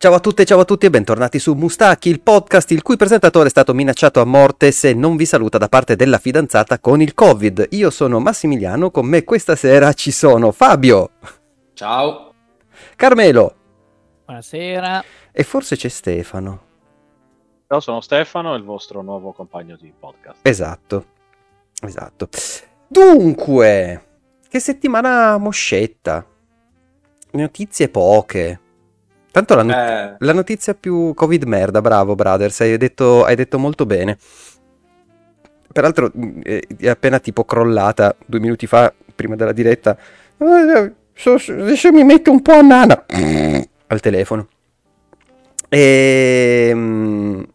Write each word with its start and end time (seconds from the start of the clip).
Ciao 0.00 0.14
a 0.14 0.20
tutte, 0.20 0.44
ciao 0.44 0.60
a 0.60 0.64
tutti 0.64 0.86
e 0.86 0.90
bentornati 0.90 1.40
su 1.40 1.54
Mustacchi, 1.54 2.08
il 2.08 2.20
podcast 2.20 2.70
il 2.70 2.82
cui 2.82 2.96
presentatore 2.96 3.48
è 3.48 3.50
stato 3.50 3.74
minacciato 3.74 4.20
a 4.20 4.24
morte 4.24 4.70
se 4.70 4.92
non 4.92 5.16
vi 5.16 5.26
saluta 5.26 5.58
da 5.58 5.68
parte 5.68 5.96
della 5.96 6.18
fidanzata 6.18 6.78
con 6.78 7.00
il 7.00 7.14
Covid. 7.14 7.66
Io 7.70 7.90
sono 7.90 8.20
Massimiliano, 8.20 8.92
con 8.92 9.06
me 9.06 9.24
questa 9.24 9.56
sera 9.56 9.92
ci 9.94 10.12
sono 10.12 10.52
Fabio. 10.52 11.10
Ciao. 11.74 12.32
Carmelo. 12.94 13.56
Buonasera. 14.24 15.02
E 15.32 15.42
forse 15.42 15.74
c'è 15.74 15.88
Stefano. 15.88 16.62
Ciao, 17.66 17.80
sono 17.80 18.00
Stefano, 18.00 18.54
il 18.54 18.62
vostro 18.62 19.02
nuovo 19.02 19.32
compagno 19.32 19.76
di 19.76 19.92
podcast. 19.98 20.46
Esatto, 20.46 21.06
esatto. 21.82 22.28
Dunque, 22.86 24.20
che 24.48 24.60
settimana 24.60 25.38
moscetta. 25.38 26.24
Notizie 27.32 27.88
poche. 27.88 28.60
Tanto 29.30 29.54
la, 29.54 29.62
not- 29.62 29.76
eh. 29.76 30.16
la, 30.18 30.32
notizia 30.32 30.74
più 30.74 31.12
Covid 31.14 31.44
merda, 31.44 31.80
bravo 31.80 32.14
Brothers, 32.14 32.60
hai 32.60 32.76
detto, 32.76 33.24
hai 33.24 33.36
detto 33.36 33.58
molto 33.58 33.86
bene. 33.86 34.16
Peraltro 35.70 36.10
mm, 36.16 36.40
è 36.78 36.88
appena 36.88 37.18
tipo 37.18 37.44
crollata 37.44 38.16
due 38.24 38.40
minuti 38.40 38.66
fa, 38.66 38.92
prima 39.14 39.36
della 39.36 39.52
diretta. 39.52 39.96
Adesso 40.38 41.92
mi 41.92 42.04
metto 42.04 42.30
un 42.30 42.42
po' 42.42 42.52
a 42.52 42.62
nana 42.62 43.04
al 43.86 44.00
telefono. 44.00 44.48
E... 45.68 46.68
Ehm, 46.70 47.46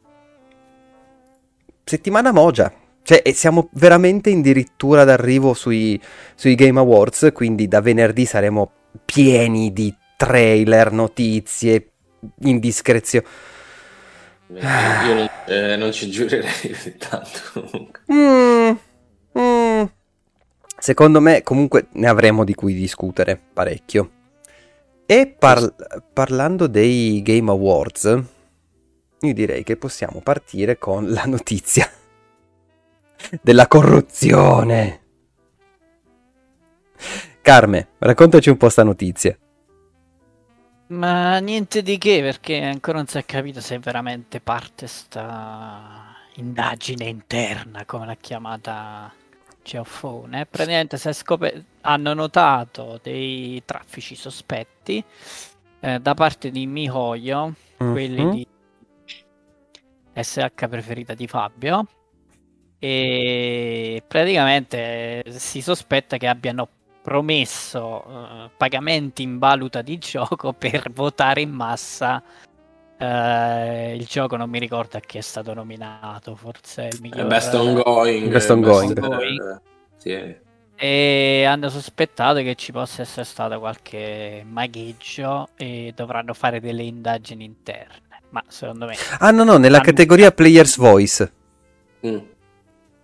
settimana 1.83 2.31
Mogia. 2.31 2.71
Cioè, 3.05 3.21
siamo 3.33 3.67
veramente 3.73 4.31
addirittura 4.31 5.03
d'arrivo 5.03 5.53
sui, 5.53 5.99
sui 6.35 6.55
Game 6.55 6.79
Awards, 6.79 7.31
quindi 7.33 7.67
da 7.67 7.81
venerdì 7.81 8.25
saremo 8.25 8.71
pieni 9.03 9.73
di 9.73 9.93
trailer, 10.23 10.91
notizie, 10.91 11.91
indiscrezioni. 12.41 13.25
Io 14.47 15.13
non, 15.13 15.29
eh, 15.47 15.75
non, 15.75 15.91
ci 15.91 16.09
giurerei 16.09 16.95
tanto. 16.97 17.91
Mm, 18.11 18.71
mm. 19.39 19.83
Secondo 20.77 21.19
me, 21.19 21.43
comunque, 21.43 21.87
ne 21.93 22.07
avremo 22.07 22.43
di 22.43 22.53
cui 22.53 22.73
discutere 22.73 23.39
parecchio. 23.53 24.11
E 25.05 25.27
par- 25.27 25.73
parlando 26.13 26.67
dei 26.67 27.21
Game 27.21 27.49
Awards, 27.49 28.21
io 29.21 29.33
direi 29.33 29.63
che 29.63 29.77
possiamo 29.77 30.21
partire 30.21 30.77
con 30.77 31.11
la 31.11 31.23
notizia 31.25 31.89
della 33.41 33.67
corruzione. 33.67 35.01
Carme, 37.41 37.89
raccontaci 37.97 38.49
un 38.49 38.57
po' 38.57 38.69
sta 38.69 38.83
notizia. 38.83 39.37
Ma 40.87 41.39
niente 41.39 41.81
di 41.81 41.97
che, 41.97 42.21
perché 42.21 42.61
ancora 42.61 42.97
non 42.97 43.07
si 43.07 43.17
è 43.17 43.25
capito 43.25 43.61
se 43.61 43.75
è 43.75 43.79
veramente 43.79 44.41
parte 44.41 44.87
sta 44.87 46.15
indagine 46.35 47.05
interna, 47.05 47.85
come 47.85 48.05
l'ha 48.05 48.15
chiamata 48.15 49.11
Geoffone. 49.63 50.45
Praticamente 50.45 50.97
si 50.97 51.07
è 51.07 51.13
scop- 51.13 51.63
hanno 51.81 52.13
notato 52.13 52.99
dei 53.01 53.61
traffici 53.65 54.15
sospetti 54.15 55.03
eh, 55.79 55.99
da 55.99 56.13
parte 56.13 56.51
di 56.51 56.67
Mihoyo, 56.67 57.55
mm-hmm. 57.81 57.91
quelli 57.91 58.29
di 58.29 58.47
SH 60.13 60.67
preferita 60.67 61.13
di 61.13 61.27
Fabio, 61.27 61.87
e 62.77 64.03
praticamente 64.05 65.23
si 65.29 65.61
sospetta 65.61 66.17
che 66.17 66.27
abbiano 66.27 66.67
promesso 67.03 68.03
uh, 68.07 68.49
pagamenti 68.55 69.23
in 69.23 69.37
valuta 69.37 69.81
di 69.81 69.97
gioco 69.97 70.53
per 70.57 70.89
votare 70.91 71.41
in 71.41 71.51
massa 71.51 72.23
uh, 72.97 73.93
il 73.93 74.05
gioco 74.05 74.37
non 74.37 74.49
mi 74.49 74.57
ricordo 74.57 74.97
a 74.97 75.01
chi 75.01 75.17
è 75.17 75.21
stato 75.21 75.53
nominato 75.53 76.35
forse 76.35 76.87
il 76.91 76.99
miglior 77.01 77.27
best 77.27 77.53
ongoing 77.53 78.29
best 78.29 78.49
ongoing, 78.49 78.93
best 78.93 79.05
ongoing. 79.05 79.41
Eh, 79.41 79.61
sì. 79.97 80.35
e 80.75 81.43
hanno 81.45 81.69
sospettato 81.69 82.39
che 82.39 82.55
ci 82.55 82.71
possa 82.71 83.01
essere 83.01 83.25
stato 83.25 83.59
qualche 83.59 84.45
magheggio 84.49 85.49
e 85.57 85.91
dovranno 85.93 86.33
fare 86.33 86.61
delle 86.61 86.83
indagini 86.83 87.43
interne 87.43 88.21
ma 88.29 88.41
secondo 88.47 88.85
me 88.85 88.95
ah 89.19 89.31
no 89.31 89.43
no 89.43 89.57
nella 89.57 89.81
categoria 89.81 90.31
players 90.31 90.77
voice 90.77 91.33
mm. 92.07 92.17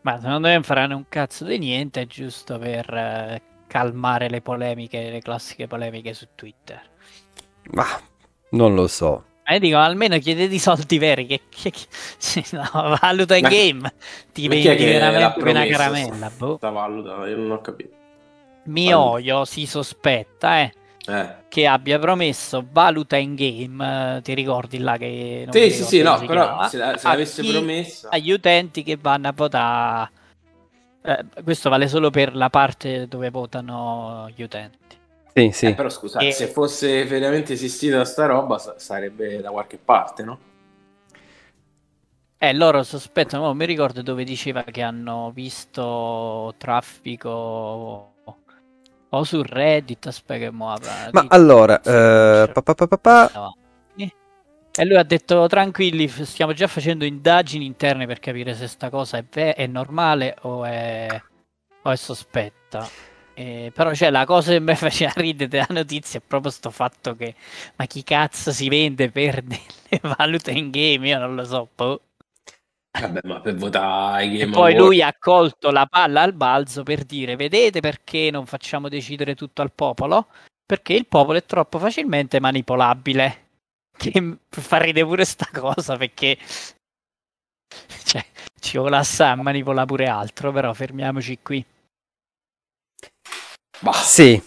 ma 0.02 0.16
secondo 0.22 0.48
me 0.48 0.54
non 0.54 0.64
faranno 0.64 0.96
un 0.96 1.06
cazzo 1.10 1.44
di 1.44 1.58
niente 1.58 2.08
giusto 2.08 2.58
per 2.58 2.90
uh, 2.90 3.48
calmare 3.70 4.30
le 4.30 4.42
polemiche, 4.42 5.12
le 5.12 5.22
classiche 5.22 5.68
polemiche 5.68 6.14
su 6.14 6.28
Twitter. 6.34 6.82
Ma 7.72 7.86
non 8.52 8.74
lo 8.74 8.88
so. 8.88 9.26
Eh, 9.46 9.60
dico, 9.60 9.78
almeno 9.78 10.18
chiedete 10.18 10.54
i 10.54 10.60
soldi 10.60 10.98
veri, 10.98 11.26
che, 11.26 11.42
che, 11.50 11.72
che 11.72 11.86
sì, 12.18 12.44
no, 12.52 12.98
valuta 13.00 13.36
in 13.36 13.48
game, 13.48 13.94
ti 14.34 14.48
vendi 14.48 14.84
veramente 14.84 15.50
una 15.50 15.66
caramella. 15.66 16.32
Boh. 16.36 16.58
valuta, 16.60 17.28
io 17.28 17.38
non 17.38 17.52
ho 17.52 17.62
capito. 17.62 17.96
Mioio 18.66 19.46
si 19.46 19.66
sospetta, 19.66 20.60
eh, 20.60 20.74
eh, 21.08 21.36
che 21.48 21.66
abbia 21.66 21.98
promesso 21.98 22.66
valuta 22.72 23.18
in 23.18 23.36
game, 23.36 24.18
eh, 24.18 24.22
ti 24.22 24.34
ricordi 24.36 24.78
là 24.80 24.98
che... 24.98 25.44
Non 25.46 25.54
sì, 25.54 25.72
sì, 25.72 25.84
sì, 25.84 26.02
no, 26.02 26.20
però 26.26 26.68
se, 26.68 26.78
se 26.98 27.08
l'avesse 27.08 27.44
promesso... 27.44 28.08
Agli 28.10 28.32
utenti 28.32 28.84
che 28.84 28.98
vanno 29.00 29.28
a 29.30 29.34
votare 29.36 30.12
eh, 31.10 31.44
questo 31.44 31.70
vale 31.70 31.88
solo 31.88 32.12
per 32.12 32.36
la 32.36 32.50
parte 32.50 33.08
dove 33.08 33.30
votano 33.32 34.32
gli 34.36 34.44
utenti. 34.44 34.98
Sì, 35.34 35.50
sì. 35.52 35.66
Eh, 35.68 35.74
però 35.74 35.90
scusate, 35.90 36.28
e... 36.28 36.32
se 36.32 36.48
fosse 36.48 37.06
veramente 37.06 37.54
esistita 37.54 38.06
sta 38.06 38.26
roba 38.28 38.58
sarebbe 38.78 39.42
da 39.42 39.50
qualche 39.50 39.80
parte, 39.84 40.24
no? 40.24 40.40
Eh, 42.38 42.54
loro 42.54 42.84
sospettano, 42.84 43.46
non 43.46 43.58
mi 43.58 43.66
ricordo 43.66 44.02
dove 44.02 44.24
diceva 44.24 44.64
che 44.64 44.82
hanno 44.82 45.32
visto 45.34 46.54
traffico 46.58 48.14
o 49.12 49.24
su 49.24 49.42
Reddit, 49.42 50.06
aspetta 50.06 50.40
che 50.40 50.52
muova. 50.52 51.10
Ma 51.12 51.26
allora, 51.30 51.82
eh, 51.82 52.50
pa, 52.52 52.62
pa, 52.62 52.88
pa, 52.98 53.54
e 54.80 54.86
lui 54.86 54.96
ha 54.96 55.04
detto 55.04 55.46
tranquilli, 55.48 56.08
stiamo 56.08 56.54
già 56.54 56.68
facendo 56.68 57.04
indagini 57.04 57.66
interne 57.66 58.08
per 58.08 58.20
capire 58.20 58.56
se 58.56 58.66
sta 58.68 58.90
cosa 58.90 59.18
è, 59.18 59.26
ve- 59.30 59.54
è 59.54 59.68
normale 59.68 60.38
o 60.44 60.64
è, 60.64 61.22
o 61.82 61.92
è 61.92 61.96
sospetta. 61.98 62.88
Eh, 63.34 63.74
però 63.74 63.94
cioè, 63.94 64.10
la 64.10 64.24
cosa 64.24 64.54
che 64.54 64.62
mi 64.62 64.76
faceva 64.76 65.12
ridere 65.18 65.50
della 65.50 65.68
notizia 65.72 66.20
è 66.20 66.24
proprio 66.26 66.50
sto 66.50 66.72
fatto 66.72 67.14
che 67.18 67.36
ma 67.76 67.88
chi 67.88 68.04
cazzo 68.04 68.54
si 68.54 68.70
vende 68.70 69.12
per 69.12 69.44
delle 69.44 70.16
valute 70.18 70.52
in 70.52 70.70
game? 70.70 71.10
Io 71.10 71.20
non 71.20 71.36
lo 71.36 71.44
so. 71.44 71.68
Po'. 71.76 72.02
Vabbè, 72.98 73.20
ma 73.26 73.42
per 73.42 73.56
votare 73.56 74.30
game 74.30 74.44
e 74.44 74.50
poi 74.50 74.76
lui 74.76 75.02
ha 75.02 75.14
colto 75.20 75.72
la 75.72 75.88
palla 75.88 76.22
al 76.22 76.34
balzo 76.34 76.84
per 76.84 77.04
dire: 77.04 77.36
Vedete 77.36 77.82
perché 77.82 78.30
non 78.32 78.46
facciamo 78.46 78.88
decidere 78.88 79.36
tutto 79.36 79.62
al 79.62 79.74
popolo? 79.74 80.28
Perché 80.66 80.94
il 80.94 81.06
popolo 81.06 81.38
è 81.38 81.44
troppo 81.44 81.80
facilmente 81.80 82.40
manipolabile 82.40 83.48
che 84.00 84.38
fa 84.50 84.78
ridere 84.78 85.06
pure 85.06 85.26
sta 85.26 85.48
cosa 85.52 85.98
perché 85.98 86.38
cioè, 88.06 88.26
ci 88.60 88.78
vuole 88.78 88.98
assai 88.98 89.32
a 89.32 89.36
manipola 89.36 89.86
pure 89.86 90.08
altro, 90.08 90.52
però 90.52 90.74
fermiamoci 90.74 91.40
qui. 91.44 91.64
Bah, 93.82 93.94
sì. 93.94 94.42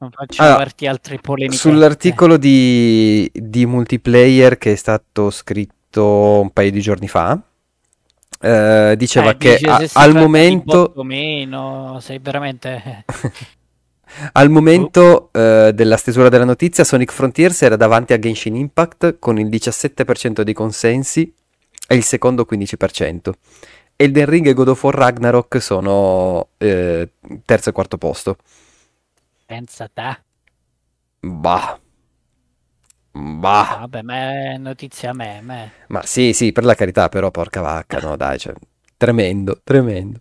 Non 0.00 0.10
facciamo 0.12 0.48
allora, 0.48 0.64
partire 0.64 0.90
altre 0.90 1.18
polemiche. 1.18 1.56
Sull'articolo 1.56 2.36
di, 2.36 3.28
di, 3.34 3.66
multiplayer 3.66 4.56
che 4.56 4.72
è 4.72 4.76
stato 4.76 5.30
scritto 5.30 6.40
un 6.40 6.50
paio 6.50 6.70
di 6.70 6.80
giorni 6.80 7.08
fa, 7.08 7.36
eh, 8.40 8.94
diceva 8.96 9.30
eh, 9.30 9.36
che 9.36 9.56
a, 9.56 9.84
al 9.94 10.14
momento... 10.14 10.92
Meno, 11.02 11.98
sei 12.00 12.20
veramente... 12.20 13.04
Al 14.32 14.50
momento 14.50 15.30
oh. 15.32 15.38
eh, 15.38 15.72
della 15.72 15.96
stesura 15.96 16.28
della 16.28 16.44
notizia, 16.44 16.84
Sonic 16.84 17.12
Frontiers 17.12 17.62
era 17.62 17.76
davanti 17.76 18.12
a 18.12 18.18
Genshin 18.18 18.56
Impact 18.56 19.18
con 19.18 19.38
il 19.38 19.48
17% 19.48 20.42
dei 20.42 20.54
consensi 20.54 21.32
e 21.86 21.94
il 21.94 22.04
secondo 22.04 22.46
15%. 22.50 23.30
Elden 23.96 24.26
Ring 24.26 24.46
e 24.46 24.52
God 24.52 24.68
of 24.68 24.82
War 24.82 24.94
Ragnarok 24.94 25.60
sono 25.60 26.50
eh, 26.58 27.10
terzo 27.44 27.70
e 27.70 27.72
quarto 27.72 27.98
posto. 27.98 28.36
Pensa 29.44 29.90
te. 29.92 30.18
Bah. 31.20 31.80
Bah. 33.10 33.76
Vabbè, 33.80 34.02
ma 34.02 34.14
è 34.14 34.56
notizia 34.58 35.10
a 35.10 35.14
me, 35.14 35.40
me. 35.42 35.72
Ma 35.88 36.02
sì, 36.02 36.32
sì, 36.32 36.52
per 36.52 36.64
la 36.64 36.74
carità, 36.74 37.08
però 37.08 37.30
porca 37.30 37.60
vacca, 37.60 37.98
no, 38.06 38.16
dai, 38.16 38.38
cioè, 38.38 38.54
tremendo, 38.96 39.60
tremendo. 39.64 40.20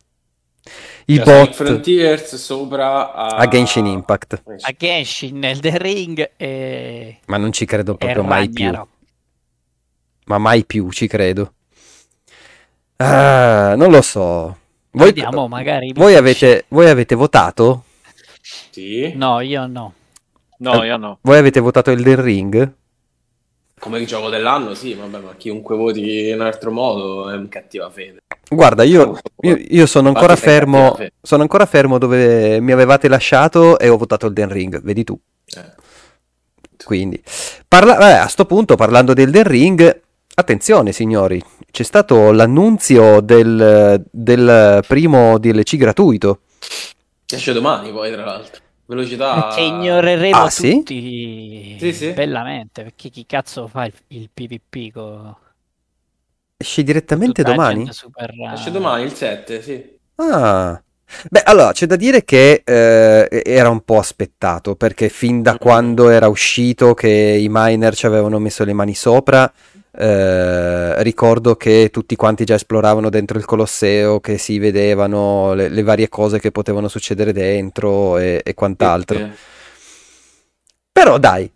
I 1.06 1.16
cioè, 1.16 1.24
bot 1.24 1.54
Frontiers 1.54 2.36
sopra 2.36 3.14
a... 3.14 3.28
a 3.38 3.48
Genshin 3.48 3.86
Impact. 3.86 4.44
A 4.62 4.74
Genshin, 4.78 5.44
Elden 5.44 5.78
Ring 5.78 6.32
e... 6.36 7.20
Ma 7.26 7.38
non 7.38 7.52
ci 7.52 7.66
credo 7.66 7.96
proprio 7.96 8.24
mai 8.24 8.50
più. 8.50 8.72
Ma 10.26 10.38
mai 10.38 10.66
più 10.66 10.92
ci 10.92 11.08
credo. 11.08 11.54
Ah, 12.98 13.76
non 13.76 13.92
lo 13.92 14.02
so. 14.02 14.58
Voi, 14.92 15.08
Vediamo, 15.08 15.48
magari. 15.48 15.94
Voi 15.94 16.16
avete, 16.16 16.66
voi 16.70 16.90
avete 16.90 17.16
votato? 17.16 17.84
Sì. 18.42 19.14
No, 19.16 19.40
io 19.42 19.68
no. 19.68 19.94
No, 20.60 20.84
io 20.84 20.98
no. 20.98 21.20
Voi 21.22 21.38
avete 21.38 21.60
votato 21.60 21.92
Elden 21.92 22.22
Ring? 22.22 22.74
Come 23.80 24.04
gioco 24.06 24.30
dell'anno, 24.30 24.74
sì, 24.74 24.96
vabbè, 24.96 25.20
ma 25.20 25.36
chiunque 25.38 25.76
voti 25.76 26.30
in 26.30 26.36
un 26.36 26.42
altro 26.42 26.72
modo 26.72 27.30
è 27.30 27.36
un 27.36 27.48
cattiva 27.48 27.90
fede. 27.92 28.24
Guarda, 28.50 28.84
io, 28.84 29.20
io, 29.42 29.56
io 29.56 29.86
sono, 29.86 30.08
ancora 30.08 30.36
fermo, 30.36 30.98
sono 31.22 31.44
ancora 31.44 31.66
fermo 31.66 31.98
dove 31.98 32.60
mi 32.60 32.72
avevate 32.72 33.08
lasciato 33.08 33.78
e 33.78 33.88
ho 33.90 33.98
votato 33.98 34.26
il 34.26 34.34
Den 34.34 34.50
Ring, 34.50 34.82
vedi 34.82 35.04
tu. 35.04 35.18
Eh. 35.56 35.86
Quindi, 36.84 37.22
parla- 37.68 37.98
vabbè, 37.98 38.14
a 38.14 38.28
sto 38.28 38.46
punto, 38.46 38.76
parlando 38.76 39.14
del 39.14 39.30
Den 39.30 39.44
Ring, 39.44 40.02
attenzione 40.34 40.92
signori, 40.92 41.44
c'è 41.70 41.84
stato 41.84 42.32
l'annunzio 42.32 43.22
del, 43.22 44.04
del 44.10 44.84
primo 44.88 45.38
DLC 45.38 45.76
gratuito. 45.76 46.40
Esce 47.30 47.54
domani 47.54 47.92
poi, 47.92 48.12
tra 48.12 48.26
l'altro. 48.26 48.62
Velocità... 48.88 49.52
Che 49.54 49.62
ignoreremo 49.62 50.38
ah, 50.38 50.50
tutti 50.50 51.78
sì? 51.78 51.94
Sì, 51.94 52.12
bellamente, 52.14 52.84
perché 52.84 53.10
chi 53.10 53.26
cazzo 53.26 53.68
fa 53.68 53.86
il, 53.86 53.94
il 54.08 54.30
PvP 54.34 54.94
con... 54.94 55.36
Esce 56.58 56.84
direttamente 56.84 57.44
domani? 57.44 57.92
Super... 57.92 58.32
Esce 58.54 58.72
domani 58.72 59.04
il 59.04 59.14
7, 59.14 59.62
sì. 59.62 59.96
Ah, 60.16 60.82
Beh, 61.30 61.42
allora 61.44 61.72
c'è 61.72 61.86
da 61.86 61.96
dire 61.96 62.26
che 62.26 62.62
eh, 62.66 63.42
era 63.46 63.70
un 63.70 63.82
po' 63.82 63.98
aspettato 63.98 64.76
perché 64.76 65.08
fin 65.08 65.42
da 65.42 65.58
quando 65.58 66.10
era 66.10 66.28
uscito 66.28 66.94
che 66.94 67.10
i 67.10 67.48
miner 67.50 67.96
ci 67.96 68.06
avevano 68.06 68.40
messo 68.40 68.66
le 68.66 68.74
mani 68.74 68.94
sopra, 68.94 69.52
eh, 70.00 71.02
ricordo 71.02 71.56
che 71.56 71.90
tutti 71.92 72.16
quanti 72.16 72.44
già 72.46 72.54
esploravano 72.54 73.10
dentro 73.10 73.40
il 73.40 73.46
Colosseo, 73.46 74.20
che 74.20 74.38
si 74.38 74.60
vedevano 74.60 75.54
le, 75.56 75.70
le 75.70 75.82
varie 75.82 76.08
cose 76.08 76.40
che 76.40 76.52
potevano 76.52 76.88
succedere 76.88 77.34
dentro 77.34 78.18
e, 78.20 78.42
e 78.44 78.54
quant'altro. 78.54 79.18
Sì. 79.18 79.32
Però 80.92 81.18
dai, 81.18 81.52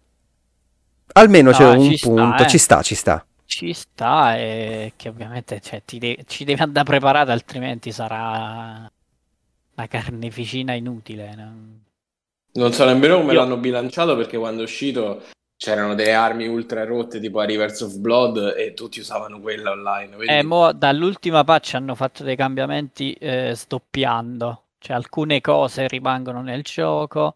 almeno 1.14 1.52
no, 1.52 1.56
c'è 1.56 1.68
un 1.68 1.96
punto, 2.00 2.34
sta, 2.34 2.46
eh. 2.46 2.48
ci 2.48 2.58
sta, 2.58 2.82
ci 2.82 2.96
sta. 2.96 3.26
Ci 3.46 3.74
sta 3.74 4.38
e 4.38 4.94
che 4.96 5.10
ovviamente 5.10 5.60
cioè, 5.62 5.84
de- 5.86 6.24
ci 6.26 6.44
devi 6.44 6.62
andare 6.62 6.86
preparato 6.86 7.32
altrimenti 7.32 7.92
sarà 7.92 8.90
una 9.76 9.88
carneficina 9.88 10.74
inutile. 10.74 11.36
No? 11.36 11.54
Non 12.54 12.74
so 12.74 12.86
nemmeno 12.86 13.18
come 13.18 13.34
Io... 13.34 13.40
l'hanno 13.40 13.58
bilanciato 13.58 14.16
perché 14.16 14.38
quando 14.38 14.62
è 14.62 14.64
uscito 14.64 15.22
c'erano 15.62 15.94
delle 15.94 16.14
armi 16.14 16.48
ultra 16.48 16.86
rotte 16.86 17.20
tipo 17.20 17.40
a 17.40 17.46
Rivers 17.46 17.82
of 17.82 17.96
Blood 17.98 18.56
e 18.58 18.74
tutti 18.74 19.00
usavano 19.00 19.40
quella 19.40 19.70
online. 19.70 20.16
Quindi... 20.16 20.34
Eh, 20.34 20.42
mo, 20.42 20.72
dall'ultima 20.72 21.44
patch 21.44 21.76
hanno 21.76 21.94
fatto 21.94 22.24
dei 22.24 22.36
cambiamenti 22.36 23.14
eh, 23.14 23.54
stoppiando, 23.54 24.64
cioè 24.80 24.96
alcune 24.96 25.40
cose 25.40 25.88
rimangono 25.88 26.42
nel 26.42 26.64
gioco, 26.64 27.36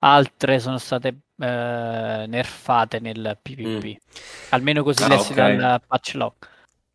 altre 0.00 0.58
sono 0.58 0.78
state 0.78 1.08
eh, 1.38 2.24
nerfate 2.26 2.98
nel 2.98 3.38
PvP. 3.40 3.84
Mm. 3.84 3.94
Almeno 4.48 4.82
così 4.82 5.04
ah, 5.04 5.08
lessi 5.08 5.30
okay. 5.30 5.56
dal 5.56 5.80
patch 5.86 6.14
log. 6.14 6.32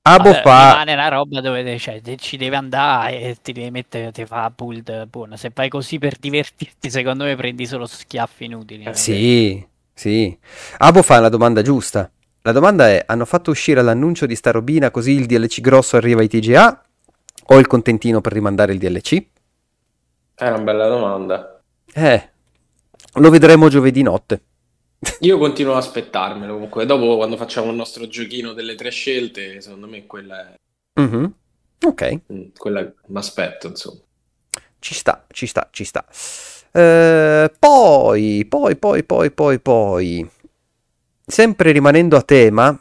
Abo 0.01 0.31
Vabbè, 0.31 0.41
fa... 0.41 0.71
rimane 0.71 0.93
una 0.93 1.07
roba 1.07 1.39
dove 1.39 1.79
cioè, 1.79 2.01
ci 2.17 2.35
deve 2.35 2.57
andare 2.57 3.21
e 3.21 3.37
ti 3.41 3.53
devi 3.53 3.71
mettere, 3.71 4.11
ti 4.11 4.25
fa 4.25 4.51
build 4.53 5.05
buona. 5.05 5.37
Se 5.37 5.49
fai 5.51 5.69
così 5.69 5.97
per 5.97 6.17
divertirti, 6.17 6.89
secondo 6.89 7.23
me 7.23 7.37
prendi 7.37 7.65
solo 7.65 7.85
schiaffi 7.85 8.43
inutili. 8.43 8.83
Eh, 8.83 8.95
sì, 8.95 9.69
sì. 10.01 10.35
Abo 10.79 11.03
fa 11.03 11.19
la 11.19 11.29
domanda 11.29 11.61
giusta. 11.61 12.11
La 12.41 12.51
domanda 12.51 12.89
è: 12.89 13.03
hanno 13.05 13.25
fatto 13.25 13.51
uscire 13.51 13.83
l'annuncio 13.83 14.25
di 14.25 14.35
sta 14.35 14.49
robina 14.49 14.89
così 14.89 15.11
il 15.11 15.27
DLC 15.27 15.61
grosso 15.61 15.95
arriva 15.95 16.21
ai 16.21 16.27
TGA? 16.27 16.85
O 17.49 17.59
il 17.59 17.67
contentino 17.67 18.19
per 18.19 18.33
rimandare 18.33 18.73
il 18.73 18.79
DLC? 18.79 19.23
È 20.33 20.47
una 20.47 20.61
bella 20.61 20.87
domanda. 20.87 21.61
Eh, 21.93 22.29
lo 23.13 23.29
vedremo 23.29 23.69
giovedì 23.69 24.01
notte. 24.01 24.41
Io 25.19 25.37
continuo 25.37 25.73
ad 25.73 25.79
aspettarmelo 25.79 26.53
comunque. 26.53 26.87
Dopo, 26.87 27.17
quando 27.17 27.37
facciamo 27.37 27.69
il 27.69 27.75
nostro 27.75 28.07
giochino 28.07 28.53
delle 28.53 28.73
tre 28.73 28.89
scelte, 28.89 29.61
secondo 29.61 29.85
me 29.85 30.07
quella 30.07 30.47
è. 30.47 30.55
Mm-hmm. 30.99 31.25
Ok. 31.85 32.21
Mm, 32.33 32.43
quella 32.57 32.91
mi 33.05 33.17
aspetto, 33.17 33.67
insomma. 33.67 33.99
Ci 34.79 34.95
sta, 34.95 35.27
ci 35.31 35.45
sta, 35.45 35.67
ci 35.71 35.83
sta. 35.83 36.03
Eh, 36.71 37.51
poi, 37.59 38.45
poi, 38.47 38.75
poi, 38.75 39.03
poi, 39.03 39.31
poi, 39.31 39.59
poi. 39.59 40.29
Sempre 41.25 41.71
rimanendo 41.71 42.17
a 42.17 42.21
tema 42.21 42.77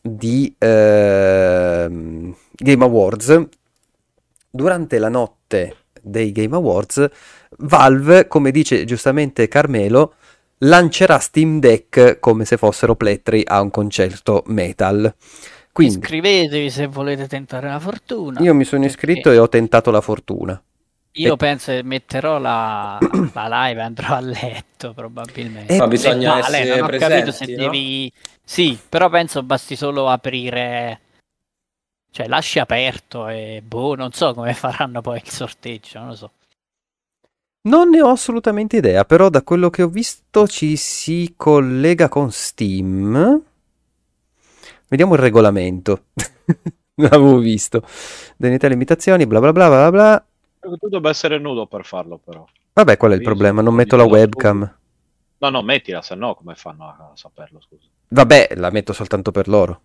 di 0.00 0.54
eh, 0.58 1.86
Game 1.88 2.84
Awards, 2.84 3.42
durante 4.50 4.98
la 4.98 5.08
notte 5.08 5.76
dei 6.00 6.32
Game 6.32 6.54
Awards, 6.54 7.08
Valve, 7.58 8.26
come 8.26 8.50
dice 8.50 8.84
giustamente 8.84 9.48
Carmelo, 9.48 10.14
lancerà 10.58 11.18
Steam 11.18 11.58
Deck 11.60 12.18
come 12.20 12.44
se 12.44 12.56
fossero 12.56 12.94
plettri 12.96 13.42
a 13.44 13.60
un 13.60 13.70
concerto 13.70 14.42
metal. 14.46 15.14
Quindi, 15.72 15.98
Iscrivetevi 15.98 16.70
se 16.70 16.86
volete 16.86 17.28
tentare 17.28 17.68
la 17.68 17.78
fortuna. 17.78 18.40
Io 18.40 18.54
mi 18.54 18.64
sono 18.64 18.84
iscritto 18.84 19.28
perché... 19.28 19.36
e 19.36 19.40
ho 19.40 19.48
tentato 19.48 19.90
la 19.90 20.00
fortuna. 20.00 20.60
Io 21.12 21.34
e... 21.34 21.36
penso 21.36 21.72
che 21.72 21.82
metterò 21.82 22.38
la, 22.38 22.98
la, 23.32 23.66
live 23.66 23.80
e 23.80 23.84
andrò 23.84 24.14
a 24.14 24.20
letto 24.20 24.92
probabilmente. 24.94 25.76
Ma 25.76 25.88
bisogna 25.88 26.34
male, 26.34 26.58
essere 26.58 26.76
non 26.76 26.84
ho 26.84 26.86
presenti, 26.86 27.14
capito 27.14 27.32
se 27.32 27.46
no? 27.46 27.56
devi... 27.56 28.12
Sì, 28.44 28.78
però 28.88 29.08
penso 29.08 29.42
basti 29.42 29.76
solo 29.76 30.08
aprire... 30.08 31.00
Cioè 32.12 32.26
lasci 32.26 32.58
aperto 32.58 33.28
e 33.28 33.62
boh, 33.64 33.94
non 33.94 34.12
so 34.12 34.34
come 34.34 34.54
faranno 34.54 35.00
poi 35.00 35.20
il 35.24 35.30
sorteggio, 35.30 35.98
non 35.98 36.08
lo 36.08 36.14
so. 36.14 36.32
Non 37.62 37.90
ne 37.90 38.00
ho 38.00 38.08
assolutamente 38.08 38.78
idea, 38.78 39.04
però 39.04 39.28
da 39.28 39.42
quello 39.42 39.68
che 39.68 39.82
ho 39.82 39.88
visto 39.88 40.48
ci 40.48 40.76
si 40.76 41.34
collega 41.36 42.08
con 42.08 42.30
Steam. 42.32 43.42
Vediamo 44.88 45.14
il 45.14 45.20
regolamento. 45.20 46.06
non 46.94 47.08
l'avevo 47.10 47.38
visto. 47.38 47.82
Denete 48.36 48.68
limitazioni, 48.68 49.26
bla 49.26 49.40
bla 49.40 49.52
bla 49.52 49.68
bla 49.68 49.90
bla. 49.90 50.24
Tu 50.60 50.76
dovrebbe 50.78 51.08
essere 51.08 51.38
nudo 51.38 51.66
per 51.66 51.84
farlo, 51.84 52.20
però. 52.22 52.44
Vabbè, 52.74 52.96
qual 52.96 53.12
è 53.12 53.14
il 53.14 53.22
problema? 53.22 53.62
Non 53.62 53.74
metto 53.74 53.96
la 53.96 54.04
webcam. 54.04 54.76
No, 55.38 55.48
no, 55.48 55.62
mettila, 55.62 56.02
se 56.02 56.14
no 56.14 56.34
come 56.34 56.54
fanno 56.54 56.84
a 56.84 57.12
saperlo, 57.14 57.60
scusa. 57.60 57.88
Vabbè, 58.08 58.50
la 58.56 58.70
metto 58.70 58.92
soltanto 58.92 59.30
per 59.30 59.48
loro. 59.48 59.80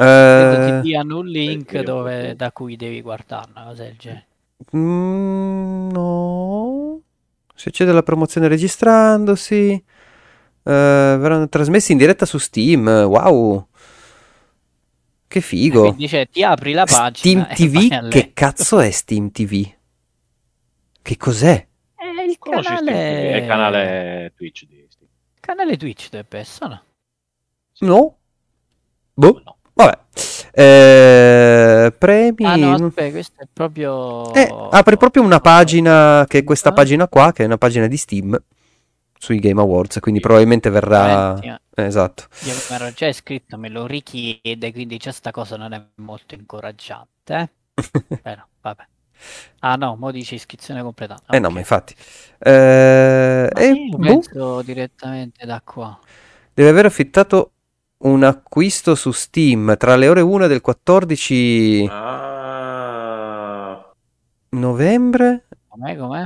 Eh... 0.00 0.80
Ti 0.80 0.80
diano 0.80 1.18
un 1.18 1.26
link 1.26 1.80
dove, 1.80 2.36
da 2.36 2.52
cui 2.52 2.76
devi 2.76 3.02
guardare 3.02 3.50
una 3.50 3.64
cosa 3.64 3.82
del 3.82 3.96
genere. 3.96 4.26
Mm, 4.76 5.90
no. 5.90 7.00
Si 7.54 7.68
accede 7.68 7.90
alla 7.90 8.04
promozione 8.04 8.46
registrandosi. 8.46 9.84
Uh, 10.62 10.70
verranno 10.70 11.48
trasmessi 11.48 11.92
in 11.92 11.98
diretta 11.98 12.26
su 12.26 12.38
Steam. 12.38 12.86
Wow. 12.86 13.66
Che 15.28 15.40
figo. 15.42 15.80
Quindi 15.80 15.98
dice, 15.98 16.26
ti 16.26 16.42
apri 16.42 16.72
la 16.72 16.86
pagina. 16.86 17.48
Steam 17.52 17.70
TV? 17.70 18.08
Che 18.08 18.30
cazzo 18.32 18.80
è 18.80 18.90
Steam 18.90 19.30
TV? 19.30 19.70
Che 21.02 21.16
cos'è? 21.18 21.66
È 21.94 22.22
il 22.26 22.38
canale... 22.38 23.32
È 23.32 23.36
il 23.36 23.46
canale 23.46 24.32
Twitch 24.34 24.64
di 24.66 24.86
Steam. 24.88 25.08
Canale 25.38 25.76
Twitch 25.76 26.08
deve 26.08 26.38
essere, 26.38 26.68
no? 26.70 26.82
No? 27.80 28.16
Boh. 29.12 29.42
No. 29.44 29.56
Vabbè. 29.74 29.98
Eh, 30.50 31.94
premi. 31.96 32.44
Ah 32.44 32.56
no, 32.56 32.72
aspetta, 32.74 33.10
questo 33.10 33.42
è 33.42 33.46
proprio. 33.52 34.32
Eh, 34.34 34.48
apri 34.70 34.96
proprio 34.96 35.22
una 35.22 35.40
pagina 35.40 36.24
che 36.26 36.38
è 36.38 36.44
questa 36.44 36.72
pagina 36.72 37.06
qua, 37.06 37.32
che 37.32 37.42
è 37.42 37.46
una 37.46 37.58
pagina 37.58 37.86
di 37.86 37.96
Steam 37.96 38.36
sui 39.18 39.38
Game 39.38 39.60
Awards, 39.60 39.98
quindi 40.00 40.20
probabilmente 40.20 40.70
verrà. 40.70 41.38
Eh, 41.40 41.58
esatto. 41.74 42.24
Io 42.44 42.54
mi 42.54 42.74
ero 42.74 42.92
già 42.92 43.06
iscritto, 43.06 43.58
me 43.58 43.68
lo 43.68 43.86
richiede, 43.86 44.72
quindi 44.72 44.96
già 44.96 45.12
sta 45.12 45.30
cosa 45.30 45.56
non 45.56 45.72
è 45.72 45.82
molto 45.96 46.34
incoraggiante. 46.34 47.34
Eh? 47.34 47.48
Però, 48.22 48.44
vabbè. 48.60 48.86
Ah 49.60 49.74
no, 49.74 49.96
mo 49.96 50.12
dice 50.12 50.36
iscrizione 50.36 50.82
completata. 50.82 51.22
Okay. 51.26 51.36
Eh 51.36 51.40
no, 51.40 51.50
ma 51.50 51.58
infatti. 51.58 51.94
Eh, 52.38 53.50
ma 53.52 53.60
e 53.60 53.88
boh. 53.90 54.62
direttamente 54.62 55.44
da 55.44 55.60
qua. 55.64 55.98
Deve 56.54 56.68
aver 56.70 56.86
affittato 56.86 57.52
un 57.98 58.22
acquisto 58.22 58.94
su 58.94 59.10
Steam 59.10 59.76
tra 59.76 59.96
le 59.96 60.08
ore 60.08 60.20
1 60.20 60.46
del 60.46 60.60
14 60.60 61.88
ah. 61.90 62.32
novembre. 64.50 65.46
Com'è, 65.66 65.96
com'è? 65.96 66.24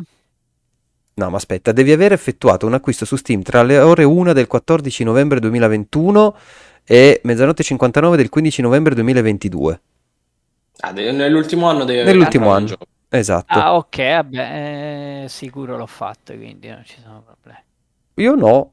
No, 1.14 1.31
ma 1.31 1.37
aspetta, 1.37 1.73
devi 1.73 1.92
aver 1.92 2.12
effettuato 2.12 2.66
un 2.66 2.75
acquisto 2.75 3.04
su 3.04 3.16
Steam 3.16 3.42
tra 3.42 3.62
le 3.62 3.78
ore 3.78 4.04
1 4.04 4.33
del 4.33 4.47
14 4.47 5.04
novembre 5.04 5.40
2021 5.40 6.37
e 6.85 7.21
mezzanotte 7.25 7.62
59 7.62 8.16
del 8.16 8.28
15 8.28 8.62
novembre 8.62 8.95
2022. 8.95 9.81
Ah, 10.81 10.90
nell'ultimo 10.90 11.69
anno 11.69 11.85
devi 11.85 12.02
Nell'ultimo 12.02 12.50
anno. 12.50 12.66
Gioco. 12.66 12.87
Esatto. 13.09 13.59
Ah, 13.59 13.75
ok, 13.76 13.97
vabbè, 13.97 15.23
eh, 15.25 15.28
sicuro 15.28 15.76
l'ho 15.76 15.87
fatto, 15.87 16.35
quindi 16.35 16.69
non 16.69 16.83
ci 16.85 16.97
sono 17.02 17.23
problemi. 17.23 17.61
Io 18.14 18.35
no, 18.35 18.73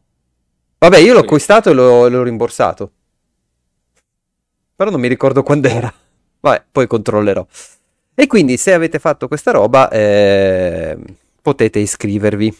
Vabbè, 0.79 0.97
io 0.99 1.11
l'ho 1.11 1.19
acquistato 1.19 1.69
e 1.69 1.73
l'ho, 1.73 2.07
l'ho 2.07 2.23
rimborsato. 2.23 2.91
Però 4.77 4.89
non 4.89 5.01
mi 5.01 5.09
ricordo 5.09 5.43
quando 5.43 5.67
era. 5.67 5.93
Vabbè, 6.39 6.63
poi 6.71 6.87
controllerò. 6.87 7.45
E 8.15 8.27
quindi 8.27 8.55
se 8.55 8.73
avete 8.73 8.97
fatto 8.97 9.27
questa 9.27 9.51
roba 9.51 9.89
eh, 9.89 10.97
potete 11.49 11.79
iscrivervi 11.79 12.55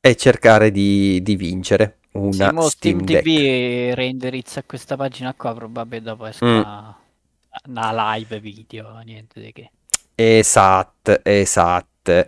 e 0.00 0.16
cercare 0.16 0.72
di, 0.72 1.22
di, 1.22 1.36
vincere. 1.36 1.98
una 2.12 2.50
sì, 2.62 2.68
Steam, 2.70 3.04
Steam 3.04 3.22
TV 3.22 3.94
renderizza 3.94 4.64
questa 4.64 4.96
pagina 4.96 5.32
qua, 5.34 5.54
probabilmente 5.54 6.10
dopo 6.10 6.26
esca 6.26 6.44
mm. 6.46 7.70
una 7.70 8.14
live 8.16 8.40
video, 8.40 8.98
niente 9.04 9.40
di 9.40 9.52
che. 9.52 9.70
Esatto, 10.16 11.20
esatto. 11.22 12.26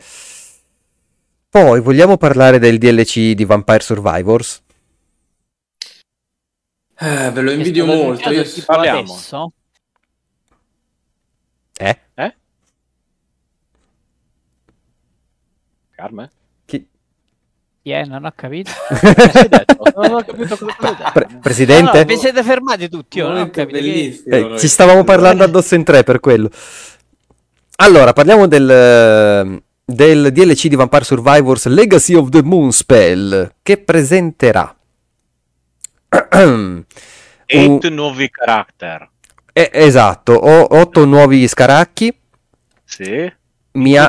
Poi 1.49 1.81
vogliamo 1.81 2.17
parlare 2.17 2.61
del 2.61 2.79
DLC 2.79 3.33
di 3.33 3.45
Vampire 3.45 3.81
Survivors? 3.81 4.63
Eh, 6.99 7.31
ve 7.33 7.41
lo 7.41 7.51
invidio 7.51 7.87
molto. 7.87 8.31
Io 8.31 8.45
parliamo. 8.65 9.13
Adesso? 9.13 9.53
Eh? 11.79 11.99
Eh? 12.15 12.35
Carme? 16.07 16.31
Chi? 16.65 16.87
È? 17.83 18.05
Non 18.05 18.25
ho 18.25 18.33
capito. 18.35 18.71
non 19.97 20.13
ho 20.13 20.25
capito 20.25 20.57
cosa 20.57 21.11
Pre- 21.13 21.39
Presidente? 21.43 21.93
No, 21.93 21.99
no, 21.99 22.05
vi 22.05 22.17
siete 22.17 22.43
fermati 22.45 22.89
tutti, 22.89 23.19
io 23.19 23.29
non 23.29 23.41
ho 23.41 23.51
capito. 23.51 23.79
Eh, 23.79 24.55
ci 24.57 24.69
stavamo 24.69 25.03
parlando 25.03 25.43
addosso 25.43 25.75
in 25.75 25.83
tre 25.83 26.05
per 26.05 26.21
quello. 26.21 26.49
Allora, 27.79 28.13
parliamo 28.13 28.47
del, 28.47 29.63
del 29.85 30.33
DLC 30.33 30.69
di 30.69 30.77
Vampire 30.77 31.05
Survivors 31.05 31.67
Legacy 31.67 32.15
of 32.15 32.29
the 32.31 32.43
Moonspell 32.43 33.55
che 33.63 33.79
presenterà 33.79 34.75
8 36.09 36.39
un... 36.41 36.87
nuovi 37.91 38.31
character. 38.31 39.11
Eh, 39.53 39.71
esatto, 39.73 40.33
ho 40.35 40.79
8 40.79 41.05
nuovi 41.05 41.49
scaracchi. 41.49 42.17
Sì. 42.85 43.31
Mia... 43.73 44.09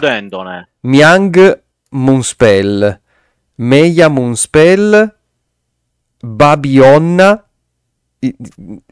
Miang 0.81 1.65
Moonspell, 1.89 3.00
Meia 3.56 4.08
Moonspell, 4.08 5.15
Babionna. 6.20 7.48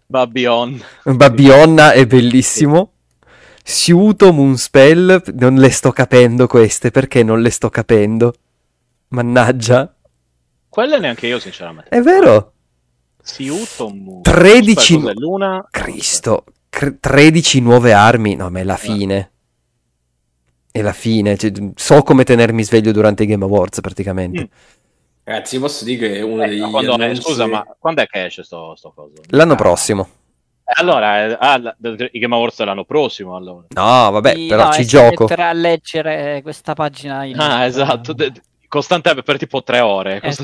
Babion. 0.07 0.81
Babionna 1.03 1.91
è 1.91 2.05
bellissimo. 2.05 2.91
Siuto 3.63 4.31
Moonspell, 4.31 5.23
non 5.33 5.55
le 5.55 5.69
sto 5.71 5.91
capendo 5.91 6.45
queste, 6.47 6.91
perché 6.91 7.23
non 7.23 7.41
le 7.41 7.49
sto 7.49 7.69
capendo? 7.69 8.33
Mannaggia. 9.09 9.93
Quelle 10.69 10.99
neanche 10.99 11.27
io, 11.27 11.39
sinceramente. 11.39 11.89
È 11.89 12.01
vero? 12.01 12.53
Siuto 13.21 13.89
Moonspell. 13.89 14.33
13 14.33 14.99
nu- 14.99 15.11
Luna. 15.15 15.67
Cristo, 15.71 16.43
cr- 16.69 16.97
13 16.99 17.59
nuove 17.61 17.91
armi. 17.91 18.35
No, 18.35 18.49
ma 18.51 18.59
è 18.59 18.63
la 18.63 18.77
fine. 18.77 19.31
È 20.75 20.81
la 20.81 20.91
fine. 20.91 21.37
Cioè, 21.37 21.53
so 21.75 22.01
come 22.03 22.25
tenermi 22.25 22.61
sveglio 22.61 22.91
durante 22.91 23.23
i 23.23 23.27
Game 23.27 23.45
Awards, 23.45 23.79
praticamente. 23.79 24.41
Mm. 24.41 24.45
Ragazzi, 25.23 25.57
posso 25.57 25.85
dire 25.85 26.09
che 26.09 26.17
è 26.17 26.21
uno 26.21 26.43
eh, 26.43 26.49
degli. 26.49 26.69
Quando, 26.69 26.95
annunci... 26.95 27.21
Scusa, 27.21 27.47
ma 27.47 27.65
quando 27.79 28.01
è 28.01 28.07
che 28.07 28.25
esce 28.25 28.43
sto, 28.43 28.75
sto 28.75 28.91
coso? 28.93 29.13
L'anno 29.29 29.53
ah. 29.53 29.55
prossimo. 29.55 30.09
Allora, 30.65 31.27
eh, 31.27 31.37
ah, 31.39 31.75
i 32.11 32.19
Game 32.19 32.35
Awards 32.35 32.59
l'anno 32.59 32.83
prossimo 32.83 33.37
allora. 33.37 33.67
No, 33.69 34.11
vabbè, 34.11 34.35
sì, 34.35 34.47
però 34.47 34.65
no, 34.65 34.71
ci 34.73 34.85
gioco. 34.85 35.27
a 35.33 35.53
leggere 35.53 36.41
questa 36.41 36.73
pagina. 36.73 37.23
In 37.23 37.39
ah, 37.39 37.63
esatto. 37.63 38.11
De- 38.11 38.33
costantemente 38.67 39.23
per 39.23 39.37
tipo 39.37 39.63
tre 39.63 39.79
ore. 39.79 40.19
Eh, 40.19 40.33
sì. 40.33 40.43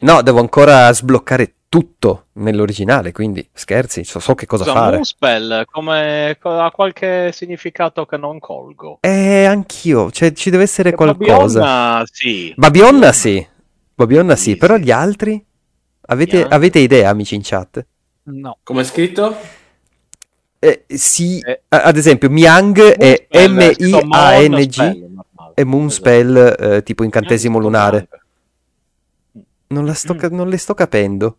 No, 0.00 0.20
devo 0.20 0.40
ancora 0.40 0.92
sbloccare 0.92 1.54
tutto 1.68 2.28
nell'originale, 2.34 3.12
quindi 3.12 3.46
scherzi, 3.52 4.04
so, 4.04 4.18
so 4.20 4.34
che 4.34 4.46
cosa 4.46 4.64
Scusa, 4.64 4.76
fare. 4.76 4.92
Moonspell 4.92 5.64
come, 5.70 6.38
ha 6.40 6.70
qualche 6.70 7.30
significato 7.32 8.06
che 8.06 8.16
non 8.16 8.38
colgo. 8.38 8.98
Eh, 9.00 9.44
anch'io, 9.44 10.10
cioè 10.10 10.32
ci 10.32 10.50
deve 10.50 10.62
essere 10.62 10.90
e 10.90 10.94
qualcosa. 10.94 11.60
Babionna 11.60 12.04
sì. 12.10 12.54
Babionna 12.56 13.12
sì. 13.12 13.46
Babionna 13.94 14.36
sì, 14.36 14.52
sì, 14.52 14.56
però 14.56 14.76
gli 14.76 14.90
altri? 14.90 15.44
Avete, 16.10 16.42
avete 16.44 16.78
idee, 16.78 17.04
amici 17.04 17.34
in 17.34 17.42
chat? 17.44 17.84
No. 18.24 18.58
Come 18.62 18.80
è 18.80 18.84
scritto? 18.84 19.36
Eh, 20.60 20.84
sì, 20.88 21.38
eh, 21.40 21.62
ad 21.68 21.96
esempio, 21.96 22.30
Miang 22.30 22.80
è 22.80 23.26
M-I-A-N-G 23.48 25.06
e 25.54 25.64
Moonspell 25.64 26.36
esatto. 26.36 26.72
eh, 26.72 26.82
tipo 26.82 27.04
incantesimo 27.04 27.58
lunare. 27.58 28.08
Non, 29.68 29.94
sto, 29.94 30.14
mm. 30.14 30.34
non, 30.34 30.48
le 30.48 30.56
sto 30.56 30.74
capendo. 30.74 31.36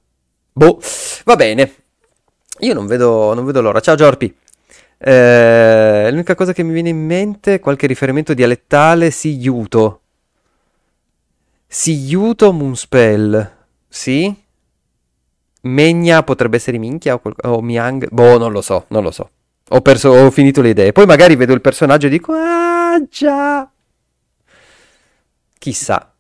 Boh, 0.59 0.77
va 1.23 1.37
bene. 1.37 1.73
Io 2.59 2.73
non 2.73 2.85
vedo, 2.85 3.33
non 3.33 3.45
vedo 3.45 3.61
l'ora. 3.61 3.79
Ciao 3.79 3.95
Giorpi. 3.95 4.35
Eh, 4.97 6.07
l'unica 6.09 6.35
cosa 6.35 6.51
che 6.51 6.63
mi 6.63 6.73
viene 6.73 6.89
in 6.89 7.05
mente 7.05 7.61
qualche 7.61 7.87
riferimento 7.87 8.33
dialettale. 8.33 9.09
Sì, 9.09 9.37
Yuto. 9.37 10.01
Sì, 11.65 11.93
Yuto 11.93 12.51
Moonspell. 12.51 13.51
Sì? 13.87 14.35
Megna 15.61 16.23
potrebbe 16.23 16.57
essere 16.57 16.77
minchia 16.77 17.13
o, 17.13 17.19
quel... 17.19 17.35
o 17.43 17.61
Miang. 17.61 18.09
Boh, 18.09 18.37
non 18.37 18.51
lo 18.51 18.61
so, 18.61 18.83
non 18.89 19.03
lo 19.03 19.11
so. 19.11 19.29
Ho, 19.69 19.79
perso, 19.79 20.09
ho 20.09 20.29
finito 20.29 20.59
le 20.59 20.71
idee. 20.71 20.91
Poi 20.91 21.05
magari 21.05 21.37
vedo 21.37 21.53
il 21.53 21.61
personaggio 21.61 22.07
e 22.07 22.09
dico, 22.09 22.33
ah 22.33 23.01
già. 23.09 23.71
Chissà. 25.57 26.13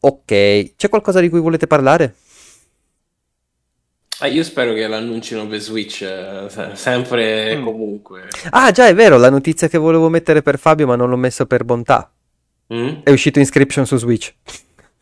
Ok, 0.00 0.74
c'è 0.76 0.88
qualcosa 0.88 1.20
di 1.20 1.28
cui 1.28 1.40
volete 1.40 1.66
parlare? 1.66 2.14
Ah, 4.20 4.28
io 4.28 4.42
spero 4.42 4.72
che 4.72 4.86
l'annuncino 4.86 5.46
per 5.46 5.60
Switch, 5.60 6.00
eh, 6.00 6.48
sempre 6.74 7.50
e 7.50 7.56
mm. 7.56 7.64
comunque. 7.64 8.28
Ah, 8.50 8.70
già, 8.70 8.86
è 8.86 8.94
vero, 8.94 9.18
la 9.18 9.28
notizia 9.28 9.68
che 9.68 9.76
volevo 9.76 10.08
mettere 10.08 10.40
per 10.40 10.58
Fabio, 10.58 10.86
ma 10.86 10.96
non 10.96 11.10
l'ho 11.10 11.16
messo 11.16 11.44
per 11.44 11.64
bontà. 11.64 12.10
Mm? 12.72 13.00
È 13.02 13.10
uscito 13.10 13.38
Inscription 13.38 13.84
su 13.84 13.98
Switch. 13.98 14.34
Eh, 14.48 14.56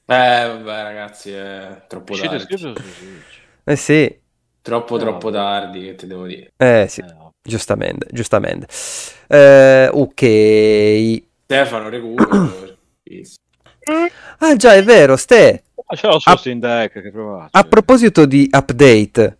vabbè, 0.07 0.83
ragazzi, 0.83 1.31
è 1.31 1.85
troppo 1.87 2.13
Uscito 2.13 2.37
tardi. 2.37 2.59
Su 2.59 2.73
Switch. 2.73 3.41
Eh 3.63 3.77
sì. 3.77 4.19
Troppo, 4.61 4.99
troppo 4.99 5.31
tardi, 5.31 5.85
che 5.85 5.95
ti 5.95 6.07
devo 6.07 6.27
dire. 6.27 6.53
Eh 6.57 6.87
sì, 6.89 7.01
eh, 7.01 7.15
giustamente, 7.41 8.09
giustamente. 8.11 8.67
Eh, 9.29 9.89
ok. 9.93 11.23
Stefano, 11.45 11.89
recupero. 11.89 12.77
ah 14.39 14.57
già, 14.57 14.75
è 14.75 14.83
vero, 14.83 15.17
Ste. 15.17 15.63
Ah, 15.87 15.97
c'è 15.97 16.09
lo 16.09 16.19
a... 16.23 16.37
Steam 16.37 16.59
Deck 16.61 17.01
che 17.01 17.11
provate. 17.11 17.51
A 17.53 17.63
proposito 17.65 18.25
di 18.27 18.49
update. 18.51 19.39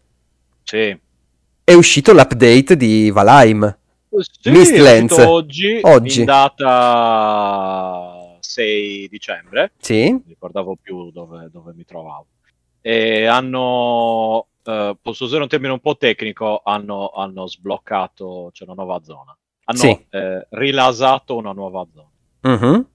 Sì. 0.63 0.99
È 1.65 1.73
uscito 1.73 2.13
l'update 2.13 2.77
di 2.77 3.11
Valheim. 3.11 3.77
Sì, 4.41 4.51
Mistlands. 4.51 5.17
Oggi, 5.19 5.79
oggi. 5.83 6.21
In 6.21 6.27
data 6.27 7.65
6 8.41 9.09
dicembre. 9.09 9.73
Sì. 9.79 10.11
Non 10.11 10.23
ricordavo 10.27 10.77
più 10.81 11.11
dove, 11.11 11.49
dove 11.51 11.73
mi 11.75 11.85
trovavo. 11.85 12.27
E 12.81 13.27
hanno... 13.27 14.47
Uh, 14.65 14.97
posso 15.01 15.25
usare 15.25 15.43
un 15.43 15.49
termine 15.49 15.75
un 15.75 15.81
po' 15.81 15.99
tecnico, 15.99 16.63
hanno, 16.65 17.11
hanno 17.11 17.47
sbloccato, 17.47 18.49
c'è 18.51 18.65
una 18.65 18.73
nuova 18.73 19.03
zona. 19.03 19.37
Hanno 19.65 19.79
sì. 19.79 20.07
eh, 20.11 20.47
rilasato 20.51 21.37
una 21.37 21.53
nuova 21.53 21.87
zona. 21.93 22.09
Uh-huh. 22.41 22.87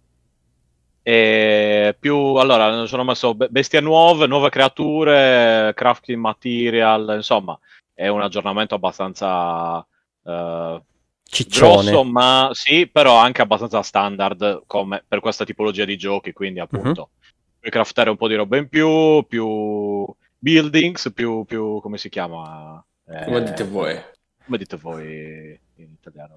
E 1.09 1.95
più 1.99 2.15
allora 2.35 2.65
hanno 2.65 3.03
messo 3.03 3.33
bestie 3.33 3.79
nuove, 3.79 4.27
nuove 4.27 4.51
creature, 4.51 5.73
crafting 5.73 6.19
material, 6.19 7.13
insomma, 7.15 7.57
è 7.95 8.07
un 8.09 8.21
aggiornamento 8.21 8.75
abbastanza 8.75 9.77
uh, 9.77 10.83
Ciccione. 11.23 11.89
grosso, 11.89 12.03
ma 12.03 12.49
sì, 12.51 12.85
però 12.85 13.17
anche 13.17 13.41
abbastanza 13.41 13.81
standard 13.81 14.61
come 14.67 15.03
per 15.07 15.19
questa 15.19 15.45
tipologia 15.45 15.83
di 15.83 15.97
giochi, 15.97 16.31
quindi 16.31 16.59
appunto 16.59 17.01
uh-huh. 17.01 17.29
puoi 17.59 17.71
craftare 17.71 18.11
un 18.11 18.15
po' 18.15 18.27
di 18.27 18.35
roba 18.35 18.57
in 18.57 18.69
più, 18.69 19.25
più 19.27 20.05
buildings, 20.37 21.11
più, 21.11 21.43
più 21.43 21.81
come 21.81 21.97
si 21.97 22.09
chiama? 22.09 22.85
Eh, 23.07 23.25
come 23.25 23.41
dite 23.45 23.63
voi? 23.63 23.99
Come 24.45 24.59
dite 24.59 24.77
voi 24.77 25.59
in 25.77 25.87
italiano? 25.99 26.35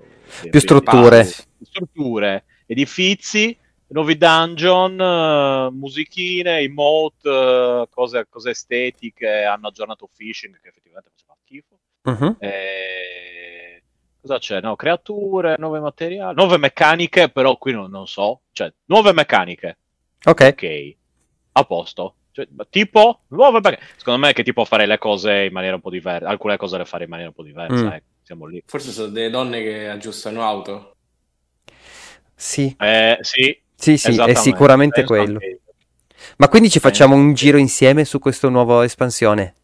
Più 0.49 0.61
strutture. 0.61 1.25
Strutture, 1.25 2.45
edifici 2.64 3.55
nuovi 3.93 4.17
dungeon, 4.17 4.99
uh, 4.99 5.71
musichine, 5.75 6.59
emote, 6.59 7.29
uh, 7.29 7.89
cose, 7.89 8.27
cose, 8.29 8.51
estetiche, 8.51 9.45
hanno 9.45 9.69
aggiornato 9.69 10.09
phishing 10.15 10.59
che 10.61 10.69
effettivamente 10.69 11.11
faceva 11.15 11.37
schifo. 11.43 11.79
Uh-huh. 12.03 12.37
E... 12.41 13.83
Cosa 14.21 14.39
c'è? 14.39 14.61
No, 14.61 14.77
creature, 14.77 15.57
nuove 15.59 15.81
materiali, 15.81 16.35
nuove 16.35 16.57
meccaniche, 16.57 17.29
però 17.29 17.57
qui 17.57 17.73
non, 17.73 17.91
non 17.91 18.07
so. 18.07 18.43
Cioè, 18.53 18.73
nuove 18.87 19.13
meccaniche. 19.13 19.79
Ok. 20.25 20.49
Ok, 20.53 20.97
a 21.53 21.65
posto. 21.65 22.15
Cioè, 22.31 22.47
tipo, 22.71 23.23
nuove 23.29 23.61
meccaniche. 23.61 23.83
Secondo 23.97 24.21
me 24.21 24.31
è 24.31 24.33
che 24.33 24.45
tipo 24.45 24.65
fare 24.65 24.87
le 24.87 24.99
cose 24.99 25.45
in 25.45 25.53
maniera 25.53 25.75
un 25.75 25.81
po' 25.81 25.91
diversa. 25.91 26.29
Alcune 26.29 26.57
cose 26.57 26.79
le 26.79 26.85
fare 26.85 27.05
in 27.05 27.11
maniera 27.11 27.31
un 27.31 27.35
po' 27.35 27.43
diversa. 27.43 27.83
Mm. 27.83 27.93
Ecco, 27.93 28.07
siamo 28.23 28.47
lì. 28.47 28.63
Forse 28.65 28.91
sono 28.93 29.09
delle 29.09 29.31
donne 29.31 29.61
che 29.61 29.89
aggiustano 29.89 30.43
auto. 30.43 30.97
Sì. 32.35 32.75
Eh, 32.79 33.19
sì, 33.21 33.61
sì, 33.83 33.97
sì, 33.97 34.15
è 34.17 34.35
sicuramente 34.35 35.03
quello. 35.03 35.41
Ma 36.37 36.49
quindi 36.49 36.71
ci 36.71 36.79
facciamo 36.79 37.17
un 37.17 37.35
giro 37.35 37.59
insieme 37.59 38.05
su 38.05 38.21
questa 38.21 38.49
nuova 38.49 38.85
espansione? 38.85 39.55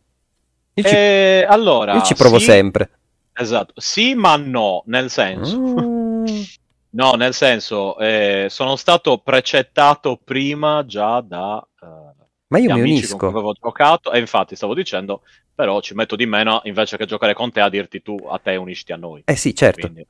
Io 0.75 0.83
ci, 0.83 0.95
eh, 0.95 1.47
allora, 1.49 1.95
io 1.95 2.03
ci 2.03 2.15
provo 2.15 2.39
sì, 2.39 2.47
sempre. 2.47 2.91
Esatto, 3.33 3.75
sì 3.77 4.15
ma 4.15 4.35
no, 4.37 4.83
nel 4.87 5.09
senso... 5.09 5.57
Mm. 5.59 6.27
no, 6.91 7.13
nel 7.13 7.33
senso, 7.33 7.97
eh, 7.99 8.47
sono 8.51 8.75
stato 8.75 9.19
precettato 9.19 10.21
prima 10.23 10.85
già 10.85 11.21
da, 11.21 11.65
uh, 11.81 11.87
Ma 12.49 12.59
io 12.59 12.75
mi 12.75 12.81
unisco. 12.81 13.29
avevo 13.29 13.53
giocato 13.53 14.11
e 14.11 14.19
infatti 14.19 14.57
stavo 14.57 14.75
dicendo, 14.75 15.23
però 15.55 15.81
ci 15.81 15.95
metto 15.95 16.17
di 16.17 16.27
meno 16.27 16.61
invece 16.65 16.97
che 16.97 17.07
giocare 17.07 17.35
con 17.35 17.53
te 17.53 17.61
a 17.61 17.69
dirti 17.69 18.03
tu 18.03 18.17
a 18.29 18.39
te 18.39 18.57
unisci 18.57 18.93
a 18.93 18.97
noi. 18.97 19.23
Eh 19.25 19.37
sì, 19.37 19.55
certo. 19.55 19.89
Quindi, 19.89 20.05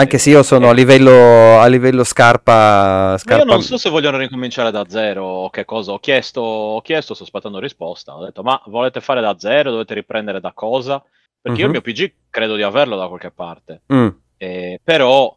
Anche 0.00 0.16
se 0.16 0.30
io 0.30 0.42
sono 0.42 0.66
eh, 0.66 0.68
a, 0.70 0.72
livello, 0.72 1.60
a 1.60 1.66
livello 1.66 2.04
scarpa, 2.04 3.18
scarpa... 3.18 3.44
io 3.44 3.50
non 3.50 3.62
so 3.62 3.76
se 3.76 3.90
vogliono 3.90 4.16
ricominciare 4.16 4.70
da 4.70 4.86
zero 4.88 5.24
o 5.24 5.50
che 5.50 5.66
cosa. 5.66 5.92
Ho 5.92 5.98
chiesto, 5.98 6.40
ho 6.40 6.80
chiesto, 6.80 7.12
sto 7.12 7.24
aspettando 7.24 7.58
risposta. 7.58 8.16
Ho 8.16 8.24
detto, 8.24 8.42
ma 8.42 8.60
volete 8.66 9.02
fare 9.02 9.20
da 9.20 9.36
zero? 9.38 9.70
Dovete 9.70 9.92
riprendere 9.92 10.40
da 10.40 10.52
cosa? 10.52 11.02
Perché 11.40 11.62
uh-huh. 11.62 11.70
io 11.70 11.74
il 11.74 11.82
mhm. 11.82 11.92
mio 11.92 12.08
PG 12.08 12.12
credo 12.30 12.56
di 12.56 12.62
averlo 12.62 12.96
da 12.96 13.08
qualche 13.08 13.30
parte. 13.30 13.82
Mm. 13.92 14.08
Eh, 14.38 14.80
però 14.82 15.36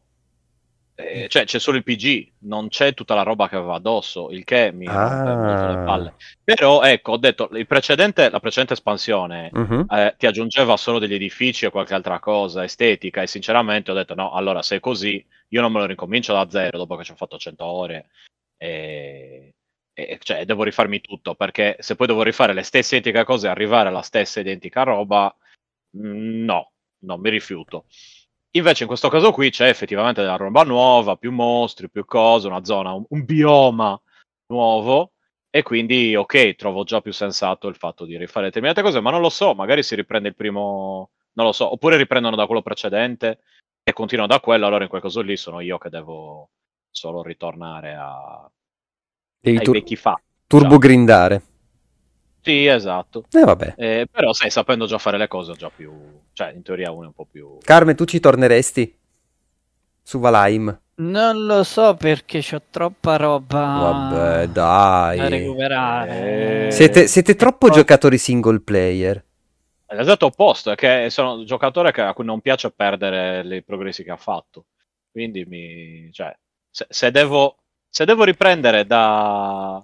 eh, 0.96 1.28
cioè 1.28 1.46
c'è 1.46 1.60
solo 1.60 1.78
il 1.78 1.84
PG, 1.84 2.34
non 2.40 2.70
c'è 2.70 2.94
tutta 2.94 3.16
la 3.16 3.24
roba 3.24 3.50
che 3.50 3.56
aveva 3.56 3.76
addosso, 3.76 4.30
il 4.30 4.44
che 4.44 4.72
mi 4.72 4.86
ah. 4.88 5.08
rompe 5.08 5.36
molto 5.36 5.80
le 5.80 5.86
palle. 5.86 6.14
Però 6.44 6.82
ecco, 6.82 7.14
ho 7.14 7.18
detto, 7.18 7.50
la 7.52 7.66
precedente 7.66 8.74
espansione 8.74 9.50
uh-huh. 9.52 9.86
eh, 9.90 10.16
ti 10.18 10.26
aggiungeva 10.26 10.78
solo 10.78 11.00
degli 11.00 11.14
edifici 11.14 11.66
e 11.66 11.72
qualche 11.72 11.94
altra 11.94 12.20
cosa 12.20 12.64
estetica 12.64 13.22
e 13.22 13.28
sinceramente 13.28 13.92
ho 13.92 13.96
detto 13.96 14.14
no, 14.14 14.32
allora 14.32 14.62
se 14.62 14.78
è 14.78 14.80
così 14.80 15.24
io 15.50 15.62
non 15.62 15.72
me 15.72 15.80
lo 15.80 15.86
ricomincio 15.86 16.34
da 16.34 16.48
zero 16.50 16.78
dopo 16.78 16.96
che 16.96 17.04
ci 17.04 17.12
ho 17.12 17.16
fatto 17.16 17.38
100 17.38 17.64
ore 17.66 18.08
e, 18.58 19.54
e 19.94 20.20
cioè, 20.22 20.46
devo 20.46 20.64
rifarmi 20.64 21.02
tutto 21.02 21.36
perché 21.36 21.76
se 21.80 21.96
poi 21.96 22.08
devo 22.08 22.24
rifare 22.24 22.54
le 22.54 22.64
stesse 22.64 22.96
identiche 22.96 23.24
cose 23.26 23.48
e 23.48 23.50
arrivare 23.50 23.90
alla 23.90 24.02
stessa 24.02 24.40
identica 24.40 24.84
roba, 24.84 25.36
mm, 25.98 26.44
no, 26.44 26.72
no, 27.00 27.18
mi 27.18 27.30
rifiuto. 27.30 27.86
Invece 28.56 28.84
in 28.84 28.88
questo 28.88 29.10
caso 29.10 29.32
qui 29.32 29.50
c'è 29.50 29.68
effettivamente 29.68 30.22
della 30.22 30.36
roba 30.36 30.64
nuova, 30.64 31.16
più 31.16 31.32
mostri, 31.32 31.90
più 31.90 32.06
cose, 32.06 32.48
una 32.48 32.64
zona, 32.64 32.94
un, 32.94 33.04
un 33.10 33.26
bioma 33.26 34.00
nuovo 34.48 35.14
e 35.50 35.64
quindi 35.64 36.16
ok, 36.16 36.56
trovo 36.56 36.84
già 36.84 37.02
più 37.02 37.12
sensato 37.12 37.68
il 37.68 37.76
fatto 37.76 38.06
di 38.06 38.16
rifare 38.18 38.46
determinate 38.46 38.84
cose, 38.84 39.00
ma 39.00 39.10
non 39.10 39.22
lo 39.22 39.30
so, 39.30 39.56
magari 39.56 39.82
si 39.82 39.96
riprende 39.96 40.30
il 40.30 40.36
primo, 40.36 41.12
non 41.34 41.48
lo 41.48 41.52
so, 41.52 41.72
oppure 41.72 41.98
riprendono 41.98 42.36
da 42.36 42.46
quello 42.46 42.62
precedente 42.62 43.40
e 43.84 43.92
continuano 43.92 44.32
da 44.32 44.40
quello, 44.40 44.68
allora 44.68 44.84
in 44.84 44.90
quel 44.90 45.02
caso 45.02 45.22
lì 45.22 45.36
sono 45.36 45.60
io 45.60 45.80
che 45.80 45.90
devo 45.90 46.50
solo 46.92 47.24
ritornare 47.24 47.96
a... 47.96 48.52
ai 49.42 49.58
tur- 49.58 49.78
vecchi 49.78 49.96
fatti. 49.96 50.22
Turbo 50.46 50.66
diciamo. 50.66 50.80
grindare. 50.80 51.42
Sì, 52.44 52.66
esatto. 52.66 53.24
Eh, 53.32 53.46
vabbè. 53.46 53.76
Eh, 53.78 54.08
però 54.12 54.34
sai, 54.34 54.50
sapendo 54.50 54.86
già 54.86 54.98
fare 54.98 55.18
le 55.18 55.30
cose, 55.30 55.54
già 55.54 55.72
più... 55.74 55.94
Cioè, 56.34 56.52
in 56.54 56.62
teoria 56.62 56.92
uno 56.92 57.04
è 57.04 57.08
un 57.08 57.14
po' 57.14 57.26
più... 57.30 57.58
Carmen, 57.62 57.96
tu 57.96 58.04
ci 58.04 58.20
torneresti? 58.20 58.98
Su 60.02 60.20
Valheim? 60.20 60.78
Non 60.96 61.46
lo 61.46 61.64
so 61.64 61.96
perché 61.96 62.44
ho 62.52 62.62
troppa 62.70 63.16
roba 63.16 64.10
Vabbè, 64.12 64.48
dai. 64.48 65.18
da 65.18 65.28
recuperare. 65.30 66.68
Eh... 66.68 66.72
Siete, 66.72 67.08
siete, 67.08 67.36
troppo 67.36 67.68
poi... 67.68 67.78
giocatori 67.78 68.18
single 68.18 68.60
player. 68.60 69.24
È 69.86 69.96
l'esatto 69.96 70.26
opposto, 70.26 70.72
è 70.72 70.76
che 70.76 71.08
sono 71.10 71.36
un 71.36 71.46
giocatore 71.46 71.90
a 71.90 72.14
cui 72.14 72.26
non 72.26 72.42
piace 72.42 72.72
perdere 72.72 73.40
i 73.56 73.64
progressi 73.64 74.04
che 74.04 74.12
ha 74.12 74.18
fatto. 74.18 74.66
Quindi 75.10 75.46
mi... 75.46 76.10
Cioè, 76.12 76.36
se, 76.70 76.88
se, 76.90 77.10
devo, 77.10 77.56
se 77.88 78.04
devo 78.04 78.26
riprendere 78.26 78.86
da, 78.86 79.82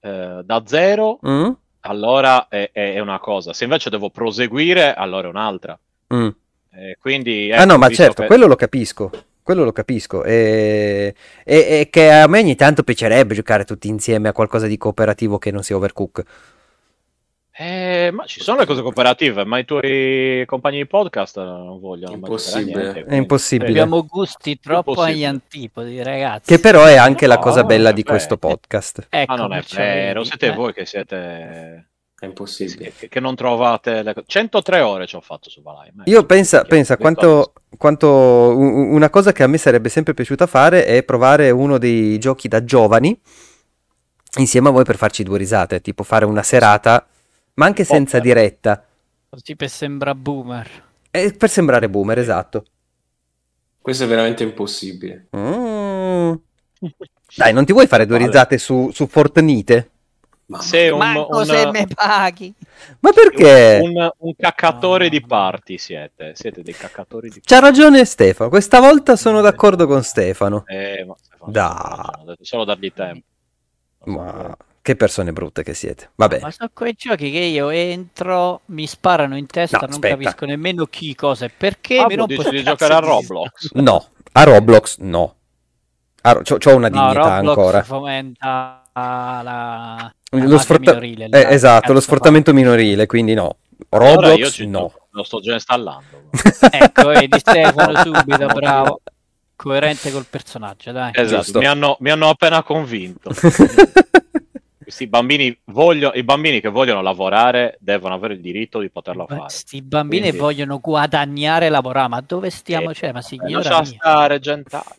eh, 0.00 0.40
da 0.42 0.62
zero... 0.66 1.20
Mm? 1.24 1.50
Allora 1.86 2.48
è, 2.48 2.70
è, 2.72 2.98
una 3.00 3.18
cosa. 3.18 3.52
Se 3.52 3.64
invece 3.64 3.90
devo 3.90 4.10
proseguire, 4.10 4.94
allora 4.94 5.26
è 5.26 5.30
un'altra. 5.30 5.78
Mm. 6.14 6.28
Eh, 6.72 6.96
quindi, 7.00 7.50
ecco, 7.50 7.62
ah 7.62 7.64
no, 7.64 7.78
ma 7.78 7.88
certo, 7.88 8.22
che... 8.22 8.28
quello 8.28 8.46
lo 8.46 8.56
capisco. 8.56 9.10
Quello 9.42 9.64
lo 9.64 9.72
capisco. 9.72 10.24
E... 10.24 11.14
E... 11.44 11.56
e, 11.56 11.88
che 11.90 12.10
a 12.10 12.26
me 12.26 12.40
ogni 12.40 12.56
tanto 12.56 12.82
piacerebbe 12.82 13.34
giocare 13.34 13.64
tutti 13.64 13.88
insieme 13.88 14.28
a 14.28 14.32
qualcosa 14.32 14.66
di 14.66 14.76
cooperativo 14.76 15.38
che 15.38 15.50
non 15.50 15.62
sia 15.62 15.76
Overcook. 15.76 16.22
Eh, 17.58 18.10
ma 18.12 18.26
ci 18.26 18.42
sono 18.42 18.58
le 18.58 18.66
cose 18.66 18.82
cooperative, 18.82 19.46
ma 19.46 19.56
i 19.56 19.64
tuoi 19.64 20.44
compagni 20.44 20.76
di 20.76 20.86
podcast 20.86 21.38
non 21.38 21.80
vogliono. 21.80 22.12
Impossibile. 22.12 22.92
Niente, 22.92 23.04
è 23.06 23.14
impossibile. 23.14 23.70
Abbiamo 23.70 24.04
gusti 24.04 24.60
troppo 24.60 25.00
agli 25.00 25.24
antipodi, 25.24 26.02
ragazzi. 26.02 26.52
Che 26.52 26.58
però 26.58 26.84
è 26.84 26.96
anche 26.96 27.26
no, 27.26 27.32
la 27.32 27.38
cosa 27.38 27.64
bella 27.64 27.92
di 27.92 28.02
questo 28.02 28.36
podcast. 28.36 29.06
Ecco, 29.08 29.34
ma 29.34 29.40
non 29.40 29.54
è 29.54 29.62
vero, 29.74 30.22
siete 30.22 30.48
eh. 30.48 30.52
voi 30.52 30.74
che 30.74 30.84
siete... 30.84 31.88
È 32.18 32.26
impossibile. 32.26 32.92
Che, 32.94 33.08
che 33.08 33.20
non 33.20 33.34
trovate... 33.34 34.02
Le... 34.02 34.14
103 34.26 34.80
ore 34.82 35.06
ci 35.06 35.16
ho 35.16 35.22
fatto 35.22 35.48
su 35.48 35.62
Valheim. 35.62 36.02
Eh. 36.04 36.10
Io 36.10 36.26
pensa, 36.26 36.64
pensa 36.64 36.98
quanto, 36.98 37.54
quanto... 37.78 38.06
Una 38.06 39.08
cosa 39.08 39.32
che 39.32 39.42
a 39.42 39.46
me 39.46 39.56
sarebbe 39.56 39.88
sempre 39.88 40.12
piaciuta 40.12 40.46
fare 40.46 40.84
è 40.84 41.02
provare 41.04 41.50
uno 41.50 41.78
dei 41.78 42.18
giochi 42.18 42.48
da 42.48 42.62
giovani 42.62 43.18
insieme 44.38 44.68
a 44.68 44.72
voi 44.72 44.84
per 44.84 44.96
farci 44.96 45.22
due 45.22 45.38
risate, 45.38 45.80
tipo 45.80 46.02
fare 46.02 46.26
una 46.26 46.42
serata 46.42 47.06
ma 47.56 47.66
anche 47.66 47.84
senza 47.84 48.18
diretta. 48.18 48.84
Così 49.28 49.56
per 49.56 49.68
sembrare 49.68 50.16
boomer. 50.16 50.84
Eh, 51.10 51.32
per 51.32 51.50
sembrare 51.50 51.88
boomer, 51.88 52.18
esatto. 52.18 52.64
Questo 53.80 54.04
è 54.04 54.06
veramente 54.06 54.42
impossibile. 54.42 55.28
Mm. 55.36 56.32
Dai, 57.36 57.52
non 57.52 57.64
ti 57.64 57.72
vuoi 57.72 57.86
fare 57.86 58.06
due 58.06 58.18
risate 58.18 58.58
su, 58.58 58.90
su 58.92 59.06
Fortnite? 59.06 59.90
Ma 60.46 60.60
sei 60.60 60.90
un, 60.90 60.98
Manco 60.98 61.38
un, 61.38 61.44
se 61.44 61.70
me 61.70 61.86
paghi. 61.92 62.54
Ma 63.00 63.10
perché? 63.10 63.80
Un, 63.82 64.10
un 64.16 64.32
caccatore 64.36 65.08
di 65.08 65.20
parti 65.20 65.76
siete. 65.76 66.32
Siete 66.36 66.62
dei 66.62 66.74
caccatori 66.74 67.30
di 67.30 67.40
C'ha 67.42 67.58
ragione 67.58 68.04
Stefano. 68.04 68.48
Questa 68.48 68.78
volta 68.80 69.16
sono 69.16 69.40
d'accordo 69.40 69.86
con 69.86 70.04
Stefano. 70.04 70.64
Eh, 70.66 71.04
ma 71.04 71.16
Stefano, 71.20 71.50
da. 71.50 72.36
Solo 72.40 72.64
dargli 72.64 72.92
tempo. 72.92 73.26
Ma 74.04 74.56
che 74.86 74.94
persone 74.94 75.32
brutte 75.32 75.64
che 75.64 75.74
siete. 75.74 76.10
Vabbè. 76.14 76.38
Ma 76.42 76.50
sono 76.52 76.70
quei 76.72 76.94
giochi 76.96 77.32
che 77.32 77.40
io 77.40 77.70
entro, 77.70 78.60
mi 78.66 78.86
sparano 78.86 79.36
in 79.36 79.46
testa, 79.46 79.78
no, 79.78 79.86
non 79.86 79.94
aspetta. 79.94 80.16
capisco 80.16 80.46
nemmeno 80.46 80.86
chi, 80.86 81.12
cosa 81.16 81.46
e 81.46 81.50
perché. 81.50 81.98
Ah, 81.98 82.06
mi 82.06 82.14
rompo 82.14 82.36
dici 82.36 82.50
di 82.50 82.62
giocare 82.62 82.94
a 82.94 82.98
Roblox? 83.00 83.72
No, 83.72 84.06
a 84.30 84.44
Roblox 84.44 84.98
no. 84.98 85.34
A, 86.22 86.40
c'ho, 86.40 86.58
c'ho 86.58 86.76
una 86.76 86.88
dignità 86.88 87.12
no, 87.12 87.14
Roblox 87.14 87.48
ancora. 87.48 87.82
fomenta 87.82 88.82
la, 88.94 89.40
la 89.42 90.14
lo 90.30 90.58
sfrutta- 90.58 90.92
minorile, 90.92 91.28
eh, 91.30 91.52
esatto, 91.52 91.92
lo 91.92 92.00
sfruttamento 92.00 92.52
fa. 92.52 92.56
minorile, 92.56 93.06
quindi 93.06 93.34
no. 93.34 93.56
Roblox 93.88 94.60
allora 94.60 94.70
no. 94.70 94.92
Lo 95.10 95.24
sto 95.24 95.40
già 95.40 95.54
installando. 95.54 96.30
ecco, 96.70 97.08
vedi 97.08 97.40
Stefano 97.40 97.98
subito, 98.04 98.46
bravo. 98.46 99.00
Coerente 99.56 100.12
col 100.12 100.26
personaggio, 100.30 100.92
dai. 100.92 101.10
Esatto, 101.12 101.58
mi 101.58 101.66
hanno, 101.66 101.96
mi 101.98 102.10
hanno 102.10 102.28
appena 102.28 102.62
convinto. 102.62 103.30
Questi 104.86 105.08
bambini 105.08 105.58
vogliono, 105.64 106.14
i 106.14 106.22
bambini 106.22 106.60
che 106.60 106.68
vogliono 106.68 107.02
lavorare 107.02 107.76
devono 107.80 108.14
avere 108.14 108.34
il 108.34 108.40
diritto 108.40 108.78
di 108.78 108.88
poterlo 108.88 109.24
Beh, 109.24 109.34
fare. 109.34 109.40
Questi 109.40 109.82
bambini 109.82 110.22
Quindi... 110.28 110.38
vogliono 110.38 110.78
guadagnare 110.78 111.66
e 111.66 111.68
lavorare, 111.70 112.06
ma 112.06 112.20
dove 112.20 112.50
stiamo? 112.50 112.90
Eh, 112.90 112.94
cioè, 112.94 113.10
ma 113.10 113.20
signora 113.20 113.68
lascia 113.68 113.84
stare 113.84 114.38
Gentaglia. 114.38 114.94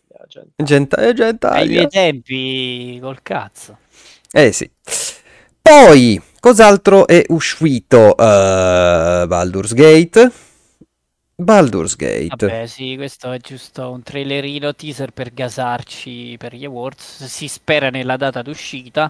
Gentaglia, 0.58 1.14
Gentaglia. 1.14 1.62
Ai 1.62 1.68
miei 1.70 1.88
tempi, 1.88 3.00
col 3.02 3.22
cazzo. 3.22 3.78
Eh 4.30 4.52
sì. 4.52 4.70
Poi, 5.62 6.22
cos'altro 6.38 7.08
è 7.08 7.24
uscito? 7.30 8.10
Uh, 8.10 9.26
Baldur's 9.26 9.74
Gate. 9.74 10.30
Baldur's 11.34 11.96
Gate. 11.96 12.46
Vabbè, 12.46 12.66
sì, 12.66 12.96
questo 12.98 13.32
è 13.32 13.38
giusto 13.38 13.90
un 13.90 14.04
trailerino 14.04 14.76
teaser 14.76 15.12
per 15.12 15.34
gasarci 15.34 16.36
per 16.38 16.56
gli 16.56 16.66
awards. 16.66 17.24
Si 17.24 17.48
spera 17.48 17.90
nella 17.90 18.18
data 18.18 18.42
d'uscita 18.42 19.10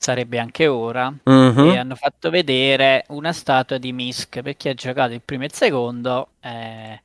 sarebbe 0.00 0.38
anche 0.38 0.66
ora, 0.66 1.12
uh-huh. 1.22 1.72
e 1.72 1.76
hanno 1.76 1.94
fatto 1.94 2.30
vedere 2.30 3.04
una 3.08 3.34
statua 3.34 3.76
di 3.76 3.92
Misk 3.92 4.40
per 4.40 4.56
chi 4.56 4.70
ha 4.70 4.74
giocato 4.74 5.12
il 5.12 5.20
primo 5.22 5.42
e 5.42 5.46
il 5.46 5.52
secondo. 5.52 6.30
Eh, 6.40 7.02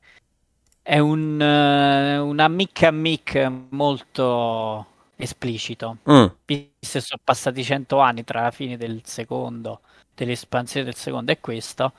è 0.81 0.99
un, 0.99 1.33
uh, 1.41 2.25
un 2.25 2.39
amic 2.39 2.83
amic 2.83 3.51
molto 3.71 4.85
esplicito. 5.17 5.97
Mm. 6.09 6.25
Visto 6.45 7.01
sono 7.01 7.19
passati 7.21 7.63
100 7.65 7.99
anni 7.99 8.23
tra 8.23 8.43
la 8.43 8.51
fine 8.51 8.77
del 8.77 9.01
secondo, 9.03 9.81
dell'espansione 10.13 10.85
del 10.85 10.95
secondo 10.95 11.31
e 11.33 11.39
questo, 11.41 11.91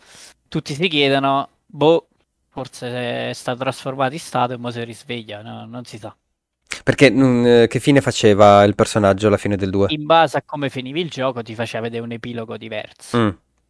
tutti 0.48 0.72
si 0.72 0.88
chiedono, 0.88 1.48
boh, 1.66 2.08
forse 2.48 3.30
è 3.30 3.32
stato 3.34 3.58
trasformato 3.58 4.14
in 4.14 4.20
statua 4.20 4.54
e 4.54 4.58
mo 4.58 4.70
si 4.70 4.82
risveglia, 4.82 5.42
no? 5.42 5.66
non 5.66 5.84
si 5.84 5.98
sa. 5.98 6.16
Perché 6.82 7.10
mh, 7.10 7.24
mm, 7.24 7.64
che 7.64 7.80
fine 7.80 8.00
faceva 8.00 8.62
il 8.64 8.74
personaggio 8.74 9.26
alla 9.26 9.36
fine 9.36 9.56
del 9.56 9.70
2? 9.70 9.86
In 9.90 10.06
base 10.06 10.38
a 10.38 10.42
come 10.44 10.68
finivi 10.70 11.00
il 11.00 11.10
gioco 11.10 11.42
ti 11.42 11.54
faceva 11.54 11.84
vedere 11.84 12.02
un 12.02 12.12
epilogo 12.12 12.56
diverso. 12.56 13.18
Mm. 13.18 13.28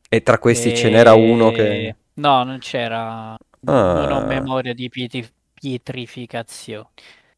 E 0.09 0.23
tra 0.23 0.39
questi 0.39 0.73
e... 0.73 0.75
ce 0.75 0.91
n'era 0.91 1.15
uno 1.15 1.51
che... 1.51 1.95
No, 2.15 2.45
non 2.45 2.59
c'era... 2.59 3.33
Ah. 3.33 3.37
Non 3.65 4.13
ho 4.13 4.27
memoria 4.27 4.75
di 4.75 4.89
pietri... 4.89 5.27
pietrificazione. 5.53 6.89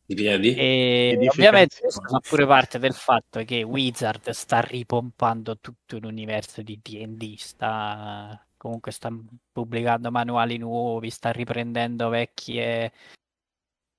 Di 0.04 0.14
piedi? 0.14 0.54
E 0.54 1.28
ovviamente 1.28 1.76
fa 1.88 2.18
pure 2.26 2.46
parte 2.46 2.78
del 2.78 2.94
fatto 2.94 3.44
che 3.44 3.62
Wizard 3.62 4.30
sta 4.30 4.60
ripompando 4.60 5.58
tutto 5.58 5.96
un 5.96 6.04
universo 6.04 6.62
di 6.62 6.80
D&D, 6.82 7.36
sta 7.36 8.42
comunque 8.56 8.90
sta 8.90 9.10
pubblicando 9.52 10.10
manuali 10.10 10.56
nuovi, 10.56 11.10
sta 11.10 11.30
riprendendo 11.30 12.08
vecchie 12.08 12.90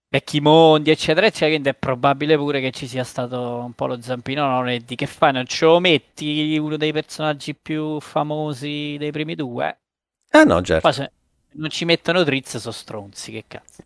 vecchi 0.09 0.41
mondi, 0.41 0.89
eccetera, 0.89 1.27
eccetera. 1.27 1.51
Quindi 1.51 1.69
è 1.69 1.73
probabile 1.75 2.35
pure 2.35 2.59
che 2.59 2.71
ci 2.71 2.87
sia 2.87 3.03
stato 3.03 3.39
un 3.63 3.73
po' 3.73 3.85
lo 3.85 4.01
zampino 4.01 4.45
non 4.45 4.69
e 4.69 4.79
di 4.79 4.95
che 4.95 5.05
fai? 5.05 5.31
Non 5.31 5.45
ce 5.45 5.65
lo 5.65 5.79
metti 5.79 6.57
uno 6.59 6.75
dei 6.75 6.91
personaggi 6.91 7.55
più 7.55 7.99
famosi 7.99 8.97
dei 8.97 9.11
primi 9.11 9.35
due? 9.35 9.77
Ah 10.31 10.43
no, 10.43 10.61
certo. 10.61 10.81
Poi 10.81 10.93
se 10.93 11.11
non 11.51 11.69
ci 11.69 11.85
mettono 11.85 12.23
Drizzt, 12.23 12.57
sono 12.57 12.73
stronzi, 12.73 13.31
che 13.31 13.45
cazzo. 13.47 13.83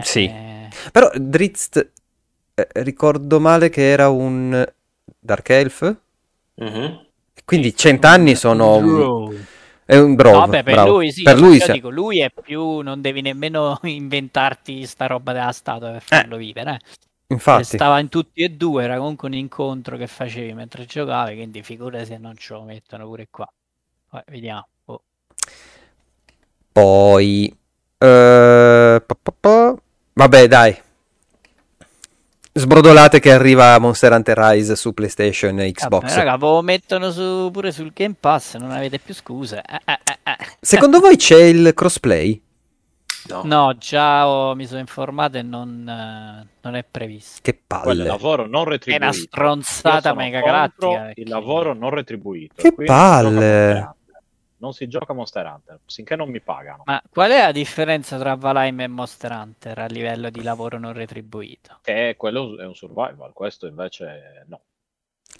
Sì, 0.00 0.24
eh... 0.24 0.68
però 0.92 1.10
Drizzt, 1.14 1.90
eh, 2.54 2.68
ricordo 2.74 3.40
male 3.40 3.68
che 3.68 3.88
era 3.88 4.08
un 4.10 4.64
Dark 5.18 5.48
Elf? 5.48 5.96
Mm-hmm. 6.62 6.94
Quindi 7.44 7.74
cent'anni 7.74 8.34
sono... 8.34 8.80
Bro. 8.80 9.34
È 9.88 9.96
un 9.96 10.16
bro. 10.16 10.32
No, 10.32 10.38
vabbè, 10.40 10.62
per 10.62 10.74
bravo. 10.74 10.96
lui 10.96 11.10
sì. 11.10 11.22
Per 11.22 11.38
lui, 11.38 11.58
sì. 11.58 11.72
Dico, 11.72 11.88
lui 11.88 12.20
è 12.20 12.30
più... 12.30 12.80
Non 12.80 13.00
devi 13.00 13.22
nemmeno 13.22 13.78
inventarti 13.84 14.84
sta 14.84 15.06
roba 15.06 15.32
della 15.32 15.50
statua 15.50 15.92
per 15.92 16.02
farlo 16.02 16.34
eh. 16.34 16.38
vivere. 16.40 16.72
Eh. 16.72 16.78
Infatti. 17.28 17.64
Stava 17.64 17.98
in 17.98 18.10
tutti 18.10 18.42
e 18.42 18.50
due, 18.50 18.84
era 18.84 18.98
comunque 18.98 19.28
un 19.28 19.34
incontro 19.34 19.96
che 19.96 20.06
facevi 20.06 20.52
mentre 20.52 20.84
giocavi, 20.84 21.36
quindi 21.36 21.62
figura 21.62 22.04
se 22.04 22.18
non 22.18 22.36
ce 22.36 22.52
lo 22.52 22.64
mettono 22.64 23.06
pure 23.06 23.28
qua. 23.30 23.50
Poi, 24.10 24.22
vediamo. 24.26 24.68
Oh. 24.84 25.02
Poi... 26.70 27.56
Uh, 28.00 29.02
vabbè, 30.12 30.48
dai, 30.48 30.78
sbrodolate 32.58 33.20
che 33.20 33.32
arriva 33.32 33.78
Monster 33.78 34.12
Hunter 34.12 34.36
Rise 34.36 34.76
su 34.76 34.92
PlayStation 34.92 35.58
e 35.60 35.72
Xbox. 35.72 36.02
Vabbè, 36.02 36.14
raga, 36.14 36.36
lo 36.36 36.62
mettono 36.62 37.10
su, 37.10 37.50
pure 37.52 37.72
sul 37.72 37.92
Game 37.94 38.16
Pass, 38.18 38.56
non 38.56 38.70
avete 38.70 38.98
più 38.98 39.14
scuse. 39.14 39.62
Eh, 39.66 39.80
eh, 39.84 39.98
eh. 40.04 40.32
eh. 40.32 40.36
Secondo 40.60 41.00
voi 41.00 41.16
c'è 41.16 41.42
il 41.42 41.72
crossplay? 41.74 42.42
No, 43.28 43.42
no 43.44 43.74
già 43.76 44.26
ho, 44.26 44.54
mi 44.54 44.66
sono 44.66 44.80
informato 44.80 45.36
e 45.36 45.42
non, 45.42 45.84
uh, 45.86 46.46
non 46.62 46.74
è 46.74 46.84
previsto. 46.88 47.40
Che 47.42 47.60
palle. 47.66 47.92
Il 47.92 48.08
lavoro 48.08 48.46
non 48.46 48.64
retribuito. 48.64 49.04
È 49.04 49.08
una 49.08 49.12
stronzata 49.12 50.14
mega 50.14 50.40
gratis. 50.40 51.12
Il 51.14 51.28
lavoro 51.28 51.74
non 51.74 51.90
retribuito. 51.90 52.54
Che 52.56 52.72
palle 52.72 53.96
non 54.58 54.72
si 54.72 54.88
gioca 54.88 55.12
Monster 55.12 55.46
Hunter, 55.46 55.80
finché 55.86 56.16
non 56.16 56.30
mi 56.30 56.40
pagano. 56.40 56.82
Ma 56.86 57.02
qual 57.10 57.30
è 57.30 57.42
la 57.42 57.52
differenza 57.52 58.18
tra 58.18 58.34
Valheim 58.34 58.80
e 58.80 58.86
Monster 58.86 59.30
Hunter 59.32 59.78
a 59.78 59.86
livello 59.86 60.30
di 60.30 60.42
lavoro 60.42 60.78
non 60.78 60.92
retribuito? 60.92 61.78
Che 61.82 62.14
quello 62.16 62.58
è 62.58 62.66
un 62.66 62.74
survival, 62.74 63.32
questo 63.32 63.66
invece 63.66 64.44
no. 64.46 64.60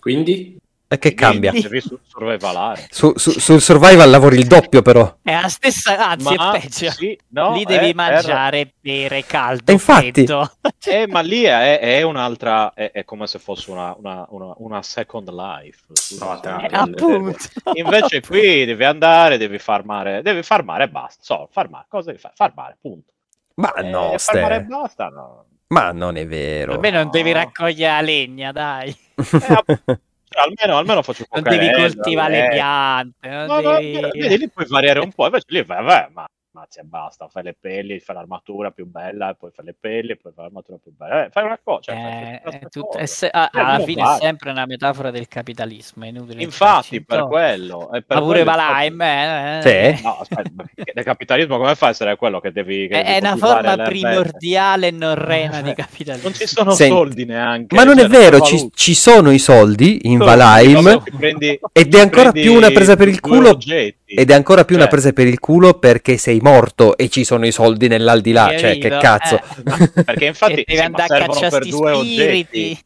Quindi? 0.01 0.59
E 0.91 0.99
che 0.99 1.13
cambia? 1.13 1.53
Devi 1.53 1.83
survivalare. 1.83 2.87
Su, 2.89 3.13
su, 3.17 3.31
sul 3.33 3.61
survival 3.61 4.09
lavori 4.09 4.39
il 4.39 4.47
doppio, 4.47 4.81
però. 4.81 5.19
È 5.23 5.39
la 5.39 5.49
stessa, 5.49 6.09
anzi, 6.09 6.35
ma, 6.35 6.53
è 6.53 6.61
peggio. 6.61 6.91
Sì, 6.93 7.19
no, 7.29 7.53
lì 7.53 7.65
devi 7.65 7.91
è, 7.91 7.93
mangiare, 7.93 8.61
è... 8.61 8.73
bere 8.81 9.23
caldo. 9.27 9.71
E 9.71 9.75
infatti, 9.75 10.25
eh, 10.87 11.07
ma 11.07 11.21
lì 11.21 11.43
è, 11.43 11.79
è 11.79 12.01
un'altra. 12.01 12.73
È, 12.73 13.05
come 13.05 13.27
se 13.27 13.39
fosse 13.39 13.71
una, 13.71 13.95
una, 13.99 14.25
una, 14.31 14.55
una 14.57 14.83
second 14.83 15.29
life. 15.29 15.85
No, 16.19 16.43
eh, 16.43 16.69
appunto. 16.73 17.37
Invece, 17.75 18.23
qui 18.23 18.65
devi 18.65 18.85
andare, 18.85 19.37
devi 19.37 19.59
farmare, 19.59 20.23
devi 20.23 20.43
farmare 20.43 20.85
e 20.85 20.89
basta. 20.89 21.21
So, 21.23 21.49
farmare, 21.53 21.85
cosa 21.87 22.07
devi 22.07 22.19
fare? 22.19 22.33
Farmare, 22.35 22.79
punto. 22.81 23.13
Ma 23.57 23.75
eh, 23.75 23.83
no, 23.83 24.15
farmare 24.17 24.57
e 24.57 24.63
basta, 24.63 25.09
no. 25.09 25.45
Ma 25.67 25.93
non 25.93 26.17
è 26.17 26.27
vero. 26.27 26.73
Almeno 26.73 27.03
non 27.03 27.11
devi 27.11 27.31
raccogliere 27.33 27.93
la 27.93 28.01
legna, 28.01 28.53
dai. 28.53 28.97
Eh, 29.17 30.01
almeno, 30.37 30.79
almeno 30.79 31.03
faccio 31.03 31.25
un 31.29 31.43
po' 31.43 31.49
Non 31.49 31.59
devi 31.59 31.73
coltivare 31.73 32.41
le 32.43 32.49
piante. 32.49 33.29
Non 33.29 33.47
no, 33.47 33.61
devi... 33.77 34.01
no, 34.01 34.09
vedi, 34.13 34.39
lì 34.39 34.51
puoi 34.51 34.67
variare 34.69 35.01
un 35.01 35.13
po', 35.13 35.27
invece 35.27 35.45
lì, 35.49 35.63
vabbè, 35.63 36.09
ma 36.13 36.27
e 36.81 36.83
basta, 36.83 37.29
fai 37.29 37.43
le 37.43 37.57
pelli, 37.59 37.99
fai 38.01 38.17
l'armatura 38.17 38.71
più 38.71 38.87
bella, 38.87 39.35
poi 39.35 39.51
fai 39.55 39.65
le 39.67 39.77
pelli, 39.79 40.17
poi 40.17 40.33
fai 40.33 40.45
l'armatura 40.45 40.79
più 40.83 40.93
bella. 40.97 41.27
Eh, 41.27 41.31
fai 41.31 41.45
una 41.45 41.59
cosa. 41.63 41.93
Cioè, 41.93 42.43
eh, 42.45 42.67
tut- 42.69 42.93
cosa. 42.93 43.07
Se- 43.07 43.29
ah, 43.29 43.51
alla 43.53 43.85
fine 43.85 44.03
fare. 44.03 44.17
è 44.17 44.21
sempre 44.21 44.51
una 44.51 44.67
metafora 44.67 45.11
del 45.11 45.29
capitalismo, 45.29 46.05
è 46.05 46.09
inutile. 46.09 46.43
Infatti, 46.43 47.03
per 47.03 47.27
quello. 47.27 47.91
È 47.91 48.03
per 48.03 48.17
Ma 48.19 48.23
pure 48.23 48.45
Valheim, 48.45 49.01
eh, 49.01 49.59
eh. 49.59 49.97
Sì. 49.97 50.03
No, 50.03 50.19
aspetta, 50.19 50.51
il 50.75 51.05
capitalismo 51.05 51.59
come 51.59 51.75
fa 51.75 51.87
a 51.87 51.91
essere 51.91 52.17
quello 52.17 52.41
che 52.41 52.53
devi... 52.53 52.89
Che 52.89 53.03
è, 53.03 53.21
devi 53.21 53.27
una 53.27 53.37
forma 53.37 53.77
primordiale 53.77 54.87
e 54.89 54.91
norrena 54.91 55.61
di 55.61 55.73
capitalismo. 55.75 56.29
Non 56.29 56.39
ci 56.39 56.47
sono 56.47 56.71
Senti, 56.73 56.95
soldi 56.95 57.25
neanche. 57.25 57.77
Ma 57.77 57.85
non 57.85 57.99
è 57.99 58.03
cioè, 58.03 58.09
vero, 58.11 58.41
ci, 58.41 58.71
ci, 58.75 58.95
sono 58.95 59.31
i 59.31 59.39
soldi 59.39 60.01
in 60.03 60.19
Valheim 60.19 61.03
ed 61.73 61.95
è 61.95 62.01
ancora 62.01 62.33
più 62.33 62.55
una 62.55 62.71
presa 62.71 62.97
per 62.97 63.09
il 63.09 63.21
culo. 63.21 63.57
Ed 64.11 64.31
è 64.31 64.35
ancora 64.35 64.65
più 64.65 64.75
cioè. 64.75 64.85
una 64.85 64.91
presa 64.91 65.13
per 65.13 65.27
il 65.27 65.39
culo 65.39 65.75
perché 65.75 66.17
sei 66.17 66.41
morto 66.41 66.97
e 66.97 67.11
ci 67.11 67.25
sono 67.25 67.47
i 67.47 67.53
soldi 67.53 67.89
nell'aldilà, 67.89 68.57
cioè 68.57 68.79
che 68.79 68.89
cazzo. 68.89 69.37
Eh, 69.37 70.03
perché 70.05 70.25
infatti 70.25 70.65
devi 70.67 70.81
andare 70.81 71.25
a 71.25 71.27
cacciare 71.27 71.51
per 71.51 71.69
due 71.69 71.95
spiriti. 71.95 72.59
oggetti. 72.59 72.85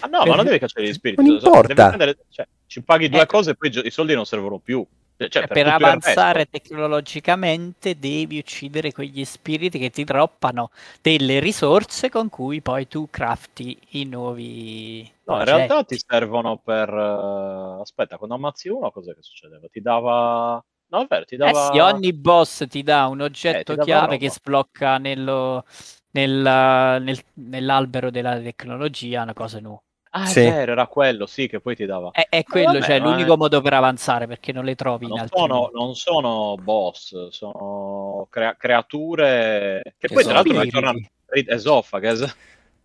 Ah, 0.00 0.08
no, 0.08 0.18
per... 0.18 0.28
ma 0.28 0.34
non 0.34 0.44
devi 0.46 0.58
cacciare 0.58 0.88
gli 0.88 0.92
spiriti. 0.92 1.22
Non 1.22 1.32
importa. 1.32 1.86
Prendere, 1.86 2.16
cioè, 2.28 2.46
ci 2.66 2.82
paghi 2.82 3.08
due 3.08 3.20
ecco. 3.20 3.36
cose 3.36 3.50
e 3.50 3.54
poi 3.54 3.70
i 3.84 3.90
soldi 3.90 4.14
non 4.14 4.26
servono 4.26 4.58
più. 4.58 4.84
Cioè, 5.16 5.28
cioè 5.28 5.46
per, 5.46 5.62
per 5.62 5.68
avanzare 5.68 6.46
tecnologicamente 6.46 7.98
devi 7.98 8.38
uccidere 8.38 8.92
quegli 8.92 9.24
spiriti 9.24 9.78
che 9.78 9.90
ti 9.90 10.02
droppano 10.02 10.70
delle 11.00 11.38
risorse 11.38 12.10
con 12.10 12.28
cui 12.28 12.60
poi 12.60 12.88
tu 12.88 13.08
crafti 13.08 13.78
i 13.90 14.04
nuovi. 14.06 15.08
No, 15.24 15.34
oggetti. 15.34 15.50
in 15.50 15.56
realtà 15.56 15.84
ti 15.84 15.98
servono 16.04 16.58
per. 16.58 16.92
Uh, 16.92 17.80
aspetta, 17.80 18.16
quando 18.16 18.34
ammazzi 18.34 18.68
uno, 18.68 18.90
cosa 18.90 19.14
che 19.14 19.22
succedeva? 19.22 19.68
Ti 19.70 19.80
dava 19.80 20.62
No, 20.94 21.02
è 21.02 21.06
vero, 21.08 21.24
ti 21.24 21.36
dava... 21.36 21.70
Eh 21.70 21.72
sì, 21.72 21.78
ogni 21.80 22.12
boss 22.12 22.66
ti 22.68 22.82
dà 22.82 23.06
un 23.06 23.20
oggetto 23.20 23.72
eh, 23.72 23.78
chiave 23.78 24.16
che 24.16 24.30
sblocca 24.30 24.98
nello, 24.98 25.64
nel, 26.10 27.02
nel, 27.02 27.18
nell'albero 27.34 28.10
della 28.10 28.38
tecnologia 28.38 29.22
una 29.22 29.32
cosa 29.32 29.58
nuova. 29.58 29.82
Ah, 30.16 30.26
sì. 30.26 30.40
è 30.40 30.50
vero, 30.52 30.72
era 30.72 30.86
quello, 30.86 31.26
sì, 31.26 31.48
che 31.48 31.58
poi 31.60 31.74
ti 31.74 31.86
dava. 31.86 32.12
È, 32.12 32.26
è 32.28 32.44
quello, 32.44 32.74
vabbè, 32.74 32.84
cioè, 32.84 32.98
l'unico 33.00 33.34
è... 33.34 33.36
modo 33.36 33.60
per 33.60 33.72
avanzare, 33.72 34.28
perché 34.28 34.52
non 34.52 34.64
le 34.64 34.76
trovi 34.76 35.08
non 35.08 35.16
in 35.16 35.22
altri 35.22 35.38
sono, 35.40 35.70
non 35.72 35.96
sono 35.96 36.54
boss, 36.54 37.28
sono 37.30 38.28
crea- 38.30 38.54
creature 38.56 39.80
che, 39.82 40.06
che 40.06 40.14
poi 40.14 40.22
tra 40.22 40.34
l'altro 40.34 40.60
ritornano 40.60 41.00
esophagus 41.26 42.36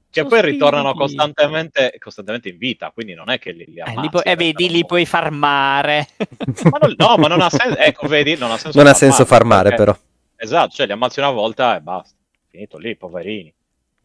che 0.09 0.25
poi 0.25 0.41
ritornano 0.41 0.93
costantemente, 0.95 1.95
costantemente, 1.99 2.49
in 2.49 2.57
vita, 2.57 2.89
quindi 2.89 3.13
non 3.13 3.29
è 3.29 3.37
che 3.37 3.51
li, 3.51 3.65
li 3.67 3.79
ammazzi. 3.79 3.97
Eh, 3.97 4.01
li 4.01 4.09
pu- 4.09 4.21
eh, 4.23 4.35
vedi, 4.35 4.69
li 4.71 4.83
puoi 4.83 5.05
farmare. 5.05 6.07
ma 6.71 6.79
non, 6.81 6.95
no, 6.97 7.17
ma 7.17 7.27
non 7.27 7.41
ha 7.41 7.49
senso, 7.51 7.77
ecco, 7.77 8.07
vedi, 8.07 8.35
non 8.35 8.49
ha 8.49 8.57
senso 8.57 8.75
Non 8.75 8.87
ha 8.87 8.95
senso 8.95 9.23
farmare, 9.25 9.75
però. 9.75 9.95
Esatto, 10.35 10.71
cioè 10.71 10.87
li 10.87 10.93
ammazzi 10.93 11.19
una 11.19 11.29
volta 11.29 11.75
e 11.75 11.81
basta. 11.81 12.15
Finito 12.47 12.79
lì, 12.79 12.95
poverini. 12.95 13.53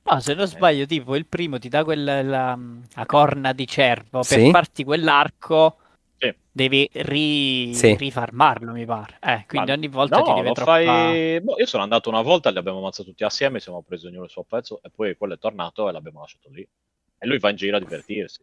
No, 0.06 0.20
se 0.20 0.34
non 0.34 0.46
sbaglio, 0.46 0.84
tipo, 0.84 1.16
il 1.16 1.24
primo 1.24 1.58
ti 1.58 1.68
dà 1.68 1.82
quella 1.82 2.22
la, 2.22 2.58
la 2.94 3.06
corna 3.06 3.52
di 3.54 3.66
cervo 3.66 4.20
per 4.20 4.38
sì? 4.38 4.50
farti 4.50 4.84
quell'arco 4.84 5.78
sì. 6.18 6.34
devi 6.52 6.86
ri... 6.92 7.74
sì. 7.74 7.96
rifarmarlo, 7.96 8.72
mi 8.72 8.84
pare. 8.84 9.16
Eh, 9.20 9.44
quindi 9.48 9.70
Ma 9.70 9.76
ogni 9.76 9.88
volta 9.88 10.18
no, 10.18 10.24
ti 10.24 10.34
deve 10.34 10.52
troppa... 10.52 10.72
fai... 10.72 11.40
boh, 11.40 11.58
io 11.58 11.66
sono 11.66 11.82
andato 11.82 12.10
una 12.10 12.20
volta, 12.20 12.50
li 12.50 12.58
abbiamo 12.58 12.78
ammazzato 12.80 13.08
tutti 13.08 13.24
assieme, 13.24 13.60
siamo 13.60 13.80
presi 13.80 14.06
ognuno 14.06 14.24
il 14.24 14.30
suo 14.30 14.44
pezzo 14.44 14.80
e 14.82 14.90
poi 14.94 15.16
quello 15.16 15.34
è 15.34 15.38
tornato 15.38 15.88
e 15.88 15.92
l'abbiamo 15.92 16.20
lasciato 16.20 16.50
lì. 16.50 16.66
E 17.18 17.26
lui 17.26 17.38
va 17.38 17.48
in 17.48 17.56
giro 17.56 17.78
a 17.78 17.80
divertirsi. 17.80 18.42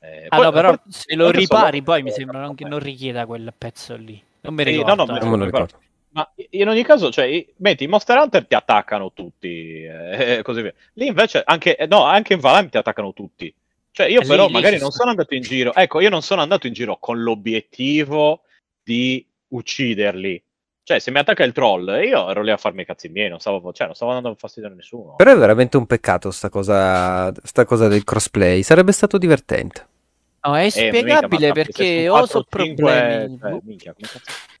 Eh, 0.00 0.26
ah, 0.28 0.36
poi, 0.36 0.44
no, 0.44 0.52
però 0.52 0.68
poi, 0.68 0.92
se 0.92 1.14
lo 1.14 1.30
ripari 1.30 1.82
poi 1.82 2.02
mi 2.02 2.10
sembra 2.10 2.40
non, 2.40 2.54
che 2.54 2.64
non 2.64 2.80
richieda 2.80 3.24
quel 3.24 3.54
pezzo 3.56 3.96
lì. 3.96 4.22
Non 4.42 4.52
mi 4.52 4.62
ricordo. 4.62 4.94
no, 4.94 5.04
no, 5.06 5.18
non 5.18 5.30
me 5.30 5.36
lo 5.38 5.44
ricordo. 5.46 5.78
Ma 6.16 6.32
in 6.50 6.66
ogni 6.66 6.82
caso, 6.82 7.10
cioè, 7.10 7.44
metti, 7.58 7.84
i 7.84 7.88
Monster 7.88 8.16
Hunter 8.16 8.46
ti 8.46 8.54
attaccano 8.54 9.12
tutti, 9.12 9.84
e 9.84 10.36
eh, 10.38 10.40
così 10.42 10.62
via. 10.62 10.72
Lì 10.94 11.08
invece, 11.08 11.42
anche, 11.44 11.76
no, 11.90 12.04
anche 12.04 12.32
in 12.32 12.40
Valheim 12.40 12.70
ti 12.70 12.78
attaccano 12.78 13.12
tutti. 13.12 13.54
Cioè, 13.90 14.06
io 14.06 14.22
però 14.22 14.46
lì, 14.46 14.52
magari 14.52 14.76
lì 14.76 14.80
non 14.80 14.92
sono 14.92 15.10
andato 15.10 15.34
in 15.34 15.42
giro. 15.42 15.74
Ecco, 15.74 16.00
io 16.00 16.08
non 16.08 16.22
sono 16.22 16.40
andato 16.40 16.66
in 16.66 16.72
giro 16.72 16.96
con 16.98 17.22
l'obiettivo 17.22 18.44
di 18.82 19.26
ucciderli. 19.48 20.42
Cioè, 20.82 21.00
se 21.00 21.10
mi 21.10 21.18
attacca 21.18 21.44
il 21.44 21.52
troll, 21.52 21.86
io 22.02 22.30
ero 22.30 22.40
lì 22.40 22.50
a 22.50 22.56
farmi 22.56 22.80
i 22.80 22.86
cazzi 22.86 23.10
miei, 23.10 23.28
non 23.28 23.38
stavo, 23.38 23.70
cioè, 23.74 23.84
non 23.84 23.94
stavo 23.94 24.12
andando 24.12 24.36
a 24.36 24.40
fastidio 24.40 24.70
a 24.70 24.72
nessuno. 24.72 25.16
Però 25.16 25.30
è 25.30 25.36
veramente 25.36 25.76
un 25.76 25.84
peccato 25.84 26.30
sta 26.30 26.48
cosa, 26.48 27.30
sta 27.42 27.66
cosa 27.66 27.88
del 27.88 28.04
crossplay. 28.04 28.62
Sarebbe 28.62 28.92
stato 28.92 29.18
divertente. 29.18 29.86
No, 30.40 30.56
è 30.56 30.62
inspiegabile 30.62 31.48
eh, 31.48 31.52
perché 31.52 32.08
ho 32.08 32.24
so 32.24 32.42
problemi. 32.48 33.38
Cioè, 33.38 33.58
minchia, 33.64 33.92
come 33.92 34.08
cazzo? 34.10 34.54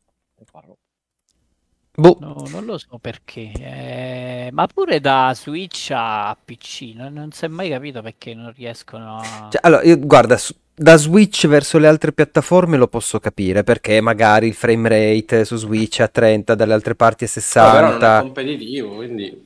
Boh. 1.96 2.18
No, 2.20 2.44
non 2.50 2.66
lo 2.66 2.76
so 2.76 2.98
perché, 3.00 3.50
eh, 3.58 4.48
ma 4.52 4.66
pure 4.66 5.00
da 5.00 5.32
Switch 5.34 5.90
a 5.92 6.36
PC, 6.42 6.92
non, 6.94 7.14
non 7.14 7.32
si 7.32 7.46
è 7.46 7.48
mai 7.48 7.70
capito 7.70 8.02
perché 8.02 8.34
non 8.34 8.52
riescono 8.54 9.18
a... 9.18 9.48
Cioè, 9.50 9.60
allora, 9.62 9.82
io, 9.82 9.98
guarda, 9.98 10.38
da 10.74 10.96
Switch 10.96 11.46
verso 11.46 11.78
le 11.78 11.88
altre 11.88 12.12
piattaforme 12.12 12.76
lo 12.76 12.88
posso 12.88 13.18
capire, 13.18 13.64
perché 13.64 14.02
magari 14.02 14.48
il 14.48 14.54
frame 14.54 14.88
rate 14.88 15.46
su 15.46 15.56
Switch 15.56 16.00
è 16.00 16.02
a 16.02 16.08
30, 16.08 16.54
dalle 16.54 16.74
altre 16.74 16.94
parti 16.94 17.24
a 17.24 17.28
60. 17.28 17.70
No, 17.70 17.76
però 17.76 17.98
non 17.98 18.16
è 18.18 18.20
competitivo, 18.20 18.94
quindi... 18.94 19.44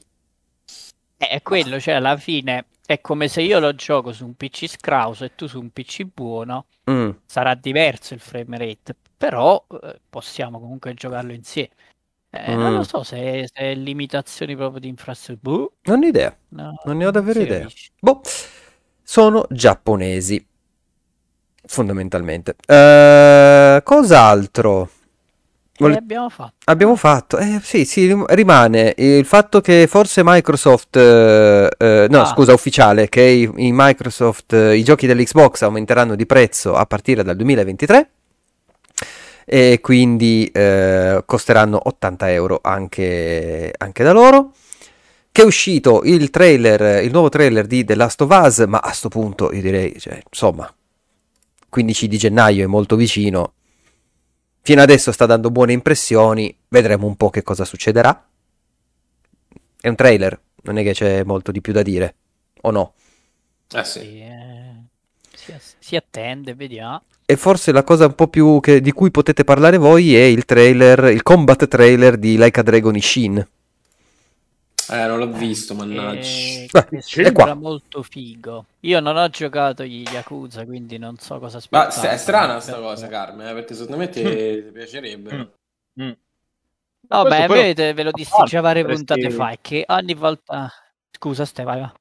Eh, 1.17 1.29
è 1.29 1.43
quello, 1.43 1.79
cioè 1.79 1.95
alla 1.95 2.17
fine 2.17 2.65
è 2.85 3.01
come 3.01 3.29
se 3.29 3.43
io 3.43 3.61
lo 3.61 3.73
gioco 3.77 4.13
su 4.13 4.25
un 4.25 4.35
PC 4.35 4.67
scrauso 4.67 5.25
e 5.25 5.37
tu 5.37 5.47
su 5.47 5.61
un 5.61 5.71
PC 5.71 6.03
buono, 6.13 6.65
mm. 6.91 7.11
sarà 7.25 7.55
diverso 7.55 8.15
il 8.15 8.21
frame 8.21 8.59
rate, 8.59 8.97
però 9.17 9.65
eh, 9.81 10.01
possiamo 10.11 10.59
comunque 10.59 10.95
giocarlo 10.95 11.31
insieme. 11.33 11.69
Eh, 12.31 12.55
mm. 12.55 12.59
Non 12.59 12.75
lo 12.77 12.83
so 12.85 13.03
se, 13.03 13.49
se 13.53 13.75
limitazioni 13.75 14.55
proprio 14.55 14.81
di 14.81 14.88
infrastruttura. 14.88 15.57
Boh. 15.57 15.73
Non 15.83 16.03
ho 16.03 16.07
idea. 16.07 16.37
No, 16.51 16.81
non 16.85 16.97
ne 16.97 17.07
ho 17.07 17.11
davvero 17.11 17.40
idea. 17.40 17.66
Boh, 17.99 18.21
sono 19.03 19.47
giapponesi. 19.51 20.47
Fondamentalmente. 21.66 22.57
Uh, 22.66 23.83
cos'altro? 23.83 24.90
Vol- 25.79 25.95
abbiamo 25.95 26.29
fatto. 26.29 26.55
Abbiamo 26.64 26.95
fatto, 26.95 27.38
eh, 27.38 27.59
sì, 27.62 27.85
sì, 27.85 28.14
rimane 28.29 28.95
il 28.99 29.25
fatto 29.25 29.61
che 29.61 29.87
forse 29.88 30.21
Microsoft, 30.23 30.97
eh, 30.97 31.71
eh, 31.79 32.07
no 32.11 32.21
ah. 32.21 32.27
scusa, 32.27 32.53
ufficiale, 32.53 33.09
che 33.09 33.23
i, 33.23 33.51
i 33.57 33.71
Microsoft, 33.73 34.53
eh, 34.53 34.77
i 34.77 34.85
giochi 34.85 35.07
dell'Xbox 35.07 35.62
aumenteranno 35.62 36.16
di 36.16 36.27
prezzo 36.27 36.75
a 36.75 36.85
partire 36.85 37.23
dal 37.23 37.37
2023 37.37 38.11
e 39.53 39.81
quindi 39.81 40.47
eh, 40.53 41.23
costeranno 41.27 41.81
80 41.83 42.31
euro 42.31 42.61
anche, 42.63 43.73
anche 43.77 44.05
da 44.05 44.13
loro 44.13 44.53
che 45.33 45.43
è 45.43 45.45
uscito 45.45 46.03
il 46.05 46.31
trailer, 46.31 47.03
il 47.03 47.11
nuovo 47.11 47.29
trailer 47.29 47.67
di 47.67 47.85
The 47.85 47.95
Last 47.95 48.21
of 48.21 48.31
Us, 48.31 48.59
ma 48.67 48.79
a 48.79 48.89
questo 48.89 49.09
punto 49.09 49.53
io 49.53 49.61
direi, 49.61 49.99
cioè, 49.99 50.21
insomma, 50.29 50.73
15 51.69 52.09
di 52.09 52.19
gennaio 52.19 52.65
è 52.65 52.67
molto 52.67 52.97
vicino, 52.97 53.55
Fino 54.63 54.83
adesso 54.83 55.11
sta 55.11 55.25
dando 55.25 55.51
buone 55.51 55.73
impressioni, 55.73 56.55
vedremo 56.69 57.07
un 57.07 57.17
po' 57.17 57.31
che 57.31 57.43
cosa 57.43 57.65
succederà. 57.65 58.29
È 59.81 59.89
un 59.89 59.95
trailer, 59.97 60.39
non 60.63 60.77
è 60.77 60.83
che 60.83 60.93
c'è 60.93 61.25
molto 61.25 61.51
di 61.51 61.63
più 61.63 61.73
da 61.73 61.83
dire, 61.83 62.15
o 62.61 62.71
no? 62.71 62.93
Eh 63.73 63.85
sì. 63.85 64.01
sì 64.01 64.21
eh, 64.21 64.75
si, 65.35 65.55
si, 65.79 65.97
attende, 65.97 66.55
vediamo. 66.55 67.03
E 67.31 67.37
forse 67.37 67.71
la 67.71 67.85
cosa 67.85 68.07
un 68.07 68.16
po' 68.16 68.27
più 68.27 68.59
che, 68.59 68.81
di 68.81 68.90
cui 68.90 69.12
potete 69.12 69.45
parlare 69.45 69.77
voi 69.77 70.16
è 70.16 70.25
il 70.25 70.45
trailer, 70.45 71.12
il 71.12 71.23
combat 71.23 71.69
trailer 71.69 72.16
di 72.16 72.37
Like 72.37 72.59
a 72.59 72.62
Dragon 72.64 72.97
Ishin. 72.97 73.38
Eh, 74.90 75.07
non 75.07 75.16
l'ho 75.16 75.31
visto, 75.31 75.77
mannaggia. 75.77 76.19
E... 76.19 76.69
Eh, 76.73 77.01
sembra 77.01 77.55
molto 77.55 78.03
figo. 78.03 78.64
Io 78.81 78.99
non 78.99 79.16
ho 79.16 79.29
giocato 79.29 79.85
gli 79.85 80.03
Yakuza, 80.11 80.64
quindi 80.64 80.99
non 80.99 81.19
so 81.19 81.38
cosa 81.38 81.59
aspettare. 81.59 82.09
Ma 82.09 82.14
è 82.14 82.16
strana 82.16 82.55
questa 82.55 82.81
cosa, 82.81 83.07
Carmen, 83.07 83.47
eh, 83.47 83.53
perché 83.53 83.75
secondo 83.75 83.99
me 83.99 84.09
ti, 84.09 84.25
mm. 84.25 84.27
ti 84.27 84.71
piacerebbe. 84.73 85.33
Mm. 85.33 86.03
Mm. 86.03 86.12
No, 87.11 87.23
beh, 87.23 87.47
vedete, 87.47 87.93
ve 87.95 88.03
lo 88.03 88.11
dissi 88.11 88.43
già 88.47 88.61
varie 88.61 88.85
puntate 88.85 89.31
fa, 89.31 89.51
è 89.51 89.59
che 89.61 89.85
ogni 89.87 90.14
volta... 90.14 90.69
Scusa, 91.16 91.45
Ste, 91.45 91.62
vai, 91.62 91.79
va. 91.79 91.95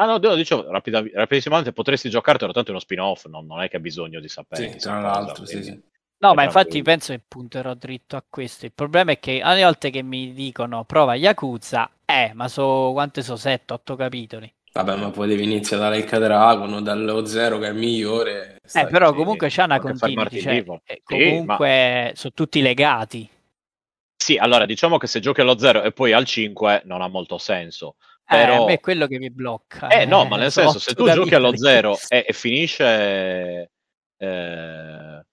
Ah 0.00 0.06
no, 0.06 0.16
no 0.16 0.34
dicevo 0.34 0.70
rapid- 0.70 1.10
rapidissimamente 1.12 1.72
potresti 1.74 2.08
giocartelo, 2.08 2.52
tanto 2.52 2.68
è 2.68 2.72
uno 2.72 2.80
spin-off, 2.80 3.26
non, 3.26 3.44
non 3.44 3.60
è 3.60 3.68
che 3.68 3.76
hai 3.76 3.82
bisogno 3.82 4.18
di 4.18 4.28
sapere. 4.28 4.72
Sì, 4.72 4.78
tra 4.78 4.98
l'altro, 4.98 5.44
sì, 5.44 5.62
sì. 5.62 5.78
No, 6.22 6.32
ma 6.32 6.44
infatti 6.44 6.80
penso 6.80 7.12
che 7.12 7.20
punterò 7.26 7.74
dritto 7.74 8.16
a 8.16 8.24
questo. 8.26 8.64
Il 8.64 8.72
problema 8.72 9.12
è 9.12 9.18
che 9.18 9.42
ogni 9.44 9.62
volta 9.62 9.90
che 9.90 10.02
mi 10.02 10.32
dicono 10.32 10.84
prova 10.84 11.14
Yakuza, 11.16 11.90
eh, 12.06 12.32
ma 12.32 12.48
so 12.48 12.90
quante 12.92 13.22
so 13.22 13.36
7-8 13.36 13.94
capitoli. 13.94 14.50
Vabbè, 14.72 14.96
ma 14.96 15.10
poi 15.10 15.28
devi 15.28 15.44
iniziare 15.44 15.82
da 15.82 15.90
Like 15.90 16.18
Dragon, 16.18 16.82
dallo 16.82 17.26
zero 17.26 17.58
che 17.58 17.68
è 17.68 17.72
migliore. 17.72 18.56
Eh, 18.72 18.86
però 18.86 19.12
comunque 19.12 19.48
c'è 19.48 19.64
una 19.64 19.80
continuity, 19.80 20.40
cioè, 20.40 20.64
eh, 20.84 21.00
comunque 21.04 22.04
ma... 22.04 22.10
sono 22.14 22.32
tutti 22.34 22.62
legati. 22.62 23.28
Sì, 24.16 24.36
allora 24.36 24.64
diciamo 24.64 24.96
che 24.96 25.06
se 25.06 25.20
giochi 25.20 25.40
allo 25.40 25.58
0 25.58 25.82
e 25.82 25.92
poi 25.92 26.12
al 26.12 26.24
5 26.24 26.82
non 26.84 27.02
ha 27.02 27.08
molto 27.08 27.36
senso. 27.36 27.96
Eh, 28.30 28.36
però... 28.36 28.52
Eh, 28.52 28.56
a 28.56 28.64
me 28.64 28.72
è 28.74 28.80
quello 28.80 29.06
che 29.06 29.18
mi 29.18 29.30
blocca. 29.30 29.88
Eh, 29.88 30.06
no, 30.06 30.24
ma 30.24 30.36
nel 30.36 30.52
senso, 30.52 30.78
se 30.78 30.94
tu 30.94 31.10
giochi 31.10 31.34
allo 31.34 31.56
0 31.56 31.98
e, 32.08 32.24
e, 32.28 32.32
finisce... 32.32 33.70
Eh, 34.16 35.24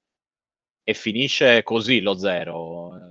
e 0.84 0.94
finisce 0.94 1.64
così 1.64 2.00
lo 2.00 2.18
0 2.18 3.08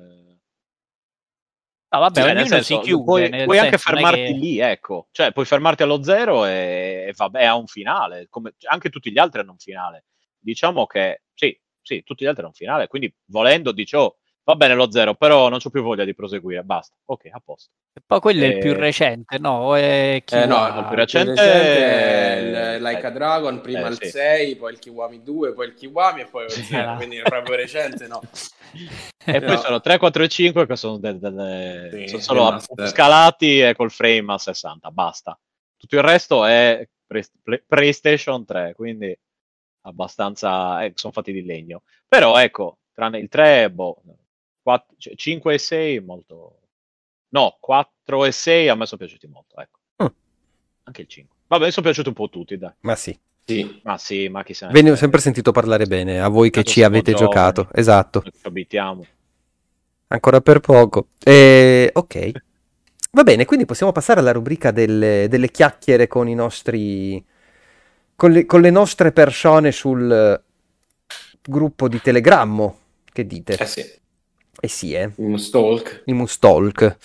No, 1.88 2.00
vabbè, 2.00 2.20
cioè, 2.20 2.34
nel 2.34 2.46
senso, 2.46 2.64
si 2.64 2.80
chiude. 2.80 3.04
Puoi, 3.04 3.44
puoi 3.44 3.58
anche 3.58 3.78
fermarti 3.78 4.20
che... 4.20 4.32
lì, 4.32 4.58
ecco. 4.58 5.08
Cioè, 5.12 5.32
puoi 5.32 5.46
fermarti 5.46 5.82
allo 5.84 6.02
zero 6.02 6.44
e, 6.44 7.06
e 7.08 7.12
vabbè, 7.14 7.44
ha 7.44 7.54
un 7.54 7.66
finale. 7.66 8.26
Come, 8.28 8.54
anche 8.68 8.90
tutti 8.90 9.12
gli 9.12 9.18
altri 9.18 9.40
hanno 9.40 9.52
un 9.52 9.58
finale. 9.58 10.06
Diciamo 10.38 10.86
che 10.86 11.22
sì, 11.32 11.58
sì, 11.80 12.02
tutti 12.02 12.24
gli 12.24 12.26
altri 12.26 12.42
hanno 12.42 12.50
un 12.50 12.56
finale. 12.56 12.88
Quindi, 12.88 13.14
volendo, 13.26 13.70
dicevo, 13.70 14.18
va 14.46 14.54
bene 14.54 14.74
lo 14.74 14.90
zero, 14.92 15.14
però 15.14 15.48
non 15.48 15.58
ho 15.62 15.70
più 15.70 15.82
voglia 15.82 16.04
di 16.04 16.14
proseguire, 16.14 16.62
basta. 16.62 16.94
Ok, 17.06 17.28
a 17.32 17.42
posto. 17.44 17.70
E 17.92 18.00
poi 18.06 18.20
quello 18.20 18.44
e... 18.44 18.46
è 18.46 18.54
il 18.54 18.58
più 18.58 18.74
recente, 18.74 19.38
no? 19.38 19.76
È 19.76 20.22
eh, 20.24 20.46
no, 20.46 20.66
il 20.68 20.84
più 20.86 20.94
recente, 20.94 21.32
più 21.32 21.42
recente 21.42 21.76
è 21.76 22.36
il 22.38 22.54
eh, 22.54 22.80
Like 22.80 23.06
a 23.06 23.10
Dragon, 23.10 23.60
prima 23.60 23.88
eh, 23.88 23.90
il 23.90 23.98
sì. 24.00 24.08
6, 24.10 24.56
poi 24.56 24.72
il 24.72 24.78
Kiwami 24.78 25.22
2, 25.22 25.52
poi 25.52 25.66
il 25.66 25.74
Kiwami 25.74 26.20
e 26.20 26.26
poi 26.26 26.44
il 26.44 26.50
0, 26.52 26.94
quindi 26.94 27.16
è 27.16 27.22
proprio 27.22 27.56
recente, 27.56 28.06
no. 28.06 28.20
e 29.26 29.40
poi 29.40 29.58
sono 29.58 29.80
3, 29.80 29.98
4 29.98 30.22
e 30.22 30.28
5 30.28 30.66
che 30.66 30.76
sono, 30.76 30.98
de- 30.98 31.18
de- 31.18 31.32
de- 31.32 32.06
sì, 32.06 32.20
sono 32.20 32.60
solo 32.60 32.86
scalati 32.86 33.60
e 33.60 33.74
col 33.74 33.90
frame 33.90 34.32
a 34.32 34.38
60, 34.38 34.90
basta. 34.92 35.36
Tutto 35.76 35.96
il 35.96 36.02
resto 36.02 36.44
è 36.44 36.88
pre- 37.04 37.64
PlayStation 37.66 38.44
3, 38.44 38.74
quindi 38.76 39.18
abbastanza... 39.82 40.84
Eh, 40.84 40.92
sono 40.94 41.12
fatti 41.12 41.32
di 41.32 41.44
legno. 41.44 41.82
Però 42.06 42.38
ecco, 42.38 42.78
tranne 42.92 43.18
il 43.18 43.28
3, 43.28 43.70
boh, 43.72 44.02
4, 44.66 44.96
5 45.14 45.54
e 45.54 45.58
6 45.58 46.00
molto... 46.00 46.58
No, 47.28 47.56
4 47.60 48.24
e 48.24 48.32
6 48.32 48.68
a 48.68 48.74
me 48.74 48.84
sono 48.84 48.98
piaciuti 48.98 49.28
molto, 49.28 49.60
ecco. 49.60 49.78
Mm. 50.02 50.06
Anche 50.82 51.02
il 51.02 51.06
5. 51.06 51.36
Vabbè, 51.46 51.70
sono 51.70 51.86
piaciuti 51.86 52.08
un 52.08 52.14
po' 52.14 52.28
tutti, 52.28 52.58
dai. 52.58 52.72
Ma 52.80 52.96
sì. 52.96 53.16
Sì, 53.44 53.80
ma 53.84 53.96
sì, 53.96 54.26
ma 54.26 54.42
chi 54.42 54.54
se 54.54 54.66
ne 54.66 54.72
Ve 54.72 54.82
ne 54.82 54.90
ho 54.90 54.96
sempre 54.96 55.20
sentito 55.20 55.52
parlare 55.52 55.86
bene, 55.86 56.20
a 56.20 56.26
voi 56.26 56.50
che 56.50 56.64
ci 56.64 56.82
avete 56.82 57.12
giovani, 57.12 57.30
giocato. 57.30 57.68
Esatto. 57.74 58.22
Ci 58.22 58.30
abitiamo. 58.42 59.06
Ancora 60.08 60.40
per 60.40 60.58
poco. 60.58 61.10
E... 61.22 61.90
Ok. 61.92 62.32
Va 63.12 63.22
bene, 63.22 63.44
quindi 63.44 63.66
possiamo 63.66 63.92
passare 63.92 64.18
alla 64.18 64.32
rubrica 64.32 64.72
delle, 64.72 65.28
delle 65.28 65.52
chiacchiere 65.52 66.08
con 66.08 66.26
i 66.26 66.34
nostri... 66.34 67.24
Con 68.16 68.32
le, 68.32 68.46
con 68.46 68.62
le 68.62 68.70
nostre 68.70 69.12
persone 69.12 69.70
sul 69.70 70.42
gruppo 71.42 71.86
di 71.86 72.00
Telegrammo. 72.00 72.78
Che 73.04 73.24
dite? 73.24 73.56
Eh 73.58 73.66
sì. 73.66 74.04
Eh 74.60 74.68
sì, 74.68 74.92
eh. 74.92 75.10
Il 75.16 75.26
Mustalk. 75.26 76.02
Il 76.06 76.14
Mustalk. 76.14 76.96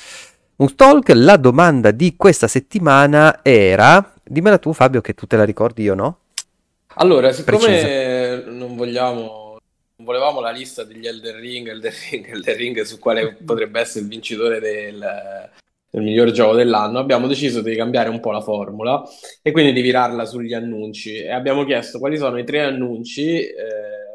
Mustalk, 0.56 1.12
la 1.16 1.38
domanda 1.38 1.92
di 1.92 2.16
questa 2.16 2.48
settimana 2.48 3.40
era... 3.44 4.14
Dimmela 4.24 4.58
tu 4.58 4.74
Fabio 4.74 5.02
che 5.02 5.14
tu 5.14 5.26
te 5.28 5.36
la 5.36 5.44
ricordi, 5.44 5.84
io 5.84 5.94
no? 5.96 6.20
Allora, 6.96 7.32
siccome 7.32 7.58
Precisa. 7.58 8.50
non 8.52 8.76
vogliamo... 8.76 9.58
Non 9.96 10.06
volevamo 10.06 10.40
la 10.40 10.52
lista 10.52 10.84
degli 10.84 11.06
Elder 11.06 11.36
Ring, 11.36 11.68
Elder 11.68 11.94
Ring, 12.10 12.28
Elder 12.28 12.56
Ring 12.56 12.82
su 12.82 12.98
quale 12.98 13.38
potrebbe 13.46 13.80
essere 13.80 14.04
il 14.04 14.10
vincitore 14.10 14.60
del, 14.60 15.50
del 15.92 16.02
miglior 16.02 16.32
gioco 16.32 16.56
dell'anno, 16.56 16.98
abbiamo 16.98 17.28
deciso 17.28 17.62
di 17.62 17.76
cambiare 17.76 18.10
un 18.10 18.20
po' 18.20 18.32
la 18.32 18.42
formula 18.42 19.04
e 19.44 19.52
quindi 19.52 19.74
di 19.74 19.82
virarla 19.82 20.26
sugli 20.26 20.54
annunci. 20.54 21.18
E 21.18 21.30
abbiamo 21.30 21.66
chiesto 21.66 22.00
quali 22.00 22.18
sono 22.18 22.40
i 22.40 22.44
tre 22.44 22.62
annunci, 22.62 23.42
eh, 23.42 23.54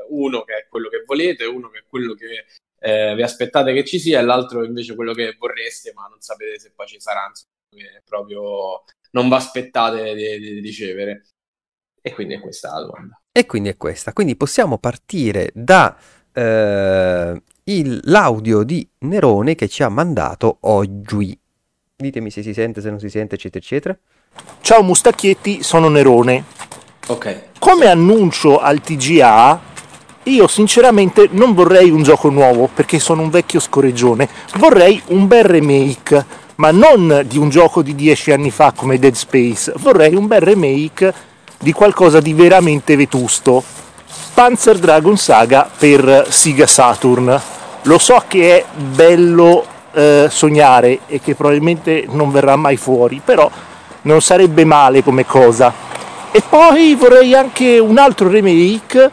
uno 0.09 0.43
che 0.43 0.55
è 0.55 0.67
quello 0.69 0.89
che 0.89 1.05
volete, 1.07 1.45
uno 1.45 1.69
che 1.69 1.79
è 1.79 1.85
quello 1.89 2.15
che 2.15 2.47
eh, 2.87 3.17
vi 3.17 3.23
aspettate 3.23 3.73
che 3.73 3.85
ci 3.85 3.99
sia 3.99 4.21
e 4.21 4.23
l'altro 4.23 4.63
invece 4.65 4.95
quello 4.95 5.13
che 5.13 5.35
vorreste 5.37 5.93
ma 5.93 6.07
non 6.07 6.21
sapete 6.21 6.61
se 6.61 6.71
poi 6.73 6.87
ci 6.87 7.01
sarà, 7.01 7.27
insomma, 7.29 8.01
proprio 8.05 8.85
non 9.11 9.29
vi 9.29 9.35
aspettate 9.35 10.15
di, 10.15 10.39
di, 10.39 10.61
ricevere. 10.61 11.27
E 12.01 12.15
quindi 12.15 12.35
è 12.35 12.41
questa 12.41 12.73
la 12.75 12.87
domanda. 12.87 13.21
E 13.33 13.45
quindi 13.45 13.71
è 13.71 13.77
questa. 13.77 14.13
Quindi 14.13 14.37
possiamo 14.37 14.79
partire 14.79 15.51
da 15.53 15.99
eh, 16.33 17.43
il, 17.65 18.01
l'audio 18.05 18.63
di 18.63 18.89
Nerone 18.99 19.57
che 19.57 19.69
ci 19.69 19.83
ha 19.83 19.89
mandato 19.89 20.59
oggi. 20.61 21.37
Ditemi 21.97 22.31
se 22.31 22.43
si 22.43 22.55
sente, 22.55 22.81
se 22.81 22.91
non 22.91 23.01
si 23.01 23.09
sente, 23.09 23.35
eccetera, 23.35 23.65
eccetera. 23.65 23.99
Ciao 24.61 24.85
Mustacchietti, 24.85 25.65
sono 25.65 25.89
Nerone. 25.89 26.45
Ok. 27.09 27.59
Come 27.59 27.87
annuncio 27.87 28.61
al 28.61 28.81
TGA 28.81 29.75
io 30.29 30.49
sinceramente 30.49 31.29
non 31.33 31.55
vorrei 31.55 31.91
un 31.91 32.03
gioco 32.03 32.31
nuovo 32.31 32.69
perché 32.73 32.99
sono 32.99 33.23
un 33.23 33.31
vecchio 33.31 33.61
scorreggione, 33.61 34.29
vorrei 34.57 35.01
un 35.09 35.27
bel 35.29 35.45
remake, 35.45 36.25
ma 36.57 36.73
non 36.73 37.23
di 37.27 37.39
un 37.39 37.49
gioco 37.49 37.83
di 37.83 37.95
dieci 37.95 38.33
anni 38.33 38.51
fa 38.51 38.73
come 38.75 38.99
Dead 38.99 39.15
Space, 39.15 39.73
vorrei 39.77 40.15
un 40.17 40.27
bel 40.27 40.41
remake 40.41 41.15
di 41.59 41.73
qualcosa 41.73 42.21
di 42.21 42.33
veramente 42.33 42.97
vetusto. 42.97 43.63
Panzer 44.35 44.79
Dragon 44.79 45.17
Saga 45.17 45.71
per 45.79 46.27
Sega 46.29 46.67
Saturn. 46.67 47.41
Lo 47.83 47.99
so 47.99 48.23
che 48.27 48.59
è 48.59 48.65
bello 48.77 49.65
eh, 49.93 50.27
sognare 50.29 51.01
e 51.07 51.21
che 51.21 51.35
probabilmente 51.35 52.05
non 52.11 52.33
verrà 52.33 52.57
mai 52.57 52.77
fuori, 52.77 53.23
però 53.25 53.49
non 54.03 54.21
sarebbe 54.21 54.65
male 54.65 55.03
come 55.03 55.25
cosa. 55.25 55.73
E 56.33 56.43
poi 56.47 56.95
vorrei 56.97 57.35
anche 57.35 57.79
un 57.79 57.97
altro 57.97 58.29
remake 58.29 59.11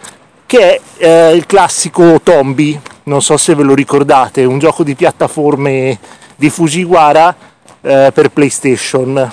che 0.54 0.80
è 0.98 1.32
eh, 1.32 1.36
il 1.36 1.48
classico 1.48 2.22
Tombi, 2.22 2.80
non 3.06 3.24
so 3.24 3.38
se 3.38 3.56
ve 3.56 3.63
lo 3.63 3.74
ricordate, 3.74 4.44
un 4.44 4.60
gioco 4.60 4.84
di 4.84 4.94
piattaforme 4.94 5.98
di 6.36 6.48
Fujiwara 6.52 7.36
eh, 7.82 8.12
per 8.13 8.30
PlayStation. 8.30 9.32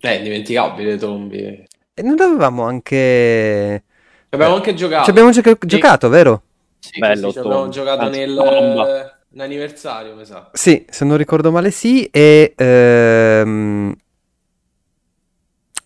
Eh, 0.00 0.14
indimenticabile 0.16 0.98
Tombi. 0.98 1.64
E 1.94 2.02
non 2.02 2.20
avevamo 2.20 2.64
anche... 2.64 3.84
Ci 4.28 4.34
abbiamo 4.34 4.56
anche 4.56 4.74
giocato. 4.74 5.04
Ci 5.04 5.10
abbiamo 5.10 5.30
gioca- 5.30 5.56
sì. 5.58 5.66
giocato, 5.66 6.08
vero? 6.10 6.42
Sì, 6.78 6.98
Bello, 6.98 7.28
sì, 7.28 7.32
ci 7.32 7.38
abbiamo 7.38 7.68
giocato 7.70 8.08
nel, 8.10 8.36
un 8.36 9.40
anniversario, 9.40 10.14
mi 10.14 10.26
sa. 10.26 10.50
Sì, 10.52 10.84
se 10.90 11.06
non 11.06 11.16
ricordo 11.16 11.50
male 11.50 11.70
sì, 11.70 12.04
e... 12.04 12.52
Ehm... 12.54 13.96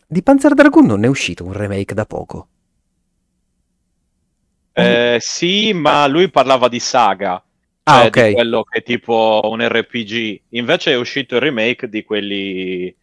Di 0.04 0.20
Panzer 0.20 0.54
Dragoon 0.54 0.86
non 0.86 1.04
è 1.04 1.06
uscito 1.06 1.44
un 1.44 1.52
remake 1.52 1.94
da 1.94 2.04
poco. 2.04 2.48
Eh, 4.78 5.18
sì, 5.20 5.72
ma 5.72 6.06
lui 6.06 6.30
parlava 6.30 6.68
di 6.68 6.80
saga. 6.80 7.42
Ah, 7.82 8.00
cioè 8.00 8.06
ok. 8.06 8.28
Di 8.28 8.34
quello 8.34 8.62
che 8.64 8.78
è 8.78 8.82
tipo 8.82 9.40
un 9.44 9.66
RPG. 9.66 10.40
Invece 10.50 10.92
è 10.92 10.96
uscito 10.96 11.36
il 11.36 11.40
remake 11.40 11.88
di 11.88 12.04
quelli... 12.04 12.94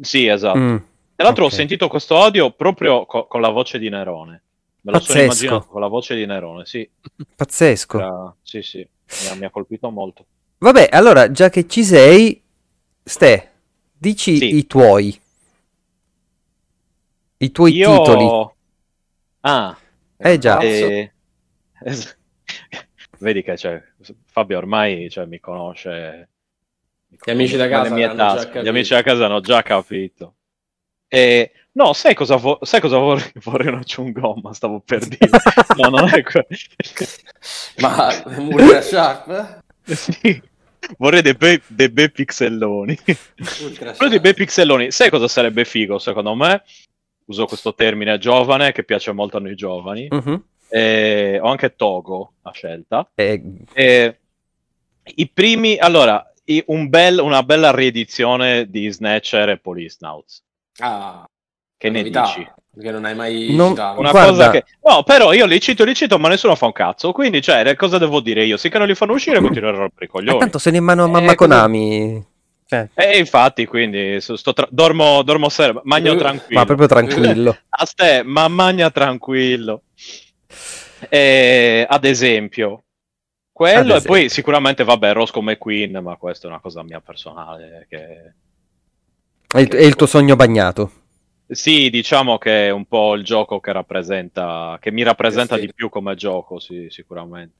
Sì, 0.00 0.26
esatto. 0.26 0.58
Mm, 0.58 0.76
Tra 1.16 1.24
l'altro 1.24 1.44
okay. 1.44 1.54
ho 1.54 1.58
sentito 1.58 1.88
questo 1.88 2.20
audio 2.20 2.50
proprio 2.52 3.06
co- 3.06 3.26
con 3.26 3.40
la 3.40 3.48
voce 3.48 3.78
di 3.78 3.88
Nerone. 3.88 4.42
Me 4.82 4.92
lo 4.92 4.98
Pazzesco. 4.98 5.12
sono 5.12 5.24
immaginato 5.24 5.66
con 5.66 5.80
la 5.80 5.88
voce 5.88 6.14
di 6.14 6.26
Nerone, 6.26 6.64
sì. 6.64 6.88
Pazzesco. 7.34 7.98
Uh, 7.98 8.32
sì, 8.42 8.62
sì, 8.62 8.78
mi 8.78 9.28
ha, 9.28 9.34
mi 9.34 9.44
ha, 9.44 9.50
colpito 9.50 9.90
molto. 9.90 10.24
Vabbè, 10.58 10.88
allora, 10.92 11.30
già 11.30 11.50
che 11.50 11.66
ci 11.66 11.82
sei, 11.82 12.40
Ste, 13.02 13.50
dici 13.92 14.36
sì. 14.36 14.56
i 14.56 14.66
tuoi. 14.66 15.20
I 17.38 17.50
tuoi 17.50 17.74
Io... 17.74 17.98
titoli. 17.98 18.50
Ah. 19.40 19.76
Eh 20.18 20.38
già. 20.38 20.58
E... 20.58 21.12
Vedi 23.18 23.42
che 23.42 23.56
cioè, 23.56 23.82
Fabio 24.26 24.58
ormai 24.58 25.08
cioè, 25.10 25.26
mi 25.26 25.40
conosce. 25.40 26.28
Gli 27.08 27.30
amici 27.30 27.56
da 27.56 27.68
casa 27.68 27.94
Gli 27.94 28.68
amici 28.68 28.92
da 28.92 29.02
casa 29.02 29.26
hanno 29.26 29.40
già 29.40 29.62
capito. 29.62 30.34
E... 31.08 31.52
No, 31.72 31.92
sai 31.92 32.14
cosa, 32.14 32.36
vo- 32.36 32.58
sai 32.62 32.80
cosa 32.80 32.96
vorrei? 32.96 33.30
Vorrei 33.44 33.68
una 33.68 33.82
ciungomma, 33.82 34.54
stavo 34.54 34.80
per 34.80 35.06
dire. 35.06 35.28
no, 35.76 35.90
non 35.90 36.08
è 36.08 36.22
quello. 36.22 36.46
Ma 37.80 38.08
Ultra 38.24 38.80
Sharp? 38.80 39.60
sì. 39.84 40.42
Vorrei 40.96 41.20
dei 41.20 41.34
bei, 41.34 41.60
dei 41.66 41.90
bei 41.90 42.10
pixelloni. 42.10 42.98
Però 43.04 44.08
dei 44.08 44.20
bei 44.20 44.32
pixelloni. 44.32 44.90
Sai 44.90 45.10
cosa 45.10 45.28
sarebbe 45.28 45.66
figo, 45.66 45.98
secondo 45.98 46.34
me? 46.34 46.62
Uso 47.26 47.46
questo 47.46 47.74
termine 47.74 48.18
giovane, 48.18 48.72
che 48.72 48.84
piace 48.84 49.12
molto 49.12 49.36
a 49.36 49.40
noi 49.40 49.54
giovani. 49.54 50.08
Uh-huh. 50.10 50.42
E... 50.68 51.38
Ho 51.40 51.48
anche 51.48 51.74
Togo 51.74 52.32
a 52.42 52.52
scelta. 52.52 53.08
E... 53.14 53.42
E... 53.72 54.18
I 55.02 55.28
primi... 55.28 55.76
Allora, 55.76 56.32
un 56.66 56.88
bel, 56.88 57.18
una 57.18 57.42
bella 57.42 57.72
riedizione 57.72 58.70
di 58.70 58.90
Snatcher 58.90 59.50
e 59.50 59.58
Police 59.58 59.96
Nauts. 60.00 60.42
Ah, 60.78 61.28
che 61.76 61.90
ne 61.90 61.98
novità, 61.98 62.22
dici? 62.22 62.48
Perché 62.72 62.90
non 62.90 63.04
hai 63.04 63.14
mai 63.14 63.54
non, 63.54 63.72
Una 63.72 63.92
guarda... 63.94 64.26
cosa 64.26 64.50
che... 64.50 64.64
No, 64.82 65.02
però 65.02 65.32
io 65.32 65.46
li 65.46 65.60
cito, 65.60 65.82
li 65.84 65.94
cito, 65.94 66.18
ma 66.18 66.28
nessuno 66.28 66.54
fa 66.54 66.66
un 66.66 66.72
cazzo. 66.72 67.12
Quindi, 67.12 67.40
cioè, 67.40 67.74
cosa 67.74 67.98
devo 67.98 68.20
dire 68.20 68.44
io? 68.44 68.56
Sì 68.56 68.68
che 68.68 68.78
non 68.78 68.86
li 68.86 68.94
fanno 68.94 69.14
uscire, 69.14 69.40
continuerò 69.40 69.74
a 69.74 69.80
rompere 69.80 70.04
i 70.04 70.08
coglioni. 70.08 70.34
Ma 70.34 70.42
tanto 70.42 70.58
sono 70.58 70.76
in 70.76 70.84
mano 70.84 71.04
a 71.04 71.08
mamma 71.08 71.32
eh, 71.32 71.34
Konami. 71.34 72.26
Cioè. 72.68 72.88
E 72.94 73.18
infatti, 73.18 73.64
quindi 73.64 74.20
sto 74.20 74.52
tra... 74.52 74.66
dormo, 74.70 75.22
dormo 75.22 75.48
sereno, 75.48 75.82
magno 75.84 76.16
tranquillo. 76.16 76.58
Ma 76.58 76.64
proprio 76.64 76.88
tranquillo. 76.88 77.56
A 77.68 77.86
ste, 77.86 78.22
ma 78.24 78.48
magna 78.48 78.90
tranquillo. 78.90 79.82
E, 81.08 81.86
ad 81.88 82.04
esempio, 82.04 82.82
quello 83.52 83.78
ad 83.78 83.86
esempio. 83.86 84.14
e 84.14 84.20
poi 84.20 84.28
sicuramente, 84.28 84.82
vabbè, 84.82 85.12
Roscoe 85.12 85.42
McQueen, 85.42 85.98
ma 86.02 86.16
questa 86.16 86.48
è 86.48 86.50
una 86.50 86.60
cosa 86.60 86.82
mia 86.82 87.00
personale. 87.00 87.86
Che... 87.88 88.34
È 89.46 89.60
il, 89.60 89.68
è 89.68 89.82
il 89.82 89.94
tuo 89.94 90.06
sogno 90.06 90.34
bagnato. 90.34 91.04
Sì, 91.48 91.88
diciamo 91.90 92.38
che 92.38 92.66
è 92.66 92.70
un 92.70 92.86
po' 92.86 93.14
il 93.14 93.22
gioco 93.22 93.60
che 93.60 93.70
rappresenta, 93.70 94.76
che 94.80 94.90
mi 94.90 95.04
rappresenta 95.04 95.56
di 95.56 95.72
più 95.72 95.88
come 95.88 96.16
gioco, 96.16 96.58
sì, 96.58 96.88
sicuramente. 96.90 97.54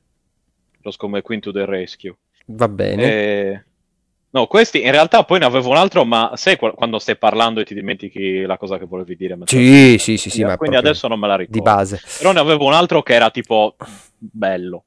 Lo 0.81 0.93
come 0.97 1.23
Queen 1.23 1.41
to 1.41 1.53
the 1.53 1.65
Rescue. 1.65 2.17
Va 2.47 2.67
bene. 2.67 3.03
E... 3.05 3.65
No, 4.37 4.47
questi 4.49 4.83
in 4.83 4.91
realtà 4.91 5.25
poi 5.25 5.39
ne 5.39 5.47
avevo 5.47 5.71
un 5.71 5.79
altro, 5.79 6.05
ma 6.05 6.33
sai 6.35 6.59
quando 6.59 6.99
stai 6.99 7.17
parlando 7.17 7.61
e 7.61 7.65
ti 7.65 7.73
dimentichi 7.73 8.43
la 8.43 8.59
cosa 8.59 8.77
che 8.77 8.85
volevi 8.85 9.17
dire? 9.17 9.35
Sì, 9.47 9.97
sì, 9.99 10.19
sì, 10.19 10.29
sì, 10.29 10.45
ma 10.45 10.59
quindi 10.59 10.77
adesso 10.77 11.09
non 11.09 11.19
me 11.19 11.27
la 11.27 11.37
ricordo. 11.37 11.59
Di 11.59 11.65
base. 11.65 12.03
Però 12.19 12.33
ne 12.33 12.41
avevo 12.41 12.67
un 12.67 12.75
altro 12.75 13.03
che 13.03 13.15
era 13.15 13.31
tipo 13.31 13.77
bello. 14.19 14.85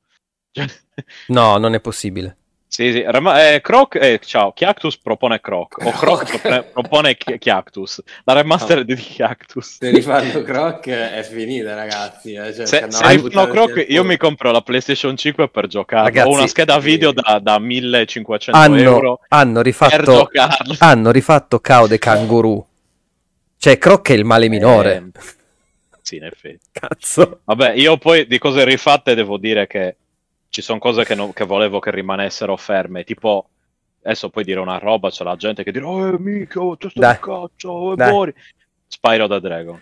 no, 1.30 1.58
non 1.58 1.74
è 1.74 1.82
possibile. 1.82 2.38
Sì, 2.72 2.92
sì, 2.92 3.02
eh, 3.02 3.62
Croc, 3.64 3.96
eh, 3.96 4.22
ciao, 4.24 4.52
Chiactus 4.54 5.00
propone 5.00 5.42
Croc, 5.42 5.78
o 5.84 5.90
Croc 5.90 6.70
propone 6.72 7.18
Chiactus, 7.18 8.04
la 8.26 8.34
remaster 8.34 8.78
no. 8.78 8.84
di 8.84 8.94
Chiactus. 8.94 9.78
Se 9.80 9.90
rifanno 9.90 10.44
Croc 10.44 10.88
è 10.88 11.28
finita 11.28 11.74
ragazzi. 11.74 12.34
Eh. 12.34 12.54
Cioè, 12.54 12.68
se, 12.68 12.86
se 12.88 13.08
rifanno 13.08 13.48
Croc 13.48 13.86
io 13.88 14.04
mi 14.04 14.18
compro 14.18 14.52
la 14.52 14.62
PlayStation 14.62 15.18
5 15.18 15.50
per 15.50 15.66
giocare, 15.66 16.22
ho 16.22 16.30
una 16.30 16.46
scheda 16.46 16.78
video 16.78 17.12
da, 17.12 17.40
da 17.42 17.58
1500 17.58 18.62
hanno, 18.62 18.76
euro 18.76 19.22
hanno 19.30 19.62
rifatto, 19.62 20.30
hanno 20.78 21.10
rifatto 21.10 21.60
the 21.60 21.98
Kangaroo, 21.98 22.68
cioè 23.58 23.80
Croc 23.80 24.10
è 24.12 24.14
il 24.14 24.26
male 24.26 24.48
minore. 24.48 25.10
Eh, 25.16 25.22
sì, 26.04 26.18
in 26.18 26.26
effetti. 26.26 26.68
Cazzo. 26.72 27.40
Vabbè, 27.46 27.72
io 27.72 27.98
poi 27.98 28.28
di 28.28 28.38
cose 28.38 28.64
rifatte 28.64 29.16
devo 29.16 29.38
dire 29.40 29.66
che 29.66 29.96
ci 30.50 30.62
sono 30.62 30.80
cose 30.80 31.06
che, 31.06 31.16
non, 31.16 31.32
che, 31.34 31.46
volevo 31.46 31.80
che 31.80 31.92
rimanessero 31.92 32.58
ferme, 32.58 33.04
tipo 33.04 33.50
adesso 34.02 34.30
puoi 34.30 34.44
dire 34.44 34.60
una 34.60 34.78
roba, 34.78 35.10
c'è 35.10 35.24
la 35.24 35.36
gente 35.36 35.64
che 35.64 35.72
dirà 35.72 35.88
"Oh, 35.88 36.18
mica, 36.18 36.62
oh, 36.62 36.78
tu 36.78 36.90
stai 36.90 37.20
cazzo, 37.20 37.70
oh, 37.70 37.96
muori". 37.96 38.34
Spyro 38.88 39.28
the 39.28 39.40
Dragon. 39.40 39.82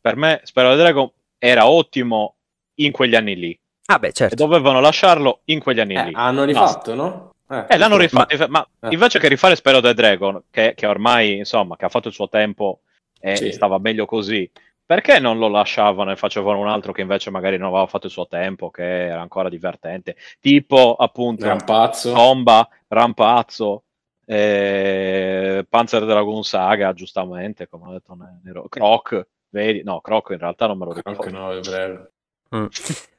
Per 0.00 0.16
me 0.16 0.40
Spyro 0.44 0.70
the 0.70 0.76
Dragon 0.76 1.10
era 1.38 1.68
ottimo 1.68 2.36
in 2.74 2.92
quegli 2.92 3.16
anni 3.16 3.36
lì. 3.36 3.58
Ah 3.86 3.98
beh, 3.98 4.12
certo. 4.12 4.34
E 4.34 4.36
dovevano 4.36 4.80
lasciarlo 4.80 5.40
in 5.44 5.60
quegli 5.60 5.80
anni 5.80 5.94
eh, 5.94 6.04
lì. 6.04 6.12
Hanno 6.14 6.44
rifatto, 6.44 6.94
Basta. 6.94 6.94
no? 6.94 7.34
Eh, 7.50 7.64
eh 7.68 7.78
l'hanno 7.78 7.96
rifatto, 7.96 8.36
ma, 8.48 8.66
ma 8.80 8.88
eh. 8.88 8.92
invece 8.92 9.18
che 9.18 9.28
rifare 9.28 9.56
Spyro 9.56 9.80
the 9.80 9.94
Dragon, 9.94 10.42
che, 10.50 10.74
che, 10.76 10.86
ormai, 10.86 11.38
insomma, 11.38 11.76
che 11.76 11.86
ha 11.86 11.88
fatto 11.88 12.08
il 12.08 12.14
suo 12.14 12.28
tempo 12.28 12.80
e 13.18 13.36
sì. 13.36 13.52
stava 13.52 13.78
meglio 13.78 14.06
così, 14.06 14.48
perché 14.88 15.18
non 15.18 15.36
lo 15.36 15.48
lasciavano 15.48 16.12
e 16.12 16.16
facevano 16.16 16.60
un 16.60 16.66
altro 16.66 16.92
che 16.92 17.02
invece 17.02 17.28
magari 17.28 17.58
non 17.58 17.68
aveva 17.68 17.86
fatto 17.86 18.06
il 18.06 18.12
suo 18.12 18.26
tempo, 18.26 18.70
che 18.70 19.08
era 19.08 19.20
ancora 19.20 19.50
divertente? 19.50 20.16
Tipo 20.40 20.96
appunto 20.98 21.44
Rampazzo, 21.44 22.10
Tomba, 22.14 22.66
Rampazzo, 22.86 23.82
eh, 24.24 25.66
Panzer 25.68 26.06
Dragon 26.06 26.42
Saga, 26.42 26.94
giustamente, 26.94 27.68
come 27.68 27.88
ho 27.88 27.92
detto 27.92 28.16
Nero. 28.42 28.64
Croc, 28.70 29.26
vedi? 29.50 29.82
No, 29.82 30.00
Croc 30.00 30.30
in 30.30 30.38
realtà 30.38 30.66
non 30.66 30.78
me 30.78 30.86
lo 30.86 30.94
ricordo. 30.94 31.20
Croc 31.20 31.32
no, 31.34 31.50
è 31.50 31.60
vero. 31.60 32.10
Mm. 32.56 32.64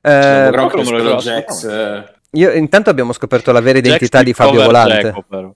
Eh, 0.02 0.50
Croc 0.52 0.74
non 0.74 0.86
me 0.86 0.92
lo 1.04 1.20
ricordo. 1.20 2.14
Io, 2.32 2.52
intanto 2.52 2.90
abbiamo 2.90 3.14
scoperto 3.14 3.52
la 3.52 3.62
vera 3.62 3.78
identità 3.78 4.18
Jax 4.18 4.26
di 4.26 4.34
Fabio 4.34 4.64
Volante. 4.64 5.12
Jacob, 5.12 5.54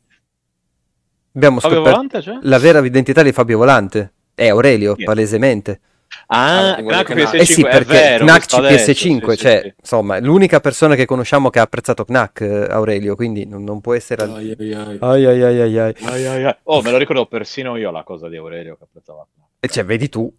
abbiamo 1.34 1.60
Fabio 1.60 1.78
scoperto 1.78 1.89
Volante, 1.89 2.21
cioè? 2.21 2.38
la 2.39 2.60
vera 2.60 2.86
identità 2.86 3.23
di 3.23 3.32
Fabio 3.32 3.58
Volante. 3.58 4.13
È 4.36 4.47
Aurelio, 4.47 4.93
yeah. 4.95 5.08
palesemente. 5.08 5.80
Ah, 6.28 6.76
Knack 6.80 7.13
PS5 7.13 7.36
eh 7.36 7.45
sì, 7.45 7.62
perché 7.62 8.17
Knack 8.19 8.45
PS5, 8.45 9.32
sì, 9.32 9.38
cioè, 9.38 9.60
sì, 9.63 9.73
insomma, 9.80 10.19
l'unica 10.19 10.60
persona 10.60 10.95
che 10.95 11.06
conosciamo 11.06 11.49
che 11.49 11.60
ha 11.60 11.63
apprezzato 11.63 12.06
Knack, 12.06 12.41
eh, 12.41 12.67
Aurelio, 12.69 13.15
quindi 13.15 13.45
non, 13.45 13.63
non 13.63 13.82
può 13.82 13.93
essere... 13.93 14.23
Ai 14.23 14.52
ai 14.52 15.43
ai. 15.43 15.95
Ai, 16.04 16.26
ai, 16.26 16.56
Oh, 16.63 16.82
me 16.82 16.91
lo 16.91 16.97
ricordo 16.97 17.26
persino 17.26 17.76
io 17.78 17.91
la 17.91 18.04
cosa 18.04 18.30
di 18.30 18.38
Aurelio 18.38 18.76
che 18.78 18.84
apprezzava 18.84 19.26
Knack. 19.34 19.52
E 19.65 19.69
cioè, 19.69 19.86
vedi 19.86 20.10
tu 20.10 20.30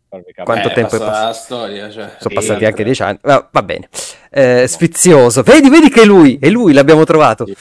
quanto 0.44 0.68
eh, 0.68 0.74
tempo 0.74 0.96
è 0.96 0.98
passato. 0.98 1.26
La 1.26 1.32
storia, 1.32 1.90
cioè, 1.90 2.16
Sono 2.18 2.34
passati 2.34 2.66
anche 2.66 2.84
dieci 2.84 3.02
anni. 3.02 3.18
Va, 3.22 3.48
va 3.50 3.62
bene. 3.62 3.88
Eh, 4.28 4.66
sfizioso. 4.68 5.40
Vedi, 5.40 5.70
vedi 5.70 5.88
che 5.88 6.02
è 6.02 6.04
lui, 6.04 6.36
è 6.38 6.50
lui, 6.50 6.74
l'abbiamo 6.74 7.04
trovato. 7.04 7.46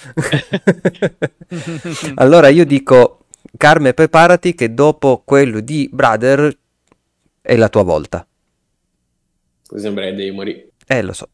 allora 2.15 2.49
io 2.49 2.65
dico, 2.65 3.19
Carme, 3.56 3.93
preparati 3.93 4.56
che 4.56 4.73
dopo 4.73 5.21
quello 5.23 5.62
di 5.62 5.88
Brother 5.89 6.54
è 7.45 7.58
la 7.58 7.67
tua 7.67 7.84
volta. 7.84 8.25
Sembra 9.75 10.06
che 10.06 10.13
devi 10.13 10.31
morire. 10.31 10.69
Eh, 10.87 11.02
lo 11.02 11.12
so. 11.12 11.27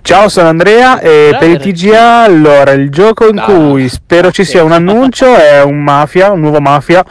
Ciao, 0.00 0.28
sono 0.28 0.48
Andrea 0.48 0.98
e 0.98 1.36
per 1.38 1.50
il 1.50 1.58
TGA 1.58 2.22
allora 2.22 2.72
il 2.72 2.90
gioco 2.90 3.28
in 3.28 3.38
cui 3.38 3.88
spero 3.88 4.32
ci 4.32 4.44
sia 4.44 4.64
un 4.64 4.72
annuncio 4.72 5.36
è 5.36 5.62
un 5.62 5.80
Mafia, 5.82 6.32
un 6.32 6.40
nuovo 6.40 6.60
Mafia 6.60 7.04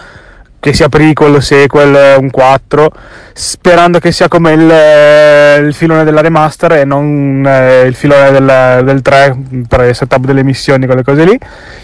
che 0.62 0.74
sia 0.74 0.90
prequel, 0.90 1.42
sequel, 1.42 2.18
un 2.20 2.30
4, 2.30 2.92
sperando 3.34 3.98
che 3.98 4.12
sia 4.12 4.28
come 4.28 4.52
il, 4.52 4.70
eh, 4.70 5.56
il 5.58 5.74
filone 5.74 6.04
della 6.04 6.22
remaster 6.22 6.74
e 6.74 6.86
non 6.86 7.44
eh, 7.48 7.82
il 7.88 7.96
filone 7.96 8.30
del, 8.30 8.82
del 8.86 9.02
3 9.02 9.38
per 9.68 9.88
il 9.88 9.96
setup 9.96 10.24
delle 10.24 10.44
missioni, 10.44 10.86
quelle 10.86 11.02
cose 11.04 11.26
lì. 11.26 11.36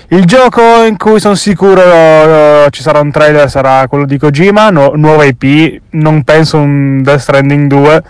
Il 0.10 0.26
gioco 0.26 0.84
in 0.84 0.96
cui 0.96 1.20
sono 1.20 1.34
sicuro 1.34 1.82
uh, 1.82 2.70
ci 2.70 2.84
sarà 2.84 3.00
un 3.00 3.10
trailer 3.10 3.50
sarà 3.50 3.88
quello 3.88 4.06
di 4.06 4.20
Kojima, 4.20 4.70
no, 4.70 4.92
nuova 4.94 5.26
IP, 5.26 5.82
non 5.92 6.24
penso 6.24 6.58
un 6.58 7.02
Death 7.02 7.20
Stranding 7.20 7.68
2, 7.68 8.04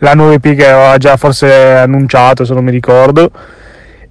la 0.00 0.12
nuova 0.12 0.34
IP 0.34 0.54
che 0.54 0.68
aveva 0.68 0.98
già 0.98 1.16
forse 1.16 1.72
annunciato 1.72 2.44
se 2.44 2.52
non 2.52 2.64
mi 2.64 2.70
ricordo. 2.70 3.30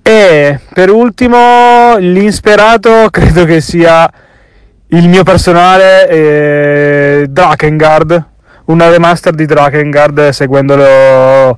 E 0.01 0.59
per 0.73 0.89
ultimo 0.89 1.95
l'insperato 1.97 3.07
credo 3.13 3.45
che 3.45 3.61
sia 3.61 4.11
il 4.93 5.07
mio 5.07 5.23
personale 5.23 6.07
è 6.07 7.25
Drakengard, 7.27 8.25
una 8.65 8.89
remaster 8.89 9.33
di 9.33 9.45
Drakengard 9.45 10.29
seguendo 10.29 10.75
lo, 10.75 11.57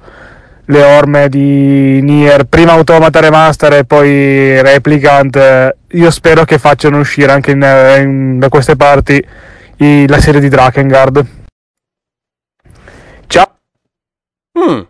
le 0.65 0.83
orme 0.83 1.29
di 1.29 1.99
Nier, 2.01 2.45
prima 2.45 2.73
Automata 2.73 3.19
Remaster 3.19 3.73
e 3.73 3.85
poi 3.85 4.61
Replicant, 4.61 5.75
io 5.87 6.11
spero 6.11 6.43
che 6.43 6.59
facciano 6.59 6.99
uscire 6.99 7.31
anche 7.31 7.51
in, 7.51 7.95
in, 7.99 8.39
da 8.39 8.49
queste 8.49 8.75
parti 8.75 9.25
i, 9.77 10.07
la 10.07 10.19
serie 10.19 10.39
di 10.39 10.49
Drakengard. 10.49 11.25
Ciao! 13.25 13.55
Mm. 14.59 14.81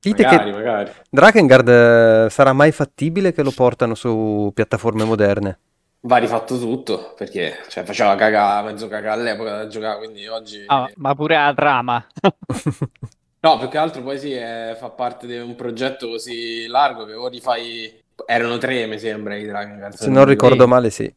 Dite 0.00 0.22
magari, 0.22 0.44
che 0.44 0.56
magari. 0.56 0.90
Drakengard 1.10 1.68
eh, 1.68 2.26
sarà 2.30 2.52
mai 2.52 2.70
fattibile 2.70 3.32
che 3.32 3.42
lo 3.42 3.50
portano 3.50 3.96
su 3.96 4.52
piattaforme 4.54 5.02
moderne? 5.02 5.58
Va 6.02 6.18
rifatto 6.18 6.58
tutto 6.58 7.14
perché 7.16 7.58
cioè, 7.68 7.82
faceva 7.82 8.14
caga, 8.14 8.62
mezzo 8.62 8.86
caga 8.86 9.12
all'epoca 9.14 9.56
da 9.56 9.66
giocare, 9.66 9.98
quindi 9.98 10.28
oggi. 10.28 10.62
Ah, 10.66 10.88
ma 10.94 11.14
pure 11.16 11.34
la 11.34 11.52
trama. 11.52 12.06
no, 13.40 13.58
più 13.58 13.68
che 13.68 13.78
altro 13.78 14.02
poi 14.02 14.16
sì, 14.16 14.32
è, 14.32 14.76
fa 14.78 14.90
parte 14.90 15.26
di 15.26 15.36
un 15.36 15.56
progetto 15.56 16.06
così 16.08 16.66
largo 16.68 17.04
che 17.04 17.14
ora 17.14 17.30
rifai. 17.30 18.02
Erano 18.26 18.58
tre, 18.58 18.86
mi 18.86 18.98
sembra, 18.98 19.36
i 19.36 19.44
Drakengard. 19.44 19.94
Se 19.94 20.08
non 20.08 20.24
ricordo 20.24 20.68
male, 20.68 20.90
sì. 20.90 21.12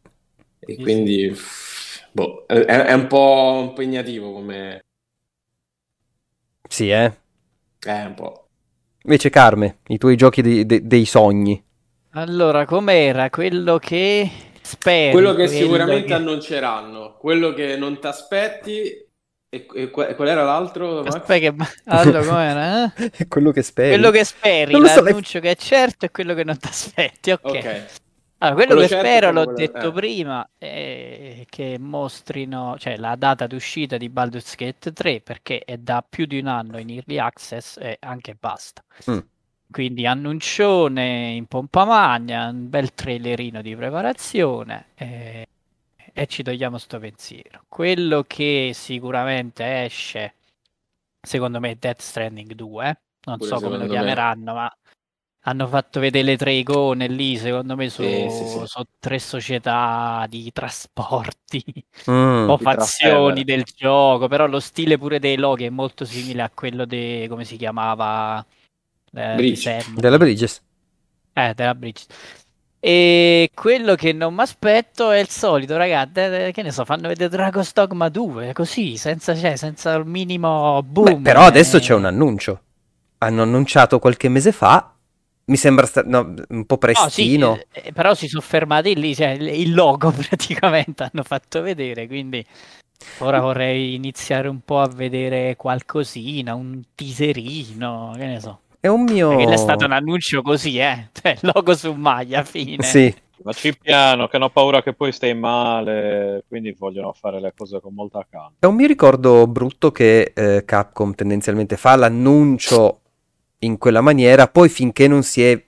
E 0.59 0.75
quindi. 0.77 1.35
Boh, 2.11 2.45
è, 2.47 2.53
è, 2.53 2.93
un 2.93 3.07
po' 3.07 3.59
impegnativo 3.69 4.33
come. 4.33 4.83
Sì, 6.67 6.89
eh. 6.89 7.13
È 7.79 8.03
un 8.03 8.13
po'. 8.15 8.47
Invece, 9.03 9.29
Carme, 9.29 9.79
i 9.87 9.97
tuoi 9.97 10.15
giochi 10.15 10.41
di, 10.41 10.65
de, 10.65 10.85
dei 10.85 11.05
sogni. 11.05 11.63
Allora, 12.11 12.65
com'era 12.65 13.29
quello 13.29 13.77
che 13.77 14.29
speri? 14.71 15.11
Quello 15.11 15.33
che 15.33 15.47
sicuramente 15.47 16.07
che... 16.07 16.13
annunceranno, 16.13 17.17
quello 17.17 17.53
che 17.53 17.77
non 17.77 17.99
ti 17.99 18.07
aspetti. 18.07 19.09
E, 19.53 19.67
e, 19.75 19.89
qual 19.89 20.27
era 20.27 20.43
l'altro? 20.43 21.01
Aspetta, 21.01 21.37
che... 21.37 21.53
allora 21.85 22.23
com'era? 22.23 22.93
Eh? 22.95 23.27
quello 23.27 23.51
che 23.51 23.61
speri. 23.61 23.89
Quello 23.89 24.09
che 24.11 24.23
speri, 24.23 24.71
l'annuncio 24.71 25.23
so, 25.23 25.39
che 25.39 25.51
è 25.51 25.55
certo 25.55 26.05
e 26.05 26.11
quello 26.11 26.33
che 26.33 26.43
non 26.43 26.57
ti 26.57 26.67
aspetti. 26.67 27.31
Ok. 27.31 27.41
okay. 27.43 27.85
Allora, 28.43 28.55
quello, 28.55 28.73
quello 28.73 28.81
che 28.81 28.87
certo 28.87 29.05
spero, 29.05 29.31
l'ho 29.31 29.43
quello... 29.43 29.57
detto 29.57 29.87
eh. 29.89 29.91
prima, 29.91 30.49
è 30.57 31.45
che 31.47 31.77
mostrino 31.77 32.75
cioè, 32.79 32.97
la 32.97 33.15
data 33.15 33.45
d'uscita 33.45 33.97
di 33.97 34.09
Baldur's 34.09 34.55
Gate 34.55 34.93
3 34.93 35.21
perché 35.21 35.59
è 35.59 35.77
da 35.77 36.03
più 36.07 36.25
di 36.25 36.39
un 36.39 36.47
anno 36.47 36.79
in 36.79 36.89
early 36.89 37.19
access 37.19 37.77
e 37.77 37.97
anche 37.99 38.35
basta. 38.39 38.83
Mm. 39.09 39.19
Quindi 39.71 40.05
annuncione 40.05 41.29
in 41.29 41.45
pompa 41.45 41.85
magna, 41.85 42.49
un 42.49 42.69
bel 42.69 42.93
trailerino 42.93 43.61
di 43.61 43.75
preparazione 43.75 44.87
e, 44.95 45.47
e 46.11 46.27
ci 46.27 46.43
togliamo 46.43 46.77
sto 46.77 46.99
pensiero. 46.99 47.63
Quello 47.69 48.23
che 48.27 48.71
sicuramente 48.73 49.85
esce, 49.85 50.35
secondo 51.21 51.59
me, 51.59 51.71
è 51.71 51.75
Death 51.75 52.01
Stranding 52.01 52.53
2. 52.53 53.01
Non 53.23 53.37
Pure 53.37 53.49
so 53.49 53.61
come 53.61 53.77
lo 53.77 53.87
chiameranno, 53.87 54.53
me. 54.53 54.59
ma 54.59 54.75
hanno 55.45 55.67
fatto 55.67 55.99
vedere 55.99 56.25
le 56.25 56.37
tre 56.37 56.53
icone 56.53 57.07
lì, 57.07 57.37
secondo 57.37 57.75
me 57.75 57.89
sono, 57.89 58.29
sì, 58.29 58.29
sì, 58.29 58.47
sì. 58.47 58.65
sono 58.65 58.85
tre 58.99 59.19
società 59.19 60.25
di 60.29 60.51
trasporti 60.51 61.63
mm, 62.09 62.49
o 62.49 62.57
fazioni 62.57 63.43
del 63.43 63.63
gioco, 63.63 64.27
però 64.27 64.45
lo 64.47 64.59
stile 64.59 64.97
pure 64.97 65.19
dei 65.19 65.37
loghi 65.37 65.65
è 65.65 65.69
molto 65.69 66.05
simile 66.05 66.43
a 66.43 66.51
quello 66.53 66.85
di, 66.85 67.25
come 67.29 67.45
si 67.45 67.57
chiamava? 67.57 68.45
Eh, 69.13 69.35
Bridge. 69.35 69.85
Della 69.95 70.17
Bridges. 70.17 70.61
Eh, 71.33 71.53
della 71.53 71.75
Bridges. 71.75 72.05
E 72.79 73.51
quello 73.53 73.95
che 73.95 74.11
non 74.11 74.33
mi 74.33 74.41
aspetto 74.41 75.11
è 75.11 75.19
il 75.19 75.29
solito, 75.29 75.77
ragazzi. 75.77 76.51
Che 76.51 76.61
ne 76.61 76.71
so, 76.71 76.85
fanno 76.85 77.07
vedere 77.07 77.29
Dragon's 77.29 77.73
Dogma 77.73 78.09
2 78.09 78.53
così, 78.53 78.97
senza, 78.97 79.35
cioè, 79.35 79.55
senza 79.55 79.93
il 79.93 80.05
minimo 80.05 80.81
boom. 80.83 81.21
Beh, 81.21 81.21
però 81.21 81.41
adesso 81.41 81.79
c'è 81.79 81.93
un 81.93 82.05
annuncio. 82.05 82.61
Hanno 83.19 83.43
annunciato 83.43 83.99
qualche 83.99 84.29
mese 84.29 84.51
fa 84.51 84.95
mi 85.51 85.57
sembra 85.57 85.85
sta- 85.85 86.03
no, 86.05 86.33
un 86.49 86.65
po' 86.65 86.77
prestino. 86.77 87.47
No, 87.47 87.55
sì, 87.55 87.79
eh, 87.87 87.91
però 87.91 88.13
si 88.13 88.27
sono 88.27 88.41
fermati 88.41 88.95
lì, 88.95 89.13
cioè, 89.13 89.29
il 89.29 89.73
logo 89.73 90.11
praticamente 90.15 91.03
hanno 91.03 91.23
fatto 91.23 91.61
vedere, 91.61 92.07
quindi 92.07 92.43
ora 93.19 93.39
vorrei 93.39 93.95
iniziare 93.95 94.47
un 94.47 94.61
po' 94.61 94.79
a 94.79 94.87
vedere 94.87 95.55
qualcosina, 95.55 96.55
un 96.55 96.81
teaserino, 96.95 98.13
che 98.15 98.25
ne 98.25 98.39
so. 98.39 98.59
È 98.81 98.87
un 98.87 99.03
mio... 99.03 99.35
Perché 99.37 99.53
è 99.53 99.57
stato 99.57 99.85
un 99.85 99.91
annuncio 99.91 100.41
così, 100.41 100.79
eh? 100.79 101.09
Cioè, 101.13 101.37
logo 101.41 101.75
su 101.75 101.93
maglia, 101.93 102.43
fine. 102.43 102.81
Sì. 102.81 103.13
Ma 103.43 103.53
ci 103.53 103.77
piano, 103.77 104.27
che 104.27 104.37
hanno 104.37 104.49
paura 104.49 104.81
che 104.81 104.93
poi 104.93 105.11
stai 105.11 105.35
male, 105.35 106.43
quindi 106.47 106.75
vogliono 106.77 107.13
fare 107.13 107.39
le 107.39 107.53
cose 107.55 107.79
con 107.79 107.93
molta 107.93 108.25
calma. 108.27 108.53
È 108.57 108.65
un 108.65 108.73
mio 108.73 108.87
ricordo 108.87 109.45
brutto 109.45 109.91
che 109.91 110.31
eh, 110.35 110.63
Capcom 110.65 111.13
tendenzialmente 111.13 111.77
fa 111.77 111.95
l'annuncio 111.95 112.99
in 113.59 113.77
quella 113.77 114.01
maniera, 114.01 114.47
poi 114.47 114.67
finché 114.67 115.07
non 115.07 115.21
si 115.21 115.43
è 115.43 115.63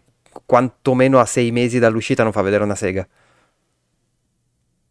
quantomeno 0.45 1.19
a 1.19 1.25
sei 1.25 1.51
mesi 1.51 1.77
dall'uscita 1.77 2.23
non 2.23 2.31
fa 2.31 2.41
vedere 2.41 2.63
una 2.63 2.75
sega. 2.75 3.07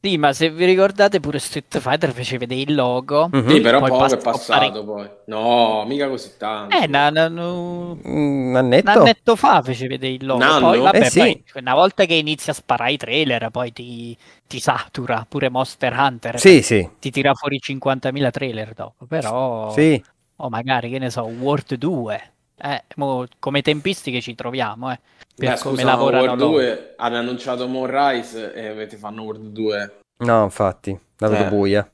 Sì, 0.05 0.19
ma 0.19 0.33
se 0.33 0.51
vi 0.51 0.65
ricordate 0.65 1.21
pure 1.21 1.39
Street 1.39 1.79
Fighter 1.79 2.11
fece 2.11 2.37
vedere 2.37 2.61
il 2.61 2.75
logo. 2.75 3.31
Mm-hmm. 3.33 3.49
Sì, 3.49 3.61
però 3.61 3.79
poi 3.79 3.91
poco 3.91 4.13
è 4.13 4.17
passato 4.17 4.85
poi. 4.85 5.09
No, 5.27 5.85
mica 5.87 6.09
così 6.09 6.33
tanto. 6.37 6.77
Eh, 6.77 6.89
na, 6.89 7.09
na, 7.11 7.29
no... 7.29 7.97
un 8.03 8.53
annetto? 8.57 8.91
Un 8.91 8.97
annetto 8.99 9.37
fa 9.37 9.63
fece 9.63 9.87
vedere 9.87 10.15
il 10.15 10.27
logo. 10.27 10.45
Poi, 10.59 10.81
vabbè, 10.81 10.99
eh, 10.99 11.05
sì. 11.05 11.19
poi, 11.21 11.45
una 11.55 11.75
volta 11.75 12.05
che 12.05 12.15
inizia 12.15 12.53
a 12.53 12.57
sparare 12.57 12.93
i 12.93 12.97
trailer, 12.97 13.49
poi 13.51 13.73
ti, 13.73 14.17
ti 14.49 14.59
satura. 14.59 15.25
Pure 15.29 15.49
Monster 15.51 15.93
Hunter. 15.97 16.41
Sì, 16.41 16.63
sì. 16.63 16.89
Ti 16.99 17.11
tira 17.13 17.33
fuori 17.35 17.61
50.000 17.65 18.31
trailer 18.33 18.73
dopo. 18.75 19.07
Però... 19.07 19.71
Sì. 19.71 20.03
O 20.37 20.49
magari, 20.49 20.91
che 20.91 20.99
ne 20.99 21.11
so, 21.11 21.23
World 21.23 21.77
2 21.77 22.33
eh, 22.65 22.85
mo, 22.97 23.27
come 23.39 23.61
tempistiche 23.61 24.21
ci 24.21 24.35
troviamo, 24.35 24.93
eh. 24.93 25.01
Per 25.35 25.49
Beh, 25.49 25.59
come 25.61 25.77
scusa, 25.77 25.85
lavorano 25.85 26.25
World 26.25 26.39
2 26.39 26.95
hanno 26.97 27.17
annunciato 27.17 27.67
Moonrise 27.67 28.53
e 28.53 28.67
avete 28.69 28.97
fanno 28.97 29.23
World 29.23 29.53
2. 29.53 29.99
No, 30.19 30.45
infatti, 30.45 30.97
la 31.19 31.29
vedo 31.29 31.45
eh. 31.45 31.49
buia. 31.49 31.91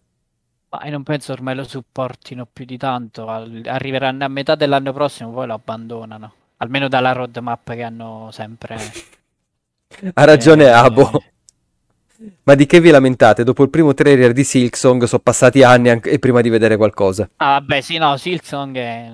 Ma 0.71 0.91
non 0.91 1.03
penso 1.03 1.33
ormai 1.33 1.55
lo 1.55 1.65
supportino 1.65 2.47
più 2.53 2.65
di 2.67 2.77
tanto. 2.77 3.27
Arriveranno 3.29 4.25
a 4.25 4.29
metà 4.29 4.55
dell'anno 4.55 4.93
prossimo, 4.93 5.31
poi 5.31 5.47
lo 5.47 5.55
abbandonano. 5.55 6.33
Almeno 6.59 6.89
dalla 6.89 7.13
roadmap 7.13 7.73
che 7.73 7.83
hanno 7.83 8.29
sempre. 8.33 8.77
ha 10.13 10.25
ragione 10.25 10.65
eh, 10.65 10.71
Abo. 10.71 11.11
Ma 12.43 12.55
di 12.55 12.67
che 12.67 12.81
vi 12.81 12.91
lamentate? 12.91 13.45
Dopo 13.45 13.63
il 13.63 13.71
primo 13.71 13.95
trailer 13.95 14.33
di 14.33 14.43
Silksong 14.43 15.05
sono 15.05 15.23
passati 15.23 15.63
anni 15.63 15.89
anche 15.89 16.19
prima 16.19 16.41
di 16.41 16.49
vedere 16.49 16.77
qualcosa. 16.77 17.31
Ah, 17.37 17.61
vabbè, 17.61 17.81
sì, 17.81 17.97
no, 17.97 18.17
Silksong 18.17 18.77
è... 18.77 19.13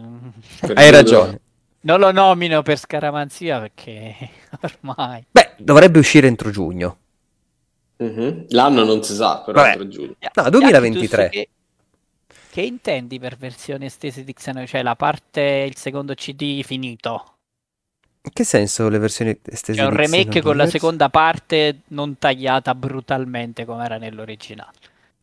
Hai 0.72 0.90
ragione. 0.90 1.40
Non 1.84 2.00
lo 2.00 2.12
nomino 2.12 2.62
per 2.62 2.78
scaramanzia 2.78 3.60
perché 3.60 4.16
ormai... 4.60 5.24
Beh, 5.30 5.54
dovrebbe 5.58 5.98
uscire 5.98 6.26
entro 6.26 6.50
giugno. 6.50 6.98
Mm-hmm. 8.02 8.44
L'anno 8.48 8.84
non 8.84 9.02
si 9.02 9.14
sa, 9.14 9.40
però 9.40 9.60
Vabbè. 9.60 9.72
entro 9.72 9.88
giugno. 9.88 10.14
No, 10.34 10.50
2023. 10.50 11.28
Che, 11.28 11.48
che 12.50 12.60
intendi 12.62 13.18
per 13.18 13.36
versione 13.36 13.86
estesa 13.86 14.22
di 14.22 14.32
Xenoblade? 14.32 14.68
Cioè 14.68 14.82
la 14.82 14.96
parte, 14.96 15.66
il 15.68 15.76
secondo 15.76 16.14
CD 16.14 16.62
finito? 16.62 17.32
In 18.22 18.32
che 18.32 18.44
senso 18.44 18.88
le 18.88 18.98
versioni 18.98 19.38
estese? 19.44 19.82
È 19.82 19.84
un 19.84 19.94
remake 19.94 20.40
con 20.40 20.56
la 20.56 20.66
seconda 20.66 21.10
parte 21.10 21.80
non 21.88 22.16
tagliata 22.18 22.74
brutalmente 22.74 23.66
come 23.66 23.84
era 23.84 23.98
nell'originale. 23.98 24.72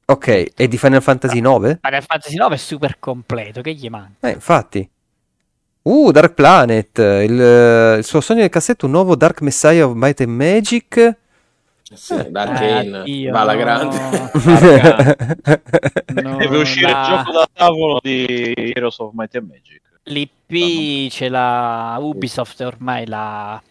Ok, 0.06 0.52
e 0.56 0.68
di 0.68 0.78
Final 0.78 1.02
Fantasy 1.02 1.40
IX? 1.40 1.80
Final 1.82 2.04
Fantasy 2.04 2.36
IX 2.36 2.50
è 2.52 2.58
super 2.58 3.00
completo, 3.00 3.62
che 3.62 3.74
gli 3.74 3.90
manca? 3.90 4.28
Eh, 4.28 4.34
infatti. 4.34 4.88
Uh, 5.84 6.12
Dark 6.12 6.34
Planet, 6.34 6.96
il, 7.00 7.98
il 7.98 8.04
suo 8.04 8.22
sogno 8.22 8.42
del 8.42 8.50
cassetto, 8.50 8.86
un 8.86 8.92
nuovo 8.92 9.16
Dark 9.16 9.42
Messiah 9.42 9.88
of 9.88 9.94
Might 9.96 10.22
and 10.22 10.30
Magic. 10.30 10.98
Eh 10.98 11.98
sì, 11.98 12.14
eh, 12.14 12.30
Darkane, 12.30 13.04
eh, 13.04 13.30
va 13.32 13.42
alla 13.42 13.56
grande. 13.56 13.98
No, 16.22 16.38
Deve 16.38 16.58
uscire 16.58 16.92
la... 16.92 17.00
il 17.00 17.08
gioco 17.08 17.32
da 17.32 17.48
tavolo 17.52 18.00
di 18.02 18.54
Heroes 18.56 19.00
of 19.00 19.12
Might 19.14 19.36
and 19.36 19.48
Magic. 19.48 19.82
L'IP 20.04 21.10
ce 21.10 21.30
l'ha 21.30 21.98
Ubisoft 22.00 22.62
ormai 22.62 23.08
la... 23.08 23.62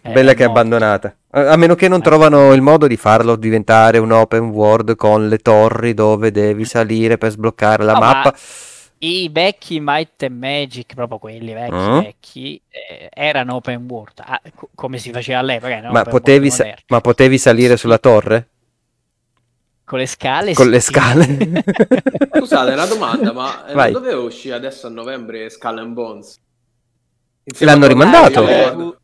Bella 0.00 0.32
che 0.32 0.44
è 0.44 0.46
abbandonata. 0.46 1.14
A 1.30 1.56
meno 1.56 1.74
che 1.74 1.88
non 1.88 2.00
eh. 2.00 2.02
trovano 2.02 2.52
il 2.52 2.62
modo 2.62 2.86
di 2.86 2.96
farlo 2.96 3.36
diventare 3.36 3.98
un 3.98 4.10
open 4.10 4.48
world 4.48 4.96
con 4.96 5.28
le 5.28 5.38
torri 5.38 5.92
dove 5.92 6.30
devi 6.30 6.64
salire 6.64 7.18
per 7.18 7.30
sbloccare 7.30 7.84
la 7.84 7.92
no, 7.92 7.98
mappa. 7.98 8.34
I 9.04 9.28
vecchi 9.30 9.80
Might 9.80 10.22
and 10.22 10.38
Magic, 10.38 10.94
proprio 10.94 11.18
quelli 11.18 11.52
vecchi, 11.52 11.74
mm. 11.74 11.98
vecchi 11.98 12.62
eh, 12.70 13.10
erano 13.12 13.56
open 13.56 13.86
world, 13.86 14.22
ah, 14.24 14.40
co- 14.54 14.70
come 14.74 14.96
si 14.96 15.10
faceva 15.10 15.40
all'epoca. 15.40 15.90
Ma 15.90 16.04
potevi, 16.04 16.50
sa- 16.50 16.74
ma 16.86 17.02
potevi 17.02 17.36
salire 17.36 17.76
sulla 17.76 17.98
torre? 17.98 18.48
Con 19.84 19.98
le 19.98 20.06
scale? 20.06 20.54
Con 20.54 20.64
sì. 20.64 20.70
le 20.70 20.80
scale. 20.80 21.62
Scusate, 22.34 22.72
una 22.72 22.86
domanda, 22.86 23.32
ma 23.34 23.66
eh, 23.66 23.74
Vai. 23.74 23.92
doveva 23.92 24.22
uscire 24.22 24.54
adesso 24.54 24.86
a 24.86 24.90
novembre 24.90 25.50
Skull 25.50 25.78
and 25.78 25.92
Bones? 25.92 26.40
Insieme 27.44 27.72
L'hanno 27.72 27.86
rimandato? 27.86 28.48
Eh, 28.48 28.74
no, 28.74 28.96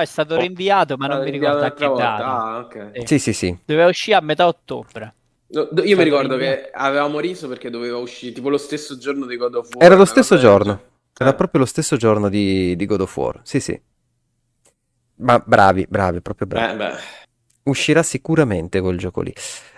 è 0.00 0.06
stato 0.06 0.38
rinviato, 0.38 0.96
ma 0.96 1.08
non 1.08 1.22
mi 1.24 1.30
ricordo 1.30 1.66
a 1.66 1.74
che 1.74 1.86
data. 1.86 2.24
Ah, 2.24 2.58
okay. 2.60 3.06
Sì, 3.06 3.18
sì, 3.18 3.34
sì. 3.34 3.54
Doveva 3.66 3.88
uscire 3.88 4.16
a 4.16 4.22
metà 4.22 4.46
ottobre. 4.46 5.14
No, 5.52 5.68
io 5.82 5.96
mi 5.98 6.04
ricordo 6.04 6.38
che 6.38 6.70
avevamo 6.72 7.20
riso 7.20 7.46
perché 7.46 7.68
doveva 7.68 7.98
uscire 7.98 8.32
tipo 8.32 8.48
lo 8.48 8.56
stesso 8.56 8.96
giorno 8.96 9.26
di 9.26 9.36
God 9.36 9.54
of 9.56 9.68
War. 9.74 9.84
Era 9.84 9.96
lo 9.96 10.06
stesso 10.06 10.38
giorno. 10.38 10.80
Era 11.18 11.30
eh. 11.30 11.34
proprio 11.34 11.60
lo 11.60 11.66
stesso 11.66 11.96
giorno 11.96 12.30
di, 12.30 12.74
di, 12.74 12.86
God 12.86 13.02
of 13.02 13.16
War. 13.16 13.40
Sì, 13.42 13.60
sì. 13.60 13.78
Ma 15.16 15.42
bravi, 15.44 15.86
bravi, 15.86 16.22
proprio 16.22 16.46
bravi. 16.46 16.76
Beh, 16.76 16.84
beh. 16.84 16.98
Uscirà 17.64 18.02
sicuramente 18.02 18.80
quel 18.80 18.96
gioco 18.96 19.20
lì. 19.20 19.32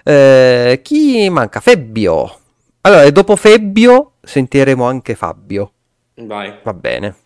Eh, 0.05 0.81
chi 0.83 1.29
manca? 1.29 1.59
Febbio. 1.59 2.39
Allora, 2.83 3.11
dopo 3.11 3.35
Febbio 3.35 4.12
sentiremo 4.22 4.85
anche 4.85 5.16
Fabio. 5.16 5.72
Vai. 6.14 6.55
Va 6.62 6.72
bene. 6.72 7.16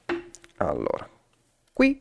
Allora, 0.57 1.07
qui. 1.73 2.01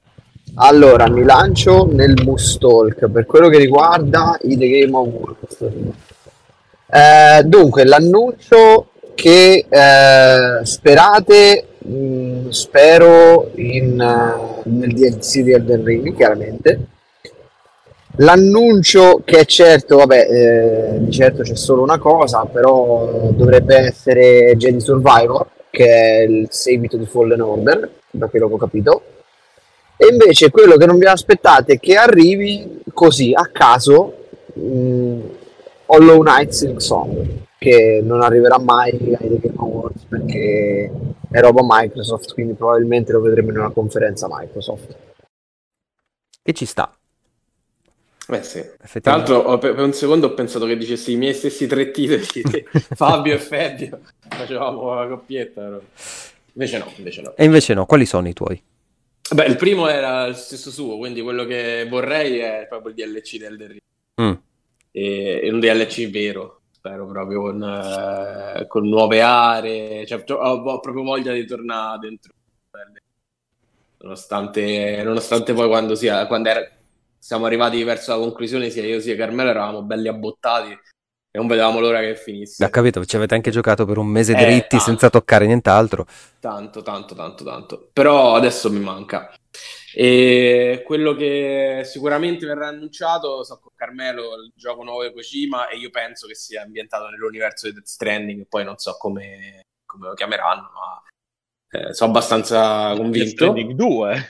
Allora, 0.56 1.10
mi 1.10 1.24
lancio 1.24 1.86
nel 1.92 2.14
Mustalk 2.24 3.10
per 3.10 3.26
quello 3.26 3.50
che 3.50 3.58
riguarda 3.58 4.38
i 4.44 4.58
The 4.58 4.68
Game 4.70 4.96
Awards. 4.96 6.07
Eh, 6.90 7.44
dunque, 7.44 7.84
l'annuncio 7.84 8.90
che 9.14 9.66
eh, 9.68 10.66
sperate, 10.66 11.68
mh, 11.80 11.92
mm, 11.92 12.50
spero 12.50 13.52
in, 13.56 14.00
uh, 14.00 14.62
nel 14.70 14.94
DLC 14.94 15.40
di 15.42 15.54
Elden 15.54 15.84
Ring, 15.84 16.16
chiaramente. 16.16 16.80
L'annuncio 18.20 19.22
che 19.24 19.40
è 19.40 19.46
certo, 19.46 19.98
vabbè, 19.98 20.28
eh, 20.30 21.04
di 21.04 21.12
certo 21.12 21.44
c'è 21.44 21.56
solo 21.56 21.84
una 21.84 22.00
cosa, 22.00 22.46
però 22.46 23.30
dovrebbe 23.32 23.76
essere 23.76 24.56
Jedi 24.56 24.80
Survivor, 24.80 25.46
che 25.70 25.86
è 25.86 26.22
il 26.22 26.48
seguito 26.50 26.98
di 26.98 27.06
Fallen 27.06 27.42
Order, 27.42 27.90
da 28.10 28.28
quello 28.28 28.48
che 28.48 28.54
ho 28.54 28.58
capito. 28.58 29.02
E 29.98 30.08
invece 30.12 30.52
quello 30.52 30.78
che 30.78 30.86
non 30.86 30.98
vi 30.98 31.06
aspettate 31.06 31.74
è 31.74 31.80
che 31.80 31.96
arrivi 31.96 32.82
così, 32.94 33.34
a 33.34 33.50
caso, 33.52 34.16
mh, 34.54 34.62
mm, 34.62 35.20
Hollow 35.88 36.22
Knight 36.22 36.52
Silk 36.52 36.82
Song 36.82 37.46
che 37.58 38.02
non 38.04 38.22
arriverà 38.22 38.60
mai 38.60 38.92
ai 38.92 39.28
The 39.28 39.40
Game 39.40 39.58
Awards 39.58 40.04
perché 40.04 40.92
è 41.30 41.40
roba 41.40 41.62
Microsoft, 41.64 42.34
quindi 42.34 42.54
probabilmente 42.54 43.12
lo 43.12 43.22
vedremo 43.22 43.50
in 43.50 43.58
una 43.58 43.72
conferenza 43.72 44.28
Microsoft. 44.30 44.96
E 46.44 46.54
ci 46.54 46.66
sta. 46.66 46.92
Eh 48.30 48.44
sì. 48.44 48.62
Tra 49.02 49.16
l'altro 49.16 49.58
per, 49.58 49.80
un 49.80 49.94
secondo 49.94 50.28
ho 50.28 50.34
pensato 50.34 50.66
che 50.66 50.78
dicessi 50.78 51.14
i 51.14 51.16
miei 51.16 51.34
stessi 51.34 51.66
tre 51.66 51.92
titoli, 51.92 52.24
Fabio 52.72 53.34
e 53.34 53.40
Fabio, 53.40 54.02
facevamo 54.28 54.94
la 54.94 55.08
coppietta. 55.08 55.62
Però. 55.62 55.82
Invece 56.54 56.78
no, 56.78 56.92
invece 56.98 57.22
no. 57.22 57.34
E 57.36 57.46
invece 57.46 57.74
no, 57.74 57.86
quali 57.86 58.06
sono 58.06 58.28
i 58.28 58.34
tuoi? 58.34 58.62
Beh, 59.30 59.46
il 59.46 59.58
primo 59.58 59.88
era 59.88 60.26
il 60.26 60.36
stesso 60.36 60.72
suo, 60.72 60.98
quindi 60.98 61.22
quello 61.22 61.46
che 61.46 61.86
vorrei 61.90 62.40
è 62.40 62.66
proprio 62.68 62.94
il 62.94 62.96
DLC 62.96 63.38
del 63.38 63.58
Derry. 63.58 63.78
Mm. 64.22 64.34
E, 64.98 65.48
un 65.52 65.60
DLC 65.60 66.10
vero, 66.10 66.62
spero 66.72 67.06
proprio 67.06 67.42
con, 67.42 67.62
eh, 67.62 68.66
con 68.68 68.88
nuove 68.88 69.22
aree, 69.22 70.08
cioè, 70.08 70.24
ho, 70.28 70.34
ho, 70.34 70.80
proprio 70.80 71.04
voglia 71.04 71.34
di 71.34 71.46
tornare 71.46 72.00
dentro. 72.00 72.34
Nonostante, 74.00 75.02
nonostante 75.04 75.54
poi 75.54 75.68
quando, 75.68 75.94
sia, 75.94 76.26
quando 76.26 76.50
era, 76.50 76.68
siamo 77.20 77.46
arrivati 77.46 77.84
verso 77.84 78.12
la 78.12 78.20
conclusione, 78.20 78.72
sia 78.72 78.84
io 78.86 79.00
sia 79.00 79.16
Carmelo 79.16 79.50
eravamo 79.50 79.84
belli 79.84 80.08
abbottati 80.08 80.72
e 80.72 81.38
non 81.38 81.46
vedevamo 81.46 81.80
l'ora 81.80 82.00
che 82.00 82.16
finisse. 82.16 82.64
Ha 82.64 82.70
capito, 82.70 83.06
ci 83.06 83.16
avete 83.16 83.36
anche 83.36 83.52
giocato 83.52 83.86
per 83.86 83.98
un 83.98 84.08
mese 84.08 84.34
eh, 84.34 84.36
dritti 84.36 84.78
tanto, 84.78 84.86
senza 84.86 85.10
toccare 85.12 85.46
nient'altro. 85.46 86.08
Tanto, 86.40 86.82
tanto, 86.82 87.14
tanto, 87.14 87.44
tanto. 87.44 87.90
Però 87.94 88.34
adesso 88.34 88.72
mi 88.72 88.80
manca. 88.80 89.32
E 90.00 90.84
quello 90.86 91.16
che 91.16 91.82
sicuramente 91.84 92.46
verrà 92.46 92.68
annunciato, 92.68 93.44
so 93.44 93.58
con 93.60 93.72
Carmelo, 93.74 94.36
il 94.36 94.52
gioco 94.56 94.84
nuovo 94.84 95.04
di 95.04 95.12
Kojima, 95.12 95.70
e 95.70 95.78
io 95.78 95.90
penso 95.90 96.28
che 96.28 96.36
sia 96.36 96.62
ambientato 96.62 97.08
nell'universo 97.08 97.66
di 97.66 97.74
Death 97.74 97.88
Stranding, 97.88 98.46
poi 98.48 98.64
non 98.64 98.78
so 98.78 98.96
come, 99.00 99.66
come 99.88 100.10
lo 100.10 100.14
chiameranno, 100.14 100.70
ma 100.72 101.80
eh, 101.80 101.94
sono 101.96 102.12
abbastanza 102.12 102.94
convinto. 102.96 103.18
Death 103.18 103.30
Stranding 103.30 103.72
2, 103.72 104.26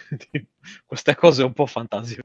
queste 0.88 1.16
cose 1.16 1.44
un 1.44 1.52
po' 1.52 1.66
fantasiose. 1.66 2.24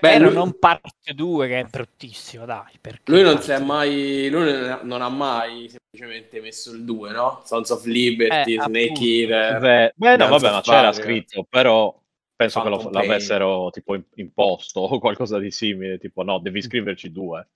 Beh, 0.00 0.18
lui... 0.18 0.34
non 0.34 0.58
parte 0.58 1.14
2 1.14 1.46
che 1.46 1.60
è 1.60 1.64
bruttissimo, 1.70 2.44
dai. 2.44 2.76
Lui 3.04 3.22
non 3.22 3.40
si 3.40 3.52
è 3.52 3.60
mai, 3.60 4.28
lui 4.30 4.52
non 4.82 5.00
ha 5.00 5.08
mai 5.08 5.68
semplicemente 5.68 6.40
messo 6.40 6.72
il 6.72 6.84
2, 6.84 7.12
no? 7.12 7.40
Sons 7.44 7.70
of 7.70 7.84
Liberty, 7.84 8.56
eh, 8.56 8.62
Snake 8.62 9.00
Eater. 9.00 9.60
Beh, 9.60 9.92
beh 9.94 10.16
no, 10.16 10.26
vabbè, 10.26 10.50
ma 10.50 10.60
c'era 10.60 10.92
scritto, 10.92 11.46
però 11.48 11.96
penso 12.40 12.62
che 12.62 12.68
lo, 12.70 12.88
l'avessero 12.90 13.68
tipo 13.70 13.98
imposto 14.14 14.80
o 14.80 14.98
qualcosa 14.98 15.38
di 15.38 15.50
simile, 15.50 15.98
tipo 15.98 16.22
no, 16.22 16.38
devi 16.38 16.62
scriverci 16.62 17.12
due. 17.12 17.46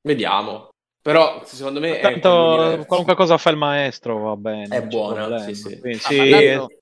Vediamo. 0.00 0.70
Però 1.02 1.42
secondo 1.44 1.80
me 1.80 1.98
Tanto, 1.98 2.84
qualunque 2.86 3.14
cosa 3.14 3.36
fa 3.36 3.50
il 3.50 3.56
maestro 3.56 4.18
va 4.18 4.36
bene. 4.36 4.74
È 4.74 4.82
buona, 4.86 5.38
sì, 5.40 5.54
sì. 5.54 5.78
Quindi, 5.78 5.98
ah, 5.98 6.66
sì 6.66 6.80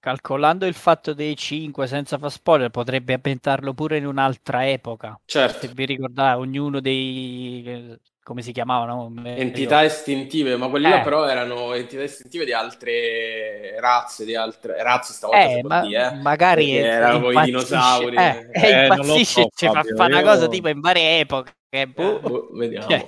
calcolando 0.00 0.64
il 0.64 0.74
fatto 0.74 1.12
dei 1.12 1.36
5 1.36 1.86
senza 1.86 2.18
far 2.18 2.30
spoiler, 2.30 2.70
potrebbe 2.70 3.14
ambientarlo 3.14 3.74
pure 3.74 3.98
in 3.98 4.06
un'altra 4.06 4.68
epoca. 4.68 5.20
Certo. 5.24 5.66
Se 5.66 5.72
vi 5.74 5.84
ricordate, 5.84 6.38
ognuno 6.38 6.80
dei 6.80 7.98
come 8.28 8.42
si 8.42 8.52
chiamavano? 8.52 9.10
Entità 9.24 9.84
istintive, 9.84 10.58
ma 10.58 10.68
quelli 10.68 10.84
eh. 10.84 10.90
là 10.90 11.00
però 11.00 11.26
erano 11.26 11.72
entità 11.72 12.02
istintive 12.02 12.44
di 12.44 12.52
altre 12.52 13.80
razze, 13.80 14.26
di 14.26 14.34
altre 14.34 14.82
razze 14.82 15.14
stavolta 15.14 15.48
eh, 15.48 15.62
ma, 15.62 15.80
dire, 15.80 16.10
eh. 16.10 16.14
magari 16.16 16.76
erano 16.76 17.30
i 17.30 17.44
dinosauri. 17.44 18.16
Eh, 18.16 18.50
eh, 18.52 18.82
impazzisce, 18.82 19.42
so, 19.44 19.48
ci 19.54 19.66
fa 19.66 19.82
fare 19.82 20.12
una 20.12 20.22
cosa 20.22 20.46
tipo 20.46 20.68
in 20.68 20.80
varie 20.80 21.20
epoche. 21.20 21.54
Boh. 21.94 22.20
Boh, 22.20 22.48
vediamo. 22.52 22.86
Cioè. 22.86 23.06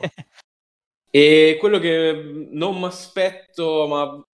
E 1.10 1.58
quello 1.60 1.78
che 1.78 2.48
non 2.52 2.78
mi 2.78 2.86
aspetto, 2.86 3.86
ma 3.88 4.24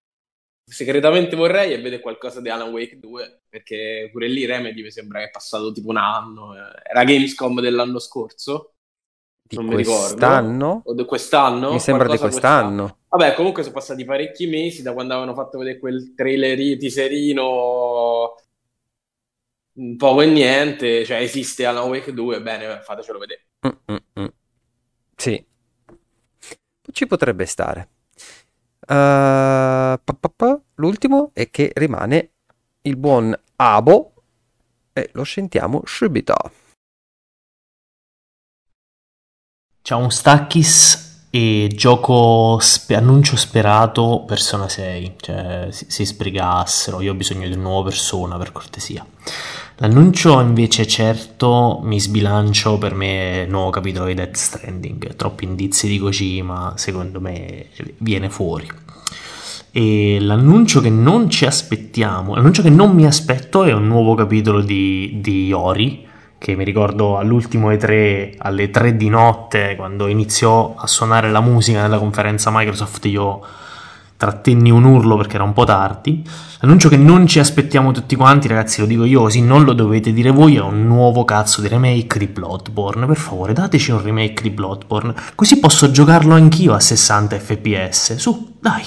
segretamente 0.65 1.35
vorrei 1.35 1.73
è 1.73 1.83
vedere 1.83 2.01
qualcosa 2.01 2.41
di 2.41 2.49
Alan 2.49 2.71
Wake 2.71 3.01
2, 3.01 3.41
perché 3.49 4.09
pure 4.13 4.29
lì 4.29 4.45
Remedy 4.45 4.83
mi 4.83 4.93
sembra 4.93 5.19
che 5.19 5.25
è 5.25 5.31
passato 5.31 5.73
tipo 5.73 5.89
un 5.89 5.97
anno. 5.97 6.55
Era 6.55 7.03
Gamescom 7.03 7.61
dell'anno 7.61 7.99
scorso 7.99 8.76
di 9.47 9.57
non 9.57 9.67
quest'anno? 9.69 10.83
O 10.85 10.95
di 10.95 11.05
quest'anno? 11.05 11.73
Mi 11.73 11.81
sembra 11.81 12.09
di 12.09 12.19
quest'anno. 12.19 12.83
quest'anno. 12.83 12.99
Vabbè, 13.09 13.35
comunque 13.35 13.63
sono 13.63 13.75
passati 13.75 14.05
parecchi 14.05 14.47
mesi 14.47 14.83
da 14.83 14.93
quando 14.93 15.15
avevano 15.15 15.35
fatto 15.35 15.59
vedere 15.59 15.79
quel 15.79 16.13
trailer 16.15 16.79
teaserino 16.79 18.35
poco 19.97 20.21
e 20.23 20.27
niente, 20.27 21.05
cioè 21.05 21.19
esiste 21.19 21.67
Alan 21.67 21.89
Wake 21.89 22.13
2, 22.13 22.43
bene, 22.43 22.81
fatecelo 22.83 23.19
vedere. 23.19 23.47
Mm-mm-mm. 23.67 24.33
Sì. 25.15 25.45
Ci 26.93 27.07
potrebbe 27.07 27.45
stare. 27.47 27.89
Uh, 28.81 29.99
pa, 29.99 30.17
pa, 30.19 30.33
pa. 30.35 30.61
L'ultimo 30.77 31.31
è 31.35 31.51
che 31.51 31.73
rimane 31.75 32.31
il 32.83 32.97
buon 32.97 33.39
Abo 33.57 34.13
e 34.93 35.11
lo 35.13 35.25
sentiamo 35.25 35.83
subito. 35.85 36.35
Ciao 39.87 40.01
un 40.01 40.11
Stackis 40.11 41.29
e 41.31 41.71
gioco 41.73 42.59
spe- 42.61 42.97
annuncio 42.97 43.37
sperato 43.37 44.25
Persona 44.27 44.69
6, 44.69 45.13
cioè 45.21 45.69
si, 45.71 45.85
si 45.87 46.05
sbrigassero, 46.05 47.01
io 47.01 47.13
ho 47.13 47.15
bisogno 47.15 47.47
di 47.47 47.55
un 47.55 47.61
nuovo 47.61 47.85
Persona 47.85 48.37
per 48.37 48.51
cortesia. 48.51 49.07
L'annuncio 49.77 50.41
invece 50.41 50.89
certo 50.89 51.79
mi 51.85 52.01
sbilancio 52.01 52.79
per 52.79 52.95
me 52.95 53.47
nuovo 53.49 53.71
capitolo 53.71 54.07
di 54.07 54.15
Death 54.15 54.35
Stranding, 54.35 55.15
troppi 55.15 55.45
indizi 55.45 55.87
di 55.87 56.01
Kojima 56.01 56.73
secondo 56.75 57.21
me 57.21 57.67
viene 57.99 58.29
fuori. 58.29 58.69
E 59.71 60.19
l'annuncio 60.19 60.81
che 60.81 60.91
non 60.91 61.31
ci 61.31 61.47
aspettiamo, 61.47 62.35
l'annuncio 62.35 62.63
che 62.63 62.71
non 62.71 62.93
mi 62.93 63.07
aspetto 63.07 63.63
è 63.63 63.73
un 63.73 63.87
nuovo 63.87 64.17
capitolo 64.17 64.63
di, 64.63 65.21
di 65.21 65.53
Ori, 65.53 66.06
che 66.39 66.55
mi 66.55 66.65
ricordo 66.65 67.19
all'ultimo 67.19 67.71
E3 67.71 68.35
alle 68.39 68.71
3 68.71 68.97
di 68.97 69.09
notte 69.09 69.75
quando 69.77 70.07
iniziò 70.07 70.75
a 70.77 70.87
suonare 70.87 71.31
la 71.31 71.41
musica 71.41 71.83
nella 71.83 71.99
conferenza 71.99 72.51
Microsoft 72.53 73.05
io 73.07 73.41
trattenni 74.17 74.71
un 74.71 74.85
urlo 74.85 75.17
perché 75.17 75.35
era 75.35 75.45
un 75.45 75.53
po' 75.53 75.65
tardi. 75.65 76.25
L'annuncio 76.61 76.89
che 76.89 76.97
non 76.97 77.27
ci 77.27 77.39
aspettiamo 77.39 77.93
tutti 77.93 78.17
quanti 78.17 78.49
ragazzi 78.49 78.81
lo 78.81 78.87
dico 78.87 79.05
io 79.05 79.21
così 79.21 79.43
non 79.43 79.65
lo 79.65 79.73
dovete 79.75 80.13
dire 80.13 80.31
voi 80.31 80.57
è 80.57 80.61
un 80.61 80.87
nuovo 80.87 81.25
cazzo 81.25 81.61
di 81.61 81.69
remake 81.69 82.19
di 82.19 82.27
Bloodborne. 82.27 83.07
Per 83.07 83.17
favore 83.17 83.53
dateci 83.53 83.91
un 83.91 84.03
remake 84.03 84.43
di 84.43 84.51
Bloodborne 84.51 85.15
così 85.35 85.59
posso 85.59 85.91
giocarlo 85.91 86.35
anch'io 86.35 86.73
a 86.73 86.81
60 86.81 87.39
fps 87.39 88.17
su 88.17 88.57
dai. 88.61 88.85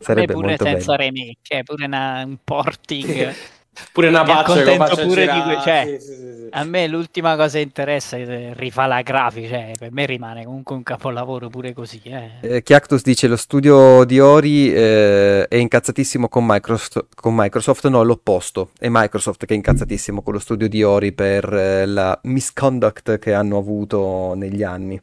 Sarebbe 0.00 0.32
pure 0.32 0.56
senza 0.56 0.96
bello. 0.96 1.12
remake, 1.12 1.62
pure 1.64 1.84
una, 1.84 2.24
un 2.24 2.36
porting 2.42 3.32
Pure 3.92 4.08
una 4.08 4.22
patch, 4.22 5.04
pure 5.04 5.26
di 5.26 5.42
que- 5.42 5.60
cioè, 5.62 5.96
sì, 5.98 6.06
sì, 6.06 6.14
sì. 6.14 6.48
A 6.50 6.64
me 6.64 6.86
l'ultima 6.86 7.34
cosa 7.36 7.58
che 7.58 7.64
interessa 7.64 8.16
è 8.16 8.52
rifà 8.54 8.86
la 8.86 9.02
grafica, 9.02 9.48
cioè, 9.48 9.72
per 9.76 9.90
me 9.92 10.06
rimane 10.06 10.44
comunque 10.44 10.76
un 10.76 10.82
capolavoro 10.82 11.48
pure 11.48 11.72
così. 11.72 12.00
Eh. 12.04 12.30
Eh, 12.40 12.62
Chiactus 12.62 13.02
dice 13.02 13.26
lo 13.26 13.36
studio 13.36 14.04
di 14.04 14.20
Ori 14.20 14.72
eh, 14.72 15.48
è 15.48 15.56
incazzatissimo 15.56 16.28
con 16.28 16.44
Microsoft, 16.46 17.06
con 17.14 17.34
Microsoft, 17.34 17.88
no 17.88 18.02
l'opposto, 18.02 18.70
è 18.78 18.86
Microsoft 18.88 19.44
che 19.46 19.54
è 19.54 19.56
incazzatissimo 19.56 20.22
con 20.22 20.34
lo 20.34 20.38
studio 20.38 20.68
di 20.68 20.82
Ori 20.82 21.12
per 21.12 21.52
eh, 21.52 21.86
la 21.86 22.18
misconduct 22.24 23.18
che 23.18 23.34
hanno 23.34 23.58
avuto 23.58 24.34
negli 24.36 24.62
anni. 24.62 25.00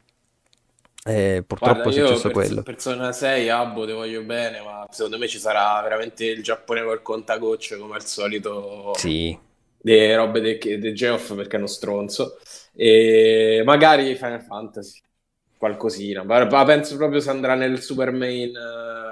E 1.03 1.43
purtroppo 1.45 1.81
Guarda, 1.81 1.89
è 1.89 2.05
successo 2.05 2.29
per, 2.29 2.31
quello. 2.31 2.61
Persona 2.63 3.11
6, 3.11 3.49
Abbo, 3.49 3.85
ti 3.85 3.91
voglio 3.91 4.21
bene, 4.21 4.61
ma 4.61 4.85
secondo 4.91 5.17
me 5.17 5.27
ci 5.27 5.39
sarà 5.39 5.81
veramente 5.81 6.25
il 6.25 6.43
Giappone 6.43 6.83
col 6.83 7.01
contagocce 7.01 7.77
come 7.77 7.95
al 7.95 8.05
solito. 8.05 8.93
Sì. 8.95 9.37
Le 9.83 10.15
robe 10.15 10.59
di 10.59 10.93
Geoff 10.93 11.33
perché 11.33 11.55
è 11.55 11.59
uno 11.59 11.67
stronzo. 11.67 12.37
E 12.73 13.63
magari 13.65 14.15
Final 14.15 14.43
Fantasy, 14.43 15.01
qualcosina. 15.57 16.23
Ma 16.23 16.65
penso 16.65 16.95
proprio 16.97 17.19
se 17.19 17.31
andrà 17.31 17.55
nel 17.55 17.81
Super 17.81 18.11
Main 18.11 18.51
Uh, 18.55 19.10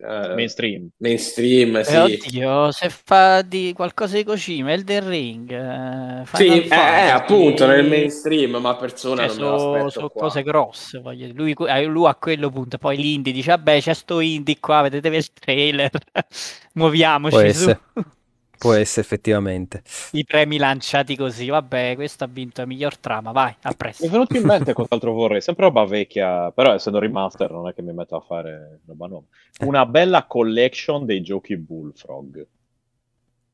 mainstream. 0.00 0.90
Mainstream, 0.98 1.76
eh, 1.76 1.84
sì. 1.84 1.96
oddio, 1.96 2.70
se 2.70 2.88
fa 2.88 3.42
di 3.42 3.72
qualcosa 3.74 4.16
di 4.16 4.24
Kojima, 4.24 4.72
Elden 4.72 5.08
Ring, 5.08 5.50
uh, 5.50 6.36
sì, 6.36 6.62
eh, 6.62 6.68
eh, 6.68 7.08
appunto 7.08 7.66
nel 7.66 7.86
mainstream, 7.86 8.56
ma 8.56 8.76
persona 8.76 9.28
cioè, 9.28 9.38
non 9.38 9.90
so, 9.90 10.00
so 10.00 10.10
cose 10.10 10.42
grosse. 10.42 11.00
Voglio. 11.00 11.30
Lui, 11.34 11.54
lui, 11.86 12.06
a 12.06 12.14
quello 12.14 12.50
punto, 12.50 12.78
poi 12.78 12.96
l'indie 12.96 13.32
dice, 13.32 13.50
vabbè, 13.50 13.80
c'è 13.80 13.94
sto 13.94 14.20
indie 14.20 14.58
qua, 14.60 14.82
vedete 14.82 15.08
il 15.08 15.32
trailer, 15.32 15.90
muoviamoci 16.74 17.52
su. 17.52 17.76
Può 18.58 18.72
essere 18.72 19.02
effettivamente. 19.02 19.82
I 20.12 20.24
premi 20.24 20.58
lanciati 20.58 21.16
così, 21.16 21.48
vabbè, 21.48 21.94
questo 21.94 22.24
ha 22.24 22.28
vinto 22.30 22.60
la 22.60 22.66
miglior 22.66 22.96
trama, 22.98 23.30
vai, 23.30 23.54
a 23.62 23.72
presto. 23.72 24.02
Mi 24.02 24.08
è 24.08 24.12
venuto 24.12 24.36
in 24.36 24.44
mente 24.44 24.72
cos'altro 24.72 25.12
vorrei, 25.12 25.40
sempre 25.40 25.66
roba 25.66 25.84
vecchia, 25.84 26.50
però 26.50 26.74
essendo 26.74 26.98
remaster 26.98 27.50
non 27.50 27.68
è 27.68 27.74
che 27.74 27.82
mi 27.82 27.92
metto 27.92 28.16
a 28.16 28.20
fare 28.20 28.80
roba 28.86 29.06
nuova. 29.06 29.26
Una 29.60 29.86
bella 29.86 30.26
collection 30.26 31.04
dei 31.04 31.22
giochi 31.22 31.56
Bullfrog. 31.56 32.46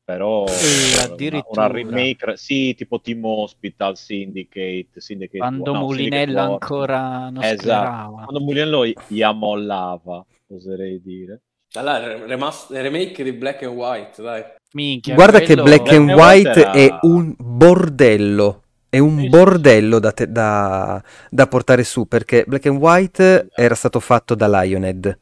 Però 0.05 0.45
sì, 0.45 0.93
una, 1.31 1.43
una, 1.47 1.67
remake, 1.67 2.37
sì, 2.37 2.75
tipo 2.75 3.01
Team 3.01 3.25
Hospital, 3.25 3.97
Syndicate, 3.97 5.01
Syndicate 5.01 5.39
Quando 5.39 5.73
no, 5.73 5.79
Mulinello 5.79 6.25
Syndicate 6.25 6.51
ancora 6.51 7.29
non 7.31 7.43
esatto. 7.43 7.57
Sclerava. 7.57 8.23
Quando 8.23 8.39
Mulinello 8.41 8.85
gli 9.07 9.21
ammollava, 9.23 10.23
oserei 10.49 11.01
dire. 11.01 11.41
Allora, 11.73 12.23
remake 12.69 13.23
di 13.23 13.33
Black 13.33 13.63
and 13.63 13.75
White, 13.75 14.21
dai. 14.21 14.43
Minchia, 14.75 15.15
Guarda 15.15 15.39
che 15.39 15.55
Black 15.55 15.89
and 15.93 16.11
White 16.11 16.49
era... 16.49 16.71
è 16.71 16.97
un 17.01 17.33
bordello. 17.37 18.61
È 18.89 18.99
un 18.99 19.29
bordello 19.29 19.99
da, 19.99 20.11
te- 20.11 20.31
da, 20.31 21.01
da, 21.29 21.47
portare 21.47 21.83
su 21.83 22.07
perché 22.07 22.45
Black 22.47 22.65
and 22.67 22.79
White 22.79 23.49
era 23.53 23.75
stato 23.75 23.99
fatto 23.99 24.35
da 24.35 24.47
Lionhead, 24.47 25.19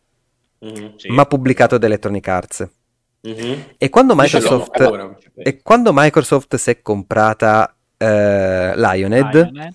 mm-hmm, 0.64 0.96
sì. 0.96 1.08
ma 1.10 1.26
pubblicato 1.26 1.78
da 1.78 1.86
Electronic 1.88 2.28
Arts. 2.28 2.70
Mm-hmm. 3.28 3.60
E, 3.78 3.90
quando 3.90 4.14
Microsoft, 4.16 5.24
e 5.36 5.62
quando 5.64 5.92
Microsoft 5.94 6.56
si 6.56 6.70
è 6.70 6.82
comprata 6.82 7.76
eh, 7.98 8.74
Lionhead, 8.76 9.34
Lionhead, 9.34 9.74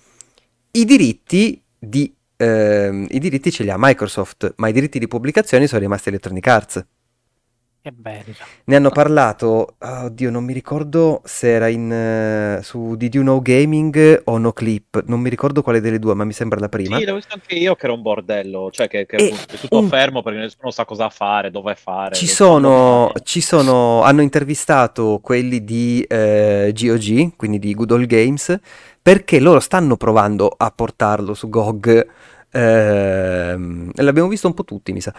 i 0.71 0.85
diritti 0.85 1.61
di 1.77 2.13
eh, 2.37 3.07
i 3.09 3.19
diritti 3.19 3.51
ce 3.51 3.63
li 3.63 3.69
ha 3.69 3.75
Microsoft, 3.77 4.53
ma 4.57 4.69
i 4.69 4.71
diritti 4.71 4.97
di 4.97 5.09
pubblicazione 5.09 5.67
sono 5.67 5.81
rimasti 5.81 6.07
Electronic 6.07 6.47
Arts. 6.47 6.85
Che 7.81 7.91
bello. 7.93 8.33
Ne 8.65 8.75
hanno 8.75 8.89
parlato, 8.89 9.75
oddio, 9.79 10.29
non 10.29 10.43
mi 10.43 10.51
ricordo 10.51 11.21
se 11.23 11.49
era 11.49 11.69
in, 11.69 12.57
uh, 12.59 12.61
su 12.61 12.95
Did 12.97 13.13
You 13.13 13.23
Know 13.23 13.41
Gaming 13.41 14.23
o 14.25 14.37
No 14.37 14.51
Clip, 14.51 15.05
non 15.05 15.21
mi 15.21 15.29
ricordo 15.29 15.61
quale 15.61 15.79
delle 15.79 15.97
due, 15.97 16.13
ma 16.13 16.25
mi 16.25 16.33
sembra 16.33 16.59
la 16.59 16.67
prima. 16.67 16.97
Sì, 16.97 17.05
l'ho 17.05 17.15
visto 17.15 17.33
anche 17.33 17.55
io 17.55 17.75
che 17.75 17.85
era 17.85 17.93
un 17.93 18.01
bordello, 18.01 18.69
cioè 18.69 18.89
che, 18.89 19.05
che 19.05 19.15
è 19.15 19.33
tutto 19.61 19.79
un... 19.79 19.87
fermo 19.87 20.21
perché 20.21 20.39
nessuno 20.39 20.71
sa 20.71 20.83
cosa 20.83 21.07
fare, 21.09 21.51
dove 21.51 21.73
fare. 21.75 22.15
Ci 22.15 22.27
sono, 22.27 23.13
ci 23.23 23.39
sono, 23.39 24.01
hanno 24.01 24.23
intervistato 24.23 25.19
quelli 25.23 25.63
di 25.63 26.05
eh, 26.05 26.73
GOG, 26.75 27.37
quindi 27.37 27.59
di 27.59 27.73
Good 27.73 27.91
Old 27.91 28.07
Games, 28.07 28.59
perché 29.01 29.39
loro 29.39 29.61
stanno 29.61 29.95
provando 29.95 30.53
a 30.55 30.69
portarlo 30.69 31.33
su 31.33 31.47
GOG. 31.47 32.07
Eh, 32.51 33.57
l'abbiamo 33.93 34.27
visto 34.27 34.47
un 34.47 34.53
po' 34.53 34.65
tutti, 34.65 34.91
mi 34.91 34.99
sa, 34.99 35.13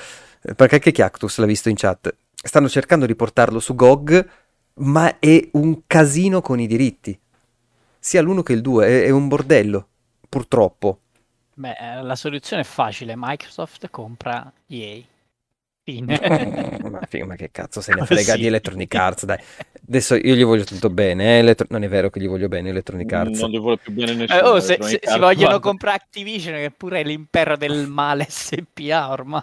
perché 0.54 0.74
anche 0.74 0.92
Cactus 0.92 1.38
l'ha 1.38 1.46
visto 1.46 1.70
in 1.70 1.76
chat 1.76 2.14
stanno 2.42 2.68
cercando 2.68 3.06
di 3.06 3.14
portarlo 3.14 3.60
su 3.60 3.74
GOG, 3.74 4.28
ma 4.74 5.18
è 5.18 5.48
un 5.52 5.82
casino 5.86 6.40
con 6.40 6.60
i 6.60 6.66
diritti. 6.66 7.18
Sia 7.98 8.22
l'uno 8.22 8.42
che 8.42 8.52
il 8.52 8.62
due, 8.62 8.86
è, 8.86 9.04
è 9.04 9.10
un 9.10 9.28
bordello, 9.28 9.88
purtroppo. 10.28 11.00
Beh, 11.54 11.76
eh, 11.78 12.02
la 12.02 12.16
soluzione 12.16 12.62
è 12.62 12.64
facile, 12.64 13.14
Microsoft 13.16 13.90
compra 13.90 14.50
EA. 14.66 15.02
Fine. 15.82 16.18
ma, 16.90 17.00
ma, 17.26 17.36
che 17.36 17.50
cazzo 17.50 17.80
se 17.80 17.94
ne 17.94 18.04
frega 18.06 18.32
sì. 18.34 18.38
di 18.38 18.46
Electronic 18.46 18.94
Arts, 18.94 19.24
dai. 19.24 19.38
Adesso 19.90 20.14
io 20.14 20.36
gli 20.36 20.44
voglio 20.44 20.62
tutto 20.62 20.88
bene, 20.88 21.24
eh? 21.24 21.38
Elettro... 21.38 21.66
non 21.70 21.82
è 21.82 21.88
vero 21.88 22.10
che 22.10 22.20
gli 22.20 22.28
voglio 22.28 22.46
bene 22.46 22.68
Electronic 22.68 23.12
Arts. 23.12 23.40
Non 23.40 23.50
gli 23.50 23.58
voglio 23.58 23.78
più 23.78 23.92
bene 23.92 24.14
nessuno. 24.14 24.38
Eh, 24.38 24.42
oh, 24.44 24.60
se, 24.60 24.76
se 24.78 25.00
si 25.02 25.18
vogliono 25.18 25.58
comprare 25.58 25.96
Activision, 25.96 26.54
che 26.54 26.70
pure 26.70 27.00
è 27.00 27.04
l'impero 27.04 27.56
del 27.56 27.88
male 27.88 28.24
SPA 28.28 29.10
ormai. 29.10 29.42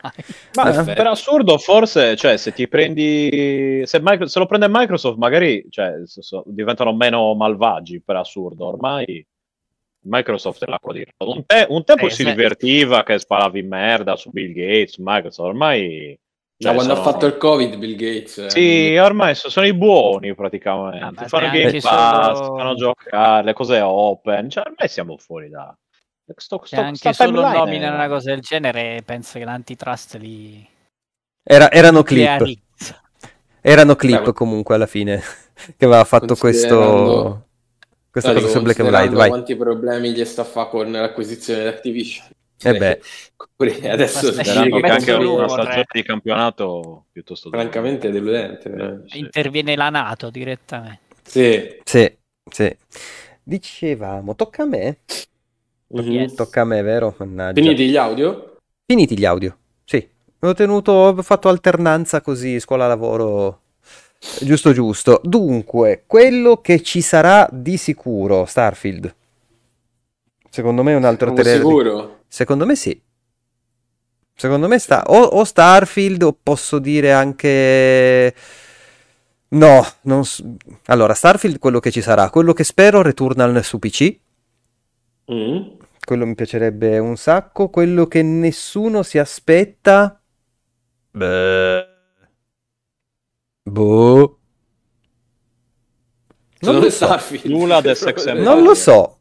Ma 0.53 0.83
per 0.85 1.05
assurdo, 1.05 1.57
forse, 1.57 2.15
cioè, 2.15 2.37
se 2.37 2.53
ti 2.53 2.65
prendi... 2.69 3.81
Se, 3.85 3.99
Microsoft, 3.99 4.31
se 4.31 4.39
lo 4.39 4.45
prende 4.45 4.67
Microsoft, 4.69 5.17
magari 5.17 5.65
cioè, 5.69 5.95
so, 6.05 6.45
diventano 6.47 6.93
meno 6.93 7.35
malvagi, 7.35 7.99
per 7.99 8.15
assurdo. 8.15 8.67
Ormai... 8.67 9.25
Microsoft 10.09 10.63
è 10.63 10.69
l'acqua 10.69 10.93
di 10.93 11.05
un, 11.17 11.45
te- 11.45 11.65
un 11.67 11.83
tempo 11.83 12.05
eh, 12.05 12.09
si 12.09 12.23
se... 12.23 12.29
divertiva 12.29 13.03
che 13.03 13.19
sparavi 13.19 13.63
merda 13.63 14.15
su 14.15 14.29
Bill 14.29 14.53
Gates, 14.53 14.95
Microsoft, 14.99 15.49
ormai 15.49 16.17
cioè, 16.59 16.73
quando 16.73 16.95
sono... 16.95 17.07
ha 17.07 17.11
fatto 17.11 17.25
il 17.27 17.37
Covid, 17.37 17.75
Bill 17.77 17.95
Gates. 17.95 18.37
Eh. 18.39 18.49
Sì, 18.49 18.97
ormai 18.97 19.35
sono 19.35 19.67
i 19.67 19.75
buoni 19.75 20.33
praticamente. 20.33 21.23
Ah, 21.23 21.27
fanno 21.27 21.49
Game 21.51 21.79
Pass, 21.79 22.37
solo... 22.37 22.57
fanno 22.57 22.73
giocare, 22.73 23.43
le 23.43 23.53
cose 23.53 23.79
open. 23.79 24.49
Cioè, 24.49 24.63
ormai 24.65 24.87
siamo 24.87 25.17
fuori 25.17 25.49
da. 25.49 25.75
Sto, 26.35 26.59
sto, 26.65 26.81
anche 26.81 27.13
solo 27.13 27.41
nominare 27.41 27.95
una 27.95 28.07
cosa 28.07 28.31
del 28.31 28.41
genere, 28.41 29.01
penso 29.05 29.37
che 29.37 29.45
l'antitrust 29.45 30.15
li. 30.15 30.67
Era, 31.43 31.71
erano 31.71 32.01
clip. 32.01 32.59
Erano 33.61 33.95
clip 33.95 34.23
Beh, 34.23 34.33
comunque 34.33 34.75
alla 34.75 34.87
fine 34.87 35.21
che 35.77 35.85
aveva 35.85 36.03
fatto 36.05 36.35
questo. 36.35 37.45
Questa 38.09 38.33
cosa 38.33 38.47
su 38.47 38.61
Black 38.63 38.79
and 38.79 38.89
White. 38.89 39.13
Vai. 39.13 39.29
Quanti 39.29 39.55
problemi 39.55 40.11
gli 40.11 40.25
sta 40.25 40.41
a 40.41 40.45
fare 40.45 40.69
con 40.69 40.91
l'acquisizione 40.91 41.61
di 41.61 41.67
Activision? 41.67 42.27
Eh 42.61 42.77
beh. 42.77 42.99
Adesso 43.89 44.31
che 44.31 44.49
anche 44.49 45.11
una 45.13 45.47
stagione 45.47 45.85
di 45.91 46.03
campionato 46.03 47.05
piuttosto 47.11 47.49
francamente 47.49 48.09
deludente. 48.11 49.05
Eh, 49.09 49.17
Interviene 49.19 49.75
la 49.75 49.89
Nato 49.89 50.29
direttamente. 50.29 50.99
Sì. 51.23 51.79
Sì, 51.83 52.17
sì. 52.49 52.75
Dicevamo, 53.43 54.35
tocca 54.35 54.63
a 54.63 54.65
me. 54.65 54.97
Mm-hmm. 55.95 56.35
Tocca 56.35 56.61
a 56.61 56.65
me, 56.65 56.81
vero? 56.81 57.15
Mannaggia. 57.17 57.61
Finiti 57.61 57.87
gli 57.87 57.95
audio? 57.95 58.57
Finiti 58.85 59.17
gli 59.17 59.25
audio, 59.25 59.57
sì. 59.85 60.05
Ho 60.39 60.53
tenuto, 60.53 60.91
ho 60.91 61.21
fatto 61.21 61.49
alternanza 61.49 62.21
così, 62.21 62.59
scuola-lavoro, 62.59 63.61
giusto 64.41 64.71
giusto. 64.71 65.19
Dunque, 65.23 66.03
quello 66.05 66.57
che 66.57 66.81
ci 66.81 67.01
sarà 67.01 67.47
di 67.51 67.77
sicuro, 67.77 68.45
Starfield. 68.45 69.15
Secondo 70.49 70.83
me 70.83 70.93
è 70.93 70.95
un 70.95 71.05
altro 71.05 71.33
trailer. 71.33 71.57
sicuro? 71.57 72.16
Secondo 72.27 72.65
me 72.65 72.75
sì. 72.75 73.01
Secondo 74.35 74.67
me 74.67 74.77
sta 74.77 75.03
o, 75.07 75.19
o 75.19 75.43
Starfield 75.43 76.21
o 76.21 76.37
posso 76.41 76.77
dire 76.79 77.11
anche... 77.11 78.35
No, 79.49 79.85
non... 80.01 80.21
allora 80.85 81.13
Starfield 81.13 81.57
quello 81.57 81.79
che 81.79 81.89
ci 81.89 82.01
sarà, 82.01 82.29
quello 82.29 82.53
che 82.53 82.63
spero 82.63 83.01
Returnal 83.01 83.63
su 83.63 83.79
PC. 83.79 84.19
Mm. 85.31 85.61
Quello 85.99 86.25
mi 86.25 86.35
piacerebbe 86.35 86.99
un 86.99 87.17
sacco, 87.17 87.69
quello 87.69 88.05
che 88.05 88.21
nessuno 88.21 89.03
si 89.03 89.17
aspetta... 89.17 90.21
Beh... 91.11 91.87
Boh. 93.63 94.39
Non 96.59 96.79
lo, 96.79 96.89
so. 96.89 97.07
non 98.35 98.63
lo 98.63 98.73
so. 98.73 99.16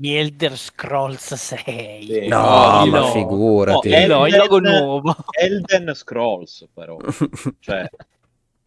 Di 0.00 0.16
Elder 0.16 0.56
Scrolls 0.56 1.34
6. 1.34 2.06
Sì. 2.06 2.26
No, 2.26 2.84
no, 2.84 2.86
ma 2.86 3.10
figurati. 3.10 3.90
No, 3.90 4.24
Elden, 4.24 4.26
il 4.28 4.36
logo 4.36 4.58
nuovo. 4.58 5.16
Elden 5.30 5.92
Scrolls, 5.94 6.66
però. 6.72 6.96
cioè, 7.60 7.86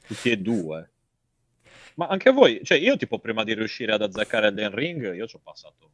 tutti 0.05 0.29
e 0.29 0.37
due. 0.37 0.91
Ma 1.95 2.05
anche 2.05 2.29
voi, 2.29 2.59
cioè 2.63 2.77
io 2.77 2.97
tipo 2.97 3.17
prima 3.17 3.43
di 3.43 3.55
riuscire 3.55 3.93
ad 3.93 4.03
azzeccare 4.03 4.49
Elden 4.49 4.75
Ring, 4.75 5.15
io 5.15 5.25
ci 5.25 5.35
ho 5.35 5.39
passato. 5.41 5.89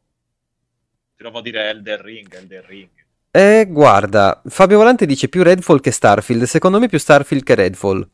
Ti 1.16 1.22
provo 1.22 1.38
a 1.38 1.42
dire 1.42 1.70
Elden 1.70 2.02
Ring, 2.02 2.34
Elden 2.34 2.62
Ring. 2.66 2.88
Eh, 3.30 3.66
guarda, 3.66 4.42
Fabio 4.44 4.76
Volante 4.76 5.06
dice 5.06 5.30
più 5.30 5.42
Redfall 5.42 5.80
che 5.80 5.90
Starfield. 5.90 6.42
Secondo 6.42 6.78
me 6.78 6.86
più 6.86 6.98
Starfield 6.98 7.44
che 7.44 7.54
Redfall. 7.54 8.06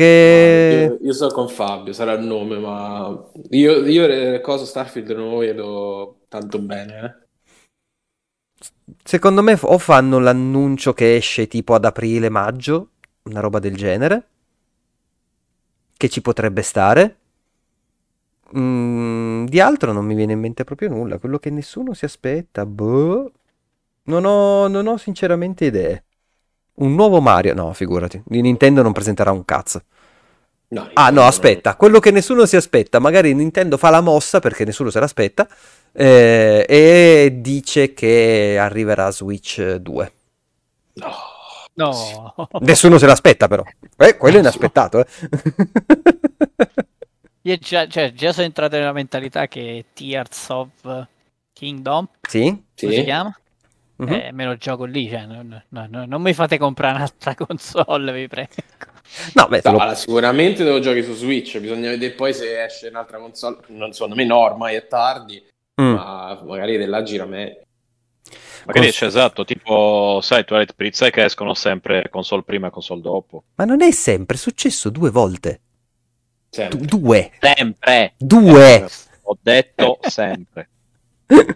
Che... 0.00 0.86
Io, 0.88 1.06
io, 1.06 1.12
so 1.12 1.28
con 1.28 1.48
Fabio, 1.48 1.92
sarà 1.92 2.12
il 2.12 2.24
nome, 2.24 2.58
ma 2.58 3.22
io, 3.50 3.84
io 3.84 4.40
cosa 4.40 4.64
Starfield 4.64 5.10
non 5.10 5.30
lo 5.30 5.36
vedo 5.38 6.20
tanto 6.28 6.58
bene. 6.58 7.04
Eh. 7.04 8.64
Secondo 9.04 9.42
me 9.42 9.58
o 9.60 9.76
fanno 9.76 10.18
l'annuncio 10.18 10.94
che 10.94 11.16
esce 11.16 11.48
tipo 11.48 11.74
ad 11.74 11.84
aprile-maggio, 11.84 12.88
una 13.24 13.40
roba 13.40 13.58
del 13.58 13.76
genere, 13.76 14.28
che 15.96 16.08
ci 16.08 16.22
potrebbe 16.22 16.62
stare, 16.62 17.16
Mm, 18.56 19.44
di 19.46 19.60
altro 19.60 19.92
non 19.92 20.04
mi 20.04 20.14
viene 20.14 20.32
in 20.32 20.40
mente 20.40 20.64
proprio 20.64 20.88
nulla. 20.88 21.18
Quello 21.18 21.38
che 21.38 21.50
nessuno 21.50 21.94
si 21.94 22.04
aspetta. 22.04 22.66
Boh. 22.66 23.32
Non 24.04 24.24
ho, 24.24 24.66
non 24.68 24.86
ho 24.86 24.96
sinceramente 24.96 25.66
idee. 25.66 26.04
Un 26.80 26.94
nuovo 26.94 27.20
Mario? 27.20 27.54
No, 27.54 27.72
figurati. 27.72 28.22
Di 28.24 28.40
Nintendo 28.40 28.82
non 28.82 28.92
presenterà 28.92 29.32
un 29.32 29.44
cazzo. 29.44 29.82
No, 30.68 30.88
ah 30.94 31.10
no, 31.10 31.22
aspetta, 31.22 31.74
quello 31.74 31.98
che 31.98 32.12
nessuno 32.12 32.46
si 32.46 32.54
aspetta, 32.54 33.00
magari 33.00 33.34
Nintendo 33.34 33.76
fa 33.76 33.90
la 33.90 34.00
mossa 34.00 34.38
perché 34.38 34.64
nessuno 34.64 34.88
se 34.90 35.00
l'aspetta 35.00 35.48
eh, 35.92 36.64
e 36.68 37.38
dice 37.40 37.92
che 37.92 38.56
arriverà 38.56 39.10
Switch 39.10 39.60
2. 39.60 40.12
No. 40.94 41.12
No. 41.74 42.34
Nessuno 42.60 42.98
se 42.98 43.06
l'aspetta 43.06 43.48
però. 43.48 43.64
Eh, 43.96 44.16
quello 44.16 44.36
è 44.36 44.40
inaspettato. 44.40 45.00
Eh. 45.00 45.06
Io 47.42 47.56
già, 47.56 47.88
cioè, 47.88 48.12
già 48.12 48.32
sono 48.32 48.46
entrato 48.46 48.76
nella 48.76 48.92
mentalità 48.92 49.48
che 49.48 49.86
Tears 49.92 50.48
of 50.50 51.06
Kingdom 51.52 52.08
sì? 52.28 52.44
Come 52.44 52.62
sì. 52.74 52.92
si 52.92 53.04
chiama? 53.04 53.34
Mm-hmm. 54.00 54.12
Eh, 54.12 54.32
me 54.32 54.46
lo 54.46 54.56
gioco 54.56 54.84
lì, 54.84 55.10
cioè, 55.10 55.26
no, 55.26 55.42
no, 55.42 55.86
no, 55.90 56.04
non 56.06 56.22
mi 56.22 56.32
fate 56.32 56.56
comprare 56.56 56.96
un'altra 56.96 57.34
console, 57.34 58.12
vi 58.12 58.28
prego. 58.28 58.48
No, 59.34 59.46
beh, 59.48 59.60
lo... 59.64 59.70
allora, 59.70 59.94
sicuramente 59.94 60.64
devo 60.64 60.78
giocare 60.78 61.02
su 61.02 61.14
Switch, 61.14 61.58
bisogna 61.58 61.90
vedere 61.90 62.14
poi 62.14 62.32
se 62.32 62.62
esce 62.62 62.88
un'altra 62.88 63.18
console, 63.18 63.58
non, 63.68 63.92
secondo 63.92 64.14
me 64.14 64.24
no, 64.24 64.38
ormai 64.38 64.76
è 64.76 64.86
tardi, 64.86 65.42
mm. 65.80 65.92
ma 65.92 66.40
magari 66.44 66.78
della 66.78 67.02
gira 67.02 67.26
me. 67.26 67.60
Magari 68.64 68.86
esce 68.86 69.06
esatto, 69.06 69.44
tipo, 69.44 70.20
sai, 70.22 70.44
Twilight 70.44 70.74
Princess 70.74 71.10
che 71.10 71.24
escono 71.24 71.54
sempre 71.54 72.08
console 72.10 72.42
prima 72.42 72.68
e 72.68 72.70
console 72.70 73.00
dopo. 73.00 73.44
Ma 73.56 73.64
non 73.64 73.82
è 73.82 73.90
sempre, 73.90 74.36
è 74.36 74.38
successo 74.38 74.90
due 74.90 75.10
volte. 75.10 75.60
Sempre. 76.48 76.78
Du- 76.78 76.98
due. 76.98 77.30
Sempre. 77.38 78.14
Due. 78.16 78.88
Ho 79.22 79.38
detto 79.40 79.98
sempre. 80.02 80.68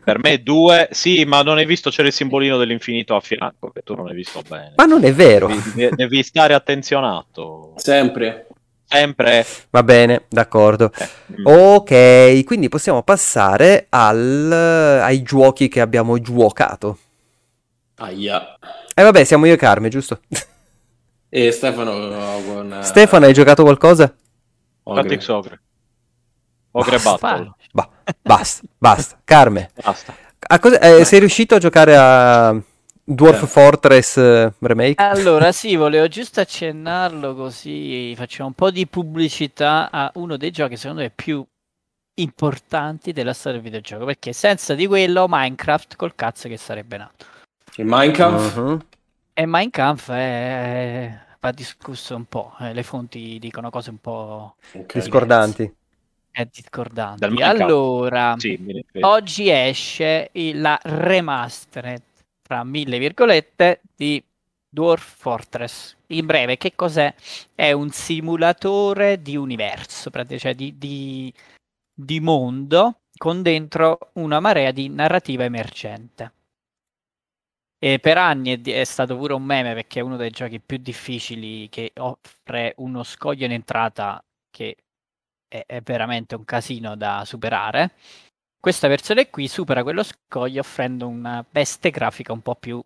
Per 0.03 0.19
me 0.19 0.43
due, 0.43 0.89
sì, 0.91 1.25
ma 1.25 1.43
non 1.43 1.59
hai 1.59 1.67
visto 1.67 1.91
c'era 1.91 2.09
il 2.09 2.15
simbolino 2.15 2.57
dell'infinito 2.57 3.17
a 3.17 3.21
fianco, 3.21 3.71
che 3.71 3.83
tu 3.83 3.95
non 3.95 4.09
hai 4.09 4.15
visto 4.15 4.43
bene. 4.49 4.73
Ma 4.77 4.85
non 4.85 5.05
è 5.05 5.13
vero. 5.13 5.49
Devi, 5.75 5.95
devi 5.95 6.23
stare 6.23 6.55
attenzionato. 6.55 7.75
Sempre. 7.77 8.47
Sempre. 8.87 9.45
Va 9.71 9.83
bene, 9.83 10.27
d'accordo. 10.29 10.93
Eh. 10.97 11.09
Ok, 11.43 12.45
quindi 12.45 12.69
possiamo 12.69 13.03
passare 13.03 13.87
al, 13.89 14.53
ai 14.53 15.23
giochi 15.23 15.69
che 15.69 15.81
abbiamo 15.81 16.21
giocato. 16.21 16.99
Aia. 17.97 18.59
E 18.95 19.01
eh 19.01 19.03
vabbè, 19.03 19.25
siamo 19.25 19.47
io 19.47 19.55
e 19.55 19.57
Carme, 19.57 19.89
giusto? 19.89 20.21
E 21.29 21.51
Stefano 21.51 21.93
con... 22.47 22.79
Stefano, 22.83 23.27
hai 23.27 23.33
giocato 23.33 23.65
qualcosa? 23.65 24.15
Tactics 24.85 25.29
Ogre. 25.29 25.61
Ogre 26.73 26.99
Battle. 26.99 27.55
Ba- 27.75 27.91
basta, 28.23 28.63
basta. 28.79 29.19
Carme. 29.25 29.71
Basta. 29.83 30.15
Cosa, 30.61 30.79
eh, 30.79 31.05
sei 31.05 31.19
riuscito 31.19 31.57
a 31.57 31.59
giocare 31.59 31.97
a 31.97 32.57
Dwarf 33.03 33.43
eh. 33.43 33.47
Fortress 33.47 34.17
eh, 34.17 34.53
Remake? 34.61 35.03
Allora, 35.03 35.51
sì, 35.51 35.75
volevo 35.75 36.07
giusto 36.07 36.41
accennarlo 36.41 37.35
così 37.35 38.15
facciamo 38.15 38.49
un 38.49 38.55
po' 38.55 38.71
di 38.71 38.87
pubblicità 38.87 39.91
a 39.91 40.13
uno 40.15 40.37
dei 40.37 40.53
giochi 40.53 40.77
secondo 40.77 41.03
me 41.03 41.11
più 41.11 41.45
importanti 42.17 43.13
della 43.13 43.33
storia 43.33 43.59
del 43.61 43.69
videogioco, 43.69 44.05
perché 44.05 44.33
senza 44.33 44.75
di 44.75 44.87
quello 44.87 45.27
Minecraft 45.29 45.97
col 45.97 46.15
cazzo 46.15 46.47
che 46.47 46.57
sarebbe 46.57 46.97
nato. 46.97 47.27
E 47.75 47.83
Minecraft? 47.85 48.57
Uh-huh. 48.57 48.81
E 49.33 49.47
Minecraft 49.47 50.11
è... 50.11 51.19
va 51.41 51.51
discusso 51.51 52.15
un 52.15 52.27
po', 52.27 52.55
eh, 52.61 52.73
le 52.73 52.85
fonti 52.85 53.39
dicono 53.41 53.71
cose 53.71 53.91
un 53.91 53.99
po' 53.99 54.55
okay. 54.75 55.01
discordanti 55.01 55.75
è 56.35 56.49
discordante. 56.53 57.27
Allora, 57.27 58.35
sì, 58.37 58.59
oggi 59.03 59.49
esce 59.49 60.31
la 60.33 60.77
remastered, 60.83 62.03
tra 62.43 62.65
mille 62.65 62.99
virgolette, 62.99 63.83
di 63.95 64.21
Dwarf 64.69 65.15
Fortress. 65.17 65.95
In 66.09 66.27
breve, 66.27 66.57
che 66.57 66.75
cos'è? 66.75 67.15
È 67.55 67.71
un 67.71 67.91
simulatore 67.91 69.23
di 69.23 69.37
universo, 69.37 70.11
cioè 70.37 70.55
di, 70.55 70.77
di, 70.77 71.33
di 71.95 72.19
mondo, 72.19 73.03
con 73.17 73.41
dentro 73.41 74.11
una 74.15 74.41
marea 74.41 74.73
di 74.73 74.89
narrativa 74.89 75.45
emergente. 75.45 76.33
E 77.79 78.01
per 78.01 78.19
anni 78.19 78.61
è, 78.61 78.81
è, 78.81 78.85
stato 78.85 79.17
pure 79.17 79.35
un 79.35 79.45
meme 79.45 79.73
perché 79.75 80.01
è 80.01 80.03
uno 80.03 80.17
dei 80.17 80.31
giochi 80.31 80.59
più 80.59 80.79
difficili 80.79 81.69
che 81.69 81.93
offre 81.99 82.73
uno 82.79 83.05
scoglio 83.05 83.45
in 83.45 83.53
entrata 83.53 84.21
che 84.51 84.84
è, 85.55 85.65
è 85.67 85.81
veramente 85.83 86.35
un 86.35 86.45
casino 86.45 86.97
da 86.97 87.23
superare. 87.25 87.93
Questa 88.59 88.89
versione 88.89 89.31
qui 89.31 89.47
supera 89.47 89.83
quello 89.83 90.03
scoglio 90.03 90.61
offrendo 90.61 91.07
una 91.07 91.45
veste 91.49 91.91
grafica 91.91 92.33
un 92.33 92.41
po' 92.41 92.57
più 92.57 92.83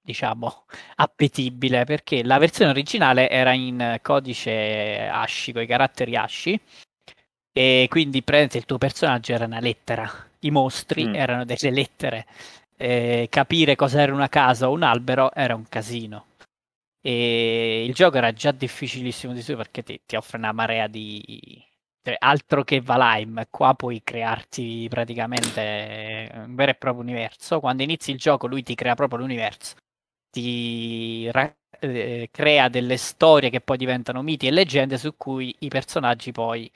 diciamo 0.00 0.64
appetibile 0.96 1.84
perché 1.84 2.24
la 2.24 2.38
versione 2.38 2.70
originale 2.70 3.28
era 3.28 3.52
in 3.52 3.98
codice 4.00 5.06
ASCII 5.06 5.52
con 5.52 5.62
i 5.62 5.66
caratteri 5.66 6.16
ASCII 6.16 6.60
e 7.52 7.86
quindi 7.90 8.22
praticamente 8.22 8.58
il 8.58 8.64
tuo 8.64 8.78
personaggio 8.78 9.32
era 9.32 9.44
una 9.44 9.60
lettera 9.60 10.10
i 10.40 10.50
mostri 10.50 11.06
mm. 11.06 11.14
erano 11.14 11.44
delle 11.44 11.70
lettere 11.70 12.26
e 12.76 13.26
capire 13.30 13.76
cosa 13.76 14.00
era 14.00 14.14
una 14.14 14.28
casa 14.28 14.68
o 14.68 14.72
un 14.72 14.82
albero 14.82 15.32
era 15.34 15.54
un 15.54 15.68
casino 15.68 16.26
e 17.00 17.84
il 17.84 17.94
gioco 17.94 18.16
era 18.16 18.32
già 18.32 18.52
difficilissimo 18.52 19.32
di 19.32 19.42
suo 19.42 19.56
perché 19.56 19.82
ti, 19.82 20.00
ti 20.06 20.16
offre 20.16 20.38
una 20.38 20.52
marea 20.52 20.86
di, 20.86 21.64
cioè, 22.02 22.16
altro 22.18 22.64
che 22.64 22.80
Valheim, 22.80 23.46
qua 23.50 23.74
puoi 23.74 24.02
crearti 24.02 24.86
praticamente 24.88 26.30
un 26.34 26.54
vero 26.54 26.72
e 26.72 26.74
proprio 26.74 27.02
universo. 27.02 27.60
Quando 27.60 27.82
inizi 27.82 28.10
il 28.10 28.18
gioco, 28.18 28.46
lui 28.46 28.62
ti 28.62 28.74
crea 28.74 28.94
proprio 28.94 29.20
l'universo, 29.20 29.76
ti 30.30 31.30
ra- 31.30 31.54
eh, 31.80 32.28
crea 32.32 32.68
delle 32.68 32.96
storie 32.96 33.50
che 33.50 33.60
poi 33.60 33.76
diventano 33.76 34.22
miti 34.22 34.46
e 34.46 34.50
leggende 34.50 34.98
su 34.98 35.16
cui 35.16 35.54
i 35.60 35.68
personaggi 35.68 36.32
poi 36.32 36.70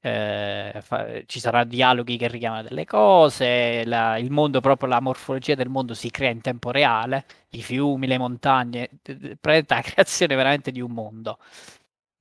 eh, 0.00 0.80
fa- 0.82 1.06
ci 1.26 1.40
saranno 1.40 1.64
dialoghi 1.66 2.16
che 2.16 2.28
richiamano 2.28 2.62
delle 2.62 2.84
cose, 2.84 3.84
la- 3.86 4.18
il 4.18 4.30
mondo, 4.30 4.60
proprio 4.60 4.88
la 4.88 5.00
morfologia 5.00 5.54
del 5.54 5.68
mondo 5.68 5.94
si 5.94 6.10
crea 6.10 6.30
in 6.30 6.40
tempo 6.42 6.70
reale, 6.70 7.24
i 7.50 7.62
fiumi, 7.62 8.06
le 8.06 8.18
montagne, 8.18 8.90
prende 9.40 9.74
la 9.74 9.80
creazione 9.82 10.34
veramente 10.36 10.70
di 10.70 10.80
un 10.80 10.92
mondo 10.92 11.38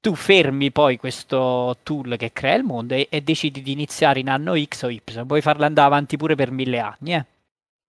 tu 0.05 0.13
fermi 0.13 0.71
poi 0.71 0.97
questo 0.97 1.79
tool 1.81 2.15
che 2.15 2.31
crea 2.31 2.53
il 2.53 2.63
mondo 2.63 2.93
e, 2.93 3.07
e, 3.09 3.21
decidi 3.21 3.63
di 3.63 3.71
iniziare 3.71 4.19
in 4.19 4.29
anno 4.29 4.53
X 4.55 4.83
o 4.83 4.91
Y, 4.91 5.01
puoi 5.25 5.41
farlo 5.41 5.65
andare 5.65 5.87
avanti 5.87 6.15
pure 6.15 6.35
per 6.35 6.51
mille 6.51 6.77
anni, 6.77 7.15
eh? 7.15 7.25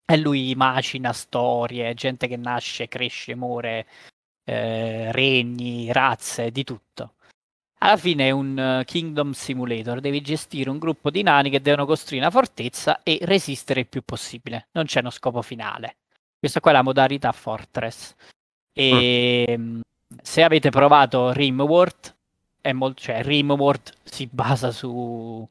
E 0.06 0.16
lui 0.16 0.54
macina 0.54 1.12
storie, 1.12 1.92
gente 1.92 2.26
che 2.26 2.38
nasce, 2.38 2.88
cresce, 2.88 3.34
muore, 3.34 3.86
eh, 4.44 5.12
regni, 5.12 5.92
razze, 5.92 6.50
di 6.50 6.64
tutto. 6.64 7.16
Alla 7.80 7.98
fine 7.98 8.28
è 8.28 8.30
un 8.30 8.78
uh, 8.80 8.84
Kingdom 8.84 9.32
Simulator, 9.32 10.00
devi 10.00 10.22
gestire 10.22 10.70
un 10.70 10.78
gruppo 10.78 11.10
di 11.10 11.22
nani 11.22 11.50
che 11.50 11.60
devono 11.60 11.84
costruire 11.84 12.24
una 12.24 12.32
fortezza 12.32 13.02
e 13.02 13.18
resistere 13.24 13.80
il 13.80 13.88
più 13.88 14.00
possibile, 14.02 14.68
non 14.72 14.86
c'è 14.86 15.00
uno 15.00 15.10
scopo 15.10 15.42
finale. 15.42 15.96
Questa 16.38 16.60
qua 16.60 16.70
è 16.70 16.74
la 16.74 16.82
modalità 16.82 17.30
Fortress. 17.32 18.14
E... 18.72 19.54
Mm 19.58 19.80
se 20.22 20.42
avete 20.42 20.70
provato 20.70 21.32
Rimworld, 21.32 22.14
è 22.60 22.72
molto, 22.72 23.00
cioè 23.02 23.22
Rimworld 23.22 23.92
si 24.04 24.28
basa 24.30 24.70
su, 24.70 25.48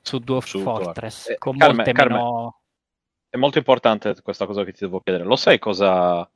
su 0.00 0.18
Dwarf 0.18 0.46
su 0.46 0.60
Fortress, 0.60 1.30
eh, 1.30 1.38
con 1.38 1.56
Carme, 1.56 1.76
molte 1.76 1.92
Carme, 1.92 2.14
meno... 2.14 2.60
È 3.28 3.36
molto 3.36 3.58
importante 3.58 4.14
questa 4.22 4.46
cosa 4.46 4.62
che 4.64 4.72
ti 4.72 4.84
devo 4.84 5.00
chiedere. 5.00 5.24
Lo 5.24 5.36
sai 5.36 5.58
cosa, 5.58 6.28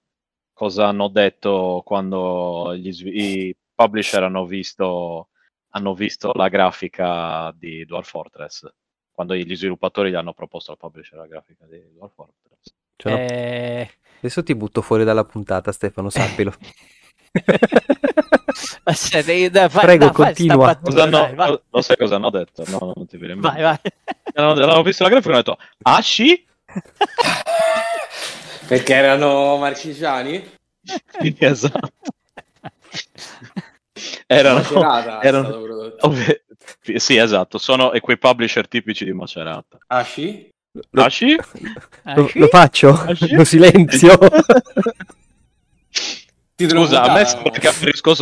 cosa 0.53 0.89
hanno 0.89 1.09
detto 1.09 1.83
quando 1.85 2.75
gli, 2.75 2.91
i 3.07 3.57
publisher 3.75 4.25
hanno 4.25 4.45
visto, 4.45 5.29
hanno 5.71 5.95
visto 5.95 6.33
la 6.35 6.49
grafica 6.49 7.53
di 7.57 7.85
Dwarf 7.85 8.09
Fortress? 8.09 8.69
Quando 9.13 9.35
gli 9.35 9.57
sviluppatori 9.57 10.11
gli 10.11 10.15
hanno 10.15 10.33
proposto 10.33 10.73
al 10.73 10.77
publisher 10.77 11.19
la 11.19 11.27
grafica 11.27 11.67
di 11.67 11.81
Dwarf 11.93 12.15
Fortress. 12.15 12.75
Cioè, 12.97 13.13
eh... 13.13 13.91
Adesso 14.19 14.43
ti 14.43 14.57
butto 14.57 14.83
fuori 14.83 15.05
dalla 15.05 15.25
puntata, 15.25 15.71
Stefano, 15.71 16.11
sappilo. 16.11 16.53
da, 19.51 19.69
Prego, 19.69 20.07
da, 20.07 20.13
continua. 20.13 20.79
Fai, 20.83 21.11
vai, 21.11 21.35
vai. 21.35 21.61
Lo 21.71 21.83
sai 21.83 21.97
cosa 21.97 22.17
hanno 22.17 22.31
detto? 22.31 22.65
No, 22.69 22.93
non 22.95 23.07
ti 23.07 23.17
viene 23.17 23.35
Vai, 23.37 23.63
vai. 23.63 23.79
Hanno, 24.35 24.83
visto 24.83 25.03
la 25.05 25.11
grafica 25.11 25.33
e 25.33 25.37
hanno 25.37 25.43
detto, 25.43 25.59
Asci? 25.83 26.47
Perché 28.67 28.95
erano 28.95 29.57
marcigiani? 29.57 30.57
Sì, 31.21 31.37
esatto. 31.39 31.93
Erano, 34.27 34.59
Macerata 34.59 35.23
erano 35.23 35.49
ovvi- 36.01 36.43
sì, 36.97 37.17
esatto, 37.17 37.59
sono 37.59 37.93
quei 38.01 38.19
publisher 38.19 38.69
tipici 38.69 39.05
di 39.05 39.13
Macerata. 39.13 39.79
Asci? 39.87 40.49
Lo, 40.91 41.03
Asci? 41.03 41.37
Lo, 42.15 42.31
lo 42.35 42.47
faccio? 42.47 42.91
Asci? 42.91 43.35
Lo 43.35 43.45
silenzio. 43.45 44.19
Scusa, 46.67 47.03
a 47.03 47.13
me 47.15 47.25
sembra 47.25 47.51
che 47.51 47.69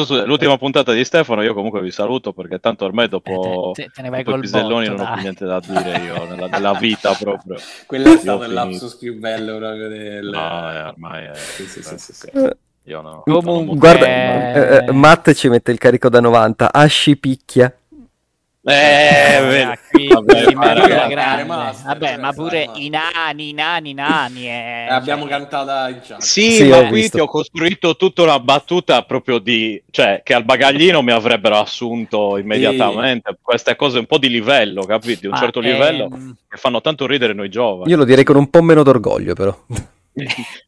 sull'ultima 0.05 0.59
puntata 0.59 0.93
di 0.93 1.03
Stefano. 1.05 1.43
Io 1.43 1.55
comunque 1.55 1.81
vi 1.81 1.91
saluto 1.91 2.35
perché 2.35 2.59
tanto 2.59 2.85
ormai 2.85 3.09
dopo, 3.09 3.71
eh, 3.71 3.83
te, 3.83 3.91
te 3.95 4.03
ne 4.03 4.11
vai 4.11 4.23
dopo 4.23 4.37
i 4.37 4.41
piselloni 4.41 4.89
non 4.89 5.01
ho 5.01 5.13
più 5.15 5.23
niente 5.23 5.47
da 5.47 5.59
dire 5.61 5.99
io 6.05 6.25
nella, 6.29 6.47
nella 6.49 6.75
vita 6.75 7.15
proprio. 7.15 7.57
Quello 7.87 8.13
è 8.13 8.19
stato 8.19 8.45
il 8.45 8.53
lapsus 8.53 8.97
più 8.97 9.19
bello 9.19 9.57
proprio 9.57 9.89
del. 9.89 10.29
No, 10.29 10.73
eh, 10.73 10.83
ormai 10.83 11.25
è. 11.25 11.35
Sì, 11.35 11.67
sì, 11.67 11.83
sì, 11.83 11.97
sì, 11.97 12.13
sì. 12.13 12.31
Io 12.89 13.01
no. 13.01 13.23
Comunque, 13.25 13.77
guarda, 13.79 14.07
eh, 14.07 14.85
eh, 14.87 14.93
Matt 14.93 15.33
ci 15.33 15.49
mette 15.49 15.73
il 15.73 15.79
carico 15.79 16.11
da 16.11 16.21
90. 16.21 16.73
Asci 16.75 17.17
picchia. 17.17 17.75
Eh, 18.69 19.39
vabbè, 19.41 19.79
qui, 19.93 20.09
vabbè, 20.09 20.53
vabbè, 20.53 21.45
vabbè, 21.85 22.17
ma 22.17 22.33
pure 22.33 22.69
i 22.75 22.89
nani, 22.89 23.51
i 23.51 23.53
nani, 23.53 23.91
i 23.91 23.95
nani. 23.95 24.49
Eh. 24.49 24.89
Abbiamo 24.91 25.23
cioè... 25.23 25.31
cantata 25.31 25.89
in 25.89 26.01
chat. 26.03 26.21
Sì, 26.21 26.51
sì 26.51 26.65
ma 26.65 26.85
qui 26.87 27.03
visto. 27.03 27.17
ti 27.17 27.23
ho 27.23 27.29
costruito 27.29 27.95
tutta 27.95 28.23
una 28.23 28.41
battuta 28.41 29.03
proprio 29.03 29.39
di, 29.39 29.81
cioè, 29.93 30.21
che 30.25 30.35
al 30.35 30.45
bagaglino 30.45 31.01
mi 31.01 31.13
avrebbero 31.13 31.59
assunto 31.59 32.39
immediatamente. 32.39 33.31
Sì. 33.35 33.39
Queste 33.41 33.77
cose 33.77 34.01
un 34.01 34.07
po' 34.07 34.19
di 34.19 34.29
livello, 34.29 34.83
capito? 34.83 35.21
Di 35.21 35.27
un 35.27 35.35
ma 35.35 35.39
certo 35.39 35.61
è... 35.61 35.63
livello 35.63 36.09
che 36.49 36.57
fanno 36.57 36.81
tanto 36.81 37.07
ridere 37.07 37.35
noi 37.35 37.49
giovani. 37.49 37.89
Io 37.89 37.97
lo 37.97 38.05
direi 38.05 38.25
con 38.25 38.35
un 38.35 38.51
po' 38.51 38.63
meno 38.63 38.83
d'orgoglio, 38.83 39.35
però. 39.35 39.57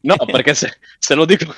no, 0.03 0.17
perché 0.31 0.55
se, 0.55 0.73
se, 0.99 1.17
lo 1.17 1.25
dico, 1.25 1.53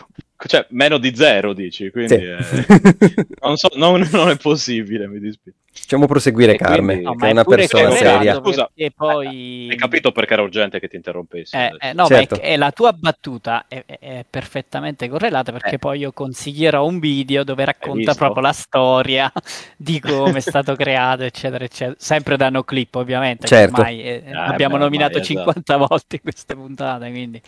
cioè 0.46 0.66
meno 0.70 0.98
di 0.98 1.14
zero, 1.14 1.52
dici, 1.52 1.90
quindi 1.90 2.14
sì. 2.14 2.24
eh, 2.24 3.26
non, 3.42 3.56
so, 3.56 3.68
non, 3.74 4.08
non, 4.12 4.30
è 4.30 4.36
possibile, 4.36 5.06
mi 5.06 5.18
dispiace. 5.18 5.58
Facciamo 5.72 6.06
proseguire 6.06 6.56
Carme, 6.56 6.94
quindi, 6.94 7.04
no, 7.04 7.14
che 7.14 7.28
è 7.28 7.30
una 7.30 7.44
persona 7.44 7.90
seria. 7.92 8.34
Scusa, 8.34 8.70
poi... 8.94 9.68
hai 9.70 9.76
capito 9.76 10.10
perché 10.12 10.32
era 10.32 10.42
urgente 10.42 10.80
che 10.80 10.88
ti 10.88 10.96
interrompessi? 10.96 11.56
Eh, 11.56 11.72
eh, 11.78 11.92
no, 11.92 12.06
certo. 12.06 12.36
ma 12.36 12.42
è, 12.42 12.44
è, 12.52 12.56
la 12.56 12.72
tua 12.72 12.92
battuta 12.92 13.64
è, 13.68 13.84
è 13.86 14.24
perfettamente 14.28 15.08
correlata 15.08 15.52
perché 15.52 15.76
eh. 15.76 15.78
poi 15.78 16.00
io 16.00 16.12
consiglierò 16.12 16.84
un 16.84 16.98
video 16.98 17.44
dove 17.44 17.64
racconta 17.64 18.14
proprio 18.14 18.42
la 18.42 18.52
storia 18.52 19.32
di 19.76 20.00
come 20.00 20.38
è 20.38 20.40
stato 20.40 20.74
creato, 20.74 21.22
eccetera, 21.22 21.64
eccetera. 21.64 21.96
Sempre 21.98 22.36
da 22.36 22.50
no 22.50 22.64
clip, 22.64 22.94
ovviamente. 22.96 23.46
Certo. 23.46 23.76
Ormai 23.76 24.02
eh, 24.02 24.24
ah, 24.32 24.46
abbiamo 24.46 24.76
beh, 24.76 24.82
nominato 24.82 25.18
ormai, 25.18 25.26
50 25.26 25.60
esatto. 25.60 25.86
volte 25.86 26.20
queste 26.20 26.54
puntate, 26.54 27.10
quindi... 27.10 27.40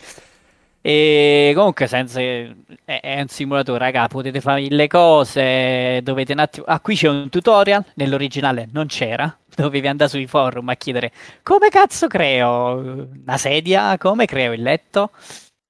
E 0.85 1.53
comunque 1.55 1.87
senza, 1.87 2.19
è, 2.19 2.53
è, 2.83 3.21
un 3.21 3.29
simulatore, 3.29 3.79
raga, 3.79 4.09
potete 4.09 4.41
fare 4.41 4.67
le 4.67 4.87
cose, 4.87 6.01
dovete 6.03 6.33
un 6.33 6.39
attimo... 6.39 6.65
Ah, 6.67 6.81
qui 6.81 6.97
c'è 6.97 7.07
un 7.07 7.29
tutorial, 7.29 7.85
nell'originale 7.93 8.67
non 8.73 8.87
c'era, 8.87 9.33
dovevi 9.55 9.87
andare 9.87 10.09
sui 10.09 10.27
forum 10.27 10.67
a 10.67 10.75
chiedere 10.75 11.13
come 11.41 11.69
cazzo 11.69 12.07
creo? 12.07 13.07
Una 13.23 13.37
sedia, 13.37 13.97
come 13.97 14.25
creo 14.25 14.51
il 14.51 14.61
letto, 14.61 15.11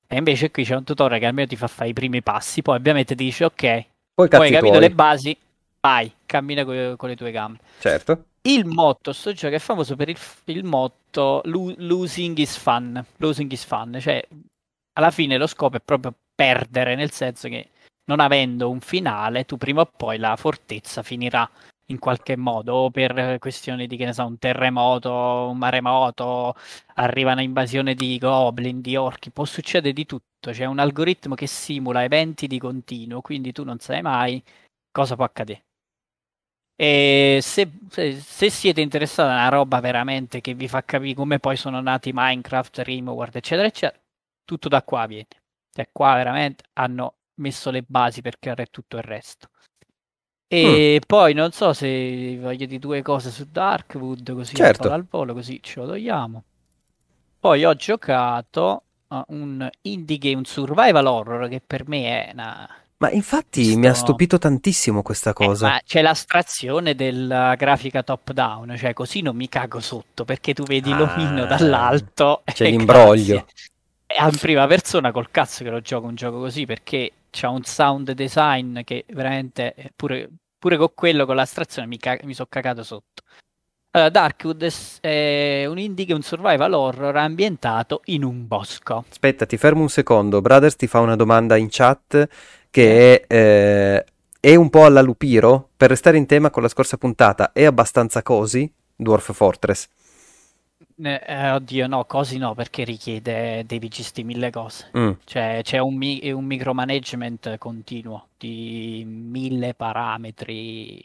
e 0.07 0.17
invece 0.17 0.49
qui 0.49 0.63
c'è 0.63 0.75
un 0.75 0.83
tutorial 0.83 1.19
che 1.19 1.27
almeno 1.27 1.47
ti 1.47 1.57
fa 1.57 1.67
fare 1.67 1.89
i 1.89 1.93
primi 1.93 2.23
passi, 2.23 2.63
poi 2.63 2.77
ovviamente 2.77 3.13
ti 3.13 3.23
dice 3.23 3.45
ok, 3.45 3.85
poi, 4.15 4.27
poi 4.29 4.47
hai 4.47 4.51
capito 4.51 4.79
le 4.79 4.89
basi, 4.89 5.37
vai, 5.79 6.11
cammina 6.25 6.65
con, 6.65 6.95
con 6.97 7.09
le 7.09 7.15
tue 7.15 7.29
gambe. 7.29 7.59
Certo. 7.77 8.23
Il 8.41 8.65
motto, 8.65 9.13
sto 9.13 9.31
gioco 9.31 9.53
è 9.53 9.59
famoso 9.59 9.95
per 9.95 10.09
il, 10.09 10.17
il 10.45 10.63
motto 10.63 11.43
losing 11.45 12.35
is 12.39 12.57
fun, 12.57 13.05
losing 13.17 13.51
is 13.51 13.63
fun, 13.63 13.97
cioè 14.01 14.19
alla 14.93 15.11
fine 15.11 15.37
lo 15.37 15.47
scopo 15.47 15.77
è 15.77 15.81
proprio 15.81 16.13
perdere, 16.35 16.95
nel 16.95 17.11
senso 17.11 17.47
che 17.47 17.69
non 18.05 18.19
avendo 18.19 18.69
un 18.69 18.81
finale, 18.81 19.45
tu 19.45 19.57
prima 19.57 19.81
o 19.81 19.85
poi 19.85 20.17
la 20.17 20.35
fortezza 20.35 21.03
finirà 21.03 21.49
in 21.87 21.99
qualche 21.99 22.35
modo, 22.35 22.73
o 22.73 22.89
per 22.91 23.37
questioni 23.39 23.87
di 23.87 23.97
che 23.97 24.05
ne 24.05 24.13
so, 24.13 24.25
un 24.25 24.37
terremoto, 24.37 25.11
un 25.49 25.57
maremoto, 25.57 26.55
arriva 26.95 27.33
un'invasione 27.33 27.93
di 27.93 28.17
goblin, 28.17 28.81
di 28.81 28.95
orchi, 28.95 29.31
può 29.31 29.45
succedere 29.45 29.93
di 29.93 30.05
tutto. 30.05 30.51
C'è 30.51 30.65
un 30.65 30.79
algoritmo 30.79 31.35
che 31.35 31.47
simula 31.47 32.03
eventi 32.03 32.47
di 32.47 32.59
continuo, 32.59 33.21
quindi 33.21 33.51
tu 33.51 33.63
non 33.63 33.79
sai 33.79 34.01
mai 34.01 34.41
cosa 34.91 35.15
può 35.15 35.25
accadere. 35.25 35.63
E 36.75 37.39
se, 37.41 37.69
se, 37.89 38.13
se, 38.19 38.49
siete 38.49 38.81
interessati 38.81 39.29
a 39.29 39.33
una 39.33 39.49
roba 39.49 39.79
veramente 39.79 40.41
che 40.41 40.53
vi 40.55 40.67
fa 40.67 40.83
capire 40.83 41.13
come 41.13 41.39
poi 41.39 41.55
sono 41.55 41.79
nati 41.81 42.11
Minecraft, 42.13 42.79
Rimworld, 42.79 43.35
eccetera, 43.35 43.67
eccetera, 43.67 43.99
tutto 44.45 44.69
da 44.69 44.83
qua 44.83 45.05
viene. 45.05 45.27
Cioè, 45.71 45.89
qua 45.91 46.15
veramente 46.15 46.63
hanno 46.73 47.15
messo 47.35 47.71
le 47.71 47.83
basi 47.85 48.21
per 48.21 48.37
creare 48.39 48.67
tutto 48.67 48.97
il 48.97 49.03
resto. 49.03 49.49
E 50.47 50.99
mm. 50.99 51.07
poi 51.07 51.33
non 51.33 51.51
so 51.51 51.73
se 51.73 52.37
voglio 52.39 52.65
di 52.65 52.77
due 52.77 53.01
cose 53.01 53.31
su 53.31 53.47
Darkwood, 53.49 54.33
così 54.33 54.53
certo. 54.53 54.91
al 54.91 55.05
volo, 55.09 55.33
così 55.33 55.59
ce 55.61 55.79
lo 55.79 55.87
togliamo. 55.87 56.43
Poi 57.39 57.65
ho 57.65 57.73
giocato 57.73 58.83
a 59.07 59.25
un 59.29 59.67
indie 59.81 60.17
game, 60.17 60.35
un 60.35 60.45
survival 60.45 61.07
horror 61.07 61.49
che 61.49 61.61
per 61.65 61.87
me 61.87 62.27
è 62.27 62.31
una 62.33 62.69
ma 63.03 63.11
infatti 63.11 63.65
Sto... 63.65 63.77
mi 63.79 63.87
ha 63.87 63.93
stupito 63.93 64.37
tantissimo 64.37 65.01
questa 65.01 65.31
eh, 65.31 65.33
cosa. 65.33 65.77
Eh, 65.77 65.81
c'è 65.85 66.01
l'astrazione 66.01 66.95
della 66.95 67.53
grafica 67.55 68.01
top 68.01 68.31
down, 68.31 68.77
cioè 68.77 68.93
così 68.93 69.21
non 69.21 69.35
mi 69.35 69.49
cago 69.49 69.81
sotto 69.81 70.23
perché 70.23 70.53
tu 70.53 70.63
vedi 70.63 70.89
ah, 70.89 70.99
l'omino 70.99 71.45
dall'alto. 71.45 72.43
C'è 72.45 72.63
l'imbroglio. 72.71 73.43
Grazie 73.45 73.71
in 74.19 74.37
prima 74.39 74.67
persona 74.67 75.11
col 75.11 75.31
cazzo 75.31 75.63
che 75.63 75.69
lo 75.69 75.81
gioco 75.81 76.07
un 76.07 76.15
gioco 76.15 76.39
così 76.39 76.65
perché 76.65 77.11
c'ha 77.29 77.49
un 77.49 77.63
sound 77.63 78.11
design 78.11 78.81
che 78.83 79.05
veramente 79.09 79.91
pure, 79.95 80.29
pure 80.57 80.77
con 80.77 80.91
quello 80.93 81.25
con 81.25 81.35
l'astrazione 81.35 81.87
mi, 81.87 81.97
ca- 81.97 82.19
mi 82.23 82.33
sono 82.33 82.47
cagato 82.49 82.83
sotto. 82.83 83.23
Allora, 83.95 84.09
Darkwood 84.09 84.71
è 85.01 85.65
un 85.67 85.77
indie 85.77 86.05
che 86.05 86.13
è 86.13 86.15
un 86.15 86.23
survival 86.23 86.73
horror 86.73 87.15
ambientato 87.15 88.01
in 88.05 88.23
un 88.23 88.47
bosco. 88.47 89.05
Aspetta, 89.07 89.45
ti 89.45 89.55
fermo 89.55 89.81
un 89.81 89.89
secondo. 89.89 90.41
Brothers 90.41 90.75
ti 90.75 90.87
fa 90.87 90.99
una 90.99 91.15
domanda 91.15 91.57
in 91.57 91.67
chat 91.69 92.27
che 92.71 93.21
è, 93.21 93.33
eh, 93.35 94.05
è 94.39 94.55
un 94.55 94.71
po' 94.71 94.85
alla 94.85 95.01
Lupiro. 95.01 95.69
Per 95.77 95.89
restare 95.89 96.17
in 96.17 96.25
tema 96.25 96.49
con 96.49 96.63
la 96.63 96.69
scorsa 96.69 96.97
puntata, 96.97 97.51
è 97.51 97.65
abbastanza 97.65 98.23
così 98.23 98.71
Dwarf 98.95 99.31
Fortress? 99.31 99.87
Eh, 101.01 101.49
oddio, 101.51 101.87
no, 101.87 102.05
così 102.05 102.37
no, 102.37 102.53
perché 102.53 102.83
richiede, 102.83 103.63
devi 103.65 103.87
gestire 103.87 104.27
mille 104.27 104.51
cose. 104.51 104.89
Mm. 104.97 105.11
Cioè, 105.23 105.61
c'è 105.63 105.79
un, 105.79 105.95
mi- 105.95 106.31
un, 106.31 106.45
micromanagement 106.45 107.57
continuo 107.57 108.27
di 108.37 109.03
mille 109.05 109.73
parametri. 109.73 111.01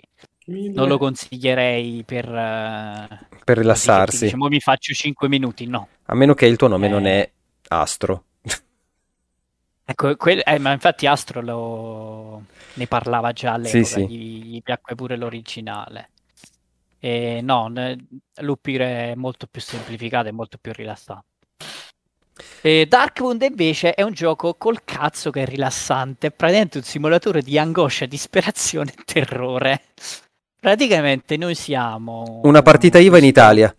Mille. 0.47 0.75
Non 0.75 0.89
lo 0.89 0.99
consiglierei 0.99 2.03
per, 2.05 2.27
uh, 2.27 3.37
per 3.45 3.59
rilassarsi. 3.59 4.25
Diciamo, 4.25 4.49
mi 4.49 4.61
faccio 4.61 4.93
5 4.93 5.29
minuti, 5.29 5.67
no. 5.67 5.89
A 6.07 6.15
meno 6.15 6.35
che 6.35 6.47
il 6.47 6.57
tuo 6.57 6.69
nome 6.69 6.87
eh... 6.87 6.91
non 6.91 7.07
è 7.07 7.31
Astro. 7.69 8.25
Ecco, 9.91 10.17
que- 10.17 10.43
eh, 10.45 10.59
ma 10.59 10.73
infatti 10.73 11.07
Astro 11.07 11.41
lo... 11.41 12.43
ne 12.75 12.87
parlava 12.87 13.33
già 13.33 13.55
all'epoca, 13.55 13.85
sì, 13.85 13.91
sì. 13.91 14.07
Gli, 14.07 14.43
gli 14.45 14.63
piacque 14.63 14.95
pure 14.95 15.17
l'originale. 15.17 16.11
E 17.01 17.41
no, 17.43 17.73
Lupire 18.41 19.13
è 19.13 19.15
molto 19.15 19.47
più 19.47 19.61
semplificato 19.61 20.29
e 20.29 20.33
molto 20.33 20.59
più 20.61 20.73
rilassante. 20.73 21.27
E 22.61 22.87
Darkwood 22.87 23.43
invece 23.43 23.95
è 23.95 24.03
un 24.03 24.13
gioco 24.13 24.55
col 24.55 24.85
cazzo 24.85 25.31
che 25.31 25.43
è 25.43 25.47
rilassante, 25.47 26.29
è 26.29 26.31
praticamente 26.31 26.79
un 26.79 26.85
simulatore 26.85 27.43
di 27.43 27.59
angoscia, 27.59 28.07
disperazione 28.07 28.93
e 28.97 29.03
terrore. 29.05 29.83
Praticamente 30.61 31.37
noi 31.37 31.55
siamo... 31.55 32.41
Una 32.45 32.63
partita 32.63 32.99
IVA 32.99 33.19
in 33.19 33.25
Italia. 33.25 33.75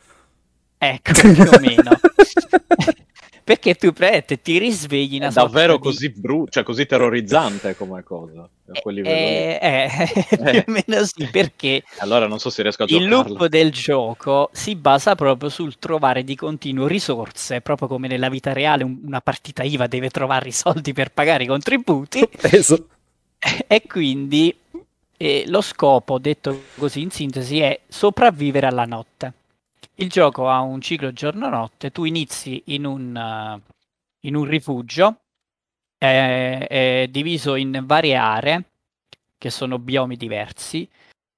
Ecco, 0.78 1.12
più 1.14 1.50
o 1.52 1.60
meno. 1.60 1.92
perché 3.50 3.74
tu 3.74 3.92
prete, 3.94 4.40
ti 4.44 4.60
risvegli 4.60 5.16
una 5.16 5.30
è 5.30 5.32
davvero 5.32 5.80
così 5.80 6.12
di... 6.12 6.20
brutto, 6.22 6.52
cioè 6.52 6.64
così 6.64 6.86
terrorizzante 6.86 7.76
come 7.76 8.04
cosa 8.04 8.42
a 8.42 8.80
quel 8.80 8.94
livello 8.94 9.16
eh, 9.18 9.60
eh, 9.60 10.38
più 10.52 10.64
o 10.68 10.72
meno 10.72 11.04
sì 11.04 11.28
perché 11.32 11.82
allora 11.98 12.28
non 12.28 12.38
so 12.38 12.52
se 12.52 12.62
riesco 12.62 12.84
a 12.84 12.86
il 12.90 13.08
loop 13.08 13.48
del 13.48 13.72
gioco 13.72 14.52
si 14.54 14.76
basa 14.76 15.16
proprio 15.16 15.50
sul 15.50 15.80
trovare 15.80 16.24
di 16.24 16.36
continuo 16.36 16.86
risorse 16.86 17.62
proprio 17.62 17.88
come 17.88 18.08
nella 18.08 18.30
vita 18.30 18.54
reale 18.54 18.84
una 18.84 19.20
partita 19.20 19.64
IVA 19.64 19.88
deve 19.88 20.12
trovare 20.12 20.50
i 20.50 20.52
soldi 20.52 20.94
per 20.94 21.12
pagare 21.12 21.46
i 21.46 21.48
contributi. 21.48 22.30
Peso. 22.40 22.88
e 23.66 23.82
quindi 23.88 24.56
eh, 25.18 25.46
lo 25.48 25.62
scopo 25.62 26.20
detto 26.20 26.66
così 26.78 27.02
in 27.02 27.10
sintesi 27.10 27.62
è 27.62 27.80
sopravvivere 27.88 28.68
alla 28.68 28.86
notte 28.86 29.34
il 30.00 30.10
gioco 30.10 30.50
ha 30.50 30.60
un 30.62 30.82
ciclo 30.82 31.12
giorno-notte, 31.12 31.92
tu 31.92 32.06
inizi 32.06 32.62
in 32.68 32.86
un, 32.86 33.16
uh, 33.16 33.74
in 34.22 34.36
un 34.36 34.46
rifugio, 34.46 35.22
è, 35.98 36.66
è 36.68 37.08
diviso 37.10 37.56
in 37.56 37.84
varie 37.86 38.16
aree, 38.16 38.64
che 39.38 39.50
sono 39.50 39.80
biomi 39.80 40.16
diversi, 40.18 40.88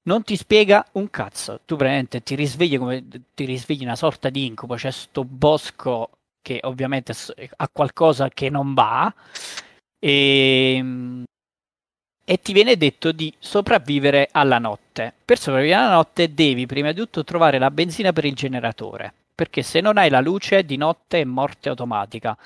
non 0.03 0.23
ti 0.23 0.35
spiega 0.35 0.85
un 0.93 1.09
cazzo. 1.09 1.61
Tu 1.65 1.75
veramente 1.75 2.23
ti 2.23 2.35
risvegli 2.35 2.77
come 2.77 3.05
ti 3.33 3.45
risvegli 3.45 3.83
una 3.83 3.95
sorta 3.95 4.29
di 4.29 4.45
incubo. 4.45 4.75
C'è 4.75 4.91
sto 4.91 5.23
bosco 5.23 6.09
che 6.41 6.59
ovviamente 6.63 7.13
ha 7.57 7.69
qualcosa 7.69 8.29
che 8.29 8.49
non 8.49 8.73
va. 8.73 9.13
E 9.99 10.75
ehm, 10.77 11.23
e 12.23 12.39
ti 12.39 12.53
viene 12.53 12.77
detto 12.77 13.11
di 13.11 13.33
sopravvivere 13.39 14.29
alla 14.31 14.59
notte. 14.59 15.13
Per 15.25 15.37
sopravvivere 15.37 15.81
alla 15.81 15.95
notte 15.95 16.33
devi 16.33 16.65
prima 16.65 16.91
di 16.91 16.99
tutto 16.99 17.23
trovare 17.23 17.57
la 17.59 17.71
benzina 17.71 18.13
per 18.13 18.25
il 18.25 18.35
generatore, 18.35 19.13
perché 19.33 19.63
se 19.63 19.81
non 19.81 19.97
hai 19.97 20.09
la 20.09 20.21
luce 20.21 20.63
di 20.63 20.77
notte 20.77 21.21
è 21.21 21.23
morte 21.23 21.69
automatica. 21.69 22.37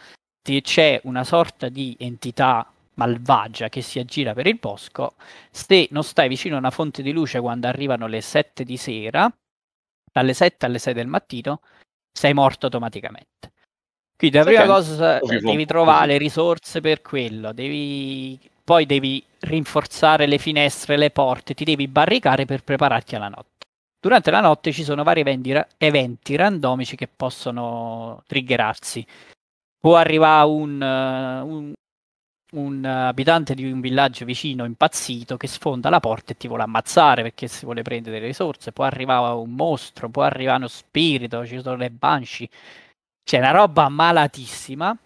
C'è 0.41 0.99
una 1.03 1.23
sorta 1.23 1.69
di 1.69 1.95
entità 1.99 2.69
malvagia 2.95 3.67
che 3.67 3.81
si 3.81 3.99
aggira 3.99 4.33
per 4.33 4.47
il 4.47 4.57
bosco, 4.57 5.15
se 5.51 5.87
non 5.91 6.03
stai 6.03 6.29
vicino 6.29 6.55
a 6.55 6.59
una 6.59 6.71
fonte 6.71 7.01
di 7.01 7.11
luce 7.11 7.39
quando 7.39 7.67
arrivano 7.67 8.07
le 8.07 8.21
7 8.21 8.63
di 8.63 8.77
sera, 8.77 9.31
dalle 10.11 10.33
7 10.33 10.65
alle 10.65 10.77
6 10.79 10.93
del 10.93 11.07
mattino, 11.07 11.61
sei 12.11 12.33
morto 12.33 12.67
automaticamente. 12.67 13.51
Quindi 14.15 14.37
la 14.37 14.43
prima 14.43 14.65
cosa 14.65 15.19
devi 15.19 15.65
trovare 15.65 16.07
le 16.07 16.17
risorse 16.17 16.79
per 16.79 17.01
quello, 17.01 17.51
devi... 17.51 18.39
poi 18.65 18.87
devi 18.87 19.23
rinforzare 19.41 20.25
le 20.25 20.39
finestre, 20.39 20.97
le 20.97 21.11
porte, 21.11 21.53
ti 21.53 21.63
devi 21.63 21.87
barricare 21.87 22.45
per 22.45 22.63
prepararti 22.63 23.15
alla 23.15 23.29
notte. 23.29 23.67
Durante 23.99 24.31
la 24.31 24.41
notte 24.41 24.71
ci 24.71 24.83
sono 24.83 25.03
vari 25.03 25.19
eventi, 25.19 25.53
eventi 25.77 26.35
randomici 26.35 26.95
che 26.95 27.07
possono 27.07 28.23
triggerarsi. 28.25 29.05
Può 29.79 29.95
arrivare 29.95 30.47
un, 30.47 30.81
un, 30.81 31.73
un 32.53 32.85
abitante 32.85 33.53
di 33.53 33.69
un 33.69 33.81
villaggio 33.81 34.25
vicino 34.25 34.65
impazzito 34.65 35.37
che 35.37 35.47
sfonda 35.47 35.89
la 35.89 35.99
porta 35.99 36.31
e 36.31 36.37
ti 36.37 36.47
vuole 36.47 36.63
ammazzare 36.63 37.21
perché 37.21 37.47
si 37.47 37.65
vuole 37.65 37.83
prendere 37.83 38.15
delle 38.15 38.27
risorse, 38.27 38.71
può 38.71 38.83
arrivare 38.83 39.35
un 39.35 39.51
mostro, 39.51 40.09
può 40.09 40.23
arrivare 40.23 40.57
uno 40.57 40.67
spirito, 40.67 41.45
ci 41.45 41.61
sono 41.61 41.75
le 41.75 41.91
banshee, 41.91 42.49
c'è 43.23 43.37
una 43.37 43.51
roba 43.51 43.89
malatissima. 43.89 44.97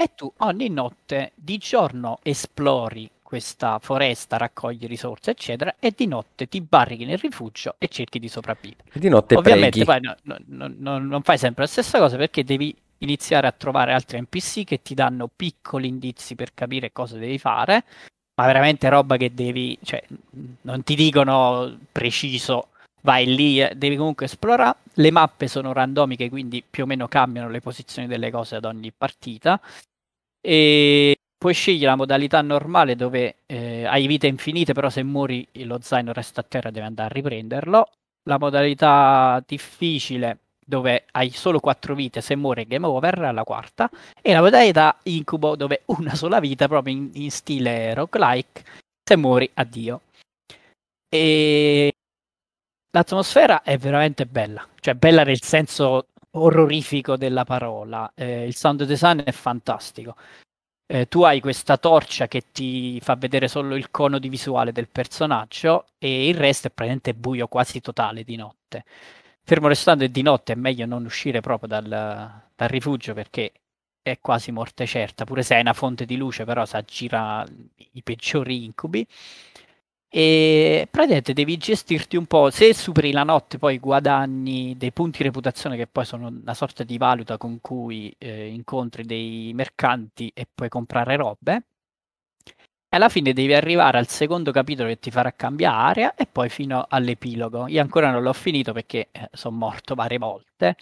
E 0.00 0.14
tu 0.14 0.32
ogni 0.38 0.68
notte 0.68 1.32
di 1.34 1.58
giorno 1.58 2.20
esplori 2.22 3.10
questa 3.20 3.80
foresta, 3.80 4.36
raccogli 4.36 4.86
risorse, 4.86 5.32
eccetera, 5.32 5.74
e 5.80 5.92
di 5.94 6.06
notte 6.06 6.48
ti 6.48 6.60
barrichi 6.60 7.04
nel 7.04 7.18
rifugio 7.18 7.74
e 7.78 7.88
cerchi 7.88 8.20
di 8.20 8.28
sopravvivere. 8.28 8.84
Di 8.92 9.08
notte 9.08 9.34
Ovviamente 9.34 9.84
preghi. 9.84 9.84
poi 9.84 10.00
no, 10.00 10.38
no, 10.46 10.72
no, 10.78 10.98
non 10.98 11.22
fai 11.22 11.36
sempre 11.36 11.64
la 11.64 11.68
stessa 11.68 11.98
cosa 11.98 12.16
perché 12.16 12.44
devi 12.44 12.74
iniziare 12.98 13.48
a 13.48 13.52
trovare 13.52 13.92
altri 13.92 14.20
NPC 14.20 14.64
che 14.64 14.82
ti 14.82 14.94
danno 14.94 15.28
piccoli 15.34 15.88
indizi 15.88 16.36
per 16.36 16.54
capire 16.54 16.92
cosa 16.92 17.18
devi 17.18 17.38
fare, 17.38 17.84
ma 18.36 18.46
veramente 18.46 18.88
roba 18.88 19.16
che 19.16 19.34
devi, 19.34 19.76
cioè, 19.82 20.02
non 20.60 20.84
ti 20.84 20.94
dicono 20.94 21.76
preciso, 21.90 22.68
vai 23.02 23.26
lì, 23.26 23.60
eh, 23.60 23.74
devi 23.74 23.96
comunque 23.96 24.26
esplorare. 24.26 24.76
Le 24.94 25.10
mappe 25.10 25.48
sono 25.48 25.72
randomiche, 25.72 26.28
quindi 26.28 26.62
più 26.68 26.84
o 26.84 26.86
meno 26.86 27.08
cambiano 27.08 27.50
le 27.50 27.60
posizioni 27.60 28.08
delle 28.08 28.30
cose 28.30 28.56
ad 28.56 28.64
ogni 28.64 28.92
partita. 28.96 29.60
E 30.40 31.16
puoi 31.38 31.54
scegliere 31.54 31.86
la 31.86 31.96
modalità 31.96 32.42
normale 32.42 32.96
dove 32.96 33.36
eh, 33.46 33.84
hai 33.84 34.06
vite 34.06 34.26
infinite, 34.26 34.72
però 34.72 34.90
se 34.90 35.02
muori 35.02 35.46
lo 35.64 35.78
zaino 35.80 36.12
resta 36.12 36.40
a 36.40 36.44
terra 36.46 36.68
e 36.68 36.72
devi 36.72 36.86
andare 36.86 37.08
a 37.10 37.12
riprenderlo. 37.12 37.88
La 38.24 38.38
modalità 38.38 39.42
difficile 39.46 40.38
dove 40.68 41.06
hai 41.12 41.30
solo 41.30 41.60
4 41.60 41.94
vite, 41.94 42.20
se 42.20 42.36
muore 42.36 42.66
game 42.66 42.86
over 42.86 43.20
alla 43.20 43.42
quarta, 43.44 43.88
e 44.20 44.32
la 44.32 44.42
modalità 44.42 44.98
incubo 45.04 45.56
dove 45.56 45.82
una 45.86 46.14
sola 46.14 46.40
vita, 46.40 46.68
proprio 46.68 46.94
in, 46.94 47.10
in 47.14 47.30
stile 47.30 47.94
roguelike, 47.94 48.64
se 49.02 49.16
muori 49.16 49.50
addio. 49.54 50.02
E 51.08 51.90
l'atmosfera 52.90 53.62
è 53.62 53.78
veramente 53.78 54.26
bella, 54.26 54.66
cioè 54.80 54.92
bella 54.92 55.22
nel 55.22 55.40
senso 55.40 56.08
orrorifico 56.42 57.16
della 57.16 57.44
parola, 57.44 58.10
eh, 58.14 58.46
il 58.46 58.54
sound 58.54 58.84
design 58.84 59.20
è 59.20 59.32
fantastico. 59.32 60.16
Eh, 60.90 61.06
tu 61.06 61.22
hai 61.22 61.40
questa 61.40 61.76
torcia 61.76 62.28
che 62.28 62.44
ti 62.52 62.98
fa 63.02 63.14
vedere 63.16 63.46
solo 63.48 63.76
il 63.76 63.90
cono 63.90 64.18
di 64.18 64.28
visuale 64.30 64.72
del 64.72 64.88
personaggio 64.88 65.86
e 65.98 66.28
il 66.28 66.34
resto 66.34 66.68
è 66.68 66.70
praticamente 66.70 67.14
buio 67.14 67.46
quasi 67.46 67.80
totale 67.80 68.24
di 68.24 68.36
notte 68.36 68.84
fermo 69.48 69.68
restando 69.68 70.04
è 70.04 70.08
di 70.10 70.20
notte 70.20 70.52
è 70.52 70.56
meglio 70.56 70.84
non 70.84 71.06
uscire 71.06 71.40
proprio 71.40 71.68
dal, 71.68 71.84
dal 71.86 72.68
rifugio 72.68 73.14
perché 73.14 73.52
è 74.02 74.18
quasi 74.20 74.52
morte 74.52 74.86
certa, 74.86 75.24
pure 75.24 75.42
se 75.42 75.54
hai 75.54 75.60
una 75.62 75.72
fonte 75.72 76.04
di 76.04 76.16
luce, 76.16 76.44
però 76.44 76.64
si 76.66 76.76
aggira 76.76 77.46
i 77.92 78.02
peggiori 78.02 78.64
incubi. 78.64 79.06
E 80.10 80.88
praticamente 80.90 81.32
devi 81.34 81.56
gestirti 81.58 82.16
un 82.16 82.26
po'. 82.26 82.50
Se 82.50 82.72
superi 82.74 83.12
la 83.12 83.24
notte, 83.24 83.58
poi 83.58 83.78
guadagni 83.78 84.76
dei 84.76 84.92
punti 84.92 85.22
reputazione, 85.22 85.76
che 85.76 85.86
poi 85.86 86.04
sono 86.04 86.28
una 86.28 86.54
sorta 86.54 86.84
di 86.84 86.96
valuta 86.98 87.36
con 87.36 87.60
cui 87.60 88.14
eh, 88.18 88.46
incontri 88.48 89.04
dei 89.04 89.52
mercanti 89.54 90.30
e 90.34 90.46
puoi 90.52 90.68
comprare 90.68 91.16
robe 91.16 91.62
alla 92.90 93.08
fine 93.08 93.32
devi 93.34 93.54
arrivare 93.54 93.98
al 93.98 94.08
secondo 94.08 94.50
capitolo 94.50 94.88
che 94.88 94.98
ti 94.98 95.10
farà 95.10 95.32
cambiare 95.32 96.02
area 96.04 96.14
e 96.14 96.26
poi 96.26 96.48
fino 96.48 96.86
all'epilogo. 96.88 97.66
Io 97.68 97.82
ancora 97.82 98.10
non 98.10 98.22
l'ho 98.22 98.32
finito 98.32 98.72
perché 98.72 99.08
eh, 99.12 99.28
sono 99.32 99.56
morto 99.56 99.94
varie 99.94 100.18
volte. 100.18 100.76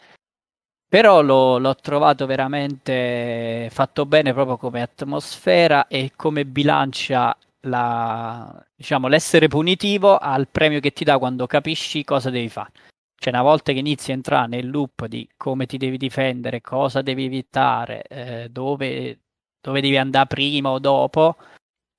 Però 0.88 1.20
l'ho, 1.20 1.58
l'ho, 1.58 1.74
trovato 1.74 2.26
veramente 2.26 3.68
fatto 3.72 4.06
bene 4.06 4.32
proprio 4.32 4.56
come 4.56 4.82
atmosfera 4.82 5.88
e 5.88 6.12
come 6.14 6.44
bilancia 6.46 7.36
la, 7.60 8.66
diciamo, 8.74 9.08
l'essere 9.08 9.48
punitivo 9.48 10.18
al 10.18 10.48
premio 10.48 10.80
che 10.80 10.92
ti 10.92 11.04
dà 11.04 11.18
quando 11.18 11.46
capisci 11.46 12.04
cosa 12.04 12.30
devi 12.30 12.48
fare. 12.48 12.72
Cioè, 13.18 13.32
una 13.32 13.42
volta 13.42 13.72
che 13.72 13.78
inizi 13.78 14.10
a 14.10 14.14
entrare 14.14 14.46
nel 14.48 14.68
loop 14.68 15.06
di 15.06 15.28
come 15.36 15.66
ti 15.66 15.78
devi 15.78 15.96
difendere, 15.96 16.60
cosa 16.60 17.02
devi 17.02 17.24
evitare, 17.24 18.02
eh, 18.04 18.48
dove, 18.50 19.20
dove 19.60 19.80
devi 19.80 19.96
andare 19.96 20.26
prima 20.26 20.70
o 20.70 20.78
dopo, 20.78 21.36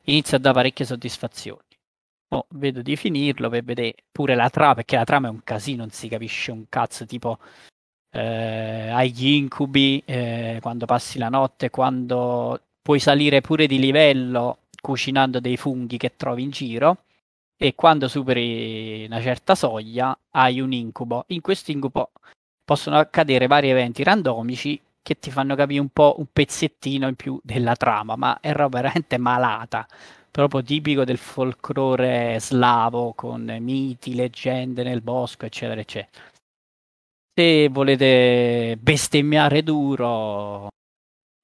inizia 0.06 0.38
a 0.38 0.40
dare 0.40 0.56
parecchie 0.56 0.86
soddisfazioni. 0.86 1.62
Oh, 2.30 2.46
vedo 2.50 2.82
di 2.82 2.96
finirlo 2.96 3.50
per 3.50 3.64
vedere 3.64 3.96
pure 4.12 4.36
la 4.36 4.50
trama, 4.50 4.76
perché 4.76 4.98
la 4.98 5.06
trama 5.06 5.28
è 5.28 5.32
un 5.32 5.44
casino, 5.44 5.78
non 5.80 5.92
si 5.92 6.08
capisce 6.10 6.52
un 6.52 6.66
cazzo, 6.70 7.06
tipo 7.06 7.40
eh, 8.12 8.90
hai 8.90 9.38
incubi 9.38 10.02
eh, 10.06 10.60
quando 10.62 10.86
passi 10.86 11.18
la 11.18 11.30
notte, 11.30 11.70
quando 11.70 12.62
puoi 12.82 13.00
salire 13.00 13.42
pure 13.42 13.68
di 13.68 13.80
livello 13.80 14.60
cucinando 14.88 15.42
dei 15.42 15.58
funghi 15.58 15.98
che 15.98 16.16
trovi 16.16 16.44
in 16.44 16.50
giro 16.50 17.04
e 17.58 17.76
quando 17.76 18.08
superi 18.08 19.04
una 19.06 19.22
certa 19.22 19.54
soglia 19.54 20.18
hai 20.32 20.62
un 20.62 20.72
incubo. 20.72 21.26
In 21.28 21.42
questo 21.42 21.72
incubo 21.72 22.12
possono 22.64 22.98
accadere 22.98 23.48
vari 23.48 23.70
eventi 23.70 24.02
randomici 24.04 24.80
che 25.02 25.20
ti 25.20 25.30
fanno 25.30 25.56
capire 25.56 25.82
un 25.82 25.90
po' 25.90 26.16
un 26.20 26.28
pezzettino 26.32 27.06
in 27.10 27.16
più 27.16 27.38
della 27.44 27.76
trama, 27.76 28.16
ma 28.16 28.40
è 28.40 28.54
roba 28.54 28.80
veramente 28.80 29.18
malata, 29.18 29.86
proprio 30.32 30.64
tipico 30.64 31.04
del 31.04 31.18
folklore 31.18 32.38
slavo 32.40 33.12
con 33.14 33.58
miti, 33.60 34.16
leggende 34.16 34.84
nel 34.84 35.02
bosco, 35.02 35.46
eccetera, 35.46 35.82
eccetera. 35.82 36.24
Se 37.34 37.68
volete 37.68 38.78
bestemmiare 38.80 39.64
duro, 39.64 40.70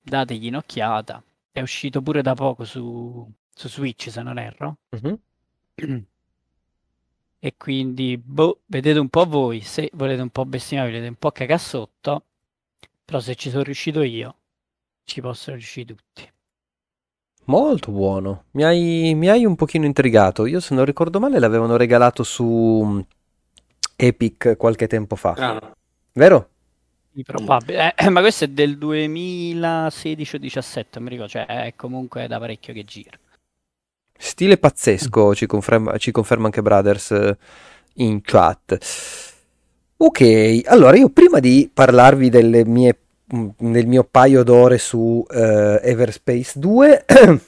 dategli 0.02 0.48
un'occhiata. 0.48 1.22
È 1.54 1.62
uscito 1.62 2.02
pure 2.02 2.22
da 2.22 2.34
poco 2.34 2.66
su, 2.66 3.26
su 3.54 3.70
Switch, 3.70 4.12
se 4.12 4.22
non 4.22 4.38
erro. 4.38 4.80
Mm-hmm. 4.96 5.98
e 7.40 7.54
quindi, 7.56 8.18
boh, 8.18 8.60
vedete 8.66 9.00
un 9.00 9.08
po' 9.08 9.26
voi. 9.26 9.62
Se 9.62 9.90
volete 9.94 10.22
un 10.22 10.30
po' 10.30 10.44
bestemmiare, 10.44 10.92
vedete 10.92 11.08
un 11.08 11.16
po' 11.16 11.32
cagare 11.32 11.60
sotto 11.60 12.26
però 13.06 13.20
se 13.20 13.36
ci 13.36 13.50
sono 13.50 13.64
riuscito 13.64 14.02
io, 14.02 14.36
ci 15.04 15.22
possono 15.22 15.58
riuscire 15.58 15.94
tutti. 15.94 16.32
Molto 17.46 17.92
buono. 17.92 18.46
Mi 18.52 18.64
hai, 18.64 19.14
mi 19.16 19.30
hai 19.30 19.46
un 19.46 19.56
pochino 19.56 19.86
intrigato. 19.86 20.46
Io, 20.46 20.62
se 20.62 20.74
non 20.74 20.86
ricordo 20.86 21.20
male, 21.20 21.40
l'avevano 21.40 21.76
regalato 21.76 22.24
su 22.24 22.82
mm, 22.84 23.00
Epic 23.98 24.56
qualche 24.56 24.88
tempo 24.88 25.16
fa. 25.18 25.34
Ah. 25.38 25.76
Vero? 26.14 26.50
Probabile. 27.22 27.94
Eh, 27.96 28.10
ma 28.10 28.22
questo 28.22 28.46
è 28.46 28.48
del 28.48 28.78
2016 28.78 30.36
o 30.36 30.40
2017, 30.40 31.00
mi 31.00 31.10
ricordo. 31.10 31.32
Cioè, 31.32 31.46
è 31.46 31.74
comunque 31.76 32.28
da 32.28 32.40
parecchio 32.40 32.74
che 32.74 32.84
gira. 32.84 33.18
Stile 34.18 34.58
pazzesco, 34.58 35.30
mm. 35.30 35.34
ci, 35.34 35.46
conferma, 35.46 35.98
ci 35.98 36.12
conferma 36.12 36.46
anche 36.46 36.62
Brothers 36.62 37.12
eh, 37.12 37.38
in 37.96 38.22
chat. 38.22 38.78
Ok, 39.98 40.62
allora 40.66 40.98
io 40.98 41.10
prima 41.10 41.40
di 41.40 41.70
parlarvi 41.72 42.30
delle 42.30 42.66
mie, 42.66 42.98
mm, 43.36 43.50
del 43.58 43.86
mio 43.86 44.08
paio 44.10 44.44
d'ore 44.44 44.78
su 44.78 44.98
uh, 44.98 45.26
Everspace 45.30 46.60
2, 46.60 47.06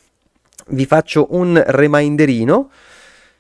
vi 0.67 0.85
faccio 0.85 1.27
un 1.31 1.61
reminderino. 1.65 2.69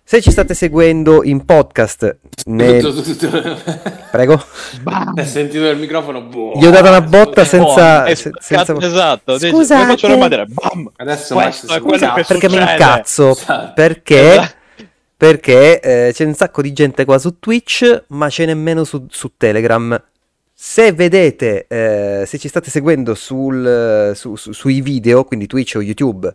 Se 0.07 0.21
ci 0.21 0.29
state 0.29 0.53
seguendo 0.53 1.23
in 1.23 1.45
podcast, 1.45 2.17
nel... 2.45 2.79
prego. 4.11 4.45
Hai 5.15 5.25
sentito 5.25 5.67
il 5.67 5.79
microfono? 5.79 6.21
Boh. 6.21 6.53
Gli 6.59 6.65
ho 6.65 6.69
dato 6.69 6.89
una 6.89 7.01
botta 7.01 7.43
senza. 7.43 8.05
Es- 8.05 8.29
senza... 8.39 8.77
Esatto. 8.79 9.39
Scusate. 9.39 9.85
Faccio 9.87 10.05
una 10.05 10.17
bandiera. 10.17 10.45
Bam. 10.47 10.91
Adesso 10.97 11.33
Questo 11.33 11.73
è 11.73 11.81
quello 11.81 12.13
che 12.13 12.23
perché 12.23 12.47
succede. 12.47 12.65
mi 12.65 12.71
incazzo. 12.71 13.31
Esatto. 13.31 13.71
Perché 13.73 14.31
esatto 14.31 14.53
perché 15.17 15.79
eh, 15.79 16.11
c'è 16.13 16.25
un 16.25 16.35
sacco 16.35 16.61
di 16.61 16.71
gente 16.71 17.03
qua 17.03 17.17
su 17.17 17.39
Twitch, 17.39 18.03
ma 18.09 18.29
ce 18.29 18.45
n'è 18.45 18.53
meno 18.53 18.83
su, 18.83 19.07
su 19.09 19.31
Telegram. 19.37 19.99
Se 20.53 20.91
vedete, 20.91 21.65
eh, 21.67 22.25
se 22.27 22.37
ci 22.37 22.47
state 22.47 22.69
seguendo 22.69 23.15
sul, 23.15 24.11
su, 24.13 24.35
su, 24.35 24.51
sui 24.51 24.81
video, 24.81 25.23
quindi 25.23 25.47
Twitch 25.47 25.75
o 25.77 25.81
YouTube, 25.81 26.31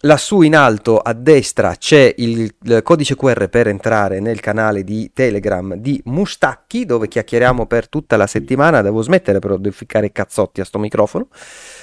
lassù 0.00 0.42
in 0.42 0.54
alto 0.54 0.98
a 0.98 1.12
destra 1.12 1.74
c'è 1.76 2.14
il, 2.18 2.52
il, 2.62 2.80
codice 2.82 3.16
QR 3.16 3.48
per 3.48 3.68
entrare 3.68 4.20
nel 4.20 4.40
canale 4.40 4.84
di 4.84 5.10
Telegram 5.12 5.74
di 5.74 6.00
Mustacchi, 6.04 6.84
dove 6.84 7.08
chiacchieriamo 7.08 7.66
per 7.66 7.88
tutta 7.88 8.16
la 8.16 8.26
settimana. 8.26 8.82
Devo 8.82 9.02
smettere 9.02 9.38
però 9.38 9.56
di 9.56 9.70
ficcare 9.70 10.12
cazzotti 10.12 10.60
a 10.60 10.64
sto 10.64 10.78
microfono. 10.78 11.28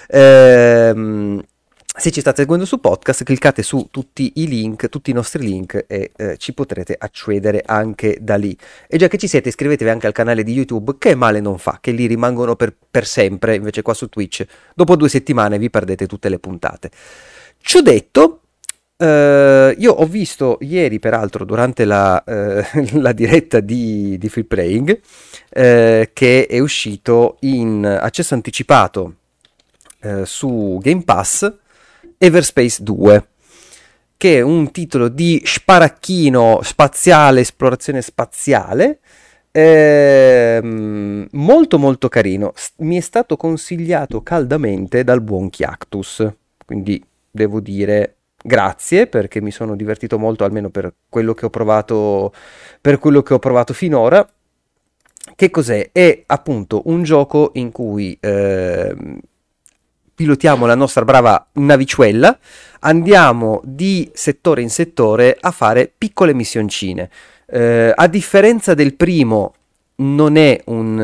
Ehm 0.10 1.44
se 1.96 2.10
ci 2.10 2.22
state 2.22 2.42
seguendo 2.42 2.66
su 2.66 2.80
podcast, 2.80 3.24
cliccate 3.24 3.62
su 3.62 3.88
tutti 3.92 4.34
i 4.38 4.48
link, 4.48 4.90
tutti 4.90 5.12
i 5.12 5.14
nostri 5.14 5.46
link 5.46 5.86
e 5.88 6.12
eh, 6.16 6.38
ci 6.38 6.54
potrete 6.54 6.96
accedere 6.98 7.62
anche 7.64 8.18
da 8.20 8.36
lì. 8.36 8.58
E 8.88 8.98
già 8.98 9.08
che 9.08 9.20
ci 9.20 9.28
siete, 9.28 9.50
iscrivetevi 9.50 9.92
anche 9.92 10.08
al 10.08 10.14
canale 10.14 10.44
di 10.44 10.54
YouTube, 10.54 10.96
che 10.98 11.14
male 11.14 11.40
non 11.40 11.60
fa, 11.60 11.78
che 11.80 11.92
lì 11.92 12.08
rimangono 12.08 12.56
per, 12.56 12.76
per 12.90 13.06
sempre, 13.06 13.56
invece 13.56 13.84
qua 13.84 13.94
su 13.94 14.10
Twitch, 14.10 14.44
dopo 14.74 14.96
due 14.96 15.08
settimane 15.08 15.60
vi 15.60 15.70
perdete 15.70 16.08
tutte 16.08 16.30
le 16.30 16.40
puntate. 16.40 16.90
Ciò 17.66 17.82
detto, 17.82 18.40
Uh, 18.96 19.74
io 19.80 19.92
ho 19.92 20.06
visto 20.06 20.60
ieri, 20.62 21.00
peraltro, 21.00 21.44
durante 21.44 21.84
la, 21.84 22.24
uh, 22.26 22.64
la 23.02 23.12
diretta 23.12 23.60
di, 23.60 24.18
di 24.18 24.30
Free 24.30 24.46
Playing, 24.46 24.90
uh, 24.92 26.08
che 26.14 26.46
è 26.48 26.60
uscito 26.60 27.38
in 27.42 27.84
accesso 27.84 28.34
anticipato 28.34 29.16
su 30.24 30.80
Game 30.82 31.04
Pass 31.04 31.52
Everspace 32.18 32.84
2, 32.84 33.28
che 34.18 34.38
è 34.38 34.42
un 34.42 34.72
titolo 34.72 35.08
di 35.08 35.42
sparacchino 35.44 36.60
spaziale, 36.62 37.40
esplorazione 37.42 38.02
spaziale, 38.02 39.00
ehm, 39.52 41.28
molto 41.32 41.80
molto 41.80 42.10
carino. 42.10 42.54
Mi 42.78 42.98
è 42.98 43.02
stato 43.02 43.38
consigliato 43.38 44.22
caldamente 44.22 45.04
dal 45.06 45.22
buon 45.22 45.50
Chiactus, 45.50 46.26
quindi 46.66 47.02
devo 47.36 47.60
dire 47.60 48.18
grazie 48.46 49.08
perché 49.08 49.42
mi 49.42 49.52
sono 49.52 49.76
divertito 49.76 50.20
molto 50.20 50.44
almeno 50.44 50.70
per 50.70 50.94
quello 51.10 51.34
che 51.34 51.46
ho 51.46 51.50
provato 51.50 52.32
per 52.80 53.00
quello 53.00 53.24
che 53.24 53.34
ho 53.34 53.40
provato 53.40 53.74
finora 53.74 54.28
che 55.36 55.50
cos'è? 55.50 55.90
È 55.92 56.24
appunto 56.28 56.84
un 56.86 57.04
gioco 57.04 57.52
in 57.54 57.72
cui 57.72 58.16
eh, 58.20 58.94
pilotiamo 60.14 60.66
la 60.66 60.76
nostra 60.76 61.06
brava 61.06 61.48
navicella, 61.54 62.38
andiamo 62.82 63.62
di 63.64 64.12
settore 64.14 64.62
in 64.62 64.70
settore 64.70 65.38
a 65.40 65.52
fare 65.52 65.92
piccole 65.98 66.34
missioncine. 66.34 67.10
Eh, 67.46 67.94
a 67.96 68.08
differenza 68.08 68.74
del 68.74 68.96
primo, 68.96 69.54
non 69.96 70.36
è 70.36 70.60
un, 70.66 70.98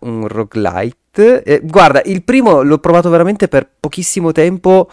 uh, 0.00 0.06
un 0.06 0.28
roguelite. 0.28 1.42
Eh, 1.42 1.60
guarda, 1.62 2.02
il 2.04 2.22
primo 2.22 2.62
l'ho 2.62 2.78
provato 2.78 3.08
veramente 3.08 3.48
per 3.48 3.68
pochissimo 3.80 4.32
tempo 4.32 4.90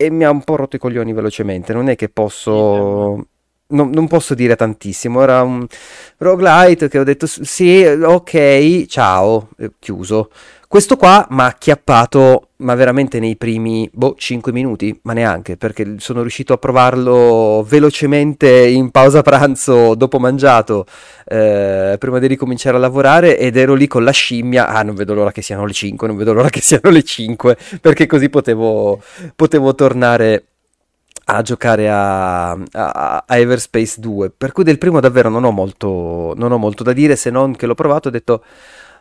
e 0.00 0.10
mi 0.10 0.24
ha 0.24 0.30
un 0.30 0.44
po' 0.44 0.54
rotto 0.54 0.76
i 0.76 0.78
coglioni 0.78 1.12
velocemente. 1.12 1.72
Non 1.72 1.88
è 1.88 1.96
che 1.96 2.08
posso. 2.08 3.26
Non, 3.70 3.90
non, 3.90 4.06
posso 4.06 4.34
dire 4.34 4.54
tantissimo. 4.54 5.20
Era 5.20 5.42
un 5.42 5.66
roguelite 6.18 6.88
che 6.88 7.00
ho 7.00 7.04
detto 7.04 7.26
sì, 7.26 7.82
ok, 7.84 8.86
ciao, 8.86 9.48
chiuso. 9.80 10.30
Questo 10.68 10.98
qua 10.98 11.26
mi 11.30 11.40
ha 11.40 11.46
acchiappato, 11.46 12.48
ma 12.56 12.74
veramente 12.74 13.18
nei 13.20 13.36
primi 13.36 13.88
boh, 13.90 14.14
5 14.14 14.52
minuti, 14.52 15.00
ma 15.04 15.14
neanche, 15.14 15.56
perché 15.56 15.94
sono 15.96 16.20
riuscito 16.20 16.52
a 16.52 16.58
provarlo 16.58 17.64
velocemente 17.66 18.66
in 18.66 18.90
pausa 18.90 19.22
pranzo 19.22 19.94
dopo 19.94 20.18
mangiato, 20.18 20.84
eh, 21.24 21.96
prima 21.98 22.18
di 22.18 22.26
ricominciare 22.26 22.76
a 22.76 22.80
lavorare, 22.80 23.38
ed 23.38 23.56
ero 23.56 23.72
lì 23.72 23.86
con 23.86 24.04
la 24.04 24.10
scimmia. 24.10 24.68
Ah, 24.68 24.82
non 24.82 24.94
vedo 24.94 25.14
l'ora 25.14 25.32
che 25.32 25.40
siano 25.40 25.64
le 25.64 25.72
5, 25.72 26.06
non 26.06 26.18
vedo 26.18 26.34
l'ora 26.34 26.50
che 26.50 26.60
siano 26.60 26.90
le 26.90 27.02
5, 27.02 27.56
perché 27.80 28.04
così 28.04 28.28
potevo, 28.28 29.00
potevo 29.34 29.74
tornare 29.74 30.48
a 31.30 31.40
giocare 31.40 31.88
a, 31.88 32.50
a, 32.50 33.24
a, 33.26 33.38
Everspace 33.38 34.02
2. 34.02 34.32
Per 34.36 34.52
cui 34.52 34.64
del 34.64 34.76
primo 34.76 35.00
davvero 35.00 35.30
non 35.30 35.44
ho 35.44 35.50
molto, 35.50 36.34
non 36.36 36.52
ho 36.52 36.58
molto 36.58 36.82
da 36.82 36.92
dire, 36.92 37.16
se 37.16 37.30
non 37.30 37.56
che 37.56 37.64
l'ho 37.64 37.74
provato 37.74 38.08
ho 38.08 38.10
detto 38.10 38.42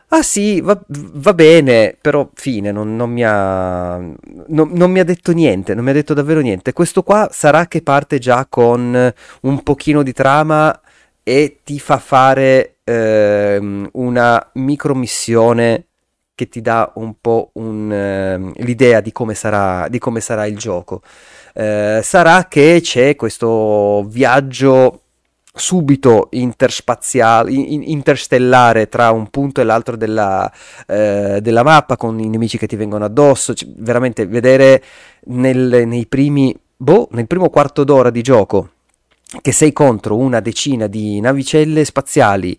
Ah 0.09 0.23
sì, 0.23 0.61
va, 0.61 0.79
va 0.87 1.33
bene, 1.33 1.97
però 1.99 2.29
fine, 2.33 2.71
non, 2.71 2.95
non, 2.95 3.11
mi 3.11 3.23
ha, 3.25 3.97
non, 3.97 4.71
non, 4.71 4.89
mi 4.89 4.99
ha, 4.99 5.03
detto 5.03 5.33
niente, 5.33 5.75
non 5.75 5.83
mi 5.83 5.89
ha 5.89 5.93
detto 5.93 6.13
davvero 6.13 6.39
niente. 6.39 6.71
Questo 6.71 7.03
qua 7.03 7.27
sarà 7.31 7.67
che 7.67 7.81
parte 7.81 8.17
già 8.17 8.45
con 8.47 9.13
un 9.41 9.63
pochino 9.63 10.03
di 10.03 10.13
trama 10.13 10.79
e 11.23 11.59
ti 11.61 11.77
fa 11.77 11.97
fare 11.97 12.77
eh, 12.85 13.87
una 13.91 14.49
micromissione 14.53 15.87
che 16.35 16.47
ti 16.47 16.61
dà 16.61 16.89
un 16.95 17.15
po' 17.19 17.49
un, 17.55 17.91
eh, 17.91 18.63
l'idea 18.63 19.01
di 19.01 19.11
come, 19.11 19.33
sarà, 19.33 19.89
di 19.89 19.99
come 19.99 20.21
sarà 20.21 20.45
il 20.45 20.57
gioco. 20.57 21.01
Eh, 21.53 21.99
sarà 22.01 22.45
che 22.47 22.79
c'è 22.81 23.17
questo 23.17 24.05
viaggio 24.07 25.01
subito 25.57 26.27
interspaziale, 26.31 27.51
interstellare 27.51 28.87
tra 28.89 29.11
un 29.11 29.29
punto 29.29 29.61
e 29.61 29.63
l'altro 29.63 29.95
della, 29.95 30.51
eh, 30.87 31.39
della, 31.41 31.63
mappa 31.63 31.97
con 31.97 32.19
i 32.19 32.29
nemici 32.29 32.57
che 32.57 32.67
ti 32.67 32.75
vengono 32.75 33.05
addosso. 33.05 33.53
Cioè, 33.53 33.69
veramente 33.75 34.25
vedere 34.25 34.83
nel, 35.25 35.83
nei 35.85 36.05
primi, 36.05 36.55
boh, 36.75 37.07
nel 37.11 37.27
primo 37.27 37.49
quarto 37.49 37.83
d'ora 37.83 38.09
di 38.09 38.21
gioco 38.21 38.69
che 39.41 39.51
sei 39.51 39.73
contro 39.73 40.15
una 40.15 40.39
decina 40.39 40.87
di 40.87 41.19
navicelle 41.19 41.83
spaziali 41.83 42.57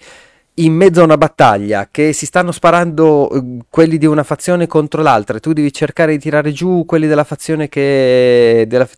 in 0.58 0.74
mezzo 0.74 1.00
a 1.00 1.04
una 1.04 1.16
battaglia 1.16 1.88
che 1.90 2.12
si 2.12 2.26
stanno 2.26 2.52
sparando 2.52 3.30
eh, 3.30 3.42
quelli 3.70 3.96
di 3.98 4.06
una 4.06 4.22
fazione 4.22 4.66
contro 4.66 5.02
l'altra 5.02 5.36
e 5.36 5.40
tu 5.40 5.52
devi 5.52 5.72
cercare 5.72 6.12
di 6.12 6.18
tirare 6.18 6.52
giù 6.52 6.84
quelli 6.84 7.06
della 7.06 7.24
fazione 7.24 7.68
che 7.68 8.64
della, 8.68 8.88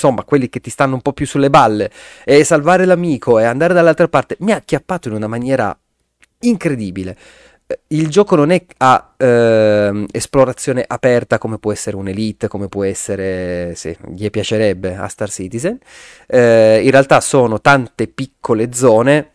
insomma, 0.00 0.24
quelli 0.24 0.48
che 0.48 0.60
ti 0.60 0.70
stanno 0.70 0.94
un 0.94 1.02
po' 1.02 1.12
più 1.12 1.26
sulle 1.26 1.50
balle, 1.50 1.90
e 2.24 2.42
salvare 2.42 2.86
l'amico 2.86 3.38
e 3.38 3.44
andare 3.44 3.74
dall'altra 3.74 4.08
parte, 4.08 4.36
mi 4.40 4.52
ha 4.52 4.56
acchiappato 4.56 5.08
in 5.08 5.14
una 5.14 5.26
maniera 5.26 5.76
incredibile. 6.40 7.16
Eh, 7.66 7.80
il 7.88 8.08
gioco 8.08 8.34
non 8.34 8.50
è 8.50 8.64
a 8.78 9.12
eh, 9.18 10.06
esplorazione 10.10 10.82
aperta 10.86 11.36
come 11.36 11.58
può 11.58 11.70
essere 11.70 11.96
un 11.96 12.08
Elite, 12.08 12.48
come 12.48 12.68
può 12.68 12.82
essere, 12.84 13.74
se 13.74 13.98
gli 14.08 14.30
piacerebbe, 14.30 14.96
a 14.96 15.06
Star 15.08 15.30
Citizen. 15.30 15.78
Eh, 16.26 16.80
in 16.82 16.90
realtà 16.90 17.20
sono 17.20 17.60
tante 17.60 18.08
piccole 18.08 18.72
zone, 18.72 19.32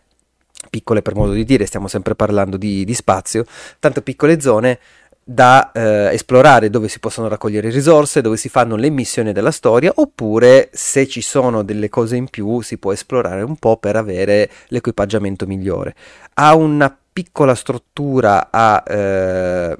piccole 0.68 1.00
per 1.00 1.14
modo 1.14 1.32
di 1.32 1.44
dire, 1.44 1.64
stiamo 1.64 1.86
sempre 1.86 2.16
parlando 2.16 2.56
di, 2.56 2.84
di 2.84 2.94
spazio, 2.94 3.44
tante 3.78 4.02
piccole 4.02 4.40
zone 4.40 4.80
da 5.28 5.72
eh, 5.72 6.12
esplorare 6.12 6.70
dove 6.70 6.86
si 6.86 7.00
possono 7.00 7.26
raccogliere 7.26 7.68
risorse, 7.70 8.20
dove 8.20 8.36
si 8.36 8.48
fanno 8.48 8.76
le 8.76 8.90
missioni 8.90 9.32
della 9.32 9.50
storia, 9.50 9.92
oppure 9.96 10.70
se 10.72 11.08
ci 11.08 11.20
sono 11.20 11.64
delle 11.64 11.88
cose 11.88 12.14
in 12.14 12.28
più 12.28 12.60
si 12.60 12.78
può 12.78 12.92
esplorare 12.92 13.42
un 13.42 13.56
po' 13.56 13.76
per 13.76 13.96
avere 13.96 14.48
l'equipaggiamento 14.68 15.44
migliore. 15.46 15.96
Ha 16.34 16.54
una 16.54 16.96
piccola 17.12 17.56
struttura 17.56 18.50
a 18.52 18.84
eh, 18.86 19.76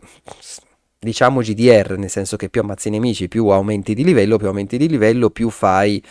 diciamo 0.98 1.40
GDR, 1.40 1.96
nel 1.96 2.10
senso 2.10 2.36
che 2.36 2.48
più 2.48 2.62
ammazzi 2.62 2.88
i 2.88 2.90
nemici, 2.90 3.28
più 3.28 3.46
aumenti 3.46 3.94
di 3.94 4.02
livello, 4.02 4.38
più 4.38 4.48
aumenti 4.48 4.76
di 4.76 4.88
livello, 4.88 5.30
più 5.30 5.48
fai 5.50 6.02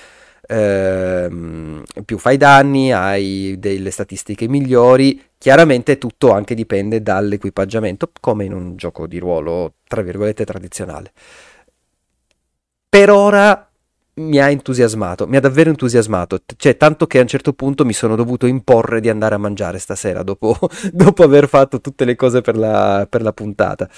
ehm, 0.48 1.84
più 2.06 2.18
fai 2.18 2.38
danni, 2.38 2.92
hai 2.92 3.56
delle 3.60 3.92
statistiche 3.92 4.48
migliori. 4.48 5.22
Chiaramente 5.38 5.98
tutto 5.98 6.32
anche 6.32 6.56
dipende 6.56 7.02
dall'equipaggiamento, 7.02 8.12
come 8.20 8.46
in 8.46 8.54
un 8.54 8.76
gioco 8.76 9.08
di 9.08 9.20
ruolo, 9.20 9.74
tra 9.88 10.02
virgolette, 10.02 10.46
tradizionale. 10.46 11.12
Per 12.90 13.10
ora 13.10 13.70
mi 14.18 14.40
ha 14.40 14.50
entusiasmato, 14.50 15.28
mi 15.28 15.36
ha 15.36 15.42
davvero 15.42 15.70
entusiasmato, 15.70 16.42
cioè 16.56 16.78
tanto 16.78 17.06
che 17.06 17.18
a 17.18 17.22
un 17.22 17.28
certo 17.28 17.54
punto 17.54 17.84
mi 17.84 17.92
sono 17.92 18.16
dovuto 18.16 18.46
imporre 18.46 19.02
di 19.02 19.10
andare 19.10 19.36
a 19.36 19.38
mangiare 19.38 19.78
stasera 19.78 20.24
dopo, 20.24 20.58
dopo 20.94 21.24
aver 21.24 21.50
fatto 21.50 21.82
tutte 21.82 22.06
le 22.06 22.16
cose 22.16 22.42
per 22.42 22.56
la, 22.56 23.06
per 23.10 23.22
la 23.22 23.34
puntata. 23.34 23.90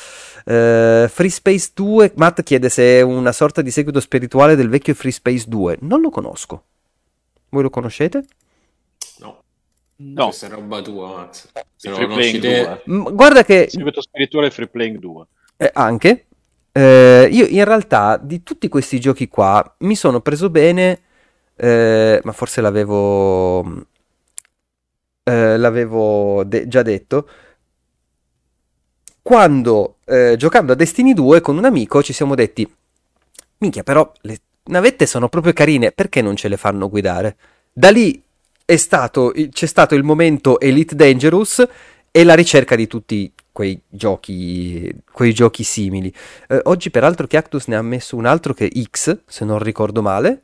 Uh, 0.45 1.07
Free 1.07 1.30
Space 1.30 1.69
2, 1.73 2.14
Matt 2.15 2.41
chiede 2.41 2.69
se 2.69 2.99
è 2.99 3.02
una 3.02 3.31
sorta 3.31 3.61
di 3.61 3.69
seguito 3.69 3.99
spirituale 3.99 4.56
del 4.56 4.69
vecchio 4.69 4.95
Free 4.95 5.11
Space 5.11 5.45
2, 5.48 5.80
non 5.81 6.02
lo 6.02 6.10
conosco. 6.10 6.64
Voi 7.49 7.61
lo 7.61 7.69
conoscete? 7.69 8.26
No. 9.19 9.44
No. 9.98 10.26
Questa 10.26 10.48
è 10.48 10.49
roba 10.49 10.81
tua, 10.81 11.15
Max. 11.15 11.49
Se 11.76 11.89
lo 11.89 11.98
conosci 11.98 12.39
te... 12.39 12.81
Guarda 12.85 13.44
che... 13.44 13.64
Il 13.64 13.69
seguito 13.69 14.02
spirituale 14.02 14.48
è 14.48 14.49
Free 14.49 14.68
Playing 14.68 14.98
2. 14.98 15.26
Eh, 15.57 15.72
anche, 15.73 16.26
eh, 16.77 17.27
io 17.31 17.47
in 17.47 17.63
realtà 17.63 18.17
di 18.21 18.43
tutti 18.43 18.67
questi 18.67 18.99
giochi 18.99 19.27
qua 19.27 19.75
mi 19.79 19.95
sono 19.95 20.21
preso 20.21 20.51
bene, 20.51 20.99
eh, 21.55 22.21
ma 22.23 22.31
forse 22.33 22.61
l'avevo, 22.61 23.85
eh, 25.23 25.57
l'avevo 25.57 26.43
de- 26.43 26.67
già 26.67 26.83
detto. 26.83 27.27
Quando 29.23 29.97
eh, 30.05 30.35
giocando 30.37 30.73
a 30.73 30.75
Destiny 30.75 31.13
2 31.13 31.41
con 31.41 31.57
un 31.57 31.65
amico 31.65 32.03
ci 32.03 32.13
siamo 32.13 32.35
detti: 32.35 32.71
Minchia, 33.57 33.81
però 33.81 34.11
le 34.21 34.37
navette 34.65 35.07
sono 35.07 35.29
proprio 35.29 35.53
carine, 35.53 35.91
perché 35.91 36.21
non 36.21 36.35
ce 36.35 36.47
le 36.47 36.57
fanno 36.57 36.89
guidare? 36.89 37.37
Da 37.73 37.89
lì 37.89 38.21
stato, 38.75 39.33
c'è 39.49 39.65
stato 39.65 39.95
il 39.95 40.03
momento 40.03 40.59
Elite 40.59 40.93
Dangerous 40.95 41.67
e 42.11 42.23
la 42.23 42.35
ricerca 42.35 42.75
di 42.75 42.85
tutti 42.85 43.31
quei 43.57 43.81
giochi, 43.89 44.88
quei 45.11 45.34
giochi 45.34 45.63
simili. 45.63 46.13
Eh, 46.47 46.59
oggi 46.65 46.91
peraltro 46.91 47.25
Cactus 47.25 47.65
ne 47.65 47.75
ha 47.75 47.81
messo 47.81 48.15
un 48.15 48.27
altro 48.27 48.53
che 48.53 48.71
X, 48.71 49.21
se 49.25 49.45
non 49.45 49.57
ricordo 49.57 50.03
male. 50.03 50.43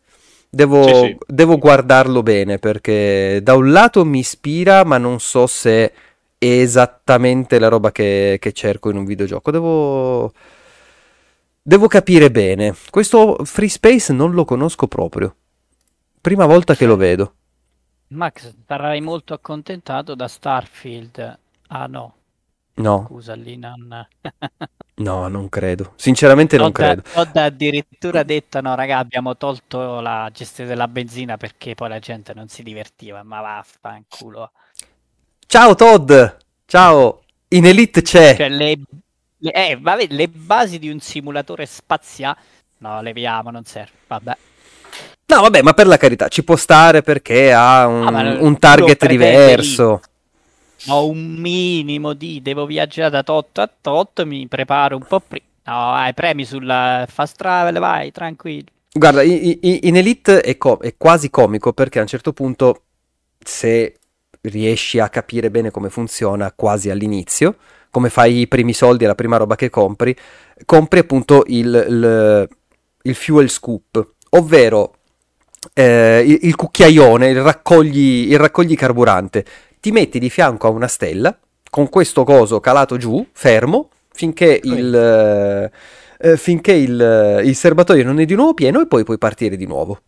Devo, 0.50 0.88
sì, 0.88 0.94
sì. 0.94 1.18
devo 1.28 1.60
guardarlo 1.60 2.24
bene 2.24 2.58
perché 2.58 3.40
da 3.44 3.54
un 3.54 3.72
lato 3.72 4.04
mi 4.04 4.18
ispira, 4.18 4.84
ma 4.84 4.98
non 4.98 5.20
so 5.20 5.46
se 5.46 5.86
è 5.86 5.94
esattamente 6.40 7.60
la 7.60 7.68
roba 7.68 7.92
che, 7.92 8.38
che 8.42 8.52
cerco 8.52 8.90
in 8.90 8.98
un 8.98 9.06
videogioco. 9.06 9.52
Devo, 9.52 10.34
Devo 11.62 11.88
capire 11.88 12.32
bene. 12.32 12.76
Questo 12.90 13.38
Free 13.44 13.70
Space 13.70 14.12
non 14.12 14.32
lo 14.32 14.44
conosco 14.44 14.88
proprio. 14.88 15.36
Prima 16.20 16.48
volta 16.48 16.74
che 16.74 16.88
lo 16.88 16.96
vedo. 16.96 17.36
Max, 18.08 18.54
sarai 18.68 19.02
molto 19.02 19.36
accontentato 19.36 20.16
da 20.16 20.28
Starfield. 20.28 21.40
Ah 21.68 21.86
no. 21.86 22.16
No. 22.76 23.06
Scusa, 23.08 23.36
lì 23.36 23.56
non... 23.58 24.08
no, 24.96 25.28
non 25.28 25.50
credo. 25.50 25.94
Sinceramente 25.96 26.58
non 26.58 26.72
Todd, 26.72 26.84
credo. 26.84 27.02
Todd 27.14 27.38
addirittura 27.38 28.24
detto, 28.24 28.62
no 28.62 28.74
raga, 28.74 28.98
abbiamo 28.98 29.38
tolto 29.38 30.00
la 30.00 30.30
gestione 30.34 30.70
della 30.70 30.88
benzina 30.88 31.38
perché 31.38 31.76
poi 31.76 31.90
la 31.90 32.00
gente 32.00 32.34
non 32.34 32.48
si 32.48 32.64
divertiva, 32.64 33.22
ma 33.24 33.42
vaffanculo. 33.42 34.52
Ciao 35.46 35.76
Todd! 35.76 36.12
Ciao! 36.66 37.22
In 37.50 37.66
Elite 37.66 38.02
c'è! 38.02 38.36
Cioè, 38.36 38.50
le, 38.50 38.80
le, 39.38 39.52
eh, 39.52 39.78
vabbè, 39.80 40.08
le 40.10 40.28
basi 40.28 40.80
di 40.80 40.90
un 40.90 41.00
simulatore 41.00 41.68
spaziale... 41.68 42.38
No, 42.80 43.02
leviamo, 43.02 43.52
non 43.52 43.64
serve. 43.66 43.92
Vabbè. 44.08 44.38
No, 45.28 45.42
vabbè, 45.42 45.62
ma 45.62 45.74
per 45.74 45.88
la 45.88 45.98
carità, 45.98 46.28
ci 46.28 46.44
può 46.44 46.56
stare 46.56 47.02
perché 47.02 47.54
ha 47.54 47.88
un, 47.88 48.14
ah, 48.14 48.38
un 48.42 48.60
target 48.60 49.06
diverso. 49.06 50.02
Ho 50.88 51.08
un 51.08 51.36
minimo 51.36 52.14
di 52.14 52.42
devo 52.42 52.66
viaggiare 52.66 53.10
da 53.10 53.24
tot 53.24 53.58
a 53.58 53.70
tot, 53.82 54.24
mi 54.24 54.48
preparo 54.48 54.98
un 54.98 55.06
po' 55.08 55.20
prima. 55.20 55.46
No, 55.66 55.94
hai 55.94 56.14
premi 56.14 56.44
sulla 56.44 57.06
fast 57.10 57.38
travel, 57.38 57.80
vai, 57.80 58.12
tranquillo. 58.12 58.68
Guarda, 58.92 59.24
in 59.24 59.96
Elite 59.96 60.42
è, 60.42 60.58
co- 60.58 60.80
è 60.80 60.96
quasi 60.98 61.30
comico 61.30 61.74
perché 61.74 62.00
a 62.00 62.02
un 62.02 62.08
certo 62.08 62.34
punto, 62.34 62.82
se 63.40 63.96
riesci 64.42 65.00
a 65.00 65.10
capire 65.10 65.50
bene 65.50 65.72
come 65.72 65.90
funziona 65.90 66.52
quasi 66.52 66.90
all'inizio, 66.90 67.56
come 67.90 68.10
fai 68.10 68.40
i 68.40 68.48
primi 68.48 68.74
soldi, 68.74 69.06
la 69.06 69.16
prima 69.16 69.38
roba 69.38 69.56
che 69.56 69.70
compri, 69.70 70.16
compri 70.66 71.00
appunto 71.00 71.44
il, 71.48 71.86
il, 71.90 72.50
il 73.04 73.16
fuel 73.16 73.50
scoop, 73.50 74.06
ovvero 74.32 74.96
eh, 75.74 76.24
il, 76.26 76.40
il, 76.42 76.56
cucchiaione, 76.56 77.30
il 77.30 77.42
raccogli, 77.42 78.32
il 78.32 78.38
raccogli 78.38 78.76
carburante. 78.76 79.46
Ti 79.84 79.92
metti 79.92 80.18
di 80.18 80.30
fianco 80.30 80.68
a 80.68 80.70
una 80.70 80.88
stella 80.88 81.38
con 81.70 81.90
questo 81.90 82.24
coso 82.24 82.62
calato 82.62 82.96
giù, 82.96 83.28
fermo, 83.34 83.90
finché 84.14 84.62
il, 84.64 84.96
eh, 84.96 85.70
eh, 86.20 86.38
finché 86.38 86.72
il, 86.72 87.42
il 87.44 87.54
serbatoio 87.54 88.06
non 88.06 88.22
è 88.22 88.24
di 88.24 88.34
nuovo 88.34 88.54
pieno 88.54 88.80
e 88.80 88.88
poi 88.88 89.04
puoi 89.04 89.18
partire 89.18 89.58
di 89.58 89.66
nuovo. 89.66 90.00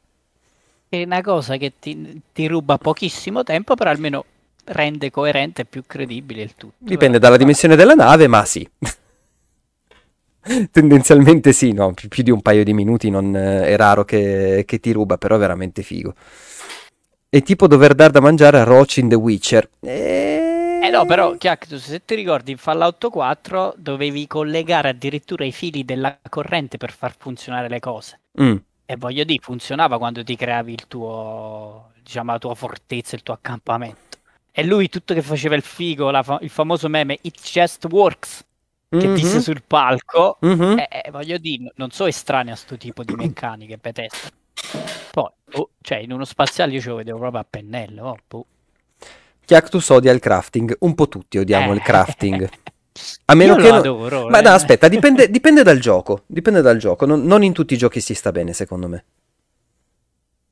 È 0.88 1.04
una 1.04 1.22
cosa 1.22 1.58
che 1.58 1.74
ti, 1.78 2.22
ti 2.32 2.48
ruba 2.48 2.78
pochissimo 2.78 3.44
tempo, 3.44 3.76
però 3.76 3.90
almeno 3.90 4.24
rende 4.64 5.12
coerente 5.12 5.64
e 5.64 5.66
più 5.66 5.84
credibile 5.86 6.44
il 6.44 6.56
tutto. 6.56 6.76
Dipende 6.78 7.20
dalla 7.20 7.36
dimensione 7.36 7.76
della 7.76 7.96
nave, 7.96 8.28
ma 8.28 8.46
sì. 8.46 8.66
Tendenzialmente 10.72 11.52
sì, 11.52 11.74
no, 11.74 11.94
più, 11.94 12.08
più, 12.08 12.24
di 12.24 12.32
un 12.32 12.42
paio 12.42 12.64
di 12.64 12.72
minuti 12.72 13.10
non, 13.10 13.36
eh, 13.36 13.66
è 13.66 13.76
raro 13.76 14.06
che, 14.06 14.64
che, 14.66 14.80
ti 14.80 14.94
ruba, 14.94 15.18
però 15.18 15.36
è 15.36 15.40
veramente 15.40 15.82
figo. 15.82 16.14
È 17.36 17.44
tipo 17.44 17.68
dover 17.68 17.96
dar 17.96 18.12
da 18.12 18.22
mangiare 18.22 18.62
a 18.62 18.64
Roach 18.64 18.96
in 18.96 19.10
The 19.10 19.16
Witcher. 19.16 19.70
E... 19.82 20.80
Eh 20.82 20.90
no, 20.90 21.06
però 21.06 21.36
Cactus, 21.38 21.84
se 21.84 22.06
ti 22.06 22.16
ricordi 22.16 22.52
in 22.52 22.58
Fallout 22.58 23.10
4 23.10 23.74
dovevi 23.76 24.26
collegare 24.26 24.88
addirittura 24.88 25.44
i 25.44 25.52
fili 25.52 25.84
della 25.84 26.18
corrente 26.30 26.78
per 26.78 26.94
far 26.94 27.14
funzionare 27.18 27.68
le 27.68 27.82
cose. 27.82 28.22
Mm. 28.42 28.56
E 28.86 28.96
voglio 28.96 29.26
dire, 29.26 29.42
funzionava 29.44 29.98
quando 29.98 30.24
ti 30.24 30.38
creavi 30.38 30.72
il 30.72 30.88
tuo, 30.88 31.92
diciamo, 32.02 32.32
la 32.32 32.40
tua 32.40 32.56
fortezza, 32.56 33.18
il 33.18 33.24
tuo 33.24 33.34
accampamento. 33.34 34.18
E 34.50 34.64
lui 34.64 34.88
tutto 34.88 35.14
che 35.14 35.22
faceva 35.22 35.56
il 35.56 35.62
figo, 35.62 36.10
fa- 36.24 36.40
il 36.40 36.50
famoso 36.50 36.88
meme 36.88 37.18
It 37.24 37.42
just 37.42 37.86
works 37.92 38.46
che 38.88 38.96
mm-hmm. 38.96 39.14
disse 39.14 39.42
sul 39.42 39.62
palco, 39.68 40.38
mm-hmm. 40.46 40.78
eh, 40.78 41.10
voglio 41.12 41.38
dire, 41.38 41.70
non 41.76 41.92
so 41.92 42.06
estraneo 42.06 42.54
a 42.54 42.56
questo 42.56 42.78
tipo 42.78 43.04
di 43.04 43.14
meccaniche 43.14 43.76
Bethesda. 43.76 44.30
Poi, 45.12 45.30
oh, 45.54 45.70
cioè, 45.82 45.98
in 45.98 46.12
uno 46.12 46.26
spaziale 46.26 46.74
io 46.74 46.82
ce 46.82 46.90
lo 46.90 46.96
vedevo 46.96 47.20
proprio 47.20 47.42
a 47.42 47.48
pennello. 47.50 48.08
Oh, 48.08 48.18
boh. 48.28 48.46
Chiactus 49.46 49.90
odia 49.90 50.12
il 50.12 50.20
crafting, 50.20 50.76
un 50.80 50.96
po' 50.96 51.08
tutti 51.08 51.38
odiamo 51.38 51.72
eh. 51.72 51.76
il 51.76 51.82
crafting. 51.82 52.50
A 53.26 53.36
meno 53.36 53.56
io 53.56 53.62
che. 53.62 53.70
Adoro, 53.70 54.22
non... 54.22 54.30
Ma 54.30 54.40
no, 54.40 54.50
eh. 54.50 54.54
aspetta, 54.54 54.88
dipende, 54.88 55.30
dipende, 55.32 55.64
dal 55.64 55.80
gioco. 55.80 56.24
Dipende 56.26 56.62
dal 56.62 56.78
gioco. 56.78 57.06
Non, 57.06 57.24
non, 57.24 57.44
in 57.44 57.54
tutti 57.54 57.74
i 57.74 57.78
giochi 57.78 58.00
si 58.00 58.14
sta 58.14 58.32
bene, 58.32 58.54
secondo 58.54 58.88
me. 58.88 59.06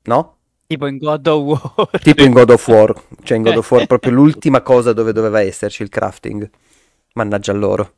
No? 0.03 0.37
Tipo 0.67 0.87
in 0.87 0.97
God 0.97 1.27
of 1.27 1.41
War. 1.41 1.89
Tipo 2.01 2.23
in 2.23 2.31
God 2.31 2.49
of 2.49 2.67
War. 2.67 2.93
Cioè, 3.23 3.37
in 3.37 3.43
God 3.43 3.57
of 3.57 3.71
War, 3.71 3.85
proprio 3.87 4.11
l'ultima 4.13 4.61
cosa 4.61 4.91
dove 4.91 5.13
doveva 5.13 5.41
esserci 5.41 5.83
il 5.83 5.89
crafting. 5.89 6.49
Mannaggia 7.13 7.53
loro. 7.53 7.93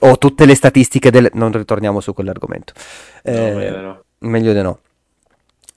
O 0.00 0.16
tutte 0.16 0.46
le 0.46 0.54
statistiche 0.54 1.10
del... 1.10 1.28
Non 1.34 1.50
ritorniamo 1.50 2.00
su 2.00 2.14
quell'argomento. 2.14 2.72
Eh, 3.22 3.70
no, 3.70 4.04
meglio 4.20 4.52
di 4.52 4.62
no. 4.62 4.80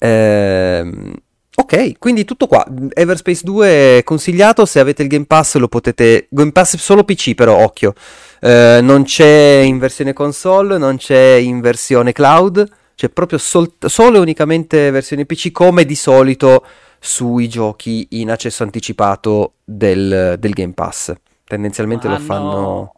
Meglio 0.02 0.16
di 0.16 1.06
no. 1.06 1.12
Eh, 1.12 1.22
ok, 1.56 1.98
quindi 2.00 2.26
tutto 2.26 2.48
qua. 2.48 2.66
Everspace 2.94 3.42
2 3.44 3.98
è 3.98 4.04
consigliato, 4.04 4.66
se 4.66 4.80
avete 4.80 5.04
il 5.04 5.08
Game 5.08 5.26
Pass 5.26 5.58
lo 5.58 5.68
potete... 5.68 6.28
Game 6.30 6.52
Pass 6.52 6.78
solo 6.78 7.04
PC 7.04 7.36
però, 7.36 7.64
occhio. 7.64 7.94
Eh, 8.40 8.80
non 8.82 9.04
c'è 9.04 9.62
in 9.64 9.78
versione 9.78 10.14
console, 10.14 10.78
non 10.78 10.98
c'è 10.98 11.34
in 11.36 11.62
versione 11.62 12.12
cloud, 12.12 12.68
c'è 12.96 13.10
proprio 13.10 13.38
sol- 13.38 13.74
solo 13.80 14.18
e 14.18 14.22
unicamente 14.22 14.90
versione 14.90 15.26
PC 15.26 15.52
come 15.52 15.86
di 15.86 15.96
solito 15.96 16.66
sui 17.00 17.48
giochi 17.48 18.08
in 18.12 18.30
accesso 18.30 18.64
anticipato 18.64 19.54
del, 19.64 20.36
del 20.40 20.52
Game 20.52 20.74
Pass. 20.74 21.14
Tendenzialmente 21.44 22.08
Ma 22.08 22.18
lo 22.18 22.20
fanno... 22.24 22.94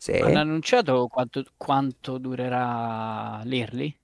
Sì. 0.00 0.12
Hanno 0.12 0.38
annunciato 0.38 1.08
quanto, 1.08 1.44
quanto 1.56 2.18
durerà 2.18 3.40
l'early? 3.44 3.94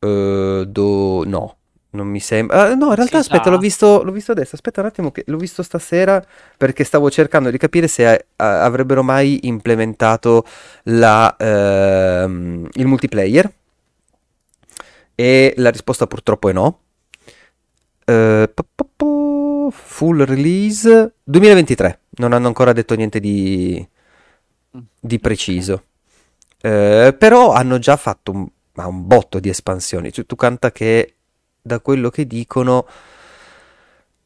Uh, 0.00 0.64
do... 0.64 1.22
No, 1.24 1.56
non 1.92 2.06
mi 2.06 2.20
sembra. 2.20 2.70
Uh, 2.70 2.76
no, 2.76 2.88
in 2.88 2.94
realtà, 2.94 3.22
si 3.22 3.30
aspetta, 3.30 3.50
l'ho 3.50 3.58
visto, 3.58 4.02
l'ho 4.02 4.12
visto, 4.12 4.32
adesso. 4.32 4.54
Aspetta 4.54 4.80
un 4.80 4.86
attimo, 4.86 5.10
che 5.10 5.24
l'ho 5.26 5.36
visto 5.36 5.62
stasera 5.62 6.24
perché 6.56 6.84
stavo 6.84 7.10
cercando 7.10 7.50
di 7.50 7.58
capire 7.58 7.88
se 7.88 8.04
uh, 8.12 8.34
avrebbero 8.36 9.02
mai 9.02 9.40
implementato 9.42 10.44
la, 10.84 11.34
uh, 11.38 12.68
il 12.72 12.86
multiplayer. 12.86 13.50
E 15.14 15.54
la 15.56 15.70
risposta 15.70 16.06
purtroppo 16.06 16.48
è 16.48 16.52
no. 16.52 16.78
Eh, 18.04 18.50
full 19.70 20.24
release 20.24 21.14
2023. 21.22 22.00
Non 22.16 22.32
hanno 22.32 22.46
ancora 22.46 22.72
detto 22.72 22.94
niente 22.94 23.20
di, 23.20 23.86
di 24.98 25.18
preciso. 25.18 25.84
Eh, 26.60 27.14
però 27.18 27.52
hanno 27.52 27.78
già 27.78 27.96
fatto 27.96 28.32
un, 28.32 28.48
un 28.74 29.06
botto 29.06 29.40
di 29.40 29.48
espansioni. 29.48 30.12
Cioè, 30.12 30.26
tu 30.26 30.36
canta 30.36 30.72
che 30.72 31.16
da 31.62 31.80
quello 31.80 32.10
che 32.10 32.26
dicono 32.26 32.86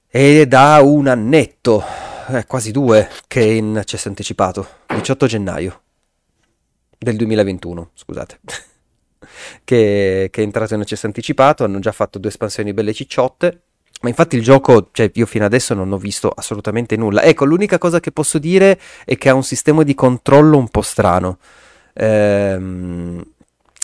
è 0.07 0.47
da 0.47 0.81
un 0.83 1.07
annetto, 1.07 1.85
eh, 2.29 2.47
quasi 2.47 2.71
due, 2.73 3.11
che 3.29 3.43
è 3.43 3.45
in 3.45 3.77
accesso 3.77 4.09
anticipato. 4.09 4.67
18 4.87 5.27
gennaio 5.27 5.83
del 6.97 7.17
2021, 7.17 7.91
scusate. 7.93 8.39
che, 9.65 10.29
che 10.31 10.41
è 10.41 10.45
entrato 10.45 10.75
in 10.75 10.81
accesso 10.81 11.07
anticipato, 11.07 11.65
hanno 11.65 11.79
già 11.79 11.93
fatto 11.93 12.19
due 12.19 12.31
espansioni 12.31 12.73
belle 12.73 12.95
cicciotte. 12.95 13.61
Ma 14.01 14.09
infatti 14.09 14.37
il 14.37 14.43
gioco, 14.43 14.89
cioè 14.93 15.11
io 15.13 15.27
fino 15.27 15.45
adesso 15.45 15.75
non 15.75 15.93
ho 15.93 15.99
visto 15.99 16.31
assolutamente 16.31 16.97
nulla. 16.97 17.23
Ecco, 17.23 17.45
l'unica 17.45 17.79
cosa 17.79 18.01
che 18.01 18.13
posso 18.13 18.39
dire 18.39 18.79
è 19.05 19.17
che 19.19 19.29
ha 19.29 19.35
un 19.35 19.43
sistema 19.43 19.83
di 19.83 19.95
controllo 19.95 20.57
un 20.57 20.69
po' 20.69 20.83
strano. 20.83 21.39
Ehm, 21.95 23.23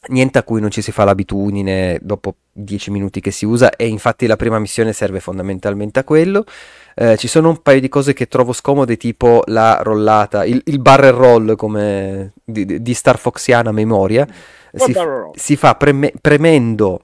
niente 0.09 0.39
a 0.39 0.43
cui 0.43 0.61
non 0.61 0.71
ci 0.71 0.83
si 0.83 0.91
fa 0.91 1.05
l'abitudine 1.05 1.99
dopo 2.03 2.35
10 2.53 2.91
minuti 2.91 3.21
che 3.21 3.31
si 3.31 3.45
usa 3.45 3.71
e 3.77 3.87
infatti 3.87 4.27
la 4.27 4.37
prima 4.37 4.59
missione 4.59 4.93
serve 4.93 5.21
fondamentalmente 5.21 6.01
a 6.01 6.05
quello. 6.05 6.45
Eh, 6.95 7.17
ci 7.17 7.29
sono 7.29 7.49
un 7.49 7.63
paio 7.63 7.81
di 7.81 7.89
cose 7.89 8.13
che 8.13 8.27
trovo 8.27 8.53
scomode, 8.53 8.97
tipo 8.97 9.43
la 9.47 9.81
rollata, 9.83 10.45
il, 10.45 10.61
il 10.67 10.81
barrel 10.81 11.13
roll 11.13 11.55
come 11.55 12.33
di, 12.45 12.83
di 12.83 12.95
Star 12.95 13.19
Foxiana 13.19 13.71
memoria. 13.73 14.27
Si, 14.75 14.95
si, 15.35 15.57
fa 15.57 15.75
preme, 15.75 16.13
premendo 16.21 17.03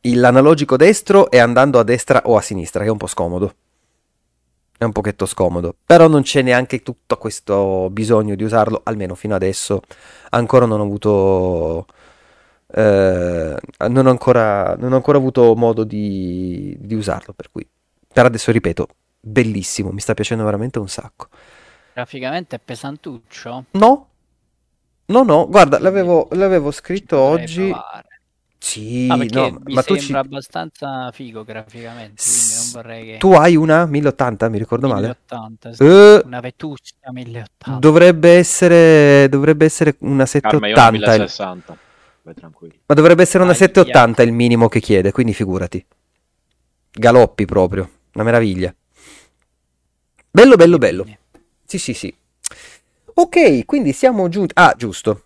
l'analogico 0.00 0.76
destro 0.76 1.30
e 1.30 1.38
andando 1.38 1.78
a 1.78 1.82
destra 1.84 2.22
o 2.24 2.36
a 2.36 2.40
sinistra, 2.40 2.82
che 2.82 2.88
è 2.88 2.92
un 2.92 2.98
po' 2.98 3.06
scomodo. 3.06 3.54
È 4.82 4.84
un 4.84 4.90
pochetto 4.90 5.26
scomodo, 5.26 5.76
però 5.86 6.08
non 6.08 6.22
c'è 6.22 6.42
neanche 6.42 6.82
tutto 6.82 7.16
questo 7.16 7.88
bisogno 7.90 8.34
di 8.34 8.42
usarlo, 8.42 8.80
almeno 8.82 9.14
fino 9.14 9.32
adesso 9.36 9.80
ancora 10.30 10.66
non 10.66 10.80
ho 10.80 10.82
avuto... 10.82 11.86
Eh, 12.66 13.56
non, 13.88 14.06
ho 14.06 14.10
ancora, 14.10 14.74
non 14.74 14.90
ho 14.92 14.96
ancora 14.96 15.18
avuto 15.18 15.54
modo 15.54 15.84
di, 15.84 16.76
di 16.80 16.94
usarlo, 16.96 17.32
per 17.32 17.52
cui 17.52 17.64
per 18.12 18.24
adesso 18.24 18.50
ripeto, 18.50 18.88
bellissimo, 19.20 19.92
mi 19.92 20.00
sta 20.00 20.14
piacendo 20.14 20.42
veramente 20.42 20.80
un 20.80 20.88
sacco. 20.88 21.28
Graficamente 21.92 22.56
è 22.56 22.58
pesantuccio? 22.58 23.66
No, 23.70 24.08
no, 25.04 25.22
no, 25.22 25.46
guarda, 25.46 25.78
l'avevo, 25.78 26.26
l'avevo 26.32 26.72
scritto 26.72 27.18
oggi. 27.18 27.68
Provare. 27.68 28.11
Sì, 28.64 29.08
ah, 29.10 29.16
no, 29.16 29.58
mi 29.64 29.74
ma 29.74 29.82
tu 29.82 29.96
ci... 29.98 30.12
abbastanza 30.12 31.10
figo 31.10 31.42
graficamente, 31.42 32.22
quindi 32.22 32.54
non 32.54 32.70
vorrei 32.72 33.04
che... 33.06 33.16
Tu 33.18 33.32
hai 33.32 33.56
una 33.56 33.86
1080, 33.86 34.48
mi 34.48 34.58
ricordo 34.58 34.86
1080, 34.86 35.68
male? 35.68 35.74
Sì. 35.74 35.82
Uh, 35.82 36.26
una 36.26 36.38
vetusca 36.38 37.10
1080. 37.10 37.80
Dovrebbe 37.80 38.36
essere, 38.36 39.28
dovrebbe 39.28 39.64
essere 39.64 39.96
una 39.98 40.26
780. 40.26 40.80
Calma, 40.80 40.96
io 40.96 40.98
1060. 40.98 41.76
vai 42.22 42.34
tranquillo. 42.34 42.74
Ma 42.86 42.94
dovrebbe 42.94 43.22
essere 43.22 43.42
una 43.42 43.52
780 43.52 44.22
il 44.22 44.32
minimo 44.32 44.68
che 44.68 44.78
chiede, 44.78 45.10
quindi 45.10 45.34
figurati. 45.34 45.84
Galoppi 46.92 47.44
proprio, 47.44 47.90
una 48.12 48.24
meraviglia. 48.24 48.72
Bello, 50.30 50.54
bello, 50.54 50.78
bello. 50.78 51.04
Sì, 51.64 51.78
sì, 51.78 51.94
sì. 51.94 52.14
Ok, 53.14 53.64
quindi 53.64 53.92
siamo 53.92 54.28
giunti... 54.28 54.52
Ah, 54.54 54.72
giusto. 54.78 55.22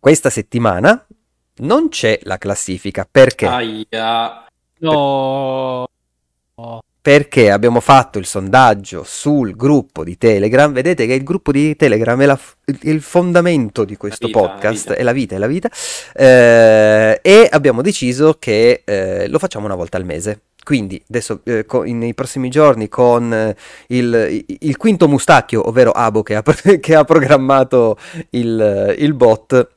Questa 0.00 0.30
settimana 0.30 1.06
non 1.58 1.88
c'è 1.88 2.18
la 2.22 2.38
classifica 2.38 3.06
perché... 3.10 3.46
Aia. 3.46 4.44
No. 4.78 5.88
Perché 7.00 7.52
abbiamo 7.52 7.78
fatto 7.78 8.18
il 8.18 8.26
sondaggio 8.26 9.04
sul 9.04 9.54
gruppo 9.54 10.02
di 10.02 10.18
Telegram. 10.18 10.72
Vedete 10.72 11.06
che 11.06 11.12
il 11.14 11.22
gruppo 11.22 11.52
di 11.52 11.76
Telegram 11.76 12.20
è 12.20 12.26
la, 12.26 12.38
il 12.82 13.00
fondamento 13.00 13.84
di 13.84 13.96
questo 13.96 14.26
vita, 14.26 14.40
podcast, 14.40 14.92
è 14.92 15.02
la 15.04 15.12
vita, 15.12 15.36
è 15.36 15.38
la 15.38 15.46
vita. 15.46 15.70
Eh, 16.12 17.20
e 17.22 17.48
abbiamo 17.48 17.80
deciso 17.80 18.36
che 18.40 18.82
eh, 18.84 19.28
lo 19.28 19.38
facciamo 19.38 19.66
una 19.66 19.76
volta 19.76 19.98
al 19.98 20.04
mese. 20.04 20.40
Quindi 20.64 21.00
adesso 21.08 21.42
eh, 21.44 21.64
nei 21.92 22.12
prossimi 22.12 22.50
giorni 22.50 22.88
con 22.88 23.32
eh, 23.32 23.56
il, 23.86 24.44
il, 24.58 24.76
quinto 24.76 25.06
mustacchio, 25.06 25.68
ovvero 25.68 25.92
Abo 25.92 26.24
che 26.24 26.34
ha, 26.34 26.42
che 26.80 26.94
ha 26.96 27.04
programmato 27.04 27.96
il, 28.30 28.96
il 28.98 29.14
bot, 29.14 29.75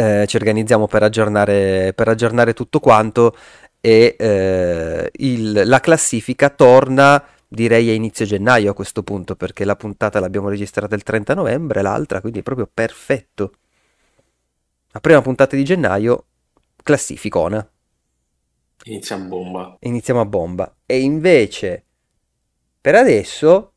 eh, 0.00 0.26
ci 0.26 0.36
organizziamo 0.36 0.86
per 0.86 1.02
aggiornare, 1.02 1.92
per 1.94 2.08
aggiornare, 2.08 2.54
tutto 2.54 2.80
quanto 2.80 3.36
e 3.82 4.16
eh, 4.18 5.10
il, 5.12 5.62
la 5.66 5.80
classifica 5.80 6.48
torna 6.48 7.22
direi 7.46 7.90
a 7.90 7.92
inizio 7.92 8.24
gennaio 8.24 8.70
a 8.70 8.74
questo 8.74 9.02
punto 9.02 9.36
perché 9.36 9.64
la 9.66 9.76
puntata 9.76 10.18
l'abbiamo 10.18 10.48
registrata 10.48 10.94
il 10.94 11.02
30 11.02 11.34
novembre, 11.34 11.82
l'altra 11.82 12.22
quindi 12.22 12.38
è 12.38 12.42
proprio 12.42 12.66
perfetto. 12.72 13.52
La 14.92 15.00
prima 15.00 15.20
puntata 15.20 15.54
di 15.54 15.64
gennaio 15.64 16.24
classificona. 16.82 17.68
Inizia 18.84 19.16
a 19.16 19.18
bomba. 19.18 19.76
Iniziamo 19.80 20.20
a 20.20 20.24
bomba. 20.24 20.74
E 20.86 21.00
invece, 21.00 21.84
per 22.80 22.94
adesso, 22.94 23.72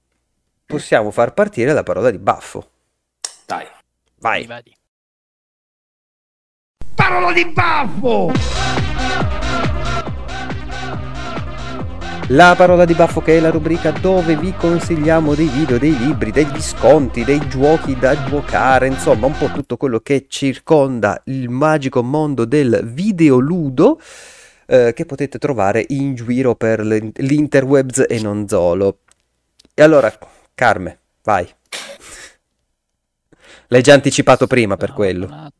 possiamo 0.66 1.12
far 1.12 1.34
partire 1.34 1.74
la 1.74 1.84
parola 1.84 2.10
di 2.10 2.18
baffo. 2.18 2.70
Dai. 3.46 3.68
Vai. 4.20 4.46
Vai. 4.46 4.82
Parola 7.14 7.32
di 7.32 7.46
baffo! 7.46 8.32
La 12.30 12.56
parola 12.58 12.86
di 12.86 12.96
baffo 12.96 13.22
che 13.22 13.38
è 13.38 13.40
la 13.40 13.52
rubrica 13.52 13.92
dove 13.92 14.36
vi 14.36 14.52
consigliamo 14.58 15.36
dei 15.36 15.46
video, 15.46 15.78
dei 15.78 15.96
libri, 15.96 16.32
degli 16.32 16.60
sconti, 16.60 17.24
dei 17.24 17.48
giochi 17.50 17.96
da 17.96 18.24
giocare, 18.24 18.88
insomma 18.88 19.28
un 19.28 19.38
po' 19.38 19.52
tutto 19.52 19.78
quello 19.78 20.00
che 20.00 20.26
circonda 20.28 21.22
il 21.26 21.50
magico 21.50 22.02
mondo 22.02 22.46
del 22.46 22.82
videoludo 22.84 24.02
eh, 24.66 24.94
che 24.96 25.06
potete 25.06 25.38
trovare 25.38 25.86
in 25.90 26.16
giro 26.16 26.56
per 26.56 26.80
l'interwebs 26.80 28.06
e 28.10 28.20
non 28.22 28.48
solo. 28.48 29.02
E 29.76 29.84
allora, 29.84 30.12
Carme, 30.56 30.98
vai. 31.22 31.48
L'hai 33.68 33.82
già 33.84 33.94
anticipato 33.94 34.48
prima 34.48 34.78
per 34.78 34.94
quello. 34.94 35.52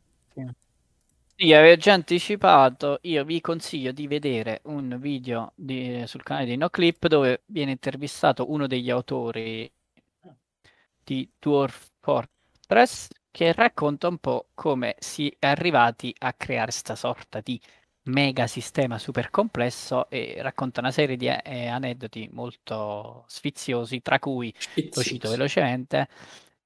Sì, 1.36 1.52
avevo 1.52 1.76
già 1.76 1.92
anticipato. 1.92 2.98
Io 3.02 3.24
vi 3.24 3.40
consiglio 3.40 3.92
di 3.92 4.06
vedere 4.06 4.60
un 4.64 4.98
video 5.00 5.52
di, 5.56 6.02
sul 6.06 6.22
canale 6.22 6.46
di 6.46 6.56
NoClip 6.56 7.06
dove 7.08 7.42
viene 7.46 7.72
intervistato 7.72 8.50
uno 8.50 8.66
degli 8.66 8.90
autori 8.90 9.70
di 11.02 11.28
Dwarf 11.38 11.90
Fortress 12.00 13.08
che 13.30 13.52
racconta 13.52 14.08
un 14.08 14.18
po' 14.18 14.48
come 14.54 14.94
si 14.98 15.34
è 15.38 15.46
arrivati 15.46 16.14
a 16.18 16.32
creare 16.34 16.66
questa 16.70 16.94
sorta 16.94 17.40
di 17.40 17.60
mega 18.04 18.46
sistema 18.46 18.98
super 18.98 19.30
complesso 19.30 20.08
e 20.10 20.36
racconta 20.40 20.80
una 20.80 20.90
serie 20.92 21.16
di 21.16 21.26
eh, 21.26 21.66
aneddoti 21.66 22.28
molto 22.32 23.24
sfiziosi, 23.26 24.02
tra 24.02 24.18
cui, 24.18 24.54
lo 24.94 25.02
cito 25.02 25.30
velocemente, 25.30 26.08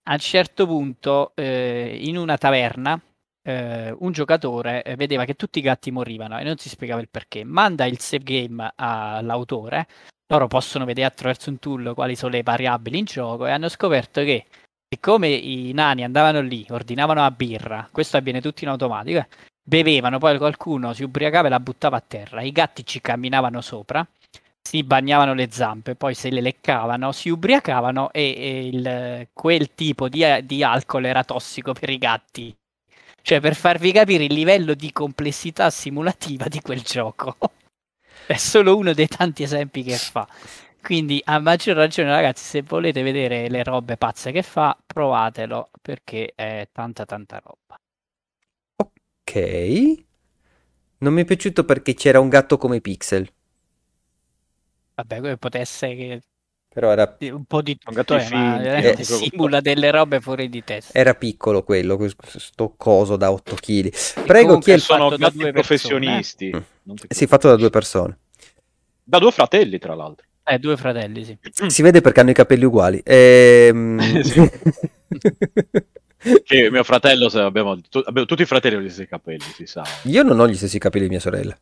a 0.04 0.12
un 0.12 0.18
certo 0.18 0.66
punto 0.66 1.32
eh, 1.36 1.98
in 2.02 2.16
una 2.16 2.36
taverna 2.36 3.00
eh, 3.48 3.96
un 3.98 4.12
giocatore 4.12 4.82
eh, 4.82 4.94
vedeva 4.96 5.24
che 5.24 5.34
tutti 5.34 5.58
i 5.58 5.62
gatti 5.62 5.90
morivano 5.90 6.38
e 6.38 6.44
non 6.44 6.58
si 6.58 6.68
spiegava 6.68 7.00
il 7.00 7.08
perché, 7.08 7.44
manda 7.44 7.86
il 7.86 7.98
save 7.98 8.22
game 8.22 8.72
all'autore, 8.76 9.86
loro 10.26 10.46
possono 10.48 10.84
vedere 10.84 11.06
attraverso 11.06 11.48
un 11.48 11.58
tool 11.58 11.94
quali 11.94 12.14
sono 12.14 12.32
le 12.32 12.42
variabili 12.42 12.98
in 12.98 13.06
gioco 13.06 13.46
e 13.46 13.50
hanno 13.50 13.70
scoperto 13.70 14.22
che 14.22 14.44
siccome 14.86 15.28
i 15.28 15.72
nani 15.72 16.04
andavano 16.04 16.42
lì, 16.42 16.66
ordinavano 16.68 17.22
la 17.22 17.30
birra, 17.30 17.88
questo 17.90 18.18
avviene 18.18 18.42
tutto 18.42 18.64
in 18.64 18.70
automatico, 18.70 19.26
bevevano, 19.62 20.18
poi 20.18 20.36
qualcuno 20.36 20.92
si 20.92 21.02
ubriacava 21.02 21.46
e 21.46 21.50
la 21.50 21.60
buttava 21.60 21.96
a 21.96 22.04
terra, 22.06 22.42
i 22.42 22.52
gatti 22.52 22.84
ci 22.84 23.00
camminavano 23.00 23.62
sopra, 23.62 24.06
si 24.60 24.82
bagnavano 24.82 25.32
le 25.32 25.48
zampe, 25.50 25.94
poi 25.94 26.12
se 26.12 26.28
le 26.28 26.42
leccavano, 26.42 27.12
si 27.12 27.30
ubriacavano 27.30 28.12
e, 28.12 28.34
e 28.36 28.66
il, 28.66 29.28
quel 29.32 29.74
tipo 29.74 30.10
di, 30.10 30.22
di, 30.44 30.62
alcol 30.62 31.06
era 31.06 31.24
tossico 31.24 31.72
per 31.72 31.88
i 31.88 31.96
gatti. 31.96 32.54
Cioè, 33.28 33.40
per 33.40 33.54
farvi 33.54 33.92
capire 33.92 34.24
il 34.24 34.32
livello 34.32 34.72
di 34.72 34.90
complessità 34.90 35.68
simulativa 35.68 36.48
di 36.48 36.62
quel 36.62 36.80
gioco. 36.80 37.36
È 38.26 38.38
solo 38.38 38.74
uno 38.74 38.94
dei 38.94 39.06
tanti 39.06 39.42
esempi 39.42 39.82
che 39.82 39.96
fa. 39.96 40.26
Quindi, 40.80 41.20
a 41.22 41.38
maggior 41.38 41.76
ragione, 41.76 42.08
ragazzi, 42.08 42.42
se 42.42 42.62
volete 42.62 43.02
vedere 43.02 43.50
le 43.50 43.62
robe 43.62 43.98
pazze 43.98 44.32
che 44.32 44.40
fa, 44.40 44.74
provatelo 44.82 45.68
perché 45.82 46.32
è 46.34 46.70
tanta, 46.72 47.04
tanta 47.04 47.38
roba. 47.44 47.78
Ok. 48.76 50.04
Non 50.96 51.12
mi 51.12 51.20
è 51.20 51.24
piaciuto 51.26 51.66
perché 51.66 51.92
c'era 51.92 52.20
un 52.20 52.30
gatto 52.30 52.56
come 52.56 52.80
Pixel. 52.80 53.30
Vabbè, 54.94 55.16
come 55.20 55.36
potesse 55.36 55.94
che... 55.94 56.22
Però 56.70 56.92
era 56.92 57.16
un 57.20 57.44
po' 57.44 57.62
di 57.62 57.78
tutto, 57.78 58.16
eh, 58.16 58.28
ma 58.30 58.62
eh, 58.62 59.02
simula 59.02 59.60
delle 59.60 59.90
robe 59.90 60.20
fuori 60.20 60.48
di 60.48 60.62
testa. 60.62 60.96
Era 60.96 61.14
piccolo 61.14 61.62
quello, 61.62 61.96
questo 61.96 62.74
coso 62.76 63.16
da 63.16 63.32
8 63.32 63.54
kg. 63.54 63.92
Prego, 64.24 64.58
chi 64.58 64.72
è 64.72 64.74
il 64.74 64.80
sono 64.80 65.08
gatti 65.16 65.50
professionisti. 65.50 66.50
Eh? 66.50 66.62
Si 67.08 67.24
è 67.24 67.26
fatto 67.26 67.48
da 67.48 67.56
due 67.56 67.70
persone. 67.70 68.18
Da 69.02 69.18
due 69.18 69.30
fratelli, 69.32 69.78
tra 69.78 69.94
l'altro. 69.94 70.26
Eh, 70.44 70.58
due 70.58 70.76
fratelli, 70.76 71.24
sì. 71.24 71.36
Si 71.68 71.82
vede 71.82 72.00
perché 72.00 72.20
hanno 72.20 72.30
i 72.30 72.34
capelli 72.34 72.64
uguali. 72.64 73.00
Ehm... 73.04 73.98
che 76.44 76.68
mio 76.70 76.84
fratello, 76.84 77.26
abbiamo, 77.26 77.80
tu, 77.80 78.02
abbiamo, 78.04 78.26
tutti 78.26 78.42
i 78.42 78.46
fratelli 78.46 78.76
hanno 78.76 78.84
gli 78.84 78.90
stessi 78.90 79.08
capelli, 79.08 79.40
si 79.40 79.66
sa. 79.66 79.82
Io 80.04 80.22
non 80.22 80.38
ho 80.40 80.48
gli 80.48 80.54
stessi 80.54 80.78
capelli 80.78 81.04
di 81.04 81.10
mia 81.10 81.20
sorella. 81.20 81.58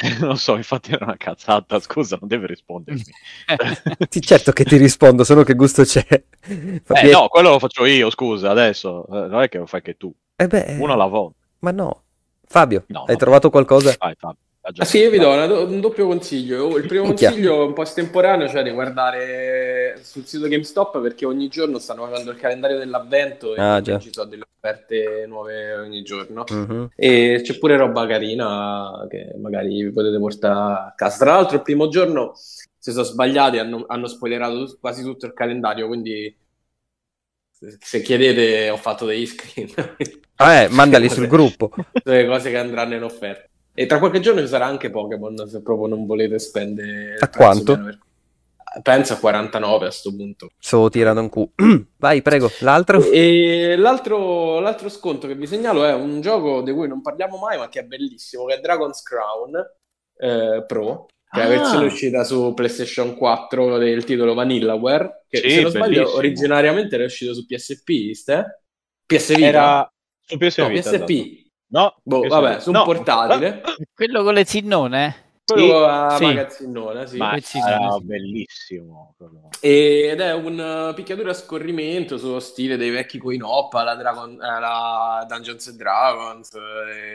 non 0.20 0.36
so, 0.36 0.56
infatti 0.56 0.92
era 0.92 1.04
una 1.04 1.16
cazzata, 1.16 1.78
scusa, 1.80 2.16
non 2.18 2.28
deve 2.28 2.46
rispondermi. 2.46 3.02
sì, 4.08 4.20
certo 4.20 4.52
che 4.52 4.64
ti 4.64 4.76
rispondo, 4.76 5.24
solo 5.24 5.42
che 5.42 5.54
gusto 5.54 5.82
c'è. 5.84 6.06
Eh, 6.40 7.10
no, 7.10 7.28
quello 7.28 7.50
lo 7.50 7.58
faccio 7.58 7.84
io, 7.84 8.10
scusa, 8.10 8.50
adesso. 8.50 9.06
Eh, 9.06 9.28
non 9.28 9.42
è 9.42 9.48
che 9.48 9.58
lo 9.58 9.66
fai 9.66 9.82
che 9.82 9.96
tu. 9.96 10.12
Eh 10.36 10.46
beh, 10.46 10.76
Uno 10.80 10.92
alla 10.92 11.06
volta. 11.06 11.36
Ma 11.60 11.70
no. 11.70 12.02
Fabio, 12.46 12.84
no, 12.88 13.00
hai 13.00 13.06
vabbè. 13.06 13.18
trovato 13.18 13.50
qualcosa? 13.50 13.94
Vai, 13.98 14.14
Fabio. 14.18 14.38
Ah, 14.62 14.84
sì, 14.84 14.98
io 14.98 15.10
vi 15.10 15.18
do 15.18 15.46
do- 15.46 15.64
un 15.64 15.80
doppio 15.80 16.06
consiglio. 16.06 16.76
Il 16.76 16.86
primo 16.86 17.04
Minchia. 17.04 17.28
consiglio 17.28 17.66
un 17.66 17.72
po' 17.72 17.82
estemporaneo, 17.82 18.46
cioè 18.46 18.62
di 18.62 18.70
guardare 18.70 19.98
sul 20.02 20.26
sito 20.26 20.48
GameStop 20.48 21.00
perché 21.00 21.24
ogni 21.24 21.48
giorno 21.48 21.78
stanno 21.78 22.06
facendo 22.06 22.30
il 22.30 22.36
calendario 22.36 22.76
dell'avvento 22.76 23.54
e 23.54 23.60
ah, 23.60 23.80
ci 23.82 24.10
sono 24.12 24.28
delle 24.28 24.44
offerte 24.54 25.24
nuove 25.26 25.74
ogni 25.76 26.02
giorno. 26.02 26.44
Uh-huh. 26.46 26.90
E 26.94 27.40
c'è 27.42 27.58
pure 27.58 27.78
roba 27.78 28.06
carina 28.06 29.06
che 29.08 29.34
magari 29.40 29.82
vi 29.82 29.92
potete 29.92 30.18
portare 30.18 30.88
a 30.88 30.92
casa. 30.94 31.24
Tra 31.24 31.32
l'altro, 31.32 31.56
il 31.56 31.62
primo 31.62 31.88
giorno 31.88 32.32
si 32.34 32.92
sono 32.92 33.04
sbagliati, 33.04 33.56
hanno, 33.56 33.84
hanno 33.88 34.08
spoilerato 34.08 34.76
quasi 34.78 35.02
tutto 35.02 35.24
il 35.24 35.32
calendario, 35.32 35.86
quindi 35.86 36.36
se 37.78 38.00
chiedete 38.00 38.70
ho 38.70 38.76
fatto 38.76 39.06
degli 39.06 39.26
screen. 39.26 39.68
Ah, 40.36 40.62
eh, 40.62 40.68
mandali 40.72 41.08
sul 41.08 41.26
gruppo. 41.26 41.70
Le 42.04 42.26
cose 42.26 42.50
che 42.50 42.58
andranno 42.58 42.94
in 42.94 43.02
offerta. 43.02 43.49
E 43.80 43.86
tra 43.86 43.98
qualche 43.98 44.20
giorno 44.20 44.42
ci 44.42 44.46
sarà 44.46 44.66
anche 44.66 44.90
Pokémon 44.90 45.48
se 45.48 45.62
proprio 45.62 45.86
non 45.86 46.04
volete 46.04 46.38
spendere. 46.38 47.16
A 47.18 47.30
quanto? 47.30 47.80
Per... 47.82 47.98
Penso 48.82 49.14
a 49.14 49.16
49 49.16 49.74
a 49.74 49.78
questo 49.78 50.14
punto. 50.14 50.50
Sto 50.58 50.90
tirando 50.90 51.22
un 51.22 51.30
cu. 51.30 51.50
Vai, 51.96 52.20
prego, 52.20 52.50
l'altro? 52.60 53.02
E 53.10 53.76
l'altro, 53.78 54.60
l'altro 54.60 54.90
sconto 54.90 55.26
che 55.26 55.34
vi 55.34 55.46
segnalo 55.46 55.86
è 55.86 55.94
un 55.94 56.20
gioco 56.20 56.60
di 56.60 56.72
cui 56.72 56.88
non 56.88 57.00
parliamo 57.00 57.38
mai, 57.38 57.56
ma 57.56 57.70
che 57.70 57.80
è 57.80 57.84
bellissimo, 57.84 58.44
che 58.44 58.56
è 58.56 58.60
Dragon's 58.60 59.02
Crown 59.02 59.56
eh, 60.18 60.62
Pro, 60.66 61.06
che 61.30 61.40
ah. 61.40 61.44
è 61.44 61.48
la 61.48 61.56
versione 61.56 61.86
uscita 61.86 62.22
su 62.22 62.52
PlayStation 62.52 63.16
4 63.16 63.78
del 63.78 64.04
titolo 64.04 64.34
Vanillaware, 64.34 65.24
che 65.26 65.38
sì, 65.38 65.50
se 65.52 65.62
non 65.62 65.70
sbaglio 65.70 65.86
bellissimo. 65.86 66.18
originariamente 66.18 66.94
era 66.96 67.04
uscito 67.04 67.32
su 67.32 67.46
PSP, 67.46 68.12
ste? 68.12 68.60
PS 69.06 69.28
Vita? 69.34 69.46
Era 69.46 69.92
su 70.20 70.36
PS 70.36 70.68
Vita. 70.68 70.98
No, 70.98 71.04
PSP. 71.06 71.48
No, 71.72 71.94
boh, 72.02 72.26
vabbè, 72.26 72.60
su 72.60 72.70
un 72.70 72.76
no. 72.76 72.84
portatile. 72.84 73.62
Quello 73.94 74.22
con 74.22 74.34
le 74.34 74.44
zinnone? 74.44 75.28
quello 75.52 75.84
a 75.86 76.16
sì. 76.16 76.24
Magazzinone, 76.24 77.06
sì. 77.06 77.16
Ma 77.16 77.36
era 77.36 77.98
bellissimo. 78.00 79.14
Ed 79.60 80.20
è 80.20 80.32
un 80.32 80.92
picchiatura 80.94 81.30
a 81.30 81.34
scorrimento 81.34 82.18
sullo 82.18 82.40
stile 82.40 82.76
dei 82.76 82.90
vecchi 82.90 83.18
coin 83.18 83.42
op, 83.42 83.72
la, 83.72 83.94
Dragon, 83.94 84.36
la 84.36 85.24
Dungeons 85.28 85.66
and 85.68 85.76
Dragons, 85.76 86.50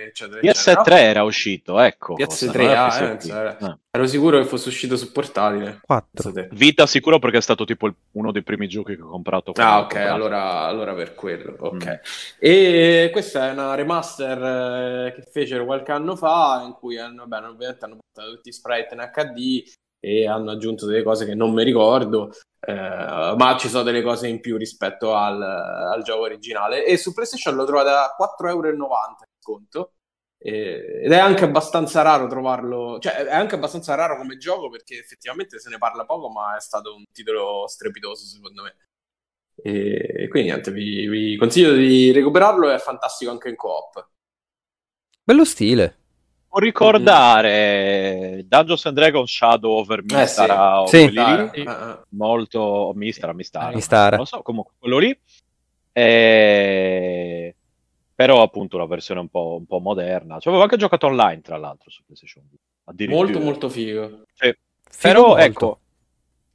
eccetera. 0.08 0.40
PS3 0.42 0.50
eccetera. 0.50 1.00
era 1.00 1.24
uscito, 1.24 1.80
ecco. 1.80 2.16
PS3, 2.16 2.76
ah, 2.76 3.04
eh, 3.04 3.66
eh. 3.66 3.78
Ero 3.96 4.08
sicuro 4.08 4.38
che 4.38 4.46
fosse 4.46 4.68
uscito 4.68 4.98
su 4.98 5.12
portatile. 5.12 5.80
4. 5.82 6.48
Vita 6.52 6.86
sicuro 6.86 7.18
perché 7.18 7.38
è 7.38 7.42
stato 7.42 7.64
tipo 7.66 7.88
il, 7.88 7.96
uno 8.12 8.32
dei 8.32 8.44
primi 8.44 8.68
giochi 8.68 8.96
che 8.96 9.02
ho 9.02 9.10
comprato. 9.10 9.52
Ah, 9.56 9.80
ok, 9.80 9.96
allora, 9.96 10.62
allora, 10.64 10.94
per 10.94 11.16
quello. 11.16 11.56
Ok. 11.58 11.88
Mm. 11.88 11.94
E 12.40 13.10
questa 13.12 13.48
è 13.48 13.52
una 13.52 13.74
remaster 13.76 15.14
che 15.14 15.22
fecero 15.32 15.66
qualche 15.66 15.92
anno 15.92 16.16
fa 16.16 16.62
in 16.66 16.74
cui 16.74 16.98
hanno, 16.98 17.26
beh, 17.26 17.38
ovviamente 17.38 17.86
hanno 17.86 17.98
portato 17.98 18.36
tutti 18.36 18.50
i 18.50 18.54
sprite 18.54 18.94
in 18.94 19.10
HD 19.14 19.64
e 20.00 20.28
hanno 20.28 20.52
aggiunto 20.52 20.86
delle 20.86 21.02
cose 21.02 21.26
che 21.26 21.34
non 21.34 21.54
mi 21.54 21.64
ricordo, 21.64 22.32
eh, 22.60 23.34
ma 23.38 23.56
ci 23.58 23.70
sono 23.70 23.84
delle 23.84 24.02
cose 24.02 24.28
in 24.28 24.40
più 24.40 24.58
rispetto 24.58 25.16
al, 25.16 25.42
al 25.42 26.04
gioco 26.04 26.22
originale. 26.22 26.86
E 26.86 26.98
su 26.98 27.14
PlayStation 27.14 27.56
lo 27.56 27.66
trovate 27.66 27.90
a 27.90 28.16
4,90 28.20 28.50
euro 28.50 28.70
in 28.70 28.78
ed 30.38 31.12
è 31.12 31.18
anche 31.18 31.44
abbastanza 31.44 32.02
raro 32.02 32.28
trovarlo, 32.28 33.00
cioè 33.00 33.14
è 33.14 33.34
anche 33.34 33.56
abbastanza 33.56 33.96
raro 33.96 34.18
come 34.18 34.38
gioco 34.38 34.70
perché 34.70 34.98
effettivamente 35.00 35.60
se 35.60 35.70
ne 35.70 35.78
parla 35.78 36.06
poco, 36.06 36.30
ma 36.30 36.56
è 36.56 36.62
stato 36.62 36.96
un 36.96 37.04
titolo 37.12 37.68
strepitoso 37.68 38.26
secondo 38.26 38.64
me. 38.64 38.76
E 39.56 40.28
quindi 40.30 40.50
niente, 40.50 40.72
vi, 40.72 41.08
vi 41.08 41.38
consiglio 41.38 41.74
di 41.74 42.12
recuperarlo, 42.12 42.70
è 42.70 42.78
fantastico 42.78 43.32
anche 43.32 43.50
in 43.50 43.56
coop. 43.56 44.10
Bello 45.24 45.46
stile 45.46 46.00
può 46.56 46.60
ricordare 46.60 48.46
Dungeons 48.48 48.86
and 48.86 48.96
Dragons 48.96 49.30
Shadow 49.30 49.72
over 49.72 50.04
Mistara 50.04 50.84
eh, 50.84 50.88
sì. 50.88 50.98
o 50.98 51.08
sì. 51.08 51.12
lì, 51.12 51.66
uh, 51.68 52.00
molto 52.10 52.94
Mistara, 52.96 53.34
Mistara, 53.34 53.76
Mistara. 53.76 54.16
non 54.16 54.26
so, 54.26 54.42
comunque 54.42 54.74
quello 54.80 54.98
lì 54.98 55.20
e... 55.92 57.55
però 58.16 58.42
appunto 58.42 58.78
una 58.78 58.86
versione 58.86 59.20
un 59.20 59.28
po', 59.28 59.58
un 59.60 59.66
po', 59.66 59.80
moderna 59.80 60.40
ci 60.40 60.48
avevo 60.48 60.64
anche 60.64 60.78
giocato 60.78 61.06
online 61.08 61.42
tra 61.42 61.58
l'altro 61.58 61.92
su 61.92 62.04
PlayStation 62.06 62.44
molto 63.10 63.40
molto 63.40 63.70
figo, 63.70 64.24
sì. 64.34 64.56
però 65.02 65.28
molto. 65.28 65.44
ecco 65.44 65.80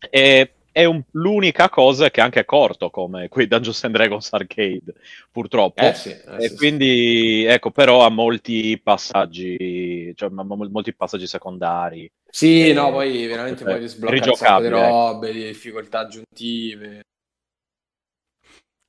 e 0.09 0.55
è 0.73 0.85
un, 0.85 1.03
l'unica 1.12 1.69
cosa 1.69 2.11
che 2.11 2.20
anche 2.20 2.41
è 2.41 2.45
corto 2.45 2.91
come 2.91 3.28
quei 3.28 3.47
Dungeons 3.47 3.85
and 3.85 3.95
Dragons 3.95 4.32
Arcade, 4.32 4.95
purtroppo. 5.31 5.82
Eh 5.82 5.95
sì, 5.95 6.11
eh 6.11 6.45
e 6.45 6.55
quindi, 6.55 7.45
ecco, 7.45 7.70
però 7.70 8.05
ha 8.05 8.09
molti 8.09 8.81
passaggi, 8.82 10.12
cioè 10.15 10.28
molti 10.31 10.95
passaggi 10.95 11.27
secondari. 11.27 12.11
Sì, 12.31 12.69
e, 12.70 12.73
no, 12.73 12.91
poi 12.93 13.27
veramente 13.27 13.65
poi 13.65 13.87
sbloccare 13.87 14.62
di 14.62 14.69
robe, 14.69 15.32
di 15.32 15.45
difficoltà 15.45 16.01
aggiuntive. 16.01 17.03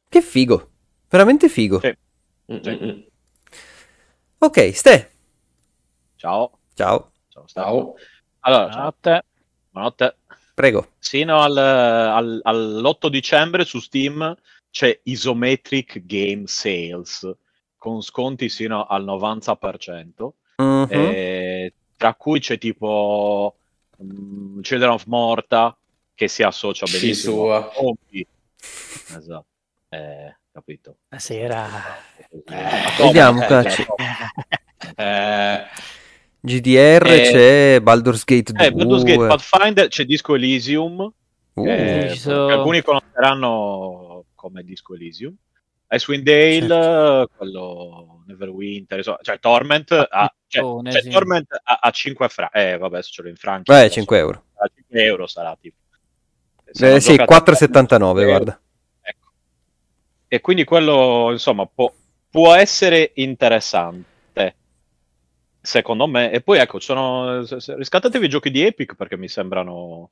Che 0.07 0.21
figo, 0.21 0.69
veramente 1.09 1.49
figo. 1.49 1.79
Sì. 1.79 1.93
Sì. 2.61 3.09
Ok, 4.39 4.71
Ste. 4.73 5.11
Ciao. 6.15 6.59
Ciao. 6.73 7.11
Ciao. 7.29 7.45
Ciao. 7.45 7.93
Allora, 8.41 8.67
buonanotte. 8.67 9.23
Buonanotte. 9.69 10.15
Prego. 10.53 10.87
Sino 10.99 11.41
al, 11.41 11.57
al, 11.57 12.39
all'8 12.43 13.07
dicembre 13.07 13.65
su 13.65 13.79
Steam 13.79 14.35
c'è 14.69 14.99
Isometric 15.03 16.05
Game 16.05 16.43
Sales 16.45 17.29
con 17.77 18.01
sconti 18.01 18.49
sino 18.49 18.85
al 18.85 19.03
90%, 19.03 20.29
uh-huh. 20.57 20.87
eh, 20.89 21.73
tra 21.97 22.13
cui 22.13 22.39
c'è 22.39 22.57
tipo 22.57 23.55
um, 23.97 24.61
Children 24.61 24.91
of 24.91 25.05
Morta 25.05 25.75
che 26.13 26.27
si 26.27 26.43
associa 26.43 26.85
benissimo 26.85 27.53
a 27.53 27.71
Zombie. 27.73 28.27
Esatto. 28.59 29.45
Eh, 29.93 30.37
capito. 30.53 30.99
Buonasera. 31.09 31.67
Eh, 32.29 33.03
Vediamo, 33.03 33.41
cacci. 33.41 33.85
Eh, 34.95 35.63
GDR 36.39 37.05
eh, 37.07 37.21
c'è 37.29 37.81
Baldur's 37.81 38.23
Gate 38.23 38.53
2. 38.53 38.65
Eh, 38.65 38.71
Baldur's 38.71 39.03
Gate 39.03 39.27
Pathfinder, 39.27 39.89
c'è 39.89 40.05
Disco 40.05 40.35
Elysium. 40.35 41.13
Uh, 41.53 41.67
eh, 41.67 42.13
so... 42.15 42.47
alcuni 42.47 42.81
conosceranno 42.81 44.23
come 44.33 44.63
Disco 44.63 44.95
Elysium. 44.95 45.35
Icewind 45.89 46.23
Dale, 46.23 46.67
certo. 46.67 47.29
quello 47.35 48.23
Neverwinter, 48.27 49.03
cioè 49.03 49.39
Torment 49.39 49.91
a, 49.91 50.33
cioè, 50.47 50.89
cioè, 50.89 51.11
Torment 51.11 51.59
a, 51.63 51.79
a 51.81 51.91
5 51.91 52.29
franchi. 52.29 52.57
Eh, 52.57 52.77
vabbè, 52.77 53.01
se 53.01 53.09
ce 53.11 53.21
l'ho 53.23 53.27
in 53.27 53.35
Francia. 53.35 53.73
Beh, 53.73 53.89
5 53.89 54.17
euro. 54.17 54.45
A 54.53 54.71
5 54.73 55.03
euro 55.03 55.27
sarà 55.27 55.57
tipo. 55.59 55.75
Eh, 56.63 57.01
sì, 57.01 57.15
4,79, 57.15 58.23
guarda. 58.23 58.60
E 60.33 60.39
quindi 60.39 60.63
quello, 60.63 61.27
insomma, 61.31 61.65
può, 61.65 61.91
può 62.29 62.55
essere 62.55 63.11
interessante 63.15 64.55
secondo 65.59 66.07
me. 66.07 66.31
E 66.31 66.39
poi 66.39 66.59
ecco, 66.59 66.79
sono, 66.79 67.41
riscattatevi 67.41 68.25
i 68.25 68.29
giochi 68.29 68.49
di 68.49 68.63
Epic 68.63 68.95
perché 68.95 69.17
mi 69.17 69.27
sembrano... 69.27 70.11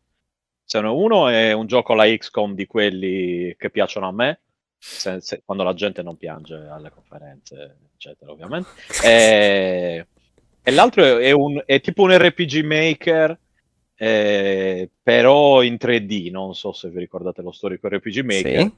Sono 0.66 0.94
uno 0.94 1.30
è 1.30 1.54
un 1.54 1.68
gioco 1.68 1.94
alla 1.94 2.06
XCOM 2.06 2.54
di 2.54 2.68
quelli 2.68 3.56
che 3.58 3.70
piacciono 3.72 4.08
a 4.08 4.12
me, 4.12 4.41
se, 4.78 5.22
se, 5.22 5.41
quando 5.44 5.64
la 5.64 5.74
gente 5.74 6.04
non 6.04 6.18
piange 6.18 6.54
alle 6.54 6.91
conferenze, 6.91 7.78
eccetera, 7.96 8.30
ovviamente. 8.30 8.70
E, 9.02 10.06
e 10.62 10.72
l'altro 10.72 11.02
è, 11.02 11.16
è, 11.16 11.32
un, 11.32 11.64
è, 11.66 11.80
tipo 11.80 12.04
un 12.04 12.16
RPG 12.16 12.64
Maker, 12.64 13.40
eh, 13.96 14.90
però 15.02 15.64
in 15.64 15.78
3D. 15.80 16.30
Non 16.30 16.54
so 16.54 16.74
se 16.74 16.90
vi 16.90 17.00
ricordate 17.00 17.41
lo 17.41 17.52
storico 17.52 17.88
RPG 17.88 18.20
Maker. 18.20 18.62
Sì. 18.62 18.74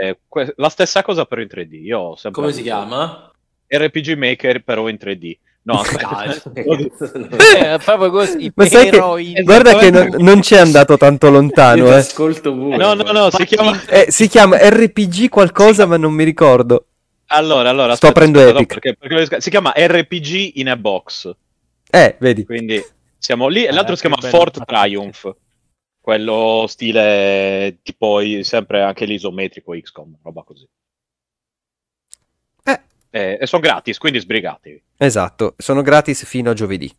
Eh, 0.00 0.18
que- 0.26 0.54
la 0.56 0.70
stessa 0.70 1.02
cosa 1.02 1.26
però 1.26 1.42
in 1.42 1.48
3D. 1.48 1.74
Io 1.74 2.16
Come 2.30 2.52
si 2.52 2.62
chiama? 2.62 3.30
RPG 3.66 4.16
Maker 4.16 4.64
però 4.64 4.88
in 4.88 4.96
3D. 4.98 5.36
No, 5.62 5.82
eh, 6.54 7.78
proprio 7.84 8.10
così. 8.10 8.50
Ma 8.54 8.64
sai 8.64 8.88
che, 8.88 9.42
guarda 9.42 9.76
che 9.76 9.90
non, 9.90 10.14
non 10.18 10.40
c'è 10.40 10.56
andato 10.64 10.96
tanto 10.96 11.28
lontano. 11.28 11.88
Eh. 11.88 11.96
Ascolto 11.96 12.54
pure. 12.54 12.78
No, 12.78 12.94
no, 12.94 13.12
no, 13.12 13.30
si 13.30 13.44
chiama... 13.44 13.78
Eh, 13.88 14.06
si 14.08 14.26
chiama 14.26 14.56
RPG 14.56 15.28
qualcosa, 15.28 15.84
ma 15.84 15.98
non 15.98 16.14
mi 16.14 16.24
ricordo. 16.24 16.86
Allora, 17.26 17.68
allora 17.68 17.94
sto 17.94 18.06
aprendo 18.06 18.40
Epic. 18.40 18.78
Perché, 18.80 18.96
perché, 18.98 19.40
si 19.42 19.50
chiama 19.50 19.74
RPG 19.76 20.52
in 20.54 20.70
a 20.70 20.76
box. 20.76 21.30
Eh, 21.90 22.16
vedi. 22.18 22.46
Quindi 22.46 22.82
siamo 23.18 23.48
lì. 23.48 23.66
E 23.66 23.70
l'altro 23.70 23.92
eh, 23.92 23.96
si 23.96 24.06
chiama 24.06 24.16
Fort 24.16 24.64
Triumph. 24.64 25.30
Quello 26.00 26.64
stile 26.66 27.78
tipo 27.82 28.20
sempre 28.42 28.82
anche 28.82 29.04
l'isometrico 29.04 29.72
XCOM, 29.72 30.18
roba 30.22 30.42
così. 30.42 30.68
Eh, 33.10 33.38
e 33.40 33.46
sono 33.46 33.60
gratis, 33.60 33.98
quindi 33.98 34.20
sbrigatevi. 34.20 34.82
Esatto, 34.96 35.54
sono 35.58 35.82
gratis 35.82 36.24
fino 36.24 36.50
a 36.50 36.54
giovedì. 36.54 36.90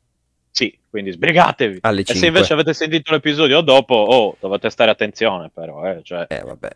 Sì, 0.51 0.77
quindi 0.89 1.11
sbrigatevi. 1.11 1.79
Alle 1.81 2.03
5. 2.03 2.13
E 2.13 2.17
se 2.17 2.27
invece 2.27 2.53
avete 2.53 2.73
sentito 2.73 3.13
l'episodio 3.13 3.61
dopo, 3.61 3.95
oh, 3.95 4.35
dovete 4.39 4.69
stare 4.69 4.91
attenzione 4.91 5.49
però, 5.53 5.85
eh, 5.85 6.01
cioè... 6.03 6.25
eh 6.27 6.41
vabbè. 6.41 6.69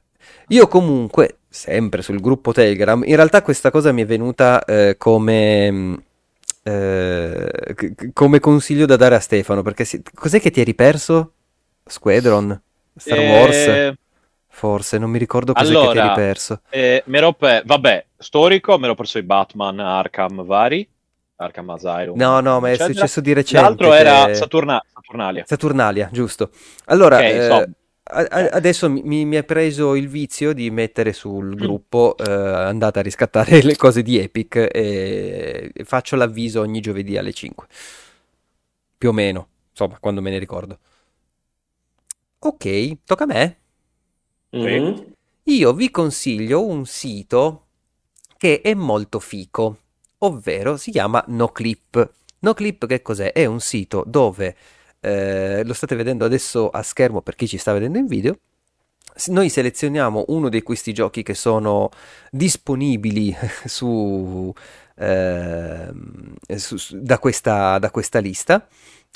Io 0.49 0.67
comunque, 0.67 1.39
sempre 1.49 2.01
sul 2.01 2.21
gruppo 2.21 2.53
Telegram, 2.53 3.03
in 3.05 3.15
realtà 3.15 3.41
questa 3.41 3.69
cosa 3.69 3.91
mi 3.91 4.01
è 4.01 4.05
venuta 4.05 4.63
eh, 4.63 4.95
come... 4.97 5.71
Mm, 5.71 5.93
eh, 6.63 7.75
come 8.13 8.39
consiglio 8.39 8.87
da 8.87 8.95
dare 8.95 9.15
a 9.15 9.19
Stefano, 9.19 9.61
perché 9.61 9.83
si... 9.83 10.01
cos'è 10.13 10.39
che 10.39 10.49
ti 10.49 10.61
eri 10.61 10.73
perso? 10.73 11.33
Squadron? 11.87 12.59
Star 12.95 13.19
Wars? 13.19 13.55
Eh, 13.55 13.97
Forse, 14.47 14.97
non 14.97 15.09
mi 15.09 15.17
ricordo 15.17 15.51
cosa 15.51 15.67
allora, 15.67 15.87
che 15.87 15.91
ti 15.91 16.05
eri 16.05 16.13
perso. 16.13 16.61
Eh, 16.69 17.03
pe- 17.37 17.63
vabbè, 17.65 18.05
storico, 18.17 18.77
me 18.77 18.87
l'ho 18.87 18.95
perso 18.95 19.17
i 19.17 19.23
Batman 19.23 19.79
Arkham 19.79 20.45
vari. 20.45 20.87
Arkham 21.35 21.69
Asylum. 21.71 22.17
No, 22.17 22.39
no, 22.39 22.61
ma 22.61 22.69
è 22.69 22.71
eccetera. 22.71 22.93
successo 22.93 23.21
di 23.21 23.33
recente. 23.33 23.67
L'altro 23.67 23.89
che... 23.89 23.97
era 23.97 24.33
Saturna- 24.33 24.81
Saturnalia. 24.93 25.43
Saturnalia, 25.45 26.09
giusto. 26.11 26.51
Allora, 26.85 27.17
okay, 27.17 27.37
eh, 27.37 27.43
so. 27.43 27.65
a- 28.03 28.49
adesso 28.53 28.89
mi, 28.89 29.25
mi 29.25 29.35
è 29.35 29.43
preso 29.43 29.93
il 29.95 30.07
vizio 30.07 30.53
di 30.53 30.71
mettere 30.71 31.11
sul 31.11 31.47
mm. 31.47 31.55
gruppo 31.55 32.15
eh, 32.17 32.31
andate 32.31 32.99
a 32.99 33.01
riscattare 33.01 33.59
le 33.63 33.75
cose 33.75 34.01
di 34.01 34.17
Epic 34.17 34.69
e 34.71 35.71
faccio 35.83 36.15
l'avviso 36.15 36.61
ogni 36.61 36.79
giovedì 36.79 37.17
alle 37.17 37.33
5. 37.33 37.67
Più 38.97 39.09
o 39.09 39.11
meno, 39.13 39.47
insomma, 39.69 39.97
quando 39.99 40.21
me 40.21 40.29
ne 40.31 40.37
ricordo. 40.37 40.79
Ok, 42.45 42.97
tocca 43.05 43.23
a 43.23 43.25
me. 43.25 43.57
Mm-hmm. 44.55 44.97
Io 45.45 45.73
vi 45.73 45.89
consiglio 45.89 46.63
un 46.63 46.85
sito 46.85 47.65
che 48.37 48.61
è 48.61 48.75
molto 48.75 49.19
fico, 49.19 49.79
ovvero 50.19 50.77
si 50.77 50.91
chiama 50.91 51.23
NoClip. 51.25 52.11
NoClip 52.41 52.85
che 52.85 53.01
cos'è? 53.01 53.31
È 53.31 53.45
un 53.45 53.59
sito 53.59 54.03
dove, 54.05 54.55
eh, 54.99 55.63
lo 55.65 55.73
state 55.73 55.95
vedendo 55.95 56.23
adesso 56.23 56.69
a 56.69 56.83
schermo 56.83 57.23
per 57.23 57.33
chi 57.33 57.47
ci 57.47 57.57
sta 57.57 57.73
vedendo 57.73 57.97
in 57.97 58.05
video, 58.05 58.37
noi 59.29 59.49
selezioniamo 59.49 60.25
uno 60.27 60.47
di 60.47 60.61
questi 60.61 60.93
giochi 60.93 61.23
che 61.23 61.33
sono 61.33 61.89
disponibili 62.29 63.35
su, 63.65 64.53
eh, 64.97 65.91
su, 66.57 66.77
su, 66.77 67.01
da, 67.01 67.17
questa, 67.17 67.79
da 67.79 67.89
questa 67.89 68.19
lista. 68.19 68.67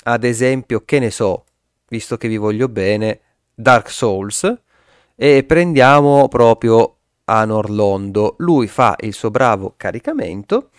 Ad 0.02 0.24
esempio, 0.24 0.84
che 0.84 0.98
ne 0.98 1.12
so, 1.12 1.44
visto 1.90 2.18
che 2.18 2.28
vi 2.28 2.38
voglio 2.38 2.70
bene, 2.70 3.20
Dark 3.54 3.90
Souls 3.90 4.62
e 5.16 5.44
prendiamo 5.44 6.28
proprio 6.28 6.96
Anor 7.26 7.70
Londo. 7.70 8.36
Lui 8.40 8.68
fa 8.68 8.96
il 9.02 9.14
suo 9.14 9.30
bravo 9.30 9.74
caricamento 9.76 10.70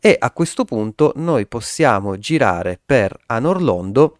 e 0.00 0.16
a 0.18 0.30
questo 0.30 0.64
punto 0.64 1.12
noi 1.16 1.46
possiamo 1.46 2.18
girare 2.18 2.80
per 2.84 3.16
Anor 3.26 3.62
Londo 3.62 4.16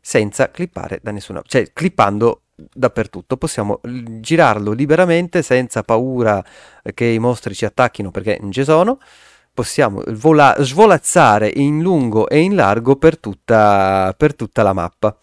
senza 0.00 0.50
clippare 0.50 0.98
da 1.00 1.12
nessuna 1.12 1.40
cioè 1.46 1.72
clippando 1.72 2.42
dappertutto 2.54 3.36
possiamo 3.36 3.80
girarlo 3.84 4.72
liberamente 4.72 5.42
senza 5.42 5.84
paura 5.84 6.44
che 6.92 7.04
i 7.04 7.20
mostri 7.20 7.54
ci 7.54 7.64
attacchino 7.64 8.10
perché 8.10 8.38
non 8.40 8.50
ci 8.50 8.64
sono 8.64 8.98
possiamo 9.52 10.02
vola- 10.08 10.56
svolazzare 10.60 11.50
in 11.54 11.80
lungo 11.80 12.28
e 12.28 12.40
in 12.40 12.54
largo 12.54 12.96
per 12.96 13.18
tutta, 13.18 14.14
per 14.16 14.34
tutta 14.34 14.62
la 14.62 14.72
mappa. 14.72 15.16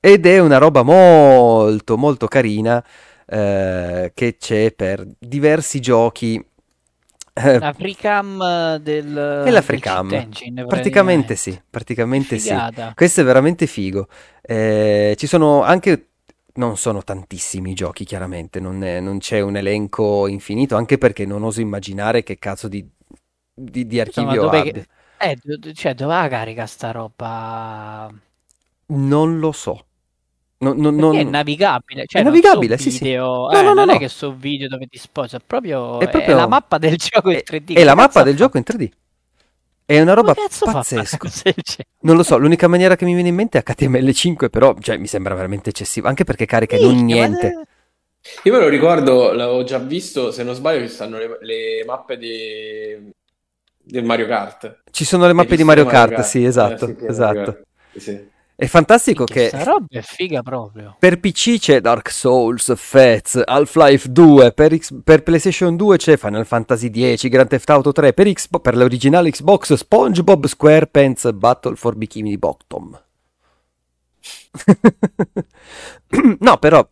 Ed 0.00 0.26
è 0.26 0.38
una 0.38 0.58
roba 0.58 0.82
molto 0.82 1.96
molto 1.96 2.26
carina 2.26 2.84
eh, 3.26 4.12
che 4.14 4.36
c'è 4.36 4.72
per 4.72 5.06
diversi 5.18 5.80
giochi. 5.80 6.44
Eh, 7.36 7.58
la 7.58 7.72
FreeCam 7.72 8.76
del 8.76 9.42
è 9.44 9.50
la 9.50 9.62
FreeCam 9.62 10.12
engine, 10.12 10.66
praticamente. 10.66 11.34
Sì 11.34 11.58
praticamente 11.68 12.38
Figata. 12.38 12.88
sì 12.88 12.94
questo 12.94 13.22
è 13.22 13.24
veramente 13.24 13.66
figo. 13.66 14.06
Eh, 14.42 15.14
ci 15.16 15.26
sono 15.26 15.62
anche 15.62 16.10
non 16.56 16.76
sono 16.76 17.02
tantissimi 17.02 17.70
i 17.72 17.74
giochi 17.74 18.04
chiaramente. 18.04 18.60
Non, 18.60 18.84
è, 18.84 19.00
non, 19.00 19.18
c'è 19.18 19.40
un 19.40 19.56
elenco 19.56 20.28
infinito 20.28 20.76
anche 20.76 20.98
perché 20.98 21.26
non 21.26 21.42
oso 21.42 21.60
immaginare 21.60 22.22
che 22.22 22.38
cazzo 22.38 22.68
di, 22.68 22.86
di, 23.54 23.86
di 23.86 24.00
archivio 24.00 24.44
Insomma, 24.44 24.58
abbia 24.58 24.84
eh, 25.18 25.38
cioè 25.72 25.94
dove 25.94 26.12
la 26.12 26.28
carica 26.28 26.66
sta 26.66 26.90
roba 26.90 28.12
non 28.86 29.38
lo 29.38 29.52
so 29.52 29.86
No, 30.64 30.72
no, 30.72 30.90
non... 30.90 31.14
È 31.16 31.22
navigabile, 31.24 32.06
cioè 32.06 32.22
è 32.22 32.24
navigabile, 32.24 32.78
so 32.78 32.88
sì, 32.88 32.98
video, 32.98 33.48
sì. 33.50 33.54
No, 33.54 33.60
eh, 33.60 33.62
no, 33.62 33.74
non 33.74 33.90
è 33.90 33.98
che 33.98 34.08
so 34.08 34.34
video 34.34 34.66
dove 34.66 34.86
ti 34.86 34.96
sposa, 34.96 35.36
è 35.36 35.40
proprio, 35.44 36.00
è 36.00 36.08
proprio... 36.08 36.34
È 36.34 36.38
la 36.38 36.46
mappa 36.46 36.78
del 36.78 36.96
gioco 36.96 37.30
in 37.30 37.42
3D. 37.44 37.74
È, 37.74 37.80
è 37.80 37.84
la 37.84 37.94
mappa 37.94 38.22
del 38.22 38.34
gioco 38.34 38.56
in 38.56 38.64
3D. 38.66 38.88
È 39.86 40.00
una 40.00 40.14
roba 40.14 40.32
pazzesca. 40.34 41.28
Non 42.00 42.16
lo 42.16 42.22
so, 42.22 42.38
l'unica 42.38 42.66
maniera 42.68 42.96
che 42.96 43.04
mi 43.04 43.12
viene 43.12 43.28
in 43.28 43.34
mente 43.34 43.58
è 43.58 43.62
HTML5, 43.62 44.48
però 44.48 44.74
cioè, 44.80 44.96
mi 44.96 45.06
sembra 45.06 45.34
veramente 45.34 45.68
eccessivo, 45.68 46.08
anche 46.08 46.24
perché 46.24 46.46
carica 46.46 46.78
sì, 46.78 46.84
non 46.84 47.04
niente. 47.04 47.52
Ma... 47.52 47.62
Io 48.44 48.52
me 48.52 48.58
lo 48.58 48.68
ricordo, 48.68 49.32
l'avevo 49.32 49.64
già 49.64 49.78
visto, 49.78 50.30
se 50.30 50.42
non 50.42 50.54
sbaglio 50.54 50.86
ci 50.86 50.92
stanno 50.92 51.18
le, 51.18 51.38
le 51.42 51.84
mappe 51.84 52.16
di... 52.16 53.12
del 53.84 54.04
Mario 54.04 54.26
Kart. 54.26 54.82
Ci 54.90 55.04
sono 55.04 55.26
le 55.26 55.32
mappe 55.32 55.56
di 55.56 55.64
Mario, 55.64 55.84
Mario 55.84 55.98
Kart, 55.98 56.14
Kart, 56.16 56.28
sì, 56.28 56.44
esatto, 56.44 56.88
eh, 56.88 56.96
sì, 56.98 57.06
esatto. 57.06 57.58
Sì. 57.96 58.32
È 58.56 58.66
fantastico 58.66 59.24
che... 59.24 59.48
Questa 59.48 59.64
roba 59.64 59.86
è 59.90 60.00
figa 60.00 60.40
proprio. 60.42 60.94
Per 60.96 61.18
PC 61.18 61.58
c'è 61.58 61.80
Dark 61.80 62.08
Souls, 62.10 62.72
Fats, 62.76 63.42
Half-Life 63.44 64.12
2, 64.12 64.52
per, 64.52 64.76
X... 64.76 64.94
per 65.02 65.24
PlayStation 65.24 65.74
2 65.74 65.96
c'è 65.96 66.16
Final 66.16 66.46
Fantasy 66.46 66.88
X, 67.16 67.26
Grand 67.28 67.48
Theft 67.48 67.68
Auto 67.70 67.90
3, 67.90 68.12
per, 68.12 68.32
X... 68.32 68.46
per 68.62 68.76
l'originale 68.76 69.30
Xbox 69.30 69.74
SpongeBob 69.74 70.46
SquarePants 70.46 71.32
Battle 71.32 71.74
for 71.74 71.96
Bikini 71.96 72.38
Bottom. 72.38 73.02
no, 76.38 76.56
però 76.58 76.88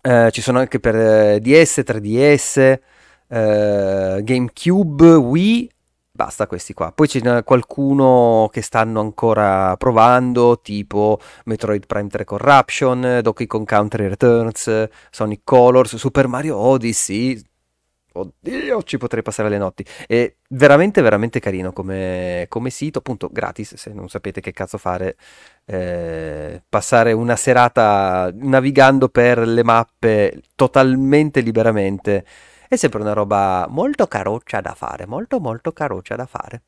eh, 0.00 0.30
ci 0.32 0.40
sono 0.40 0.58
anche 0.58 0.80
per 0.80 0.96
eh, 0.96 1.40
DS, 1.40 1.82
3DS, 1.84 2.78
eh, 3.28 4.20
GameCube, 4.22 5.06
Wii 5.16 5.73
Basta 6.16 6.46
questi 6.46 6.74
qua. 6.74 6.92
Poi 6.92 7.08
c'è 7.08 7.42
qualcuno 7.42 8.48
che 8.52 8.62
stanno 8.62 9.00
ancora 9.00 9.76
provando, 9.76 10.60
tipo 10.60 11.18
Metroid 11.46 11.86
Prime 11.86 12.08
3 12.08 12.24
Corruption, 12.24 13.18
Donkey 13.20 13.48
Kong 13.48 13.66
Country 13.66 14.06
Returns, 14.06 14.88
Sonic 15.10 15.40
Colors, 15.42 15.96
Super 15.96 16.28
Mario 16.28 16.56
Odyssey. 16.56 17.42
Oddio, 18.12 18.84
ci 18.84 18.96
potrei 18.96 19.24
passare 19.24 19.48
le 19.48 19.58
notti. 19.58 19.84
È 20.06 20.32
veramente, 20.50 21.02
veramente 21.02 21.40
carino 21.40 21.72
come, 21.72 22.46
come 22.48 22.70
sito, 22.70 22.98
appunto 23.00 23.28
gratis, 23.32 23.74
se 23.74 23.92
non 23.92 24.08
sapete 24.08 24.40
che 24.40 24.52
cazzo 24.52 24.78
fare. 24.78 25.16
Eh, 25.64 26.62
passare 26.68 27.10
una 27.10 27.34
serata 27.34 28.30
navigando 28.32 29.08
per 29.08 29.38
le 29.40 29.64
mappe 29.64 30.42
totalmente 30.54 31.40
liberamente 31.40 32.24
è 32.68 32.76
sempre 32.76 33.00
una 33.00 33.12
roba 33.12 33.66
molto 33.68 34.06
caroccia 34.06 34.60
da 34.60 34.74
fare, 34.74 35.06
molto 35.06 35.40
molto 35.40 35.72
caroccia 35.72 36.16
da 36.16 36.26
fare. 36.26 36.62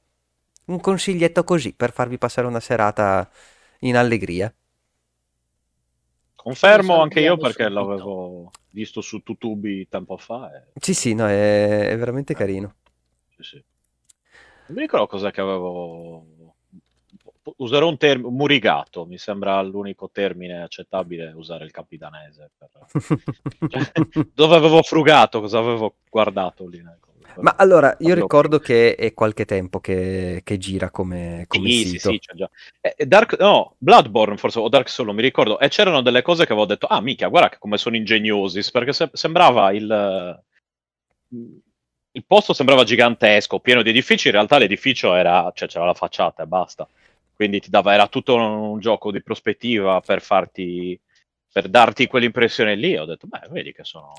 Un 0.66 0.80
consiglietto 0.80 1.44
così 1.44 1.74
per 1.74 1.92
farvi 1.92 2.18
passare 2.18 2.46
una 2.46 2.60
serata 2.60 3.28
in 3.80 3.96
allegria. 3.96 4.52
Confermo 6.34 7.00
anche 7.00 7.20
io 7.20 7.36
perché 7.36 7.68
l'avevo 7.68 8.50
visto 8.70 9.00
su 9.00 9.20
Tutubi 9.20 9.88
tempo 9.88 10.16
fa. 10.16 10.50
E... 10.54 10.80
Sì, 10.80 10.94
sì, 10.94 11.14
no, 11.14 11.26
è, 11.26 11.88
è 11.88 11.96
veramente 11.96 12.34
carino. 12.34 12.76
Sì, 13.36 13.42
sì. 13.42 13.64
Non 14.66 14.76
mi 14.76 14.80
ricordo 14.82 15.06
cos'è 15.06 15.30
che 15.30 15.40
avevo 15.40 16.55
userò 17.56 17.88
un 17.88 17.96
termine 17.96 18.30
murigato, 18.30 19.06
mi 19.06 19.18
sembra 19.18 19.60
l'unico 19.62 20.10
termine 20.10 20.62
accettabile 20.62 21.32
usare 21.34 21.64
il 21.64 21.70
capitanese. 21.70 22.50
Per... 22.56 22.68
cioè, 23.68 23.92
dove 24.32 24.56
avevo 24.56 24.82
frugato, 24.82 25.40
cosa 25.40 25.58
avevo 25.58 25.96
guardato 26.10 26.66
lì? 26.66 26.82
Ma 27.38 27.54
allora, 27.58 27.94
io 28.00 28.14
ricordo 28.14 28.58
che 28.58 28.94
è 28.94 29.12
qualche 29.12 29.44
tempo 29.44 29.78
che, 29.78 30.40
che 30.42 30.56
gira 30.56 30.90
come, 30.90 31.44
come 31.46 31.68
sì, 31.68 31.84
sito. 31.84 32.10
Sì, 32.10 32.20
sì, 32.20 32.36
già. 32.36 32.50
Eh, 32.80 33.04
Dark, 33.04 33.38
no, 33.38 33.74
Bloodborne 33.78 34.38
forse, 34.38 34.58
o 34.58 34.68
Dark 34.68 34.88
Souls, 34.88 35.14
mi 35.14 35.20
ricordo, 35.20 35.58
e 35.58 35.68
c'erano 35.68 36.00
delle 36.00 36.22
cose 36.22 36.46
che 36.46 36.52
avevo 36.52 36.66
detto, 36.66 36.86
ah, 36.86 37.00
mica, 37.00 37.28
guarda 37.28 37.50
che 37.50 37.58
come 37.58 37.76
sono 37.76 37.96
ingegnosi, 37.96 38.62
perché 38.70 38.92
se- 38.92 39.10
sembrava 39.12 39.72
il... 39.72 40.44
Il 42.16 42.24
posto 42.24 42.54
sembrava 42.54 42.82
gigantesco, 42.82 43.60
pieno 43.60 43.82
di 43.82 43.90
edifici, 43.90 44.28
in 44.28 44.32
realtà 44.32 44.56
l'edificio 44.56 45.14
era, 45.14 45.52
cioè 45.54 45.68
c'era 45.68 45.84
la 45.84 45.92
facciata 45.92 46.44
e 46.44 46.46
basta 46.46 46.88
quindi 47.36 47.60
ti 47.60 47.70
dava, 47.70 47.92
era 47.92 48.08
tutto 48.08 48.34
un 48.34 48.80
gioco 48.80 49.12
di 49.12 49.22
prospettiva 49.22 50.00
per 50.00 50.22
farti 50.22 50.98
per 51.52 51.68
darti 51.68 52.06
quell'impressione 52.06 52.74
lì. 52.74 52.98
Ho 52.98 53.04
detto 53.04 53.26
beh 53.26 53.48
vedi 53.50 53.72
che 53.72 53.84
sono 53.84 54.12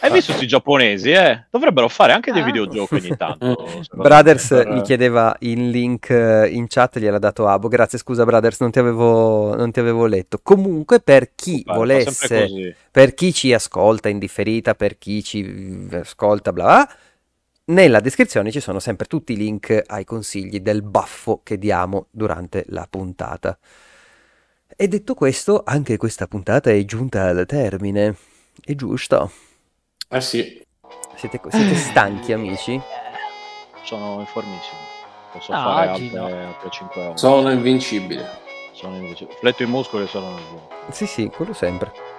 hai 0.00 0.10
visto 0.10 0.32
questi 0.32 0.46
giapponesi 0.46 1.10
eh? 1.10 1.46
dovrebbero 1.50 1.88
fare 1.88 2.12
anche 2.12 2.32
dei 2.32 2.40
ah. 2.40 2.44
videogiochi 2.46 2.94
ogni 2.94 3.14
tanto 3.16 3.82
Brothers 3.92 4.48
per... 4.48 4.68
mi 4.68 4.80
chiedeva 4.80 5.36
il 5.40 5.68
link 5.68 6.08
eh, 6.08 6.48
in 6.48 6.66
chat 6.66 6.98
gliel'ha 6.98 7.18
dato 7.18 7.46
Abo. 7.46 7.68
Grazie 7.68 7.98
scusa 7.98 8.24
Brothers 8.24 8.60
non 8.60 8.70
ti 8.70 8.78
avevo, 8.78 9.54
non 9.54 9.70
ti 9.72 9.80
avevo 9.80 10.06
letto. 10.06 10.38
Comunque 10.42 11.00
per 11.00 11.34
chi 11.34 11.62
Vai, 11.64 11.76
volesse 11.76 12.76
per 12.90 13.14
chi 13.14 13.32
ci 13.32 13.52
ascolta 13.52 14.08
in 14.08 14.18
differita 14.18 14.74
per 14.74 14.96
chi 14.96 15.22
ci 15.22 15.88
ascolta 15.92 16.52
bla 16.52 16.64
bla 16.64 16.88
nella 17.66 18.00
descrizione 18.00 18.50
ci 18.50 18.60
sono 18.60 18.78
sempre 18.78 19.06
tutti 19.06 19.32
i 19.32 19.36
link 19.36 19.82
ai 19.86 20.04
consigli 20.04 20.60
del 20.60 20.82
baffo 20.82 21.40
che 21.42 21.58
diamo 21.58 22.06
durante 22.10 22.64
la 22.68 22.86
puntata. 22.88 23.58
E 24.76 24.88
detto 24.88 25.14
questo, 25.14 25.62
anche 25.64 25.96
questa 25.96 26.26
puntata 26.26 26.70
è 26.70 26.84
giunta 26.84 27.24
al 27.24 27.44
termine. 27.46 28.16
È 28.62 28.74
giusto? 28.74 29.30
Eh 30.08 30.20
sì. 30.20 30.64
Siete, 31.16 31.40
siete 31.48 31.74
stanchi, 31.74 32.32
amici? 32.32 32.80
Sono 33.84 34.20
informissimo. 34.20 34.78
Posso 35.32 35.52
no, 35.52 35.58
fare 35.58 35.88
altre, 35.88 36.18
no. 36.18 36.26
altre 36.26 36.70
5 36.70 37.02
ore. 37.02 37.16
Sono 37.16 37.50
invincibile. 37.50 38.28
Sono 38.72 38.96
invincibile. 38.96 39.38
Fletto 39.38 39.62
i 39.62 39.66
muscoli 39.66 40.04
e 40.04 40.06
sono 40.06 40.30
nervoso. 40.30 40.68
Sì, 40.90 41.06
sì, 41.06 41.28
quello 41.28 41.52
sempre. 41.52 42.15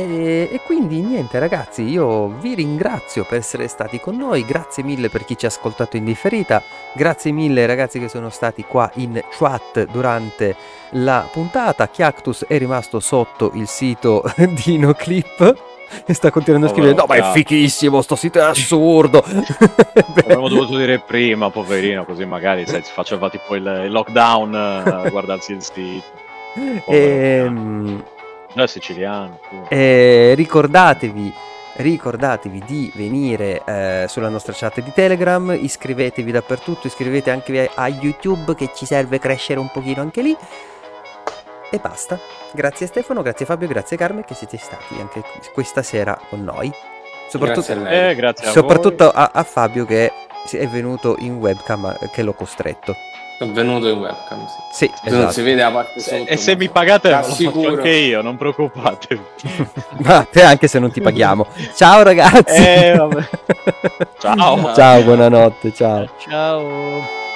E, 0.00 0.48
e, 0.52 0.60
quindi 0.64 1.00
niente 1.00 1.38
ragazzi, 1.38 1.82
io 1.82 2.28
vi 2.28 2.54
ringrazio 2.54 3.24
per 3.24 3.38
essere 3.38 3.68
stati 3.68 4.00
con 4.00 4.16
noi, 4.16 4.44
grazie 4.44 4.82
mille 4.82 5.10
per 5.10 5.24
chi 5.24 5.36
ci 5.36 5.44
ha 5.44 5.48
ascoltato 5.48 5.96
in 5.96 6.04
differita, 6.04 6.62
grazie 6.94 7.32
mille 7.32 7.66
ragazzi 7.66 7.98
che 7.98 8.08
sono 8.08 8.30
stati 8.30 8.64
qua 8.64 8.90
in 8.94 9.20
chat 9.30 9.84
durante 9.90 10.56
la 10.92 11.28
puntata, 11.30 11.88
Chiactus 11.88 12.46
è 12.46 12.56
rimasto 12.56 12.98
sotto 12.98 13.50
il 13.54 13.66
sito 13.66 14.24
di 14.64 14.78
NoClip 14.78 15.54
e 16.06 16.14
sta 16.14 16.30
continuando 16.30 16.68
a 16.68 16.70
scrivere: 16.70 16.94
No, 16.94 17.04
ma 17.06 17.16
è 17.16 17.32
fichissimo, 17.32 18.00
sto 18.00 18.16
sito 18.16 18.38
è 18.38 18.42
assurdo. 18.42 19.22
Avremmo 19.24 20.48
dovuto 20.48 20.76
dire 20.76 21.00
prima, 21.00 21.50
poverino, 21.50 22.04
così 22.04 22.24
magari 22.24 22.66
se 22.66 22.80
faceva 22.82 23.28
tipo 23.28 23.54
il 23.54 23.90
lockdown 23.90 24.54
a 24.54 25.08
guardarsi 25.10 25.52
il 25.52 25.62
sito. 25.62 26.18
Ehm. 26.88 28.02
No, 28.54 28.64
è 28.64 28.66
siciliano. 28.66 29.38
Eh, 29.68 30.34
ricordatevi, 30.34 31.32
ricordatevi 31.76 32.62
di 32.66 32.90
venire 32.94 33.62
eh, 33.64 34.06
sulla 34.08 34.28
nostra 34.28 34.52
chat 34.54 34.80
di 34.80 34.92
Telegram, 34.92 35.56
iscrivetevi 35.58 36.32
dappertutto, 36.32 36.86
iscrivetevi 36.86 37.30
anche 37.30 37.70
a 37.72 37.88
YouTube 37.88 38.54
che 38.54 38.70
ci 38.74 38.86
serve 38.86 39.18
crescere 39.18 39.60
un 39.60 39.70
pochino 39.70 40.00
anche 40.00 40.22
lì. 40.22 40.36
E 41.72 41.78
basta. 41.78 42.18
Grazie 42.52 42.86
Stefano, 42.86 43.22
grazie 43.22 43.46
Fabio, 43.46 43.68
grazie 43.68 43.96
Carmen 43.96 44.24
che 44.24 44.34
siete 44.34 44.56
stati 44.56 44.94
anche 44.98 45.22
questa 45.52 45.82
sera 45.82 46.18
con 46.28 46.42
noi. 46.42 46.72
Soprattutto, 47.28 47.74
grazie 47.74 47.96
a, 47.96 48.10
eh, 48.10 48.14
grazie 48.16 48.48
a 48.48 48.50
soprattutto 48.50 49.08
a, 49.08 49.30
a, 49.32 49.42
Fabio 49.44 49.84
che 49.84 50.10
è 50.50 50.66
venuto 50.66 51.14
in 51.20 51.36
webcam 51.36 52.10
che 52.10 52.24
l'ho 52.24 52.32
costretto. 52.32 52.96
Sono 53.40 53.54
venuto 53.54 53.88
in 53.88 53.96
webcam, 53.96 54.46
sì. 54.70 54.84
sì 54.84 54.92
esatto. 55.02 55.22
Non 55.22 55.32
si 55.32 55.40
vede 55.40 55.62
la 55.62 55.70
parte 55.70 55.98
sotto. 56.00 56.26
E 56.26 56.36
se 56.36 56.56
mi 56.56 56.68
pagate 56.68 57.08
lo 57.08 57.22
faccio 57.22 57.68
anche 57.68 57.88
io, 57.88 58.20
non 58.20 58.36
preoccupatevi. 58.36 59.22
ma 60.04 60.26
te 60.30 60.42
anche 60.42 60.68
se 60.68 60.78
non 60.78 60.90
ti 60.90 61.00
paghiamo. 61.00 61.46
Ciao 61.74 62.02
ragazzi. 62.02 62.62
Eh, 62.62 63.00
ciao. 64.20 64.74
Ciao, 64.74 65.02
buonanotte, 65.02 65.72
ciao. 65.72 66.06
Ciao. 66.18 67.28